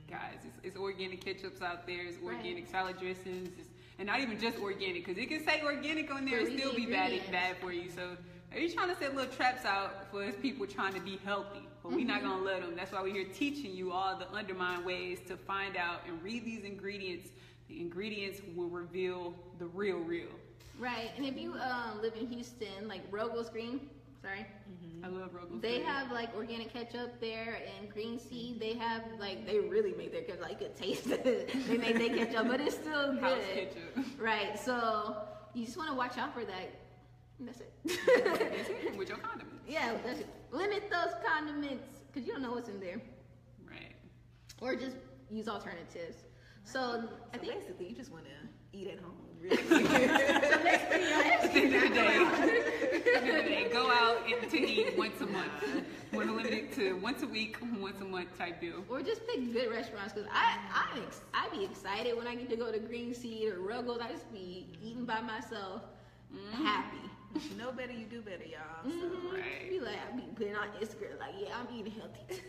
guys, 0.09 0.37
it's, 0.45 0.57
it's 0.63 0.77
organic 0.77 1.25
ketchups 1.25 1.61
out 1.61 1.87
there. 1.87 2.05
It's 2.05 2.17
Right. 2.19 2.37
organic 2.37 2.67
salad 2.69 2.99
dressings, 2.99 3.49
it's, 3.59 3.69
and 3.97 4.07
not 4.07 4.19
even 4.19 4.39
just 4.39 4.59
organic 4.59 5.05
because 5.05 5.21
it 5.21 5.27
can 5.27 5.43
say 5.45 5.61
organic 5.63 6.13
on 6.13 6.25
there 6.25 6.39
and 6.39 6.57
still 6.59 6.75
be 6.75 6.85
bad 6.85 7.11
bad 7.31 7.57
for 7.57 7.71
you. 7.73 7.89
So. 7.89 8.15
Are 8.53 8.59
you 8.59 8.71
trying 8.71 8.89
to 8.89 8.95
set 8.95 9.15
little 9.15 9.33
traps 9.33 9.65
out 9.65 10.11
for 10.11 10.23
us 10.23 10.35
people 10.39 10.67
trying 10.67 10.93
to 10.93 10.99
be 10.99 11.19
healthy? 11.25 11.67
But 11.81 11.91
we're 11.91 11.97
Mm-hmm. 12.01 12.07
not 12.07 12.21
gonna 12.21 12.43
let 12.43 12.61
them. 12.61 12.75
That's 12.75 12.91
why 12.91 13.01
we're 13.01 13.11
here 13.11 13.25
teaching 13.33 13.73
you 13.73 13.91
all 13.91 14.15
the 14.15 14.29
undermined 14.31 14.85
ways 14.85 15.21
to 15.27 15.35
find 15.35 15.75
out 15.75 16.01
and 16.07 16.21
read 16.21 16.45
these 16.45 16.63
ingredients. 16.63 17.29
The 17.67 17.81
ingredients 17.81 18.41
will 18.55 18.69
reveal 18.69 19.33
the 19.57 19.65
real, 19.65 19.97
real. 19.97 20.27
right. 20.77 21.09
And 21.17 21.25
if 21.25 21.35
you 21.35 21.55
um, 21.55 21.99
live 21.99 22.13
in 22.15 22.27
Houston, 22.27 22.87
like 22.87 23.01
Ruggles 23.09 23.49
Green, 23.49 23.89
sorry, 24.23 24.39
mm-hmm. 24.39 25.05
I 25.05 25.07
love 25.09 25.33
Ruggles. 25.33 25.61
They 25.61 25.75
Green. 25.79 25.83
have 25.85 26.11
like 26.11 26.35
organic 26.35 26.71
ketchup 26.73 27.19
there 27.19 27.57
and 27.77 27.89
green 27.91 28.17
seed. 28.17 28.59
They 28.59 28.73
have 28.75 29.03
like 29.19 29.45
they 29.45 29.59
really 29.59 29.93
make 29.93 30.11
their 30.11 30.21
ketchup. 30.21 30.41
Like 30.41 30.59
you 30.61 30.67
could 30.67 30.75
taste 30.75 31.07
it. 31.07 31.23
they 31.67 31.77
make 31.77 31.97
their 31.97 32.25
ketchup, 32.25 32.47
but 32.47 32.61
it's 32.61 32.75
still 32.75 33.13
good. 33.13 33.21
House 33.21 33.43
ketchup. 33.53 34.05
Right. 34.17 34.57
So 34.57 35.17
you 35.53 35.65
just 35.65 35.77
want 35.77 35.89
to 35.89 35.95
watch 35.95 36.17
out 36.17 36.33
for 36.33 36.45
that. 36.45 36.71
And 37.39 37.47
That's 37.47 37.59
it. 37.61 37.73
That's 37.83 38.69
it, 38.69 38.97
with 38.97 39.09
your 39.09 39.17
condiments. 39.17 39.63
yeah, 39.67 39.95
that's 40.05 40.19
it. 40.19 40.27
Limit 40.51 40.89
those 40.89 41.13
condiments 41.25 41.83
because 42.11 42.25
you 42.25 42.33
don't 42.33 42.41
know 42.43 42.51
what's 42.51 42.69
in 42.69 42.79
there, 42.79 43.01
Right. 43.67 43.93
or 44.61 44.75
just 44.75 44.95
use 45.31 45.47
alternatives. 45.49 46.17
So 46.63 47.09
I 47.33 47.37
think 47.39 47.53
basically, 47.53 47.89
you 47.89 47.95
just 47.95 48.11
want 48.11 48.25
to 48.25 48.77
eat 48.77 48.87
at 48.87 48.99
home. 48.99 49.17
Really. 49.43 49.59
At 49.59 51.53
the 51.53 51.59
end 51.59 51.75
of 51.75 51.81
the 51.81 51.89
day, 51.89 52.17
at 52.17 53.03
the 53.03 53.13
end 53.15 53.29
of 53.29 53.43
the 53.43 53.49
day, 53.49 53.69
go 53.71 53.91
out 53.91 54.23
and 54.25 54.49
to 54.49 54.57
eat 54.57 54.97
once 54.97 55.19
a 55.19 55.25
month. 55.25 55.51
Want 56.13 56.27
to 56.29 56.35
limit 56.35 56.53
it 56.53 56.73
to 56.75 56.93
once 56.93 57.23
a 57.23 57.27
week, 57.27 57.57
once 57.79 57.99
a 57.99 58.05
month 58.05 58.37
type 58.37 58.61
deal. 58.61 58.83
Or 58.89 59.01
just 59.01 59.27
pick 59.27 59.51
good 59.51 59.69
restaurants 59.69 60.13
because 60.13 60.29
I 60.31 60.57
I 60.71 60.99
ex- 60.99 61.21
I 61.33 61.49
be 61.49 61.65
excited 61.65 62.15
when 62.15 62.27
I 62.27 62.35
get 62.35 62.49
to 62.51 62.55
go 62.55 62.71
to 62.71 62.79
Green 62.79 63.13
Seed 63.13 63.49
or 63.51 63.59
Ruggles. 63.59 63.99
I 63.99 64.09
just 64.11 64.31
be 64.31 64.67
eating 64.81 65.05
by 65.05 65.21
myself 65.21 65.81
mm-hmm. 66.33 66.63
happy. 66.63 67.09
You 67.35 67.57
know 67.57 67.71
better, 67.71 67.91
you 67.91 68.05
do 68.05 68.21
better, 68.21 68.43
y'all. 68.45 68.83
So. 68.83 68.89
Mhm. 68.89 69.33
Right. 69.33 69.69
Be 69.69 69.79
like, 69.79 69.97
I 69.97 70.15
be 70.15 70.23
putting 70.35 70.55
on 70.55 70.67
Instagram 70.79 71.19
like, 71.19 71.33
yeah, 71.39 71.55
I'm 71.57 71.67
eating 71.77 71.93
healthy. 71.93 72.41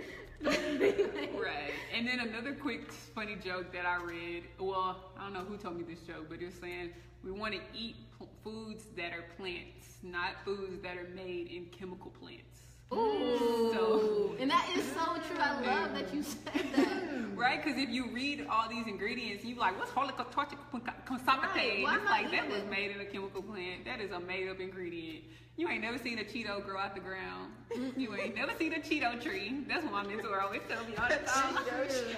Right. 0.44 1.72
And 1.96 2.06
then 2.06 2.20
another 2.20 2.54
quick 2.54 2.92
funny 2.92 3.36
joke 3.36 3.72
that 3.72 3.86
I 3.86 3.96
read. 4.04 4.44
Well, 4.58 4.98
I 5.18 5.22
don't 5.24 5.32
know 5.32 5.40
who 5.40 5.56
told 5.56 5.76
me 5.76 5.84
this 5.84 6.00
joke, 6.00 6.26
but 6.28 6.38
it's 6.40 6.58
saying 6.60 6.90
we 7.22 7.30
want 7.30 7.54
to 7.54 7.60
eat 7.72 7.96
p- 8.18 8.26
foods 8.42 8.84
that 8.96 9.12
are 9.12 9.24
plants, 9.36 9.98
not 10.02 10.32
foods 10.44 10.80
that 10.82 10.96
are 10.96 11.08
made 11.14 11.48
in 11.48 11.66
chemical 11.66 12.10
plants. 12.10 12.53
Ooh. 12.92 13.70
So- 13.74 14.36
and 14.40 14.50
that 14.50 14.68
is 14.76 14.84
so 14.92 15.04
true. 15.26 15.38
I 15.38 15.60
love 15.60 15.94
that 15.94 16.12
you 16.14 16.22
said 16.22 16.66
that. 16.76 17.02
Right? 17.34 17.62
Because 17.62 17.78
if 17.82 17.90
you 17.90 18.06
read 18.10 18.46
all 18.48 18.68
these 18.68 18.86
ingredients, 18.86 19.44
you're 19.44 19.58
like, 19.58 19.76
what's 19.76 19.90
holocaustic 19.90 20.56
Right. 20.70 21.82
Why 21.82 21.96
It's 21.96 22.04
like 22.04 22.30
that 22.30 22.48
was 22.48 22.62
made 22.70 22.92
in 22.92 23.00
a 23.00 23.04
chemical 23.04 23.42
plant. 23.42 23.84
That 23.84 24.00
is 24.00 24.12
a 24.12 24.20
made 24.20 24.48
up 24.48 24.60
ingredient. 24.60 25.24
You 25.56 25.68
ain't 25.68 25.82
never 25.82 25.98
seen 25.98 26.18
a 26.20 26.24
Cheeto 26.24 26.64
grow 26.64 26.78
out 26.78 26.94
the 26.94 27.00
ground. 27.00 27.52
You 27.96 28.14
ain't 28.14 28.36
never 28.36 28.52
seen 28.56 28.72
a 28.72 28.78
Cheeto 28.78 29.20
tree. 29.20 29.64
That's 29.68 29.82
what 29.82 29.92
my 29.92 30.02
mentor 30.06 30.40
always 30.40 30.62
tell 30.68 30.84
me 30.84 30.94
all 30.96 31.08
the 31.08 31.16
time. 31.26 31.56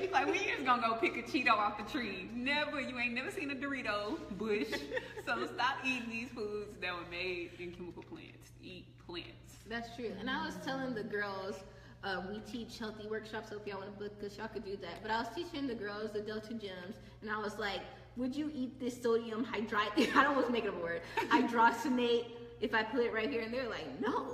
He's 0.01 0.11
like, 0.13 0.27
you 0.29 0.35
just 0.55 0.65
gonna 0.67 0.83
go 0.83 0.95
pick 0.97 1.17
a 1.17 1.23
Cheeto 1.23 1.53
off 1.53 1.79
the 1.79 1.91
tree? 1.91 2.29
Never. 2.35 2.79
You 2.81 2.99
ain't 2.99 3.15
never 3.15 3.31
seen 3.31 3.51
a 3.51 3.55
Dorito 3.55 4.19
bush. 4.37 4.69
So 5.27 5.45
stop 5.47 5.79
eating 5.85 6.09
these 6.11 6.29
foods 6.29 6.77
that 6.81 6.95
were 6.95 7.09
made 7.11 7.51
in 7.59 7.73
chemical 7.73 8.03
plants. 8.05 8.51
Eat 8.63 8.85
plants. 9.07 9.46
That's 9.69 9.95
true. 9.97 10.13
And 10.21 10.31
I 10.31 10.45
was 10.47 10.57
telling 10.65 10.95
the 10.95 11.03
girls, 11.03 11.57
uh, 12.05 12.23
we 12.31 12.39
teach 12.51 12.79
healthy 12.79 13.07
workshops, 13.09 13.51
so 13.51 13.57
if 13.57 13.67
y'all 13.67 13.79
want 13.81 13.93
to 13.99 14.05
book 14.05 14.13
us, 14.25 14.37
y'all 14.39 14.49
could 14.49 14.65
do 14.65 14.77
that. 14.77 15.03
But 15.03 15.11
I 15.11 15.19
was 15.19 15.29
teaching 15.35 15.67
the 15.67 15.75
girls 15.75 16.13
the 16.13 16.21
Delta 16.21 16.55
Gems, 16.55 16.97
and 17.23 17.31
I 17.31 17.39
was 17.39 17.59
like, 17.59 17.81
would 18.17 18.35
you 18.35 18.51
eat 18.55 18.79
this 18.81 19.01
sodium 19.03 19.45
hydride? 19.45 19.91
I 20.17 20.23
don't 20.23 20.35
want 20.37 20.47
to 20.47 20.53
make 20.53 20.65
it 20.65 20.69
up 20.69 20.77
a 20.77 20.83
word. 20.83 21.03
Hydrogenate. 21.31 22.27
If 22.59 22.75
I 22.75 22.83
put 22.83 23.05
it 23.05 23.13
right 23.13 23.29
here, 23.29 23.43
and 23.43 23.53
they're 23.53 23.69
like, 23.69 24.01
no, 24.01 24.25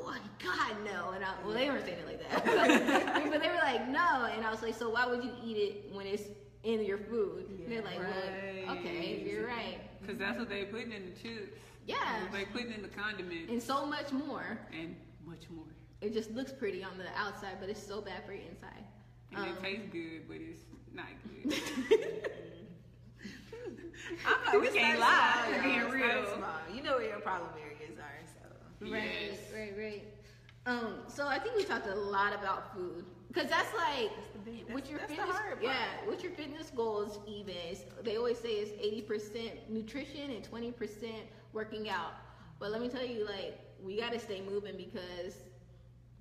God, 0.44 0.76
no. 0.84 1.10
And 1.10 1.24
I, 1.24 1.30
well, 1.44 1.54
they 1.54 1.68
weren't 1.68 1.84
saying 1.84 1.98
it 1.98 2.06
like 2.06 2.30
that, 2.30 2.44
but 3.32 3.42
they 3.42 3.48
were 3.48 3.54
like, 3.56 3.88
no. 3.88 4.30
And 4.32 4.46
I 4.46 4.50
was 4.50 4.62
like, 4.62 4.76
so 4.76 4.90
why 4.90 5.06
would 5.06 5.24
you 5.24 5.32
eat 5.44 5.56
it 5.56 5.92
when 5.92 6.06
it's 6.06 6.22
in 6.62 6.84
your 6.84 6.98
food? 6.98 7.46
And 7.48 7.72
they're 7.72 7.82
like, 7.82 7.98
well, 7.98 8.76
okay, 8.76 9.24
you're 9.28 9.48
right. 9.48 9.78
Because 10.00 10.18
that's 10.18 10.38
what 10.38 10.48
they're 10.48 10.66
putting 10.66 10.92
in 10.92 11.06
the 11.06 11.20
chips. 11.20 11.52
Yeah. 11.84 11.96
they're 12.30 12.46
putting 12.46 12.72
in 12.72 12.82
the 12.82 12.88
condiments 12.88 13.50
And 13.50 13.60
so 13.60 13.84
much 13.84 14.12
more. 14.12 14.56
and 14.72 14.94
much 15.32 15.48
more. 15.50 15.64
It 16.00 16.12
just 16.12 16.30
looks 16.32 16.52
pretty 16.52 16.84
on 16.84 16.98
the 16.98 17.06
outside, 17.16 17.56
but 17.60 17.68
it's 17.70 17.82
so 17.82 18.00
bad 18.00 18.24
for 18.26 18.32
your 18.32 18.42
inside. 18.50 18.84
And 19.34 19.40
Um, 19.40 19.48
it 19.48 19.62
tastes 19.62 19.86
good, 19.90 20.28
but 20.28 20.36
it's 20.36 20.60
not 20.92 21.06
good. 21.24 21.54
I'm 24.26 24.44
like, 24.44 24.60
we 24.60 24.68
It 24.68 24.74
can't 24.74 24.98
lie. 25.00 25.44
small, 25.48 25.54
y'all. 25.54 25.62
being 25.90 26.02
real. 26.02 26.26
small. 26.36 26.48
You 26.74 26.82
know 26.82 26.96
where 26.96 27.08
your 27.08 27.20
problem 27.20 27.50
areas 27.62 27.98
are, 27.98 28.20
so. 28.34 28.90
Right, 28.92 29.10
Yes. 29.30 29.38
right, 29.54 29.74
right. 29.78 30.04
Um, 30.66 30.98
so 31.08 31.26
I 31.26 31.38
think 31.38 31.56
we 31.56 31.64
talked 31.64 31.86
a 31.86 31.94
lot 31.94 32.34
about 32.34 32.74
food 32.74 33.04
because 33.28 33.48
that's 33.48 33.72
like 33.74 34.10
big- 34.44 34.64
with 34.72 34.84
that's- 34.84 34.90
your 34.90 34.98
that's 35.00 35.10
the 35.10 35.16
fitness, 35.16 35.36
hard 35.36 35.52
part. 35.54 35.62
yeah, 35.64 36.08
with 36.08 36.22
your 36.22 36.32
fitness 36.32 36.70
goals. 36.70 37.18
Even 37.26 37.56
it's- 37.56 37.84
they 38.04 38.16
always 38.16 38.38
say 38.38 38.50
it's 38.62 38.70
eighty 38.80 39.02
percent 39.02 39.68
nutrition 39.70 40.30
and 40.30 40.44
twenty 40.44 40.70
percent 40.70 41.24
working 41.52 41.88
out. 41.88 42.12
But 42.60 42.70
let 42.70 42.80
me 42.80 42.88
tell 42.88 43.04
you, 43.04 43.24
like 43.26 43.58
we 43.84 43.98
got 43.98 44.12
to 44.12 44.18
stay 44.18 44.40
moving 44.40 44.76
because 44.76 45.36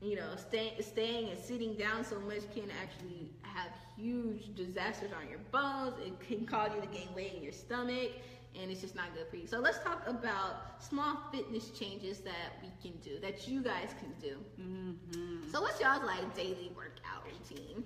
you 0.02 0.16
know, 0.16 0.30
staying 0.36 0.74
staying 0.82 1.30
and 1.30 1.40
sitting 1.40 1.76
down 1.76 2.04
so 2.04 2.20
much 2.22 2.42
can 2.56 2.70
actually 2.82 3.30
have 3.44 3.70
huge 3.96 4.56
disasters 4.56 5.12
on 5.14 5.30
your 5.30 5.40
bones. 5.52 5.94
It 6.04 6.20
can 6.28 6.46
cause 6.46 6.72
you 6.76 6.82
to 6.82 6.88
gain 6.88 7.14
weight 7.16 7.34
in 7.38 7.44
your 7.44 7.52
stomach, 7.52 8.10
and 8.60 8.72
it's 8.72 8.82
just 8.82 8.96
not 8.96 9.14
good 9.14 9.28
for 9.30 9.36
you. 9.36 9.46
So 9.46 9.60
let's 9.60 9.78
talk 9.84 10.08
about 10.08 10.82
small 10.82 11.20
fitness 11.32 11.70
changes 11.70 12.20
that 12.22 12.58
we 12.64 12.70
can 12.82 12.98
do, 13.00 13.20
that 13.20 13.48
you 13.48 13.62
guys 13.62 13.90
can 14.00 14.12
do. 14.20 14.38
Mm-hmm. 14.60 15.52
So 15.52 15.62
what's 15.62 15.80
y'all's 15.80 16.04
like 16.04 16.36
daily 16.36 16.72
workout 16.76 17.24
routine? 17.26 17.84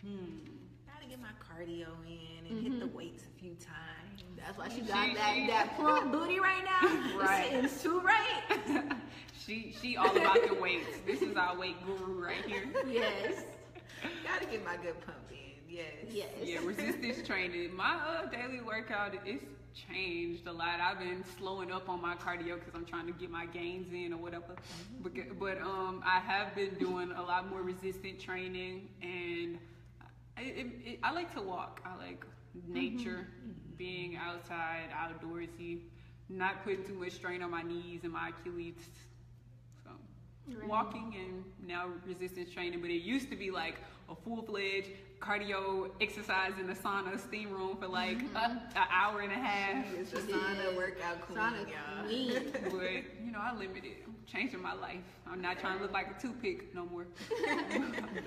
Hmm. 0.00 0.48
Gotta 0.86 1.08
get 1.10 1.20
my 1.20 1.28
cardio 1.44 1.88
in 2.06 2.46
and 2.50 2.62
hit 2.62 2.80
the 2.80 2.86
weights 2.86 3.24
a 3.24 3.38
few 3.38 3.54
times. 3.54 3.97
That's 4.48 4.58
why 4.58 4.68
she 4.70 4.76
She- 4.76 4.86
got 4.86 5.14
that 5.14 5.34
she- 5.34 5.46
that 5.48 5.76
plump 5.76 6.10
booty 6.10 6.40
right 6.40 6.64
now. 6.64 7.18
Right. 7.18 7.52
it's 7.52 7.82
too 7.82 8.00
right. 8.00 8.82
she 9.44 9.74
she 9.78 9.98
all 9.98 10.16
about 10.16 10.48
the 10.48 10.54
weights. 10.54 10.86
This 11.04 11.20
is 11.20 11.36
our 11.36 11.54
weight 11.58 11.76
guru 11.84 12.24
right 12.24 12.42
here. 12.46 12.64
Yes. 12.88 13.42
Gotta 14.24 14.46
get 14.46 14.64
my 14.64 14.76
good 14.78 14.98
pump 15.04 15.18
in. 15.30 15.36
Yes. 15.68 15.84
Yes. 16.10 16.28
Yeah, 16.42 16.60
resistance 16.64 17.26
training. 17.26 17.76
My 17.76 17.96
uh, 17.96 18.26
daily 18.30 18.62
workout 18.62 19.14
is 19.26 19.42
changed 19.74 20.46
a 20.46 20.52
lot. 20.52 20.80
I've 20.80 20.98
been 20.98 21.22
slowing 21.36 21.70
up 21.70 21.90
on 21.90 22.00
my 22.00 22.14
cardio 22.14 22.54
because 22.58 22.74
I'm 22.74 22.86
trying 22.86 23.06
to 23.06 23.12
get 23.12 23.30
my 23.30 23.44
gains 23.44 23.92
in 23.92 24.14
or 24.14 24.16
whatever. 24.16 24.56
But, 25.02 25.38
but 25.38 25.60
um, 25.60 26.02
I 26.06 26.20
have 26.20 26.54
been 26.54 26.74
doing 26.76 27.10
a 27.12 27.22
lot 27.22 27.50
more 27.50 27.60
resistant 27.60 28.18
training, 28.18 28.88
and 29.02 29.58
I, 30.38 30.40
it, 30.42 30.66
it, 30.86 30.98
I 31.02 31.12
like 31.12 31.34
to 31.34 31.42
walk. 31.42 31.82
I 31.84 31.96
like 32.02 32.24
nature, 32.66 33.26
being 33.78 34.16
outside, 34.16 34.88
outdoorsy, 34.92 35.80
not 36.28 36.64
putting 36.64 36.84
too 36.84 36.94
much 36.94 37.12
strain 37.12 37.42
on 37.42 37.50
my 37.50 37.62
knees 37.62 38.00
and 38.02 38.12
my 38.12 38.30
Achilles. 38.30 38.74
So 39.84 39.90
Right. 40.48 40.68
walking 40.68 41.14
and 41.18 41.44
now 41.66 41.88
resistance 42.06 42.50
training, 42.50 42.80
but 42.80 42.90
it 42.90 43.02
used 43.02 43.30
to 43.30 43.36
be 43.36 43.50
like 43.50 43.76
a 44.08 44.14
full 44.14 44.42
fledged 44.42 44.88
cardio 45.20 45.90
exercise 46.00 46.52
in 46.60 46.66
the 46.66 46.74
sauna 46.74 47.18
steam 47.18 47.50
room 47.50 47.76
for 47.76 47.88
like 47.88 48.18
mm-hmm. 48.18 48.36
an 48.36 48.60
hour 48.90 49.20
and 49.20 49.32
a 49.32 49.34
half. 49.34 49.84
It's 49.94 50.10
the 50.12 50.20
She 50.20 50.32
sauna 50.32 50.76
workout 50.76 51.20
queen, 51.22 51.38
Sauna 51.38 51.66
y'all. 51.68 52.04
queen. 52.06 52.52
But 52.64 53.24
you 53.24 53.32
know, 53.32 53.40
I 53.40 53.54
limited. 53.54 53.96
I'm 54.06 54.14
changing 54.26 54.62
my 54.62 54.74
life. 54.74 55.00
I'm 55.26 55.40
not 55.40 55.58
trying 55.58 55.78
to 55.78 55.82
look 55.82 55.92
like 55.92 56.08
a 56.16 56.20
toothpick 56.20 56.74
no 56.74 56.86
more. 56.86 57.06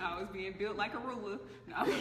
I 0.01 0.19
was 0.19 0.27
being 0.33 0.53
built 0.57 0.75
like 0.77 0.93
a 0.93 0.99
ruler. 0.99 1.39
No. 1.67 1.85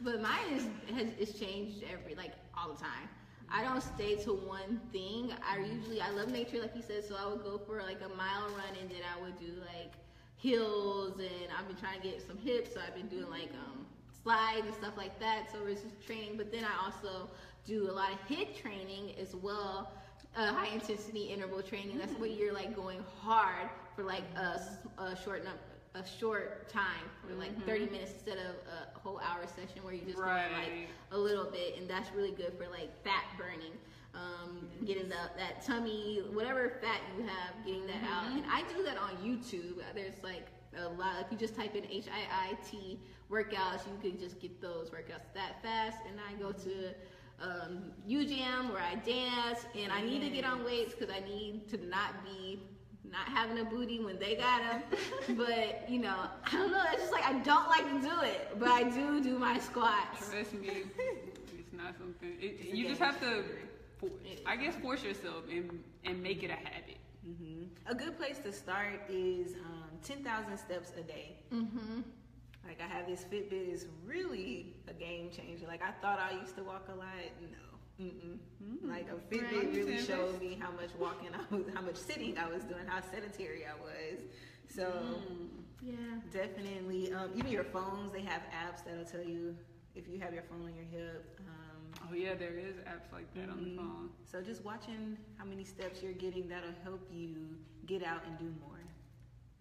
But 0.00 0.20
mine 0.20 0.50
is 0.52 0.66
has 0.94 1.08
is 1.18 1.32
changed 1.38 1.82
every 1.90 2.14
like 2.14 2.32
all 2.56 2.68
the 2.72 2.78
time. 2.78 3.08
I 3.50 3.62
don't 3.62 3.82
stay 3.82 4.14
to 4.16 4.32
one 4.34 4.80
thing. 4.92 5.32
I 5.42 5.58
usually 5.58 6.00
I 6.00 6.10
love 6.10 6.28
nature, 6.28 6.60
like 6.60 6.74
you 6.76 6.82
said, 6.82 7.04
so 7.04 7.16
I 7.16 7.26
would 7.26 7.42
go 7.42 7.58
for 7.58 7.82
like 7.82 8.00
a 8.02 8.08
mile 8.08 8.48
run, 8.50 8.74
and 8.80 8.90
then 8.90 9.00
I 9.04 9.20
would 9.20 9.38
do 9.38 9.52
like 9.60 9.94
hills, 10.36 11.18
and 11.18 11.50
I've 11.56 11.66
been 11.66 11.76
trying 11.76 12.00
to 12.00 12.06
get 12.08 12.22
some 12.22 12.38
hips, 12.38 12.74
so 12.74 12.80
I've 12.80 12.94
been 12.94 13.08
doing 13.08 13.28
like 13.28 13.50
um 13.54 13.86
slides 14.22 14.66
and 14.66 14.74
stuff 14.74 14.96
like 14.96 15.18
that. 15.18 15.50
So 15.50 15.62
resistance 15.62 16.04
training, 16.04 16.36
but 16.36 16.50
then 16.50 16.64
I 16.64 16.84
also 16.84 17.30
do 17.64 17.90
a 17.90 17.92
lot 17.92 18.12
of 18.12 18.18
hit 18.20 18.54
training 18.54 19.12
as 19.18 19.34
well. 19.34 19.88
Uh, 20.36 20.52
high 20.52 20.68
intensity 20.68 21.24
interval 21.24 21.62
training. 21.62 21.96
That's 21.98 22.14
where 22.18 22.28
you're 22.28 22.52
like 22.52 22.74
going 22.74 23.02
hard 23.20 23.70
for 23.96 24.04
like 24.04 24.24
a 24.36 25.16
short 25.16 25.42
num- 25.44 25.58
a 25.94 26.04
short 26.06 26.68
time 26.68 27.08
for 27.26 27.34
like 27.34 27.50
30 27.66 27.86
minutes 27.86 28.12
instead 28.12 28.38
of 28.38 28.54
a 28.66 28.98
whole 28.98 29.20
hour 29.20 29.44
session 29.46 29.82
where 29.82 29.94
you're 29.94 30.04
just 30.04 30.18
going 30.18 30.52
like 30.52 30.88
a 31.12 31.18
little 31.18 31.50
bit, 31.50 31.78
and 31.78 31.88
that's 31.88 32.10
really 32.14 32.32
good 32.32 32.52
for 32.58 32.68
like 32.68 32.90
fat 33.04 33.24
burning. 33.38 33.72
Um, 34.14 34.68
getting 34.84 35.08
the, 35.08 35.16
that 35.36 35.64
tummy, 35.64 36.22
whatever 36.32 36.78
fat 36.80 37.00
you 37.16 37.24
have, 37.24 37.64
getting 37.64 37.86
that 37.86 38.02
out. 38.10 38.24
And 38.32 38.42
I 38.50 38.62
do 38.74 38.82
that 38.82 38.96
on 38.96 39.10
YouTube. 39.22 39.82
There's 39.94 40.20
like 40.24 40.48
a 40.76 40.88
lot. 40.88 41.16
If 41.20 41.30
you 41.30 41.38
just 41.38 41.54
type 41.54 41.76
in 41.76 41.84
H 41.84 42.06
I 42.12 42.50
I 42.50 42.54
T 42.68 42.98
workouts, 43.30 43.86
you 43.86 44.10
can 44.10 44.18
just 44.18 44.40
get 44.40 44.60
those 44.60 44.90
workouts 44.90 45.32
that 45.34 45.62
fast. 45.62 45.98
And 46.08 46.18
I 46.18 46.40
go 46.40 46.52
to 46.52 46.94
um, 47.40 47.92
UGM 48.08 48.72
where 48.72 48.82
I 48.82 48.96
dance, 48.96 49.66
and 49.78 49.92
I 49.92 50.00
need 50.00 50.22
to 50.22 50.30
get 50.30 50.44
on 50.44 50.64
weights 50.64 50.94
because 50.94 51.14
I 51.14 51.20
need 51.20 51.68
to 51.68 51.86
not 51.86 52.24
be 52.24 52.60
not 53.10 53.28
having 53.28 53.58
a 53.58 53.64
booty 53.64 54.00
when 54.00 54.18
they 54.18 54.36
got 54.36 54.60
them. 54.62 55.36
but 55.36 55.88
you 55.88 55.98
know, 55.98 56.16
I 56.44 56.50
don't 56.52 56.70
know. 56.70 56.82
It's 56.92 57.02
just 57.02 57.12
like 57.12 57.24
I 57.24 57.34
don't 57.40 57.68
like 57.68 57.84
to 57.84 58.00
do 58.00 58.20
it, 58.22 58.58
but 58.58 58.68
I 58.68 58.84
do 58.84 59.22
do 59.22 59.38
my 59.38 59.58
squats. 59.58 60.30
Trust 60.30 60.54
me, 60.54 60.68
it's 61.58 61.72
not 61.72 61.96
something. 61.98 62.30
It, 62.40 62.56
It's 62.60 62.74
you 62.74 62.86
just 62.88 63.00
have 63.00 63.20
to, 63.20 63.44
for, 63.98 64.08
I 64.46 64.56
guess, 64.56 64.74
force 64.76 65.02
yourself 65.02 65.44
and 65.50 65.82
and 66.04 66.22
make 66.22 66.42
it 66.42 66.50
a 66.50 66.54
habit. 66.68 66.98
hmm 67.24 67.64
A 67.86 67.94
good 67.94 68.16
place 68.16 68.38
to 68.40 68.52
start 68.52 69.00
is 69.08 69.54
um, 69.54 69.90
10,000 70.02 70.56
steps 70.58 70.92
a 70.98 71.02
day. 71.02 71.36
Mm-hmm. 71.52 72.00
Like 72.66 72.80
I 72.82 72.86
have 72.86 73.06
this 73.06 73.24
Fitbit 73.30 73.72
is 73.72 73.86
really 74.04 74.74
a 74.88 74.92
game 74.92 75.30
changer. 75.30 75.66
Like 75.66 75.82
I 75.82 75.92
thought 76.02 76.18
I 76.18 76.38
used 76.40 76.56
to 76.56 76.62
walk 76.62 76.88
a 76.88 76.94
lot. 76.96 77.08
No. 77.40 77.77
Mm-mm. 78.00 78.38
Like 78.88 79.08
a 79.10 79.34
Fitbit 79.34 79.52
Right. 79.52 79.74
really 79.74 80.04
showed 80.04 80.40
me 80.40 80.56
how 80.60 80.70
much 80.70 80.90
walking 80.98 81.30
I 81.34 81.54
was, 81.54 81.64
how 81.74 81.80
much 81.82 81.96
sitting 81.96 82.38
I 82.38 82.48
was 82.48 82.62
doing, 82.64 82.86
how 82.86 83.00
sedentary 83.00 83.64
I 83.66 83.74
was. 83.74 84.20
So 84.68 85.20
Yeah. 85.80 85.94
definitely, 86.32 87.12
um, 87.12 87.30
even 87.34 87.50
your 87.50 87.64
phones, 87.64 88.12
they 88.12 88.22
have 88.22 88.42
apps 88.52 88.84
that'll 88.84 89.04
tell 89.04 89.22
you 89.22 89.56
if 89.94 90.06
you 90.08 90.18
have 90.20 90.32
your 90.32 90.42
phone 90.44 90.62
on 90.64 90.74
your 90.74 90.84
hip. 90.84 91.40
Um, 91.46 92.08
Oh 92.10 92.14
yeah, 92.14 92.34
there 92.34 92.56
is 92.56 92.76
apps 92.86 93.10
like 93.12 93.32
that 93.34 93.50
on 93.50 93.64
the 93.64 93.70
Mhm. 93.70 93.76
phone. 93.76 94.10
so 94.24 94.40
just 94.42 94.64
watching 94.64 95.18
how 95.36 95.44
many 95.44 95.64
steps 95.64 96.02
you're 96.02 96.12
getting, 96.12 96.48
that'll 96.48 96.72
help 96.84 97.00
you 97.10 97.58
get 97.86 98.02
out 98.04 98.24
and 98.26 98.38
do 98.38 98.52
more. 98.60 98.78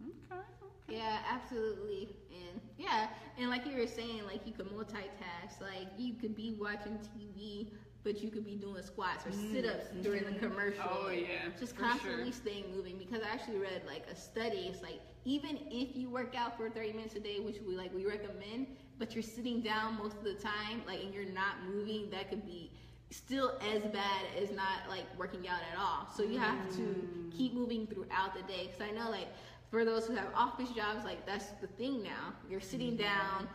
Okay. 0.04 0.42
Yeah, 0.90 1.20
absolutely. 1.28 2.16
And 2.32 2.62
yeah, 2.78 3.10
and 3.38 3.50
like 3.50 3.66
you 3.66 3.76
were 3.78 3.88
saying, 3.88 4.24
like 4.26 4.46
you 4.46 4.54
could 4.54 4.68
multitask. 4.68 5.60
Like 5.60 5.88
you 5.98 6.14
could 6.14 6.36
be 6.36 6.56
watching 6.60 7.00
TV 7.00 7.72
but 8.04 8.22
you 8.22 8.30
could 8.30 8.46
be 8.46 8.56
doing 8.56 8.82
squats 8.84 9.26
or 9.26 9.32
mm. 9.32 9.52
sit-ups 9.52 9.88
during 10.02 10.24
the 10.24 10.40
commercial. 10.40 10.84
Oh, 10.90 11.10
yeah, 11.10 11.50
just 11.60 11.78
constantly 11.78 12.32
sure. 12.32 12.34
staying 12.34 12.66
moving. 12.76 12.98
Because 12.98 13.22
I 13.22 13.34
actually 13.34 13.58
read 13.58 13.82
like 13.86 14.06
a 14.12 14.16
study. 14.16 14.70
It's 14.72 14.82
like 14.82 15.02
even 15.26 15.60
if 15.70 15.96
you 15.96 16.10
work 16.10 16.36
out 16.36 16.58
for 16.58 16.70
30 16.70 16.94
minutes 16.94 17.16
a 17.16 17.20
day, 17.20 17.40
which 17.40 17.58
we 17.68 17.76
like 17.76 17.94
we 17.94 18.06
recommend, 18.06 18.68
but 18.98 19.14
you're 19.14 19.24
sitting 19.24 19.62
down 19.62 19.98
most 19.98 20.18
of 20.18 20.24
the 20.24 20.36
time, 20.36 20.82
like 20.88 21.02
and 21.04 21.14
you're 21.14 21.26
not 21.26 21.64
moving, 21.68 22.10
that 22.12 22.30
could 22.30 22.46
be 22.46 22.72
still 23.10 23.54
as 23.74 23.84
bad 23.84 24.26
as 24.42 24.52
not 24.52 24.88
like 24.90 25.06
working 25.18 25.48
out 25.48 25.60
at 25.72 25.80
all. 25.80 26.08
So 26.16 26.24
you 26.24 26.40
have 26.40 26.70
to 26.76 26.82
mm. 26.82 27.38
keep 27.38 27.54
moving 27.54 27.88
throughout 27.88 28.36
the 28.36 28.42
day. 28.52 28.68
Because 28.68 28.82
I 28.82 28.92
know 28.92 29.10
like 29.10 29.28
for 29.70 29.86
those 29.86 30.08
who 30.08 30.16
have 30.16 30.28
office 30.36 30.70
jobs, 30.70 31.04
like 31.04 31.26
that's 31.26 31.48
the 31.62 31.68
thing 31.68 32.04
now. 32.04 32.34
You're 32.50 32.62
sitting 32.62 32.94
mm-hmm. 32.94 33.04
down 33.04 33.48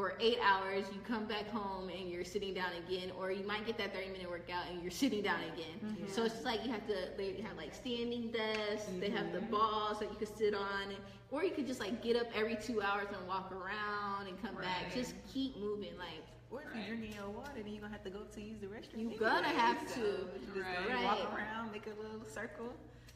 for 0.00 0.14
eight 0.18 0.38
hours, 0.42 0.86
you 0.94 0.98
come 1.06 1.26
back 1.26 1.46
home 1.50 1.90
and 1.90 2.08
you're 2.10 2.24
sitting 2.24 2.54
down 2.54 2.70
again, 2.86 3.12
or 3.18 3.30
you 3.30 3.46
might 3.46 3.66
get 3.66 3.76
that 3.76 3.92
30 3.92 4.08
minute 4.08 4.30
workout 4.30 4.64
and 4.70 4.80
you're 4.80 4.90
sitting 4.90 5.20
down 5.20 5.40
again. 5.52 5.76
Mm-hmm. 5.84 6.08
So 6.10 6.24
it's 6.24 6.32
just 6.36 6.46
like 6.46 6.64
you 6.64 6.72
have 6.72 6.86
to, 6.86 6.94
they 7.18 7.34
have 7.46 7.54
like 7.58 7.74
standing 7.74 8.30
desks, 8.30 8.88
they 8.98 9.10
have 9.10 9.30
the 9.30 9.40
mm-hmm. 9.40 9.50
balls 9.50 9.98
that 9.98 10.10
you 10.10 10.16
could 10.16 10.34
sit 10.38 10.54
on, 10.54 10.94
or 11.30 11.44
you 11.44 11.50
could 11.50 11.66
just 11.66 11.80
like 11.80 12.02
get 12.02 12.16
up 12.16 12.28
every 12.34 12.56
two 12.56 12.80
hours 12.80 13.08
and 13.14 13.28
walk 13.28 13.52
around 13.52 14.26
and 14.26 14.40
come 14.40 14.54
back. 14.54 14.94
Just 14.94 15.12
keep 15.30 15.58
moving. 15.58 15.92
Like, 15.98 16.24
Or 16.50 16.62
if 16.62 16.74
Right. 16.74 16.88
you're 16.88 16.96
drinking 16.96 17.16
your 17.20 17.28
water, 17.28 17.52
then 17.62 17.70
you're 17.70 17.82
gonna 17.82 17.92
have 17.92 18.02
to 18.04 18.10
go 18.10 18.20
to 18.24 18.40
use 18.40 18.58
the 18.58 18.68
restroom. 18.68 19.00
You 19.00 19.06
anyway. 19.10 19.18
gonna 19.18 19.48
have 19.48 19.86
So 19.86 20.00
to. 20.00 20.28
just 20.54 20.56
Right. 20.56 20.96
and 20.96 21.04
walk 21.04 21.30
around, 21.34 21.72
make 21.72 21.86
a 21.86 21.90
little 21.90 22.24
circle. 22.26 22.72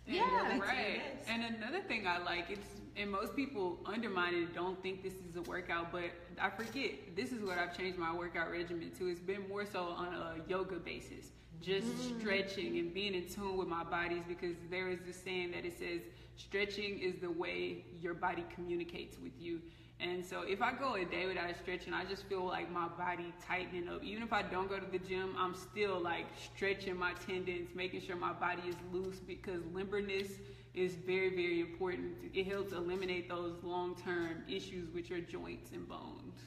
And- 0.06 0.16
Yeah. 0.16 0.58
back 0.58 0.60
right. 0.68 1.02
And 1.28 1.44
another 1.56 1.80
thing 1.80 2.06
I 2.06 2.18
like, 2.18 2.50
it's 2.50 2.66
and 2.96 3.10
most 3.10 3.34
people 3.34 3.80
undermine 3.86 4.34
it, 4.34 4.54
don't 4.54 4.80
think 4.80 5.02
this 5.02 5.14
is 5.14 5.34
a 5.34 5.42
workout, 5.42 5.90
but 5.90 6.04
I 6.40 6.48
forget 6.48 7.16
this 7.16 7.32
is 7.32 7.42
what 7.42 7.58
I've 7.58 7.76
changed 7.76 7.98
my 7.98 8.14
workout 8.14 8.52
regimen 8.52 8.92
to. 8.98 9.08
It's 9.08 9.18
been 9.18 9.48
more 9.48 9.66
so 9.66 9.80
on 9.82 10.14
a 10.14 10.36
yoga 10.48 10.76
basis, 10.76 11.32
just 11.60 11.88
Mm. 11.88 12.20
stretching 12.20 12.78
and 12.78 12.94
being 12.94 13.14
in 13.14 13.26
tune 13.28 13.56
with 13.56 13.66
my 13.66 13.82
bodies 13.82 14.22
because 14.28 14.54
there 14.70 14.88
is 14.90 15.00
this 15.04 15.16
saying 15.20 15.50
that 15.52 15.64
it 15.64 15.76
says 15.76 16.02
stretching 16.36 17.00
is 17.00 17.16
the 17.20 17.30
way 17.30 17.84
your 18.00 18.14
body 18.14 18.44
communicates 18.54 19.18
with 19.18 19.32
you. 19.40 19.60
And 20.04 20.24
so 20.24 20.42
if 20.42 20.60
I 20.60 20.72
go 20.72 20.96
a 20.96 21.04
day 21.04 21.26
without 21.26 21.56
stretching, 21.62 21.94
I 21.94 22.04
just 22.04 22.24
feel 22.24 22.44
like 22.44 22.70
my 22.70 22.88
body 22.88 23.32
tightening 23.46 23.88
up. 23.88 24.04
Even 24.04 24.22
if 24.22 24.34
I 24.34 24.42
don't 24.42 24.68
go 24.68 24.78
to 24.78 24.90
the 24.90 24.98
gym, 24.98 25.34
I'm 25.38 25.54
still 25.54 25.98
like 25.98 26.26
stretching 26.36 26.98
my 26.98 27.14
tendons, 27.26 27.70
making 27.74 28.02
sure 28.02 28.14
my 28.14 28.34
body 28.34 28.62
is 28.68 28.76
loose 28.92 29.18
because 29.18 29.62
limberness 29.72 30.30
is 30.74 30.94
very, 30.96 31.30
very 31.30 31.60
important. 31.60 32.16
It 32.34 32.46
helps 32.46 32.72
eliminate 32.72 33.30
those 33.30 33.54
long 33.62 33.94
term 33.96 34.44
issues 34.46 34.92
with 34.92 35.08
your 35.08 35.20
joints 35.20 35.70
and 35.72 35.88
bones. 35.88 36.38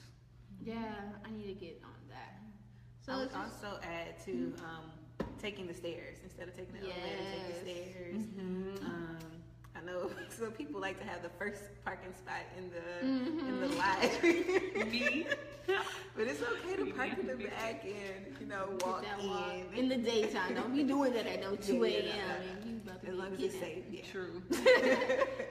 yeah, 0.63 0.95
I 1.25 1.31
need 1.31 1.47
to 1.47 1.53
get 1.53 1.81
on 1.83 1.97
that. 2.09 2.39
So 3.03 3.13
I 3.13 3.17
would 3.17 3.33
also 3.33 3.79
add 3.81 4.23
to 4.25 4.53
um, 4.59 4.91
taking 5.39 5.65
the 5.65 5.73
stairs 5.73 6.17
instead 6.23 6.47
of 6.47 6.55
taking 6.55 6.73
the 6.73 6.81
elevator, 6.81 7.23
take 7.31 7.47
the 7.47 7.59
stairs. 7.59 8.23
I 8.85 8.86
know 10.39 10.45
some 10.45 10.53
people 10.53 10.79
like 10.81 10.99
to 10.99 11.05
have 11.05 11.21
the 11.21 11.29
first 11.29 11.63
parking 11.83 12.13
spot 12.13 12.41
in 12.57 12.69
the 12.69 13.07
in 13.47 13.59
the 13.59 13.67
Mm-hmm. 13.67 13.77
lot, 13.77 14.91
Me? 14.91 15.25
but 16.15 16.27
it's 16.27 16.41
okay 16.41 16.75
to 16.77 16.85
You 16.87 16.93
park 16.93 17.09
in 17.19 17.27
the 17.27 17.35
need 17.35 17.43
to 17.43 17.49
back 17.49 17.83
and 17.83 18.35
you 18.39 18.47
know 18.47 18.69
get 18.79 18.87
walk 18.87 19.03
in. 19.19 19.79
in 19.79 19.89
the 19.89 19.97
daytime. 19.97 20.55
Don't 20.55 20.73
be 20.73 20.83
doing 20.83 21.13
that 21.13 21.27
at 21.27 21.41
no 21.41 21.55
2 21.61 21.83
a.m. 21.83 22.05
yeah, 22.05 22.15
no, 22.15 22.27
no, 22.27 22.35
and 22.39 22.65
you 22.65 22.77
about 22.85 23.01
to 23.01 23.07
as 23.07 23.13
be 23.13 23.17
long 23.19 23.33
as 23.33 23.39
it's 23.39 23.53
kidnapped. 23.53 23.75
safe. 23.75 23.83
Yeah. 23.91 24.01
True. 24.11 24.41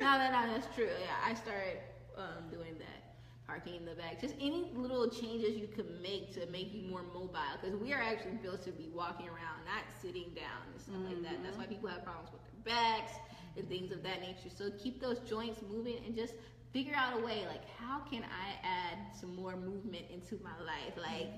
no, 0.01 0.19
no, 0.19 0.31
no, 0.33 0.53
that's 0.53 0.75
true. 0.75 0.89
Yeah, 0.89 1.13
I 1.25 1.35
started 1.35 1.79
um, 2.17 2.49
doing 2.51 2.75
that, 2.79 3.01
parking 3.47 3.75
in 3.77 3.85
the 3.85 3.95
back. 3.95 4.19
Just 4.21 4.35
any 4.41 4.71
little 4.75 5.09
changes 5.11 5.57
you 5.57 5.67
can 5.69 5.85
make 6.01 6.33
to 6.35 6.47
make 6.51 6.73
you 6.73 6.83
more 6.89 7.03
mobile, 7.13 7.37
because 7.61 7.77
we 7.79 7.93
are 7.93 8.01
actually 8.03 8.39
built 8.43 8.65
to 8.65 8.71
be 8.73 8.89
walking 8.95 9.27
around, 9.29 9.61
not 9.69 9.85
sitting 10.01 10.33
down 10.35 10.65
and 10.73 10.81
stuff 10.81 10.97
like 11.05 11.23
that. 11.25 11.45
That's 11.45 11.59
why 11.59 11.67
people 11.67 11.91
have 11.91 12.03
problems 12.05 12.31
with 12.33 12.41
their 12.65 12.75
backs 12.75 13.13
and 13.57 13.69
things 13.69 13.93
of 13.93 14.03
that 14.03 14.21
nature. 14.21 14.51
So 14.55 14.71
keep 14.79 15.01
those 15.01 15.19
joints 15.21 15.61
moving 15.69 15.97
and 16.05 16.15
just 16.17 16.35
figure 16.73 16.95
out 16.95 17.19
a 17.19 17.25
way, 17.25 17.45
like 17.47 17.69
how 17.79 18.01
can 18.01 18.23
I 18.23 18.67
add 18.67 18.99
some 19.19 19.35
more 19.35 19.57
movement 19.57 20.05
into 20.11 20.39
my 20.43 20.57
life, 20.65 20.97
like. 20.97 21.29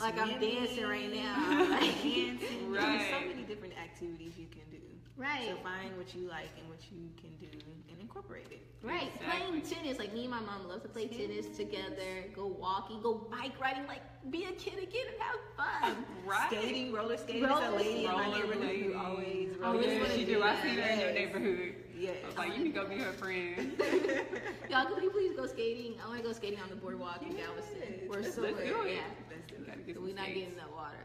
Like 0.00 0.18
I'm 0.20 0.38
dancing 0.38 0.84
right 0.84 1.12
now. 1.12 1.66
Like, 1.70 2.02
dancing. 2.02 2.72
There's 2.72 3.10
so 3.10 3.20
many 3.26 3.42
different 3.48 3.72
activities 3.78 4.34
you 4.36 4.46
can 4.50 4.68
do. 4.70 4.87
Right. 5.18 5.48
So 5.48 5.56
find 5.64 5.96
what 5.98 6.14
you 6.14 6.28
like 6.28 6.48
and 6.60 6.68
what 6.68 6.78
you 6.92 7.10
can 7.20 7.30
do 7.40 7.48
and 7.90 8.00
incorporate 8.00 8.46
it. 8.52 8.62
Right, 8.86 9.10
Exactly. 9.16 9.26
playing 9.50 9.62
tennis. 9.62 9.98
Like 9.98 10.14
me 10.14 10.22
and 10.22 10.30
my 10.30 10.38
mom 10.40 10.68
love 10.68 10.82
to 10.82 10.88
play 10.88 11.08
tennis 11.08 11.46
together. 11.56 12.24
Go 12.36 12.46
walking, 12.46 13.02
go 13.02 13.14
bike 13.28 13.60
riding. 13.60 13.84
Like 13.88 14.02
be 14.30 14.44
a 14.44 14.52
kid 14.52 14.74
again 14.80 15.06
and 15.12 15.20
have 15.20 15.40
fun. 15.56 16.04
Right. 16.24 16.48
Skating, 16.52 16.92
roller 16.92 17.16
skating. 17.16 17.42
Roller 17.44 17.60
There's 17.62 17.72
a 17.74 17.76
lady 17.76 18.04
in 18.04 18.12
my 18.12 18.30
skating. 18.30 18.50
neighborhood 18.50 18.76
who 18.76 18.94
always 18.98 19.48
Oh, 19.60 19.72
roller 19.72 19.82
yeah, 19.86 20.02
Yeah, 20.02 20.08
she 20.14 20.24
do 20.24 20.34
do. 20.34 20.42
I 20.44 20.62
see 20.62 20.68
her 20.76 20.88
in 20.88 21.00
your 21.00 21.12
neighborhood. 21.12 21.74
Yes. 21.98 22.16
I 22.22 22.26
was 22.28 22.36
like, 22.36 22.56
you 22.56 22.64
need 22.64 22.74
to 22.74 22.80
go 22.80 22.86
be 22.86 22.98
her 22.98 23.12
friend. 23.12 23.72
Y'all, 24.70 24.84
can 24.86 25.00
we 25.02 25.08
please 25.08 25.34
go 25.34 25.46
skating? 25.46 25.94
I 26.04 26.06
want 26.06 26.20
to 26.20 26.24
go 26.28 26.32
skating 26.32 26.60
on 26.60 26.68
the 26.68 26.76
boardwalk 26.76 27.22
in 27.22 27.34
Galveston. 27.34 28.06
We're 28.08 28.20
Let's 28.20 28.34
so 28.36 28.42
do 28.42 28.48
it. 28.54 28.66
Yeah. 28.66 29.00
Let's 29.30 29.46
do 29.50 29.56
it. 29.56 29.86
get 29.86 29.86
So 29.88 29.94
some 29.94 30.04
we're 30.04 30.14
not 30.14 30.24
skates. 30.26 30.38
getting 30.38 30.52
in 30.52 30.56
that 30.58 30.70
water. 30.72 31.02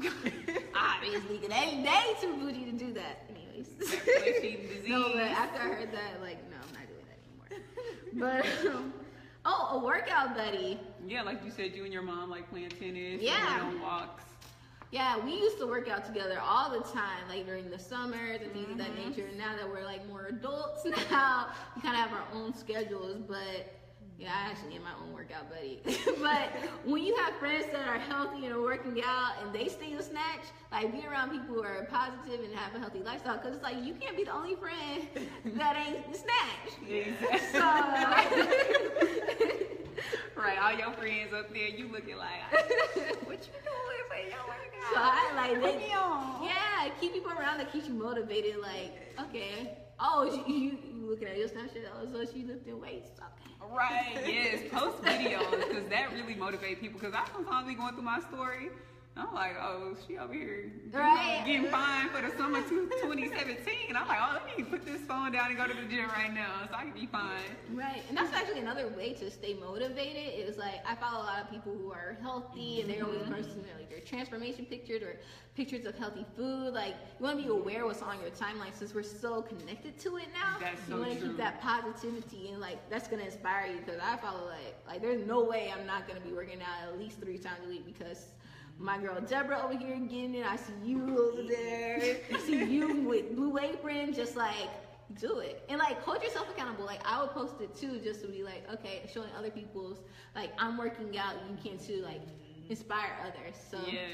Obviously, 0.74 1.38
'cause 1.38 1.48
they 1.50 1.82
they 1.84 2.20
too 2.22 2.34
bougie 2.36 2.64
to 2.64 2.72
do 2.72 2.92
that. 2.94 3.28
Flesh-eating 3.64 4.68
no, 4.88 5.10
but 5.12 5.22
after 5.22 5.60
I 5.60 5.64
heard 5.74 5.92
that, 5.92 6.20
like, 6.20 6.38
no, 6.50 6.56
I'm 6.56 6.74
not 6.74 6.88
doing 6.88 7.04
that 7.08 7.18
anymore. 7.52 8.44
But 8.64 8.74
um, 8.74 8.92
oh, 9.44 9.78
a 9.80 9.84
workout 9.84 10.36
buddy. 10.36 10.78
Yeah, 11.06 11.22
like 11.22 11.44
you 11.44 11.50
said, 11.50 11.72
you 11.74 11.84
and 11.84 11.92
your 11.92 12.02
mom 12.02 12.28
like 12.30 12.50
playing 12.50 12.70
tennis, 12.70 13.22
Yeah. 13.22 13.60
on 13.62 13.80
walks. 13.80 14.24
Yeah, 14.92 15.24
we 15.24 15.32
used 15.34 15.58
to 15.58 15.66
work 15.68 15.88
out 15.88 16.04
together 16.04 16.40
all 16.42 16.68
the 16.70 16.80
time, 16.80 17.22
like 17.28 17.46
during 17.46 17.70
the 17.70 17.78
summers 17.78 18.40
and 18.42 18.52
things 18.52 18.68
of 18.70 18.78
that 18.78 18.88
Mm-hmm. 18.96 19.10
nature. 19.10 19.28
Now 19.38 19.54
that 19.56 19.68
we're 19.68 19.84
like 19.84 20.06
more 20.08 20.26
adults 20.26 20.84
now, 21.10 21.46
we 21.76 21.82
kind 21.82 21.94
of 21.94 22.00
have 22.00 22.12
our 22.12 22.24
own 22.34 22.52
schedules. 22.54 23.18
But 23.28 23.79
yeah, 24.20 24.32
I 24.36 24.50
actually 24.50 24.76
am 24.76 24.82
my 24.82 24.92
own 25.02 25.14
workout 25.14 25.48
buddy. 25.50 25.80
but 26.20 26.50
when 26.84 27.02
you 27.02 27.16
have 27.16 27.34
friends 27.36 27.64
that 27.72 27.88
are 27.88 27.98
healthy 27.98 28.44
and 28.44 28.54
are 28.54 28.60
working 28.60 29.00
out 29.04 29.32
and 29.42 29.52
they 29.54 29.68
still 29.68 30.02
snatch, 30.02 30.42
like 30.70 30.92
be 30.92 31.06
around 31.06 31.30
people 31.30 31.54
who 31.54 31.62
are 31.62 31.86
positive 31.90 32.44
and 32.44 32.54
have 32.54 32.74
a 32.74 32.78
healthy 32.78 32.98
lifestyle. 33.00 33.38
Because 33.38 33.54
it's 33.54 33.62
like 33.62 33.82
you 33.82 33.94
can't 33.94 34.16
be 34.16 34.24
the 34.24 34.32
only 34.34 34.56
friend 34.56 35.08
that 35.56 35.76
ain't 35.76 36.14
snatch. 36.14 36.74
So. 37.52 37.60
Right, 40.36 40.58
all 40.58 40.72
your 40.72 40.90
friends 40.92 41.34
up 41.34 41.52
there, 41.52 41.68
you 41.68 41.88
looking 41.92 42.16
like, 42.16 42.40
what 42.50 42.96
you 42.96 43.52
doing 43.60 44.02
for 44.08 44.16
your 44.16 44.40
workout? 44.48 44.94
So 44.94 44.96
I 44.96 45.32
like 45.36 45.60
they, 45.62 45.86
yeah, 45.88 46.88
keep 46.98 47.12
people 47.12 47.32
around 47.32 47.58
that 47.58 47.70
keeps 47.70 47.86
you 47.88 47.92
motivated. 47.92 48.56
Like, 48.56 48.92
okay, 49.20 49.76
oh, 50.00 50.42
you, 50.46 50.54
you, 50.54 50.78
looking 51.08 51.28
at 51.28 51.38
your 51.38 51.48
Snapchat? 51.48 51.84
Oh, 51.94 52.06
so 52.12 52.32
she 52.32 52.44
lifting 52.44 52.80
weights? 52.80 53.10
Okay. 53.18 53.74
Right, 53.74 54.24
yes, 54.26 54.62
post 54.72 55.02
videos 55.02 55.50
because 55.50 55.86
that 55.90 56.12
really 56.12 56.34
motivates 56.34 56.80
people. 56.80 56.98
Because 56.98 57.14
I 57.14 57.24
sometimes 57.32 57.68
be 57.68 57.74
going 57.74 57.94
through 57.94 58.04
my 58.04 58.20
story, 58.20 58.70
I'm 59.16 59.34
like, 59.34 59.56
oh, 59.60 59.96
she 60.06 60.16
over 60.18 60.32
here 60.32 60.70
Right. 60.92 61.42
getting 61.44 61.66
fined 61.66 62.10
for 62.10 62.22
the 62.22 62.30
summer 62.36 62.62
two- 62.62 62.88
2017. 63.02 63.94
I'm 63.96 64.06
like, 64.08 64.18
oh, 64.20 64.34
let 64.34 64.56
me 64.56 64.64
put 64.64 64.86
this 64.86 65.00
phone 65.02 65.32
down 65.32 65.48
and 65.48 65.56
go 65.56 65.66
to 65.66 65.74
the 65.74 65.86
gym 65.88 66.08
right 66.10 66.32
now 66.32 66.66
so 66.68 66.74
I 66.76 66.84
can 66.84 66.92
be 66.92 67.06
fine. 67.06 67.42
Right, 67.72 68.02
and 68.08 68.16
that's 68.16 68.32
actually 68.32 68.60
another 68.60 68.88
way 68.88 69.12
to 69.14 69.30
stay 69.30 69.54
motivated. 69.54 70.48
Is 70.48 70.56
like 70.56 70.80
I 70.86 70.94
follow 70.94 71.22
a 71.22 71.26
lot 71.26 71.42
of 71.42 71.50
people 71.50 71.76
who 71.76 71.92
are 71.92 72.16
healthy, 72.22 72.80
and 72.80 72.90
they're 72.90 73.04
always 73.04 73.20
mm-hmm. 73.22 73.34
posting 73.34 73.62
their, 73.62 73.74
like 73.76 73.90
their 73.90 74.00
transformation 74.00 74.64
pictures 74.64 75.02
or 75.02 75.16
pictures 75.56 75.84
of 75.86 75.98
healthy 75.98 76.24
food. 76.36 76.72
Like 76.72 76.94
you 77.18 77.24
want 77.24 77.36
to 77.38 77.42
be 77.42 77.50
aware 77.50 77.86
what's 77.86 78.02
on 78.02 78.20
your 78.20 78.30
timeline 78.30 78.72
since 78.72 78.94
we're 78.94 79.02
so 79.02 79.42
connected 79.42 79.98
to 80.00 80.16
it 80.18 80.28
now. 80.32 80.56
That's 80.60 80.88
you 80.88 80.96
want 80.96 81.12
to 81.12 81.20
keep 81.20 81.36
that 81.36 81.60
positivity 81.60 82.50
and 82.50 82.60
like 82.60 82.88
that's 82.88 83.08
gonna 83.08 83.24
inspire 83.24 83.66
you. 83.66 83.80
Because 83.84 84.00
I 84.00 84.16
follow 84.16 84.46
like 84.46 84.76
like 84.86 85.02
there's 85.02 85.26
no 85.26 85.42
way 85.42 85.72
I'm 85.76 85.86
not 85.86 86.06
gonna 86.06 86.20
be 86.20 86.32
working 86.32 86.60
out 86.62 86.88
at 86.92 86.98
least 86.98 87.20
three 87.20 87.38
times 87.38 87.58
a 87.66 87.68
week 87.68 87.84
because. 87.84 88.26
My 88.80 88.96
girl 88.98 89.20
Deborah 89.20 89.62
over 89.62 89.76
here 89.76 89.96
getting 89.98 90.34
it. 90.36 90.46
I 90.46 90.56
see 90.56 90.72
you 90.84 91.18
over 91.18 91.42
there. 91.42 92.16
I 92.34 92.38
see 92.40 92.64
you 92.64 92.94
with 93.02 93.36
blue 93.36 93.58
apron, 93.58 94.14
just 94.14 94.36
like 94.36 94.68
do 95.20 95.40
it 95.40 95.60
and 95.68 95.80
like 95.80 96.00
hold 96.02 96.22
yourself 96.22 96.48
accountable 96.50 96.84
like 96.84 97.00
i 97.04 97.20
would 97.20 97.32
post 97.32 97.54
it 97.60 97.74
too 97.76 97.98
just 97.98 98.20
to 98.22 98.28
be 98.28 98.44
like 98.44 98.62
okay 98.72 99.02
showing 99.12 99.28
other 99.36 99.50
people's 99.50 99.98
like 100.36 100.52
i'm 100.56 100.78
working 100.78 101.18
out 101.18 101.34
you 101.50 101.56
can 101.68 101.76
too 101.84 102.00
like 102.02 102.20
inspire 102.68 103.16
others 103.26 103.56
so 103.72 103.76
Yes. 103.90 104.06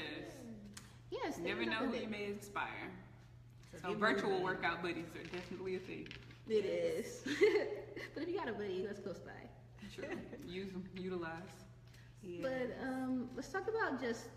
yes 1.11 1.37
You 1.37 1.43
never 1.43 1.65
know 1.67 1.85
who 1.85 1.95
you 1.95 2.07
may 2.07 2.25
inspire. 2.25 2.89
So 3.79 3.89
get 3.89 3.97
virtual 3.99 4.29
moving. 4.31 4.43
workout 4.45 4.81
buddies 4.81 5.05
are 5.15 5.23
definitely 5.37 5.75
a 5.75 5.79
thing. 5.79 6.07
it 6.49 6.65
is 6.65 7.21
but 8.15 8.23
if 8.23 8.29
you 8.29 8.35
got 8.35 8.49
a 8.49 8.53
buddy 8.53 8.83
that's 8.83 8.99
close 8.99 9.19
by 9.19 9.31
True. 9.93 10.05
Use 10.47 10.71
them, 10.71 10.83
utilize. 10.97 11.29
Yeah. 12.23 12.39
but 12.41 12.75
um 12.87 13.29
let's 13.35 13.49
talk 13.49 13.67
about 13.69 14.01
just 14.01 14.29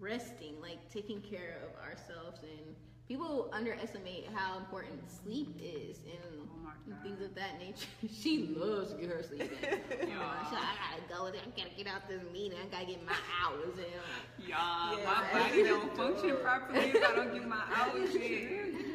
resting 0.00 0.60
like 0.60 0.78
taking 0.92 1.20
care 1.20 1.56
of 1.64 1.84
ourselves 1.84 2.38
and 2.42 2.74
people 3.08 3.50
underestimate 3.52 4.26
how 4.34 4.58
important 4.58 5.00
sleep 5.10 5.48
is 5.62 5.98
and 6.04 6.48
Oh 6.90 6.94
things 7.02 7.20
of 7.20 7.34
that 7.34 7.58
nature. 7.58 7.86
she 8.12 8.54
loves 8.56 8.92
to 8.92 8.96
get 9.00 9.10
her 9.10 9.22
sleep 9.22 9.42
in. 9.42 9.48
Yeah. 10.08 10.14
Uh, 10.20 10.52
like, 10.52 10.62
I 10.62 10.96
gotta 10.96 11.02
go. 11.18 11.24
with 11.24 11.34
it. 11.34 11.40
I 11.46 11.50
gotta 11.62 11.74
get 11.76 11.86
out 11.86 12.08
this 12.08 12.22
meeting. 12.32 12.58
I 12.58 12.66
gotta 12.66 12.86
get 12.86 13.04
my 13.04 13.12
hours 13.44 13.76
in. 13.76 13.84
I'm 13.84 14.48
Yeah, 14.48 14.96
Yeah, 14.98 15.04
my 15.04 15.22
right. 15.22 15.48
body 15.50 15.62
don't 15.64 15.94
function 15.96 16.36
properly 16.42 16.78
if 16.90 17.04
I 17.04 17.14
don't 17.14 17.32
get 17.34 17.46
my 17.46 17.60
hours 17.76 18.14
in. 18.14 18.20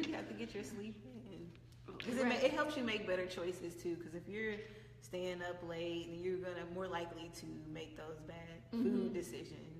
you 0.08 0.14
have 0.14 0.26
to 0.28 0.34
get 0.34 0.52
your 0.54 0.64
sleep 0.64 0.96
in. 1.06 1.46
Because 1.98 2.18
it, 2.18 2.26
ma- 2.26 2.34
it 2.34 2.50
helps 2.52 2.76
you 2.76 2.82
make 2.82 3.06
better 3.06 3.26
choices 3.26 3.74
too. 3.80 3.94
Because 3.96 4.14
if 4.14 4.28
you're 4.28 4.54
staying 5.00 5.40
up 5.48 5.62
late, 5.68 6.08
then 6.10 6.20
you're 6.24 6.38
gonna 6.38 6.66
more 6.74 6.88
likely 6.88 7.30
to 7.40 7.46
make 7.72 7.96
those 7.96 8.18
bad 8.26 8.58
food 8.72 9.14
decisions. 9.14 9.73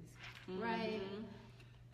Right. 0.48 1.00
Mm-hmm. 1.02 1.22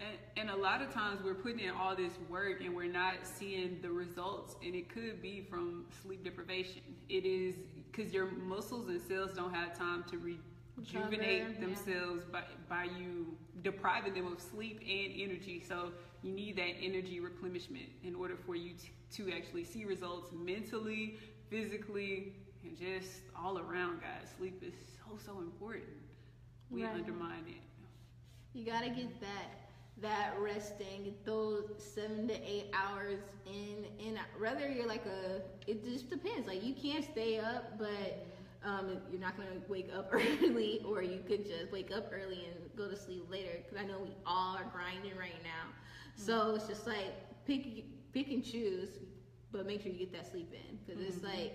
And, 0.01 0.49
and 0.49 0.51
a 0.51 0.57
lot 0.57 0.81
of 0.81 0.93
times 0.93 1.21
we're 1.23 1.35
putting 1.35 1.61
in 1.61 1.71
all 1.73 1.95
this 1.95 2.13
work 2.31 2.63
and 2.65 2.75
we're 2.75 2.91
not 2.91 3.17
seeing 3.25 3.79
the 3.83 3.91
results, 3.91 4.57
and 4.65 4.75
it 4.75 4.89
could 4.89 5.21
be 5.21 5.43
from 5.43 5.85
sleep 6.03 6.25
deprivation. 6.25 6.81
It 7.09 7.27
is 7.27 7.57
because 7.91 8.13
your 8.13 8.31
muscles 8.31 8.89
and 8.89 9.01
cells 9.01 9.33
don't 9.35 9.53
have 9.53 9.77
time 9.77 10.05
to 10.11 10.17
rejuvenate 10.17 11.43
Recover, 11.43 11.53
yeah. 11.53 11.61
themselves 11.61 12.25
by, 12.25 12.43
by 12.69 12.85
you 12.99 13.37
depriving 13.63 14.15
them 14.15 14.33
of 14.33 14.41
sleep 14.41 14.81
and 14.81 15.13
energy. 15.21 15.63
So 15.67 15.93
you 16.23 16.33
need 16.33 16.57
that 16.57 16.77
energy 16.83 17.21
replenishment 17.21 17.87
in 18.03 18.15
order 18.15 18.37
for 18.47 18.55
you 18.55 18.73
to, 19.11 19.25
to 19.25 19.33
actually 19.37 19.65
see 19.65 19.85
results 19.85 20.31
mentally, 20.33 21.19
physically, 21.51 22.33
and 22.65 22.79
just 22.79 23.21
all 23.39 23.59
around, 23.59 24.01
guys. 24.01 24.29
Sleep 24.39 24.63
is 24.67 24.73
so, 24.97 25.19
so 25.33 25.41
important. 25.41 25.85
We 26.71 26.85
Right. 26.85 26.95
undermine 26.95 27.45
it. 27.49 27.61
You 28.53 28.65
gotta 28.65 28.91
get 28.91 29.21
that 29.21 29.57
that 29.99 30.33
resting, 30.39 31.05
get 31.05 31.25
those 31.27 31.65
seven 31.77 32.27
to 32.29 32.35
eight 32.35 32.67
hours 32.73 33.21
in. 33.47 33.85
And 34.05 34.19
rather 34.39 34.67
you're 34.69 34.87
like 34.87 35.05
a, 35.07 35.43
it 35.67 35.85
just 35.85 36.09
depends. 36.09 36.47
Like 36.49 36.65
you 36.65 36.75
can't 36.75 37.05
stay 37.05 37.39
up, 37.39 37.79
but 37.79 38.27
um, 38.65 38.99
you're 39.11 39.21
not 39.21 39.37
gonna 39.37 39.61
wake 39.69 39.91
up 39.95 40.09
early, 40.13 40.81
or 40.85 41.03
you 41.03 41.21
could 41.27 41.47
just 41.47 41.71
wake 41.71 41.91
up 41.95 42.11
early 42.13 42.47
and 42.47 42.55
go 42.77 42.89
to 42.89 42.97
sleep 42.97 43.25
later. 43.31 43.59
Because 43.63 43.79
I 43.83 43.87
know 43.87 44.01
we 44.01 44.15
all 44.27 44.57
are 44.57 44.65
grinding 44.73 45.17
right 45.17 45.43
now, 45.43 45.69
so 46.15 46.55
it's 46.55 46.67
just 46.67 46.87
like 46.87 47.15
pick 47.47 47.85
pick 48.13 48.31
and 48.31 48.45
choose, 48.45 48.89
but 49.53 49.67
make 49.67 49.83
sure 49.83 49.93
you 49.93 49.99
get 49.99 50.13
that 50.13 50.31
sleep 50.31 50.53
in. 50.53 50.79
Because 50.85 51.01
it's 51.03 51.23
like, 51.23 51.53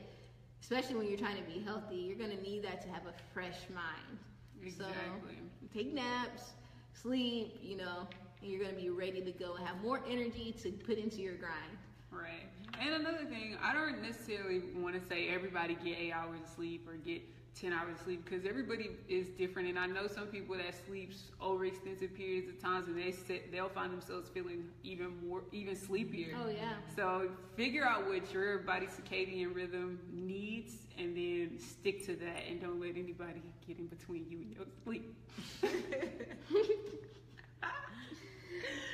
especially 0.62 0.96
when 0.96 1.08
you're 1.08 1.18
trying 1.18 1.38
to 1.38 1.44
be 1.44 1.60
healthy, 1.60 1.96
you're 1.96 2.18
gonna 2.18 2.42
need 2.42 2.64
that 2.64 2.82
to 2.82 2.90
have 2.90 3.06
a 3.08 3.14
fresh 3.34 3.68
mind. 3.74 4.20
Exactly. 4.64 5.36
So 5.62 5.68
take 5.74 5.94
naps, 5.94 6.54
sleep, 7.02 7.60
you 7.62 7.78
know, 7.78 8.08
and 8.42 8.52
you're 8.52 8.64
gonna 8.64 8.76
be 8.76 8.90
ready 8.90 9.22
to 9.22 9.32
go 9.32 9.56
and 9.56 9.68
have 9.68 9.82
more 9.82 10.02
energy 10.10 10.56
to 10.64 10.72
put 10.72 10.98
into 10.98 11.18
your 11.18 11.36
grind. 11.36 11.78
Right. 12.12 12.48
And 12.80 12.96
another 12.96 13.26
thing, 13.26 13.58
I 13.64 13.74
don't 13.74 14.02
necessarily 14.02 14.62
want 14.76 15.02
to 15.02 15.08
say 15.08 15.30
everybody 15.30 15.76
get 15.84 15.98
eight 15.98 16.12
hours 16.12 16.40
of 16.42 16.50
sleep 16.56 16.88
or 16.88 16.96
get 16.96 17.22
10 17.60 17.72
hours 17.72 17.96
of 17.96 18.04
sleep 18.04 18.26
because 18.26 18.46
everybody 18.46 18.92
is 19.08 19.30
different. 19.30 19.70
And 19.70 19.80
I 19.80 19.88
know 19.88 20.08
some 20.08 20.28
people 20.28 20.56
that 20.58 20.74
sleeps 20.86 21.32
over 21.42 21.66
extensive 21.66 22.14
periods 22.14 22.50
of 22.50 22.62
times 22.62 22.88
and 22.88 22.98
they 22.98 23.12
sit, 23.12 23.52
they'll 23.52 23.70
find 23.70 23.94
themselves 23.94 24.30
feeling 24.30 24.66
even 24.84 25.14
more, 25.28 25.44
even 25.52 25.76
sleepier. 25.76 26.36
Oh 26.44 26.50
yeah. 26.50 26.74
So 26.96 27.30
figure 27.56 27.86
out 27.86 28.08
what 28.08 28.32
your 28.34 28.60
body's 28.60 28.90
circadian 28.90 29.56
rhythm 29.56 30.00
needs 30.12 30.74
and 30.98 31.16
then 31.16 31.60
stick 31.60 32.06
to 32.06 32.16
that 32.16 32.44
and 32.50 32.62
don't 32.62 32.80
let 32.80 32.98
anybody 32.98 33.42
get 33.68 33.80
in 33.80 33.88
between 33.88 34.26
you 34.30 34.40
and 34.40 34.54
your 34.54 34.66
sleep. 34.84 35.16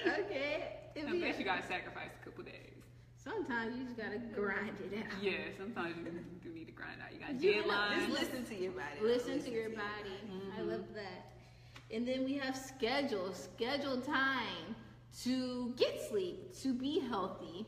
Okay. 0.05 0.77
Unless 0.95 1.39
you 1.39 1.45
gotta 1.45 1.65
sacrifice 1.67 2.09
a 2.21 2.25
couple 2.25 2.43
days. 2.43 2.70
Sometimes 3.23 3.77
you 3.77 3.83
just 3.83 3.97
gotta 3.97 4.17
grind 4.33 4.77
it 4.91 4.97
out. 4.97 5.23
Yeah, 5.23 5.33
sometimes 5.57 5.95
you 5.97 6.05
do 6.43 6.55
need 6.55 6.65
to 6.65 6.71
grind 6.71 6.97
out. 7.03 7.13
You 7.13 7.19
got 7.19 7.39
You 7.39 7.61
know, 7.61 7.73
deadlines. 7.73 8.07
Just 8.07 8.19
listen 8.19 8.45
to 8.45 8.55
your 8.55 8.71
body. 8.71 8.97
Listen 9.01 9.43
to 9.43 9.51
your 9.51 9.69
body. 9.69 10.17
I 10.57 10.59
mm-hmm. 10.59 10.69
love 10.69 10.85
that. 10.95 11.31
And 11.93 12.07
then 12.07 12.23
we 12.23 12.33
have 12.37 12.55
schedule, 12.55 13.33
schedule 13.33 14.01
time 14.01 14.75
to 15.23 15.73
get 15.77 16.01
sleep, 16.09 16.57
to 16.61 16.73
be 16.73 16.99
healthy, 16.99 17.67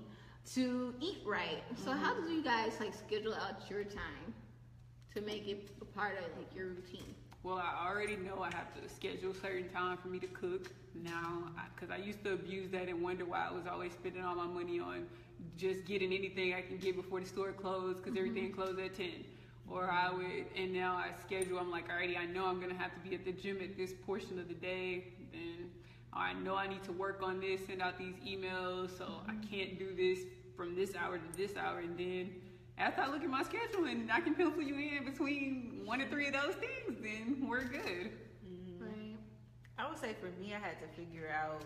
to 0.53 0.95
eat 0.99 1.19
right. 1.25 1.61
So 1.83 1.91
how 1.91 2.13
mm-hmm. 2.13 2.27
do 2.27 2.33
you 2.33 2.43
guys 2.43 2.73
like 2.79 2.93
schedule 2.93 3.35
out 3.35 3.69
your 3.69 3.83
time 3.83 4.33
to 5.13 5.21
make 5.21 5.47
it 5.47 5.69
a 5.81 5.85
part 5.85 6.17
of 6.17 6.37
like 6.37 6.55
your 6.55 6.67
routine? 6.67 7.13
Well, 7.43 7.57
I 7.57 7.89
already 7.89 8.15
know 8.15 8.41
I 8.41 8.55
have 8.55 8.73
to 8.81 8.89
schedule 8.89 9.33
certain 9.33 9.67
time 9.69 9.97
for 9.97 10.07
me 10.07 10.17
to 10.19 10.27
cook 10.27 10.71
now 10.95 11.43
because 11.75 11.91
I, 11.93 11.97
used 11.97 12.23
to 12.23 12.33
abuse 12.33 12.71
that 12.71 12.87
and 12.87 13.01
wonder 13.01 13.25
why 13.25 13.47
I 13.49 13.53
was 13.53 13.67
always 13.69 13.91
spending 13.91 14.23
all 14.23 14.35
my 14.35 14.47
money 14.47 14.79
on 14.79 15.05
just 15.57 15.85
getting 15.85 16.13
anything 16.13 16.53
I 16.53 16.61
can 16.61 16.77
get 16.77 16.95
before 16.95 17.19
the 17.19 17.27
store 17.27 17.51
closed 17.51 18.03
because 18.03 18.17
everything 18.17 18.51
mm-hmm. 18.51 18.61
closed 18.61 18.79
at 18.79 18.95
10. 18.95 19.07
Or 19.69 19.89
I 19.89 20.11
would, 20.11 20.45
and 20.57 20.73
now 20.73 20.95
I 20.95 21.11
schedule, 21.21 21.57
I'm 21.57 21.71
like, 21.71 21.89
already, 21.89 22.17
I 22.17 22.25
know 22.25 22.45
I'm 22.45 22.59
gonna 22.59 22.73
have 22.73 22.93
to 22.93 23.09
be 23.09 23.15
at 23.15 23.23
the 23.23 23.31
gym 23.31 23.59
at 23.61 23.77
this 23.77 23.93
portion 24.05 24.39
of 24.39 24.47
the 24.47 24.53
day. 24.53 25.05
Then 25.31 25.69
I 26.11 26.33
know 26.33 26.55
I 26.55 26.67
need 26.67 26.83
to 26.83 26.91
work 26.91 27.21
on 27.23 27.39
this, 27.39 27.65
send 27.65 27.81
out 27.81 27.97
these 27.97 28.15
emails, 28.27 28.97
so 28.97 29.05
I 29.27 29.31
mm-hmm. 29.31 29.41
can't 29.41 29.79
do 29.79 29.95
this 29.95 30.25
from 30.55 30.75
this 30.75 30.95
hour 30.95 31.17
to 31.17 31.37
this 31.37 31.55
hour. 31.55 31.79
And 31.79 31.97
then 31.97 32.31
after 32.77 33.01
I 33.01 33.09
look 33.09 33.23
at 33.23 33.29
my 33.29 33.43
schedule 33.43 33.85
and 33.85 34.11
I 34.11 34.19
can 34.19 34.35
pencil 34.35 34.61
you 34.61 34.75
in 34.75 35.05
between 35.05 35.81
one 35.85 36.01
or 36.01 36.07
three 36.09 36.27
of 36.27 36.33
those 36.33 36.55
things, 36.55 36.99
then 37.01 37.47
we're 37.47 37.63
good. 37.63 38.11
Mm-hmm. 38.45 38.83
Right. 38.83 39.17
I 39.77 39.89
would 39.89 39.99
say 39.99 40.15
for 40.19 40.29
me, 40.41 40.53
I 40.53 40.59
had 40.59 40.79
to 40.81 40.87
figure 40.95 41.29
out 41.33 41.63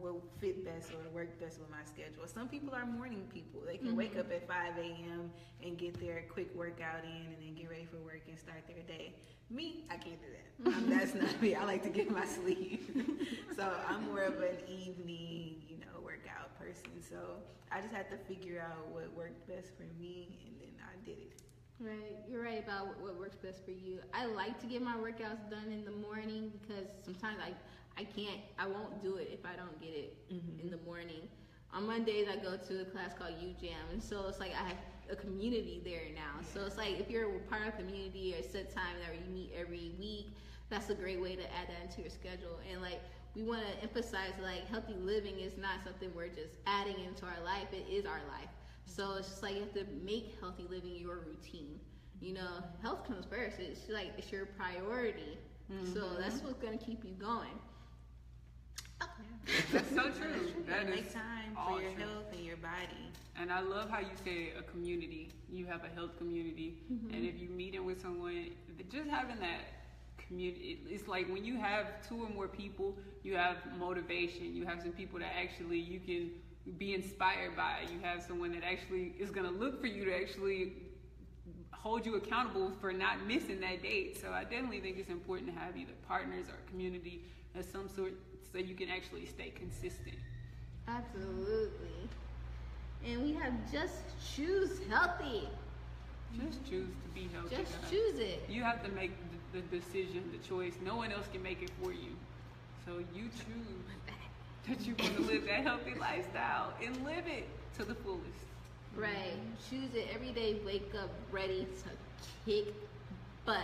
what 0.00 0.14
fit 0.40 0.64
best 0.64 0.90
or 0.92 1.08
work 1.14 1.38
best 1.40 1.58
with 1.58 1.70
my 1.70 1.84
schedule. 1.84 2.26
Some 2.26 2.48
people 2.48 2.74
are 2.74 2.86
morning 2.86 3.28
people. 3.32 3.60
They 3.66 3.76
can 3.76 3.96
wake 3.96 4.16
up 4.18 4.30
at 4.32 4.46
5 4.46 4.78
a.m. 4.78 5.30
and 5.62 5.78
get 5.78 5.98
their 6.00 6.24
quick 6.28 6.54
workout 6.54 7.04
in 7.04 7.32
and 7.32 7.36
then 7.40 7.54
get 7.54 7.70
ready 7.70 7.86
for 7.90 7.98
work 7.98 8.22
and 8.28 8.38
start 8.38 8.62
their 8.66 8.82
day. 8.86 9.14
Me, 9.50 9.84
I 9.90 9.96
can't 9.96 10.20
do 10.20 10.26
that. 10.32 10.42
Um, 10.66 10.88
that's 10.88 11.14
not 11.14 11.40
me. 11.40 11.54
I 11.54 11.64
like 11.64 11.82
to 11.82 11.90
get 11.90 12.10
my 12.10 12.24
sleep. 12.38 12.90
so 13.56 13.70
I'm 13.88 14.06
more 14.06 14.22
of 14.22 14.40
an 14.42 14.56
evening, 14.68 15.62
you 15.68 15.78
know, 15.78 16.00
workout 16.02 16.58
person. 16.58 16.90
So 17.08 17.16
I 17.70 17.80
just 17.80 17.94
had 17.94 18.10
to 18.10 18.16
figure 18.16 18.60
out 18.60 18.88
what 18.88 19.12
worked 19.14 19.46
best 19.46 19.68
for 19.76 19.84
me 20.00 20.38
and 20.46 20.54
then 20.60 20.74
I 20.82 21.04
did 21.04 21.18
it. 21.18 21.42
Right, 21.78 22.16
you're 22.26 22.42
right 22.42 22.64
about 22.64 22.98
what 23.02 23.18
works 23.18 23.36
best 23.36 23.62
for 23.64 23.70
you. 23.70 24.00
I 24.14 24.24
like 24.24 24.58
to 24.60 24.66
get 24.66 24.80
my 24.80 24.94
workouts 24.96 25.50
done 25.50 25.70
in 25.70 25.84
the 25.84 25.90
morning 25.90 26.50
because 26.62 26.86
sometimes 27.04 27.36
I, 27.38 27.52
I 27.98 28.04
can't, 28.04 28.40
I 28.58 28.66
won't 28.66 29.02
do 29.02 29.16
it 29.16 29.30
if 29.32 29.44
I 29.46 29.56
don't 29.56 29.80
get 29.80 29.90
it 29.90 30.16
mm-hmm. 30.32 30.60
in 30.60 30.70
the 30.70 30.78
morning. 30.84 31.28
On 31.72 31.86
Mondays, 31.86 32.26
I 32.30 32.36
go 32.36 32.56
to 32.56 32.82
a 32.82 32.84
class 32.84 33.12
called 33.18 33.34
U 33.40 33.54
Jam, 33.60 33.80
and 33.92 34.02
so 34.02 34.26
it's 34.28 34.38
like 34.38 34.52
I 34.52 34.68
have 34.68 34.76
a 35.10 35.16
community 35.16 35.82
there 35.84 36.08
now. 36.14 36.42
So 36.54 36.64
it's 36.64 36.76
like 36.76 36.98
if 37.00 37.10
you're 37.10 37.36
a 37.36 37.38
part 37.40 37.62
of 37.62 37.68
a 37.68 37.76
community 37.76 38.34
or 38.38 38.42
set 38.42 38.74
time 38.74 38.96
that 39.04 39.14
you 39.14 39.32
meet 39.32 39.52
every 39.58 39.92
week, 39.98 40.28
that's 40.68 40.90
a 40.90 40.94
great 40.94 41.20
way 41.20 41.36
to 41.36 41.42
add 41.42 41.68
that 41.68 41.82
into 41.84 42.02
your 42.02 42.10
schedule. 42.10 42.58
And 42.70 42.82
like 42.82 43.00
we 43.34 43.42
want 43.42 43.62
to 43.62 43.82
emphasize, 43.82 44.32
like 44.42 44.66
healthy 44.68 44.94
living 44.94 45.38
is 45.38 45.56
not 45.58 45.84
something 45.84 46.10
we're 46.14 46.28
just 46.28 46.54
adding 46.66 46.96
into 47.04 47.24
our 47.24 47.44
life; 47.44 47.68
it 47.72 47.86
is 47.90 48.06
our 48.06 48.22
life. 48.28 48.48
So 48.86 49.14
it's 49.14 49.28
just 49.28 49.42
like 49.42 49.54
you 49.54 49.60
have 49.60 49.74
to 49.74 49.84
make 50.04 50.34
healthy 50.40 50.66
living 50.70 50.96
your 50.96 51.18
routine. 51.18 51.80
You 52.20 52.34
know, 52.34 52.62
health 52.80 53.06
comes 53.06 53.26
first. 53.26 53.58
It's 53.58 53.88
like 53.88 54.12
it's 54.16 54.32
your 54.32 54.46
priority. 54.46 55.38
So 55.92 56.00
mm-hmm. 56.00 56.22
that's 56.22 56.42
what's 56.42 56.62
gonna 56.62 56.78
keep 56.78 57.04
you 57.04 57.14
going. 57.14 57.58
So 59.96 60.10
true. 60.10 60.52
That 60.66 60.80
gotta 60.80 60.90
make 60.90 61.12
time 61.12 61.56
for 61.66 61.80
your 61.80 61.92
true. 61.92 62.02
health 62.02 62.26
and 62.32 62.44
your 62.44 62.58
body. 62.58 63.10
And 63.40 63.50
I 63.50 63.60
love 63.60 63.88
how 63.88 64.00
you 64.00 64.14
say 64.22 64.52
a 64.58 64.62
community. 64.62 65.30
You 65.50 65.64
have 65.66 65.84
a 65.84 65.88
health 65.88 66.18
community, 66.18 66.78
mm-hmm. 66.92 67.14
and 67.14 67.24
if 67.24 67.40
you 67.40 67.48
meeting 67.48 67.86
with 67.86 68.02
someone, 68.02 68.50
just 68.90 69.08
having 69.08 69.38
that 69.40 69.62
community. 70.18 70.80
It's 70.88 71.08
like 71.08 71.28
when 71.32 71.44
you 71.44 71.56
have 71.58 71.86
two 72.06 72.22
or 72.22 72.28
more 72.28 72.48
people, 72.48 72.94
you 73.22 73.36
have 73.36 73.56
motivation. 73.78 74.54
You 74.54 74.66
have 74.66 74.82
some 74.82 74.92
people 74.92 75.18
that 75.20 75.32
actually 75.34 75.78
you 75.78 76.00
can 76.00 76.30
be 76.76 76.94
inspired 76.94 77.56
by. 77.56 77.84
You 77.90 77.98
have 78.02 78.22
someone 78.22 78.52
that 78.52 78.64
actually 78.64 79.14
is 79.18 79.30
gonna 79.30 79.50
look 79.50 79.80
for 79.80 79.86
you 79.86 80.04
to 80.04 80.14
actually 80.14 80.74
hold 81.72 82.04
you 82.04 82.16
accountable 82.16 82.72
for 82.80 82.92
not 82.92 83.26
missing 83.26 83.60
that 83.60 83.82
date. 83.82 84.20
So 84.20 84.30
I 84.30 84.42
definitely 84.42 84.80
think 84.80 84.98
it's 84.98 85.08
important 85.08 85.54
to 85.54 85.58
have 85.58 85.76
either 85.76 85.92
partners 86.06 86.46
or 86.48 86.56
community 86.68 87.22
of 87.54 87.64
some 87.64 87.88
sort, 87.88 88.14
so 88.52 88.58
you 88.58 88.74
can 88.74 88.88
actually 88.88 89.26
stay 89.26 89.50
consistent. 89.50 90.16
Absolutely. 90.88 92.08
And 93.06 93.22
we 93.22 93.34
have 93.34 93.52
just 93.70 94.02
choose 94.34 94.80
healthy. 94.90 95.48
Just 96.34 96.64
choose 96.68 96.88
to 96.88 97.08
be 97.14 97.28
healthy. 97.32 97.56
Just 97.56 97.74
choose 97.90 98.18
it. 98.18 98.44
You 98.48 98.62
have 98.62 98.82
to 98.84 98.90
make 98.90 99.12
the, 99.52 99.60
the 99.60 99.78
decision, 99.78 100.30
the 100.32 100.46
choice. 100.46 100.74
No 100.84 100.96
one 100.96 101.12
else 101.12 101.26
can 101.32 101.42
make 101.42 101.62
it 101.62 101.70
for 101.82 101.92
you. 101.92 102.16
So 102.84 102.98
you 103.14 103.28
choose 103.28 104.06
that 104.68 104.86
you 104.86 104.94
want 104.98 105.16
to 105.16 105.22
live 105.22 105.46
that 105.46 105.62
healthy 105.62 105.94
lifestyle 105.98 106.72
and 106.84 107.04
live 107.04 107.26
it 107.26 107.48
to 107.78 107.84
the 107.84 107.94
fullest. 107.94 108.24
Right. 108.96 109.36
Choose 109.70 109.94
it 109.94 110.08
every 110.14 110.32
day. 110.32 110.56
Wake 110.64 110.92
up 111.00 111.10
ready 111.30 111.66
to 111.84 112.50
kick 112.50 112.74
butt. 113.44 113.62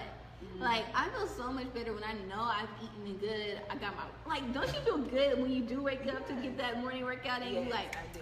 Like 0.60 0.84
I 0.94 1.08
feel 1.10 1.26
so 1.26 1.52
much 1.52 1.72
better 1.74 1.92
when 1.92 2.04
I 2.04 2.12
know 2.28 2.40
I've 2.42 2.68
eaten 2.82 3.16
good. 3.18 3.60
I 3.70 3.74
got 3.76 3.94
my 3.96 4.04
like. 4.26 4.52
Don't 4.54 4.66
you 4.68 4.80
feel 4.80 4.98
good 4.98 5.40
when 5.40 5.50
you 5.52 5.62
do 5.62 5.82
wake 5.82 6.06
up 6.06 6.26
to 6.28 6.34
get 6.34 6.56
that 6.58 6.80
morning 6.80 7.04
workout 7.04 7.42
and 7.42 7.52
Yes, 7.54 7.64
you 7.66 7.70
like, 7.72 7.96
I 7.96 8.06
do. 8.14 8.20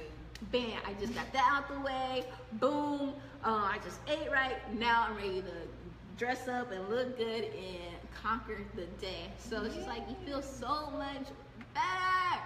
bam! 0.50 0.78
I 0.86 0.94
just 1.00 1.14
got 1.14 1.32
that 1.32 1.48
out 1.52 1.68
the 1.68 1.80
way. 1.80 2.24
Boom! 2.54 3.12
Uh, 3.44 3.68
I 3.72 3.78
just 3.84 4.00
ate 4.08 4.30
right. 4.30 4.56
Now 4.78 5.06
I'm 5.08 5.16
ready 5.16 5.42
to 5.42 5.52
dress 6.16 6.48
up 6.48 6.72
and 6.72 6.88
look 6.88 7.16
good 7.18 7.44
and 7.44 7.96
conquer 8.22 8.58
the 8.74 8.84
day. 9.04 9.30
So 9.38 9.62
it's 9.64 9.74
just 9.74 9.86
like 9.88 10.02
you 10.08 10.16
feel 10.26 10.42
so 10.42 10.90
much 10.96 11.26
better. 11.74 12.42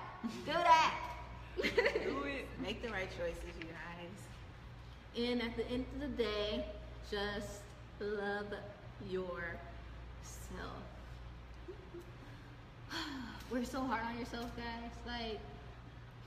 Do 0.47 0.53
that. 0.53 0.95
Do 1.63 2.23
it. 2.25 2.47
Make 2.63 2.83
the 2.83 2.89
right 2.91 3.09
choices, 3.17 3.43
you 3.61 3.67
guys. 3.67 5.31
And 5.31 5.43
at 5.43 5.57
the 5.57 5.67
end 5.69 5.85
of 5.95 6.01
the 6.01 6.23
day, 6.25 6.65
just 7.11 7.61
love 8.01 8.47
yourself. 9.11 9.35
We're 13.51 13.65
so 13.65 13.81
hard 13.81 14.03
on 14.05 14.19
yourself, 14.19 14.51
guys. 14.57 14.91
Like, 15.07 15.41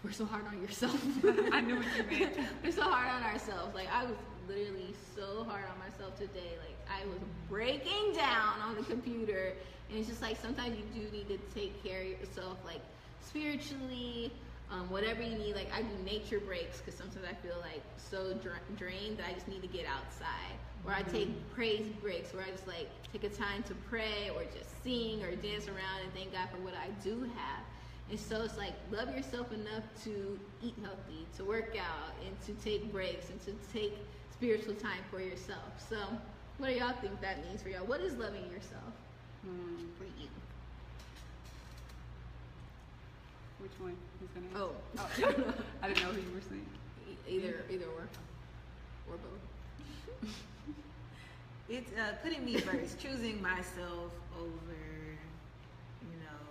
we're 0.03 0.11
so 0.11 0.25
hard 0.25 0.45
on 0.45 0.61
yourself. 0.61 0.95
I 1.51 1.59
knew 1.59 1.77
what 1.77 1.85
you 1.97 2.19
meant. 2.19 2.37
we're 2.63 2.71
so 2.71 2.83
hard 2.83 3.09
on 3.09 3.23
ourselves. 3.23 3.73
Like, 3.73 3.91
I 3.91 4.05
was 4.05 4.15
literally 4.47 4.93
so 5.15 5.43
hard 5.43 5.65
on 5.65 5.77
myself 5.79 6.15
today. 6.17 6.53
Like, 6.59 6.77
I 6.87 7.05
was 7.07 7.19
breaking 7.49 8.13
down 8.13 8.61
on 8.61 8.75
the 8.75 8.83
computer. 8.83 9.53
And 9.89 9.97
it's 9.97 10.07
just 10.07 10.21
like 10.21 10.37
sometimes 10.39 10.77
you 10.77 11.01
do 11.01 11.11
need 11.11 11.27
to 11.29 11.37
take 11.53 11.83
care 11.83 12.01
of 12.01 12.07
yourself, 12.07 12.57
like 12.65 12.81
spiritually, 13.21 14.31
um, 14.71 14.89
whatever 14.89 15.21
you 15.21 15.37
need. 15.37 15.55
Like 15.55 15.69
I 15.73 15.81
do 15.81 16.03
nature 16.03 16.39
breaks 16.39 16.79
because 16.79 16.95
sometimes 16.95 17.25
I 17.29 17.33
feel 17.45 17.57
like 17.61 17.81
so 17.97 18.33
dra- 18.33 18.59
drained 18.75 19.17
that 19.17 19.27
I 19.29 19.33
just 19.33 19.47
need 19.47 19.61
to 19.61 19.67
get 19.67 19.85
outside. 19.85 20.55
Or 20.87 20.93
I 20.93 21.01
take 21.03 21.29
praise 21.53 21.85
breaks 22.01 22.33
where 22.33 22.45
I 22.45 22.49
just 22.49 22.65
like 22.65 22.87
take 23.11 23.25
a 23.25 23.29
time 23.29 23.61
to 23.63 23.73
pray 23.89 24.31
or 24.33 24.43
just 24.57 24.81
sing 24.83 25.21
or 25.21 25.35
dance 25.35 25.67
around 25.67 26.01
and 26.03 26.13
thank 26.13 26.31
God 26.31 26.47
for 26.49 26.57
what 26.63 26.73
I 26.75 26.87
do 27.03 27.23
have. 27.23 27.63
And 28.09 28.17
so 28.17 28.41
it's 28.43 28.57
like 28.57 28.71
love 28.89 29.13
yourself 29.13 29.51
enough 29.51 29.83
to 30.05 30.39
eat 30.63 30.75
healthy, 30.81 31.27
to 31.35 31.43
work 31.43 31.75
out, 31.77 32.13
and 32.25 32.39
to 32.45 32.53
take 32.63 32.89
breaks 32.93 33.29
and 33.29 33.39
to 33.45 33.51
take 33.73 33.97
spiritual 34.31 34.75
time 34.75 35.01
for 35.11 35.19
yourself. 35.19 35.85
So, 35.89 35.97
what 36.57 36.67
do 36.67 36.73
y'all 36.73 36.93
think 37.01 37.19
that 37.19 37.45
means 37.45 37.61
for 37.61 37.67
y'all? 37.69 37.85
What 37.85 37.99
is 37.99 38.13
loving 38.13 38.43
yourself 38.45 38.93
Hmm, 39.43 39.75
for 39.97 40.05
you? 40.05 40.29
which 43.59 43.71
one? 43.79 43.95
Who's 44.19 44.29
gonna 44.29 44.47
answer? 44.47 45.43
Oh, 45.43 45.53
I 45.83 45.87
didn't 45.89 46.03
know 46.03 46.11
who 46.11 46.21
you 46.21 46.33
were 46.33 46.41
saying. 46.41 46.65
Either 47.27 47.65
either 47.69 47.85
or, 47.87 48.07
or 49.11 49.17
both. 49.17 50.29
It's 51.69 51.91
uh, 51.91 52.15
putting 52.23 52.45
me 52.45 52.57
first, 52.57 52.97
choosing 52.99 53.41
myself 53.41 54.15
over, 54.39 54.79
you 56.07 56.17
know, 56.23 56.43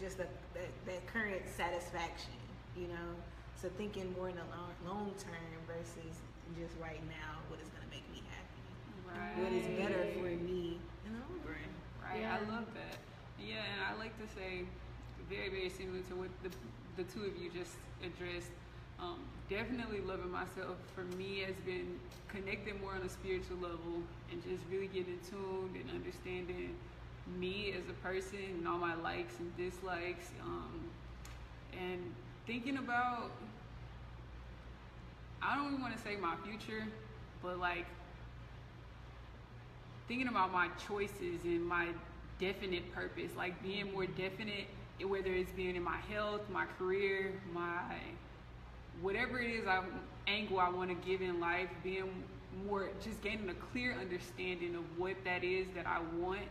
just 0.00 0.18
that, 0.18 0.30
that, 0.54 0.70
that 0.86 1.06
current 1.06 1.42
satisfaction, 1.56 2.34
you 2.76 2.88
know. 2.88 3.14
So 3.54 3.68
thinking 3.78 4.12
more 4.18 4.28
in 4.28 4.34
the 4.34 4.42
long, 4.50 4.74
long 4.84 5.14
term 5.22 5.54
versus 5.70 6.18
just 6.58 6.74
right 6.82 7.00
now, 7.08 7.38
what 7.48 7.60
is 7.62 7.68
going 7.70 7.86
to 7.86 7.92
make 7.94 8.04
me 8.10 8.22
happy? 8.26 8.66
Right. 9.06 9.38
What 9.38 9.52
is 9.54 9.66
better 9.78 10.10
for 10.18 10.26
me 10.26 10.78
in 11.06 11.12
the 11.14 11.22
long 11.22 11.38
run? 11.46 11.70
Right. 12.02 12.20
Yeah. 12.20 12.36
I 12.36 12.50
love 12.50 12.66
that. 12.74 12.98
Yeah, 13.38 13.62
and 13.62 13.80
I 13.86 13.94
like 13.98 14.18
to 14.18 14.26
say 14.34 14.66
very, 15.30 15.48
very 15.48 15.70
similar 15.70 16.02
to 16.10 16.14
what 16.16 16.30
the 16.42 16.50
the 16.96 17.04
two 17.12 17.24
of 17.28 17.36
you 17.36 17.50
just 17.52 17.76
addressed. 18.02 18.50
Um, 18.98 19.20
definitely 19.50 20.00
loving 20.00 20.30
myself 20.30 20.76
for 20.94 21.04
me 21.16 21.40
has 21.46 21.54
been 21.66 21.98
connecting 22.28 22.80
more 22.80 22.94
on 22.94 23.02
a 23.02 23.08
spiritual 23.08 23.56
level 23.56 24.02
and 24.30 24.42
just 24.42 24.62
really 24.70 24.88
getting 24.88 25.18
tuned 25.28 25.76
and 25.76 25.90
understanding 25.94 26.74
me 27.38 27.72
as 27.72 27.82
a 27.90 27.92
person 28.06 28.38
and 28.58 28.68
all 28.68 28.78
my 28.78 28.94
likes 28.94 29.34
and 29.38 29.54
dislikes. 29.56 30.30
Um, 30.42 30.90
and 31.78 32.00
thinking 32.46 32.78
about 32.78 33.30
I 35.42 35.54
don't 35.54 35.66
even 35.68 35.80
want 35.80 35.96
to 35.96 36.02
say 36.02 36.16
my 36.16 36.34
future, 36.44 36.84
but 37.42 37.60
like 37.60 37.86
thinking 40.08 40.28
about 40.28 40.52
my 40.52 40.68
choices 40.88 41.44
and 41.44 41.64
my 41.64 41.88
definite 42.40 42.92
purpose, 42.92 43.30
like 43.36 43.62
being 43.62 43.92
more 43.92 44.06
definite, 44.06 44.66
whether 45.04 45.32
it's 45.32 45.52
being 45.52 45.76
in 45.76 45.82
my 45.82 45.98
health, 46.10 46.40
my 46.50 46.64
career, 46.78 47.32
my 47.52 47.94
whatever 49.02 49.40
it 49.40 49.50
is 49.50 49.66
I 49.66 49.82
angle 50.26 50.58
I 50.58 50.68
want 50.68 50.90
to 50.90 51.08
give 51.08 51.22
in 51.22 51.40
life, 51.40 51.68
being 51.82 52.10
more 52.66 52.88
just 53.02 53.22
gaining 53.22 53.48
a 53.50 53.54
clear 53.54 53.96
understanding 54.00 54.74
of 54.74 54.84
what 54.98 55.16
that 55.24 55.44
is 55.44 55.66
that 55.74 55.86
I 55.86 56.00
want 56.18 56.48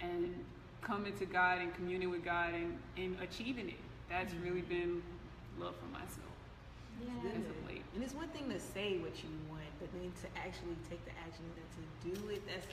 and 0.00 0.34
coming 0.80 1.16
to 1.18 1.26
God 1.26 1.60
and 1.60 1.74
communing 1.74 2.10
with 2.10 2.24
God 2.24 2.54
and, 2.54 2.78
and 2.96 3.16
achieving 3.20 3.68
it. 3.68 3.80
That's 4.08 4.32
mm-hmm. 4.32 4.44
really 4.44 4.62
been 4.62 5.02
love 5.58 5.74
for 5.76 5.90
myself. 5.92 6.34
Yeah. 7.00 7.30
As 7.30 7.36
of 7.36 7.68
late. 7.68 7.82
And 7.94 8.02
it's 8.02 8.14
one 8.14 8.28
thing 8.28 8.48
to 8.50 8.58
say 8.58 8.98
what 8.98 9.12
you 9.22 9.30
want, 9.50 9.66
but 9.80 9.88
then 9.92 10.12
to 10.22 10.28
actually 10.38 10.76
take 10.88 11.04
the 11.04 11.12
action 11.12 11.44
and 11.56 12.14
to 12.14 12.20
do 12.20 12.30
it, 12.30 12.42
that's 12.46 12.66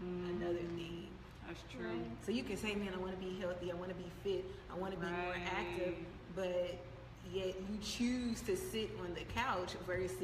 another 0.00 0.54
mm-hmm. 0.54 0.76
thing. 0.76 1.06
That's 1.46 1.62
true. 1.70 1.86
Right. 1.86 2.24
So 2.24 2.32
you 2.32 2.42
can 2.42 2.56
say, 2.56 2.74
man, 2.74 2.90
I 2.94 2.98
want 2.98 3.18
to 3.18 3.24
be 3.24 3.38
healthy, 3.38 3.70
I 3.70 3.74
want 3.74 3.90
to 3.90 3.94
be 3.94 4.10
fit, 4.24 4.44
I 4.72 4.78
want 4.78 4.92
to 4.94 4.98
be 4.98 5.06
more 5.06 5.36
active, 5.46 5.94
but 6.34 6.76
yet 7.32 7.46
you 7.46 7.78
choose 7.82 8.40
to 8.42 8.56
sit 8.56 8.90
on 9.00 9.14
the 9.14 9.24
couch 9.34 9.72
versus 9.86 10.20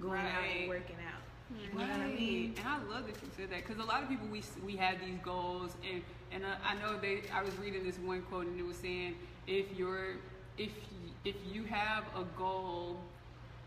going 0.00 0.20
out 0.20 0.42
and 0.58 0.68
working 0.68 0.96
out. 0.96 1.20
You 1.60 1.78
know 1.78 1.86
what 1.86 2.00
I 2.00 2.06
mean? 2.08 2.54
And 2.56 2.66
I 2.66 2.78
love 2.92 3.06
that 3.06 3.16
you 3.22 3.28
said 3.36 3.50
that 3.50 3.66
because 3.66 3.82
a 3.82 3.86
lot 3.86 4.02
of 4.02 4.08
people 4.08 4.26
we 4.28 4.42
we 4.64 4.76
have 4.76 4.98
these 5.00 5.18
goals 5.22 5.76
and 5.90 6.02
and 6.32 6.44
I, 6.44 6.72
I 6.72 6.74
know 6.80 6.98
they 6.98 7.22
I 7.32 7.42
was 7.42 7.56
reading 7.58 7.84
this 7.84 7.98
one 7.98 8.22
quote 8.22 8.46
and 8.46 8.58
it 8.58 8.66
was 8.66 8.76
saying 8.76 9.14
if 9.46 9.66
you're 9.76 10.16
if 10.58 10.70
if 11.24 11.36
you 11.52 11.64
have 11.64 12.04
a 12.16 12.24
goal 12.36 12.96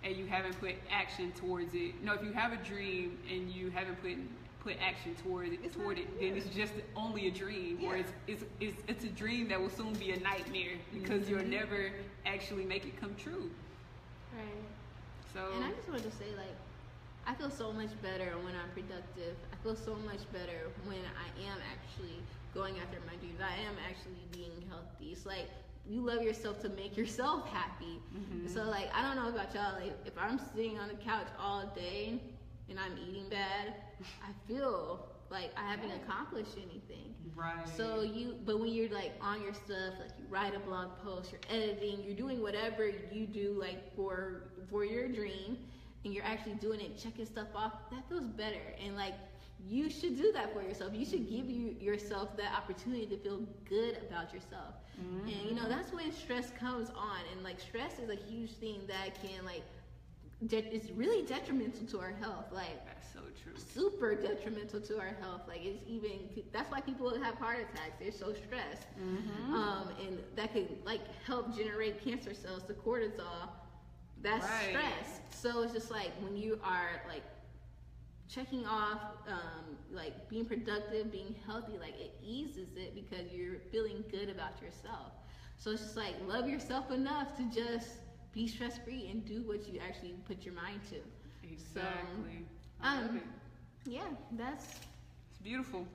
and 0.04 0.16
you 0.16 0.26
haven't 0.26 0.60
put 0.60 0.76
action 0.92 1.32
towards 1.34 1.74
it 1.74 2.04
no 2.04 2.14
if 2.14 2.24
you 2.24 2.34
have 2.34 2.52
a 2.52 2.58
dream 2.58 3.18
and 3.32 3.52
you 3.52 3.70
haven't 3.70 4.02
put 4.02 4.18
put 4.68 4.78
action 4.82 5.16
toward 5.24 5.48
it 5.54 5.60
It's 5.64 5.76
toward 5.76 5.98
it 5.98 6.08
then 6.20 6.36
it's 6.38 6.50
just 6.62 6.74
only 6.96 7.28
a 7.28 7.32
dream 7.32 7.80
or 7.86 7.96
it's, 7.96 8.12
it's 8.28 8.44
it's 8.60 8.82
it's 8.92 9.04
a 9.06 9.14
dream 9.24 9.48
that 9.50 9.60
will 9.62 9.70
soon 9.82 9.94
be 9.94 10.12
a 10.12 10.20
nightmare 10.20 10.76
because 10.94 11.30
you'll 11.30 11.40
Mhm. 11.42 11.60
never 11.60 11.82
actually 12.26 12.66
make 12.66 12.86
it 12.86 12.96
come 13.00 13.16
true 13.16 13.52
Right. 14.34 14.66
so 15.34 15.40
And 15.56 15.64
I 15.64 15.72
just 15.72 15.88
wanted 15.88 16.04
to 16.04 16.12
say, 16.12 16.36
like, 16.36 16.58
I 17.26 17.34
feel 17.36 17.50
so 17.50 17.72
much 17.72 17.92
better 18.02 18.38
when 18.44 18.56
I'm 18.56 18.70
productive. 18.72 19.36
I 19.54 19.56
feel 19.64 19.76
so 19.76 19.96
much 19.96 20.24
better 20.32 20.72
when 20.86 21.00
I 21.26 21.28
am 21.50 21.58
actually 21.74 22.26
going 22.54 22.80
after 22.80 23.00
my 23.06 23.16
dreams. 23.18 23.40
I 23.42 23.56
am 23.68 23.76
actually 23.90 24.26
being 24.32 24.64
healthy. 24.70 25.12
It's 25.12 25.26
like 25.26 25.50
you 25.86 26.02
love 26.02 26.22
yourself 26.22 26.60
to 26.62 26.70
make 26.70 26.98
yourself 26.98 27.48
happy. 27.48 28.02
Mhm. 28.14 28.50
So, 28.50 28.64
like, 28.64 28.90
I 28.94 29.02
don't 29.02 29.16
know 29.16 29.30
about 29.30 29.54
y'all. 29.54 29.74
Like, 29.80 29.96
if 30.06 30.18
I'm 30.18 30.38
sitting 30.40 30.78
on 30.80 30.88
the 30.90 30.96
couch 30.96 31.28
all 31.40 31.66
day 31.76 32.22
and 32.70 32.80
I'm 32.80 32.98
eating 32.98 33.30
bad, 33.30 33.74
I 34.24 34.32
feel 34.48 35.08
like 35.30 35.52
I 35.58 35.70
haven't 35.70 35.92
accomplished 35.92 36.56
anything. 36.58 37.14
right 37.36 37.68
So 37.76 38.02
you, 38.02 38.36
but 38.46 38.60
when 38.60 38.70
you're 38.70 38.90
like 38.90 39.14
on 39.22 39.42
your 39.42 39.54
stuff, 39.54 39.94
like 40.00 40.12
you 40.18 40.26
write 40.30 40.56
a 40.56 40.60
blog 40.60 40.90
post, 41.04 41.32
you're 41.32 41.42
editing, 41.50 42.04
you're 42.04 42.16
doing 42.16 42.42
whatever 42.42 42.90
you 43.12 43.28
do 43.28 43.56
like 43.60 43.96
for 43.96 44.44
for 44.70 44.86
your 44.86 45.08
dream, 45.08 45.58
and 46.06 46.14
you're 46.14 46.24
actually 46.26 46.56
doing 46.56 46.80
it, 46.80 46.98
checking 46.98 47.26
stuff 47.26 47.48
off. 47.56 47.74
That 47.92 48.08
feels 48.10 48.26
better, 48.26 48.74
and 48.84 48.96
like 48.96 49.14
you 49.68 49.90
should 49.90 50.16
do 50.16 50.32
that 50.34 50.54
for 50.54 50.62
yourself. 50.62 50.94
You 50.94 51.06
should 51.06 51.30
give 51.30 51.50
you 51.50 51.76
yourself 51.80 52.38
that 52.38 52.54
opportunity 52.56 53.08
to 53.08 53.18
feel 53.18 53.42
good 53.68 53.98
about 54.08 54.34
yourself. 54.34 54.76
And 55.00 55.30
you 55.30 55.54
know 55.56 55.64
mm-hmm. 55.64 55.70
that's 55.70 55.92
when 55.92 56.12
stress 56.12 56.52
comes 56.60 56.90
on, 56.90 57.20
and 57.34 57.44
like 57.44 57.60
stress 57.60 58.00
is 58.00 58.10
a 58.10 58.16
huge 58.16 58.52
thing 58.54 58.82
that 58.88 59.22
can 59.22 59.46
like. 59.46 59.64
De- 60.46 60.58
it's 60.58 60.92
really 60.92 61.26
detrimental 61.26 61.86
to 61.88 62.00
our 62.00 62.12
health. 62.22 62.46
Like 62.52 62.86
that's 62.86 63.12
so 63.12 63.22
true 63.44 63.54
super 63.58 64.14
detrimental 64.14 64.80
to 64.82 65.00
our 65.00 65.16
health. 65.20 65.42
Like 65.48 65.62
it's 65.66 65.82
even 65.88 66.12
that's 66.52 66.70
why 66.72 66.80
people 66.82 67.10
have 67.24 67.36
heart 67.36 67.58
attacks. 67.74 67.94
They're 68.00 68.12
so 68.12 68.34
stressed, 68.34 68.86
um, 69.52 69.90
and 70.00 70.20
that 70.36 70.54
can 70.54 70.68
like 70.86 71.02
help 71.26 71.56
generate 71.58 72.04
cancer 72.04 72.36
cells. 72.36 72.64
The 72.68 72.76
cortisol, 72.76 73.50
that's 74.22 74.46
Right. 74.46 74.70
stress. 74.70 75.22
So 75.32 75.64
it's 75.64 75.74
just 75.74 75.90
like 75.90 76.12
when 76.22 76.38
you 76.38 76.60
are 76.64 77.02
like 77.08 77.24
checking 78.30 78.66
off, 78.68 79.02
um, 79.28 79.78
like 79.92 80.30
being 80.30 80.46
productive, 80.46 81.12
being 81.12 81.34
healthy, 81.48 81.78
like 81.80 82.00
it 82.00 82.14
eases 82.24 82.68
it 82.76 82.94
because 82.94 83.32
you're 83.32 83.60
feeling 83.72 84.04
good 84.12 84.30
about 84.30 84.62
yourself. 84.62 85.14
So 85.58 85.72
it's 85.72 85.82
just 85.82 85.98
like 85.98 86.14
love 86.28 86.48
yourself 86.48 86.92
enough 86.92 87.36
to 87.38 87.44
just 87.46 87.90
be 88.34 88.48
stress 88.48 88.78
free 88.78 89.08
and 89.10 89.26
do 89.26 89.42
what 89.44 89.68
you 89.68 89.80
actually 89.80 90.16
put 90.28 90.44
your 90.44 90.54
mind 90.54 90.80
to. 90.90 90.98
Exactly. 91.50 92.46
I 92.82 93.02
love 93.02 93.10
um, 93.10 93.18
it. 93.18 93.24
Yeah, 93.86 94.02
that's 94.34 94.66
It's 95.32 95.42
beautiful. 95.44 95.86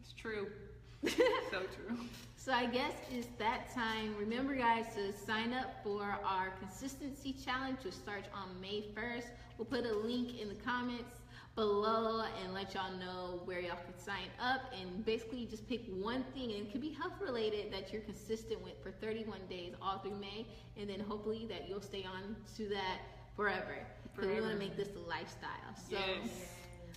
It's 0.00 0.12
true. 0.12 0.48
so 1.06 1.62
true. 1.74 1.98
So 2.36 2.52
I 2.52 2.66
guess 2.66 2.92
it's 3.10 3.28
that 3.38 3.72
time. 3.74 4.14
Remember, 4.18 4.54
guys, 4.54 4.86
to 4.94 5.12
sign 5.26 5.52
up 5.52 5.74
for 5.82 6.18
our 6.24 6.50
consistency 6.60 7.34
challenge, 7.44 7.78
which 7.84 7.94
starts 7.94 8.28
on 8.34 8.48
May 8.60 8.84
1st. 8.94 9.26
We'll 9.58 9.66
put 9.66 9.84
a 9.86 9.96
link 9.96 10.40
in 10.40 10.48
the 10.48 10.54
comments 10.56 11.21
below 11.54 12.24
and 12.42 12.54
let 12.54 12.72
y'all 12.74 12.92
know 12.98 13.40
where 13.44 13.60
y'all 13.60 13.76
can 13.84 13.98
sign 13.98 14.28
up 14.40 14.62
and 14.80 15.04
basically 15.04 15.44
just 15.44 15.68
pick 15.68 15.82
one 16.00 16.24
thing 16.34 16.52
and 16.52 16.66
it 16.66 16.72
could 16.72 16.80
be 16.80 16.90
health 16.90 17.12
related 17.20 17.70
that 17.72 17.92
you're 17.92 18.00
consistent 18.02 18.62
with 18.62 18.72
for 18.82 18.90
31 18.90 19.38
days 19.50 19.74
all 19.82 19.98
through 19.98 20.16
May 20.18 20.46
and 20.78 20.88
then 20.88 21.00
hopefully 21.00 21.46
that 21.50 21.68
you'll 21.68 21.82
stay 21.82 22.04
on 22.04 22.34
to 22.56 22.68
that 22.70 22.98
forever 23.36 23.76
because 24.14 24.30
we 24.34 24.40
want 24.40 24.52
to 24.52 24.58
make 24.58 24.76
this 24.76 24.88
a 24.96 25.08
lifestyle. 25.08 25.48
So, 25.90 25.96
Yes. 25.96 26.28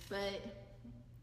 but 0.08 0.40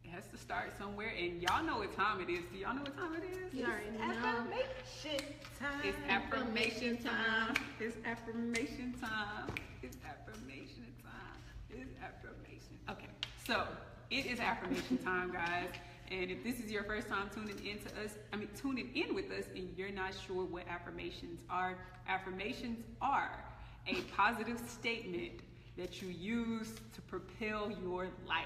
It 0.04 0.10
has 0.12 0.28
to 0.28 0.38
start 0.38 0.78
somewhere, 0.78 1.12
and 1.18 1.42
y'all 1.42 1.64
know 1.64 1.80
what 1.80 1.96
time 1.96 2.22
it 2.22 2.30
is. 2.30 2.42
Do 2.52 2.58
y'all 2.60 2.76
know 2.76 2.82
what 2.82 2.96
time 2.96 3.16
it 3.16 3.24
is? 3.24 3.52
you 3.54 3.66
already 3.66 3.90
know. 3.98 4.04
Affirmation 4.04 5.26
time. 5.60 5.82
It's 5.84 5.98
affirmation 6.08 6.98
time. 6.98 7.56
It's 7.80 7.98
affirmation 8.06 8.94
time. 9.02 9.48
It's 9.82 9.98
affirmation 10.06 10.86
time. 11.04 11.42
It's 11.70 11.90
affirmation. 12.04 12.78
Okay, 12.90 13.08
so 13.46 13.68
it 14.10 14.26
is 14.26 14.40
affirmation 14.40 14.98
time, 15.00 15.32
guys. 15.32 15.70
And 16.12 16.30
if 16.30 16.44
this 16.44 16.60
is 16.60 16.72
your 16.72 16.84
first 16.84 17.08
time 17.08 17.30
tuning 17.34 17.58
in 17.66 17.80
to 17.80 18.04
us, 18.04 18.18
I 18.32 18.36
mean 18.36 18.50
tuning 18.56 18.90
in 18.96 19.16
with 19.16 19.32
us, 19.32 19.46
and 19.56 19.74
you're 19.78 19.92
not 19.92 20.14
sure 20.28 20.46
what 20.46 20.68
affirmations 20.68 21.42
are, 21.50 21.78
affirmations 22.08 22.84
are 23.02 23.44
a 23.88 23.96
positive 24.16 24.60
statement 24.68 25.42
that 25.78 26.02
you 26.02 26.10
use 26.10 26.74
to 26.94 27.02
propel 27.02 27.72
your 27.82 28.10
life 28.28 28.46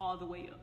all 0.00 0.16
the 0.16 0.26
way 0.26 0.50
up. 0.50 0.60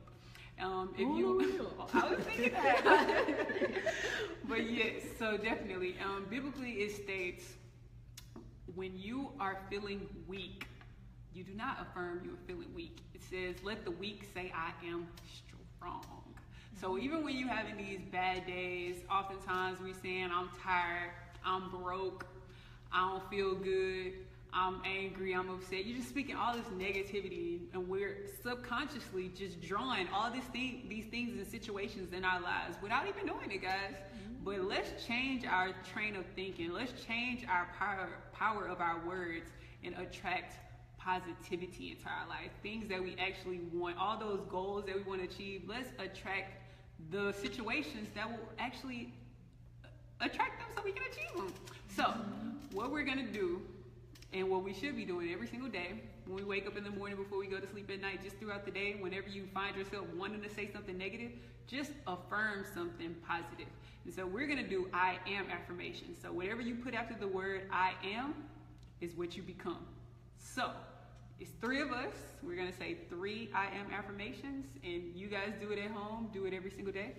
Um, 0.62 0.94
if 0.94 1.00
you, 1.00 1.62
I 1.94 2.08
was 2.08 2.18
thinking 2.20 2.52
that. 2.52 3.24
but 4.48 4.70
yes, 4.70 5.02
so 5.18 5.36
definitely. 5.36 5.96
Um, 6.04 6.26
biblically, 6.30 6.72
it 6.72 6.94
states 6.94 7.44
when 8.74 8.98
you 8.98 9.30
are 9.38 9.58
feeling 9.70 10.08
weak, 10.26 10.66
you 11.36 11.44
do 11.44 11.54
not 11.54 11.76
affirm 11.82 12.22
you 12.24 12.30
are 12.30 12.46
feeling 12.46 12.72
weak. 12.74 12.98
It 13.14 13.20
says, 13.22 13.62
let 13.62 13.84
the 13.84 13.90
weak 13.90 14.26
say, 14.32 14.50
I 14.54 14.72
am 14.86 15.06
strong. 15.76 16.24
So 16.80 16.92
mm-hmm. 16.92 17.04
even 17.04 17.24
when 17.24 17.36
you're 17.36 17.48
having 17.48 17.76
these 17.76 18.00
bad 18.10 18.46
days, 18.46 18.96
oftentimes 19.10 19.80
we 19.80 19.92
saying, 19.92 20.30
I'm 20.32 20.48
tired, 20.62 21.10
I'm 21.44 21.70
broke, 21.70 22.26
I 22.90 23.10
don't 23.10 23.30
feel 23.30 23.54
good, 23.54 24.14
I'm 24.50 24.80
angry, 24.86 25.34
I'm 25.34 25.50
upset. 25.50 25.84
You're 25.84 25.98
just 25.98 26.08
speaking 26.08 26.36
all 26.36 26.56
this 26.56 26.64
negativity, 26.68 27.60
and 27.74 27.86
we're 27.86 28.16
subconsciously 28.42 29.30
just 29.36 29.60
drawing 29.60 30.08
all 30.14 30.30
these 30.30 30.44
thing, 30.44 30.86
these 30.88 31.04
things 31.04 31.36
and 31.36 31.46
situations 31.46 32.14
in 32.14 32.24
our 32.24 32.40
lives 32.40 32.78
without 32.82 33.06
even 33.06 33.26
knowing 33.26 33.50
it, 33.50 33.60
guys. 33.60 33.92
Mm-hmm. 33.92 34.44
But 34.44 34.64
let's 34.64 35.04
change 35.04 35.44
our 35.44 35.74
train 35.92 36.16
of 36.16 36.24
thinking. 36.34 36.72
Let's 36.72 36.92
change 37.04 37.44
our 37.46 37.68
power, 37.78 38.08
power 38.32 38.66
of 38.66 38.80
our 38.80 39.06
words 39.06 39.50
and 39.84 39.94
attract 39.98 40.54
positivity 41.06 41.92
into 41.92 42.06
our 42.06 42.28
life. 42.28 42.50
Things 42.62 42.88
that 42.88 43.02
we 43.02 43.16
actually 43.18 43.60
want, 43.72 43.96
all 43.96 44.18
those 44.18 44.40
goals 44.50 44.86
that 44.86 44.96
we 44.96 45.02
want 45.02 45.20
to 45.20 45.28
achieve. 45.28 45.62
Let's 45.68 45.88
attract 45.98 46.62
the 47.10 47.32
situations 47.32 48.08
that 48.14 48.28
will 48.28 48.48
actually 48.58 49.12
uh, 49.84 49.88
attract 50.20 50.58
them 50.58 50.68
so 50.74 50.82
we 50.84 50.92
can 50.92 51.04
achieve 51.04 51.36
them. 51.36 51.52
So, 51.94 52.12
what 52.72 52.90
we're 52.90 53.04
gonna 53.04 53.30
do, 53.30 53.60
and 54.32 54.50
what 54.50 54.64
we 54.64 54.74
should 54.74 54.96
be 54.96 55.04
doing 55.04 55.32
every 55.32 55.46
single 55.46 55.68
day 55.68 56.02
when 56.26 56.36
we 56.36 56.42
wake 56.42 56.66
up 56.66 56.76
in 56.76 56.82
the 56.82 56.90
morning 56.90 57.16
before 57.16 57.38
we 57.38 57.46
go 57.46 57.60
to 57.60 57.68
sleep 57.68 57.88
at 57.90 58.00
night, 58.00 58.22
just 58.24 58.36
throughout 58.38 58.64
the 58.64 58.72
day, 58.72 58.96
whenever 58.98 59.28
you 59.28 59.46
find 59.54 59.76
yourself 59.76 60.06
wanting 60.16 60.42
to 60.42 60.50
say 60.50 60.68
something 60.72 60.98
negative, 60.98 61.30
just 61.68 61.92
affirm 62.06 62.64
something 62.74 63.14
positive. 63.26 63.68
And 64.04 64.12
so, 64.12 64.26
we're 64.26 64.48
gonna 64.48 64.66
do 64.66 64.88
I 64.92 65.18
am 65.28 65.46
affirmation. 65.50 66.16
So, 66.20 66.32
whatever 66.32 66.62
you 66.62 66.74
put 66.74 66.94
after 66.94 67.14
the 67.14 67.28
word 67.28 67.68
I 67.70 67.92
am 68.04 68.34
is 69.00 69.14
what 69.14 69.36
you 69.36 69.44
become. 69.44 69.86
So, 70.38 70.70
it's 71.38 71.50
three 71.60 71.80
of 71.80 71.92
us. 71.92 72.14
We're 72.42 72.56
gonna 72.56 72.76
say 72.76 72.96
three 73.08 73.50
I 73.54 73.66
am 73.66 73.92
affirmations, 73.92 74.66
and 74.82 75.14
you 75.14 75.28
guys 75.28 75.52
do 75.60 75.70
it 75.70 75.78
at 75.78 75.90
home. 75.90 76.28
Do 76.32 76.46
it 76.46 76.54
every 76.54 76.70
single 76.70 76.92
day, 76.92 77.12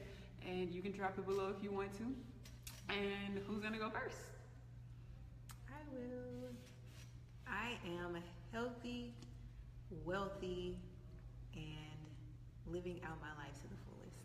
and 0.48 0.72
you 0.72 0.82
can 0.82 0.92
drop 0.92 1.18
it 1.18 1.26
below 1.26 1.54
if 1.56 1.64
you 1.64 1.72
want 1.72 1.94
to. 1.98 2.04
And 2.90 3.40
who's 3.48 3.60
gonna 3.60 3.78
go 3.78 3.90
first? 3.90 4.18
I 5.70 5.80
will. 5.94 6.50
I 7.48 7.78
am 7.86 8.18
healthy, 8.52 9.14
wealthy, 10.06 10.78
and 11.54 12.74
living 12.74 13.00
out 13.06 13.20
my 13.22 13.44
life 13.44 13.54
to 13.62 13.68
the 13.68 13.76
fullest. 13.86 14.18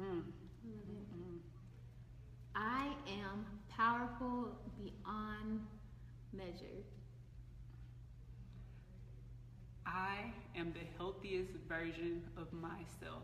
Mm. 0.00 0.32
I 2.54 2.92
am 3.08 3.46
powerful 3.68 4.56
beyond 4.76 5.66
measure. 6.32 6.84
I 9.86 10.32
am 10.56 10.72
the 10.72 10.86
healthiest 10.98 11.52
version 11.68 12.22
of 12.36 12.52
myself. 12.52 13.22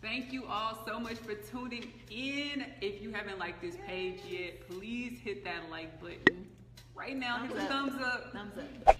Thank 0.00 0.32
you 0.32 0.46
all 0.46 0.82
so 0.84 0.98
much 0.98 1.18
for 1.18 1.34
tuning 1.34 1.92
in. 2.10 2.66
If 2.80 3.00
you 3.00 3.12
haven't 3.12 3.38
liked 3.38 3.62
this 3.62 3.76
page 3.86 4.18
yet, 4.28 4.68
please 4.68 5.20
hit 5.20 5.44
that 5.44 5.70
like 5.70 6.00
button 6.00 6.48
right 6.92 7.16
now. 7.16 7.38
Hit 7.38 7.54
the 7.54 7.60
Thumbs 7.66 7.92
thumbs 7.92 8.02
up. 8.02 8.32
Thumbs 8.32 8.52
up. 8.58 8.96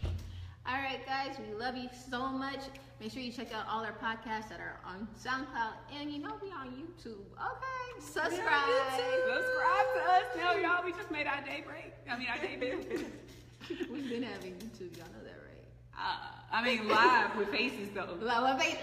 All 0.64 0.76
right, 0.76 1.04
guys, 1.04 1.34
we 1.44 1.54
love 1.56 1.76
you 1.76 1.88
so 2.08 2.28
much. 2.28 2.60
Make 3.00 3.10
sure 3.10 3.20
you 3.20 3.32
check 3.32 3.52
out 3.52 3.66
all 3.68 3.84
our 3.84 3.94
podcasts 3.94 4.48
that 4.48 4.60
are 4.60 4.78
on 4.86 5.08
SoundCloud 5.20 5.72
and 5.98 6.08
you 6.08 6.20
know 6.20 6.36
we 6.40 6.50
on 6.50 6.68
YouTube. 6.68 7.24
Okay, 7.34 7.98
subscribe. 7.98 8.38
Subscribe 8.38 9.86
to 9.96 10.12
us 10.12 10.24
now, 10.36 10.54
y'all. 10.54 10.84
We 10.84 10.92
just 10.92 11.10
made 11.10 11.26
our 11.26 11.42
day 11.42 11.64
break. 11.66 11.92
I 12.08 12.16
mean, 12.16 12.28
our 12.28 12.38
day 12.38 12.56
debut. 12.60 13.06
We've 13.90 14.08
been 14.08 14.22
having 14.22 14.54
YouTube. 14.54 14.96
Y'all 14.96 15.06
know 15.06 15.24
that, 15.24 15.38
right? 15.46 15.98
Uh, 15.98 16.28
I 16.52 16.64
mean, 16.64 16.88
live 16.88 17.36
with 17.36 17.48
faces 17.48 17.90
though. 17.94 18.16
Well, 18.20 18.42
what 18.42 18.60
face? 18.60 18.76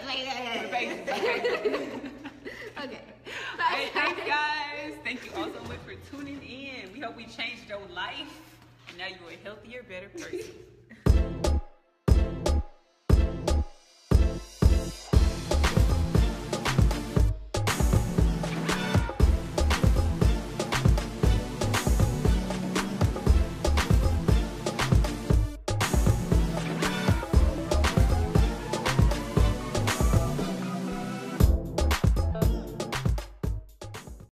With 0.61 0.71
faces. 0.71 1.09
Okay. 1.09 1.89
Okay. 2.81 3.01
Hey, 3.57 3.89
thanks, 3.93 4.21
guys. 4.25 4.93
Thank 5.03 5.25
you 5.25 5.31
all 5.35 5.49
so 5.51 5.61
much 5.67 5.79
for 5.85 5.95
tuning 6.09 6.41
in. 6.41 6.93
We 6.93 7.01
hope 7.01 7.17
we 7.17 7.25
changed 7.25 7.67
your 7.67 7.81
life. 7.93 8.39
And 8.87 8.97
now 8.97 9.07
you're 9.07 9.31
a 9.31 9.43
healthier, 9.43 9.83
better 9.83 10.07
person. 10.07 11.43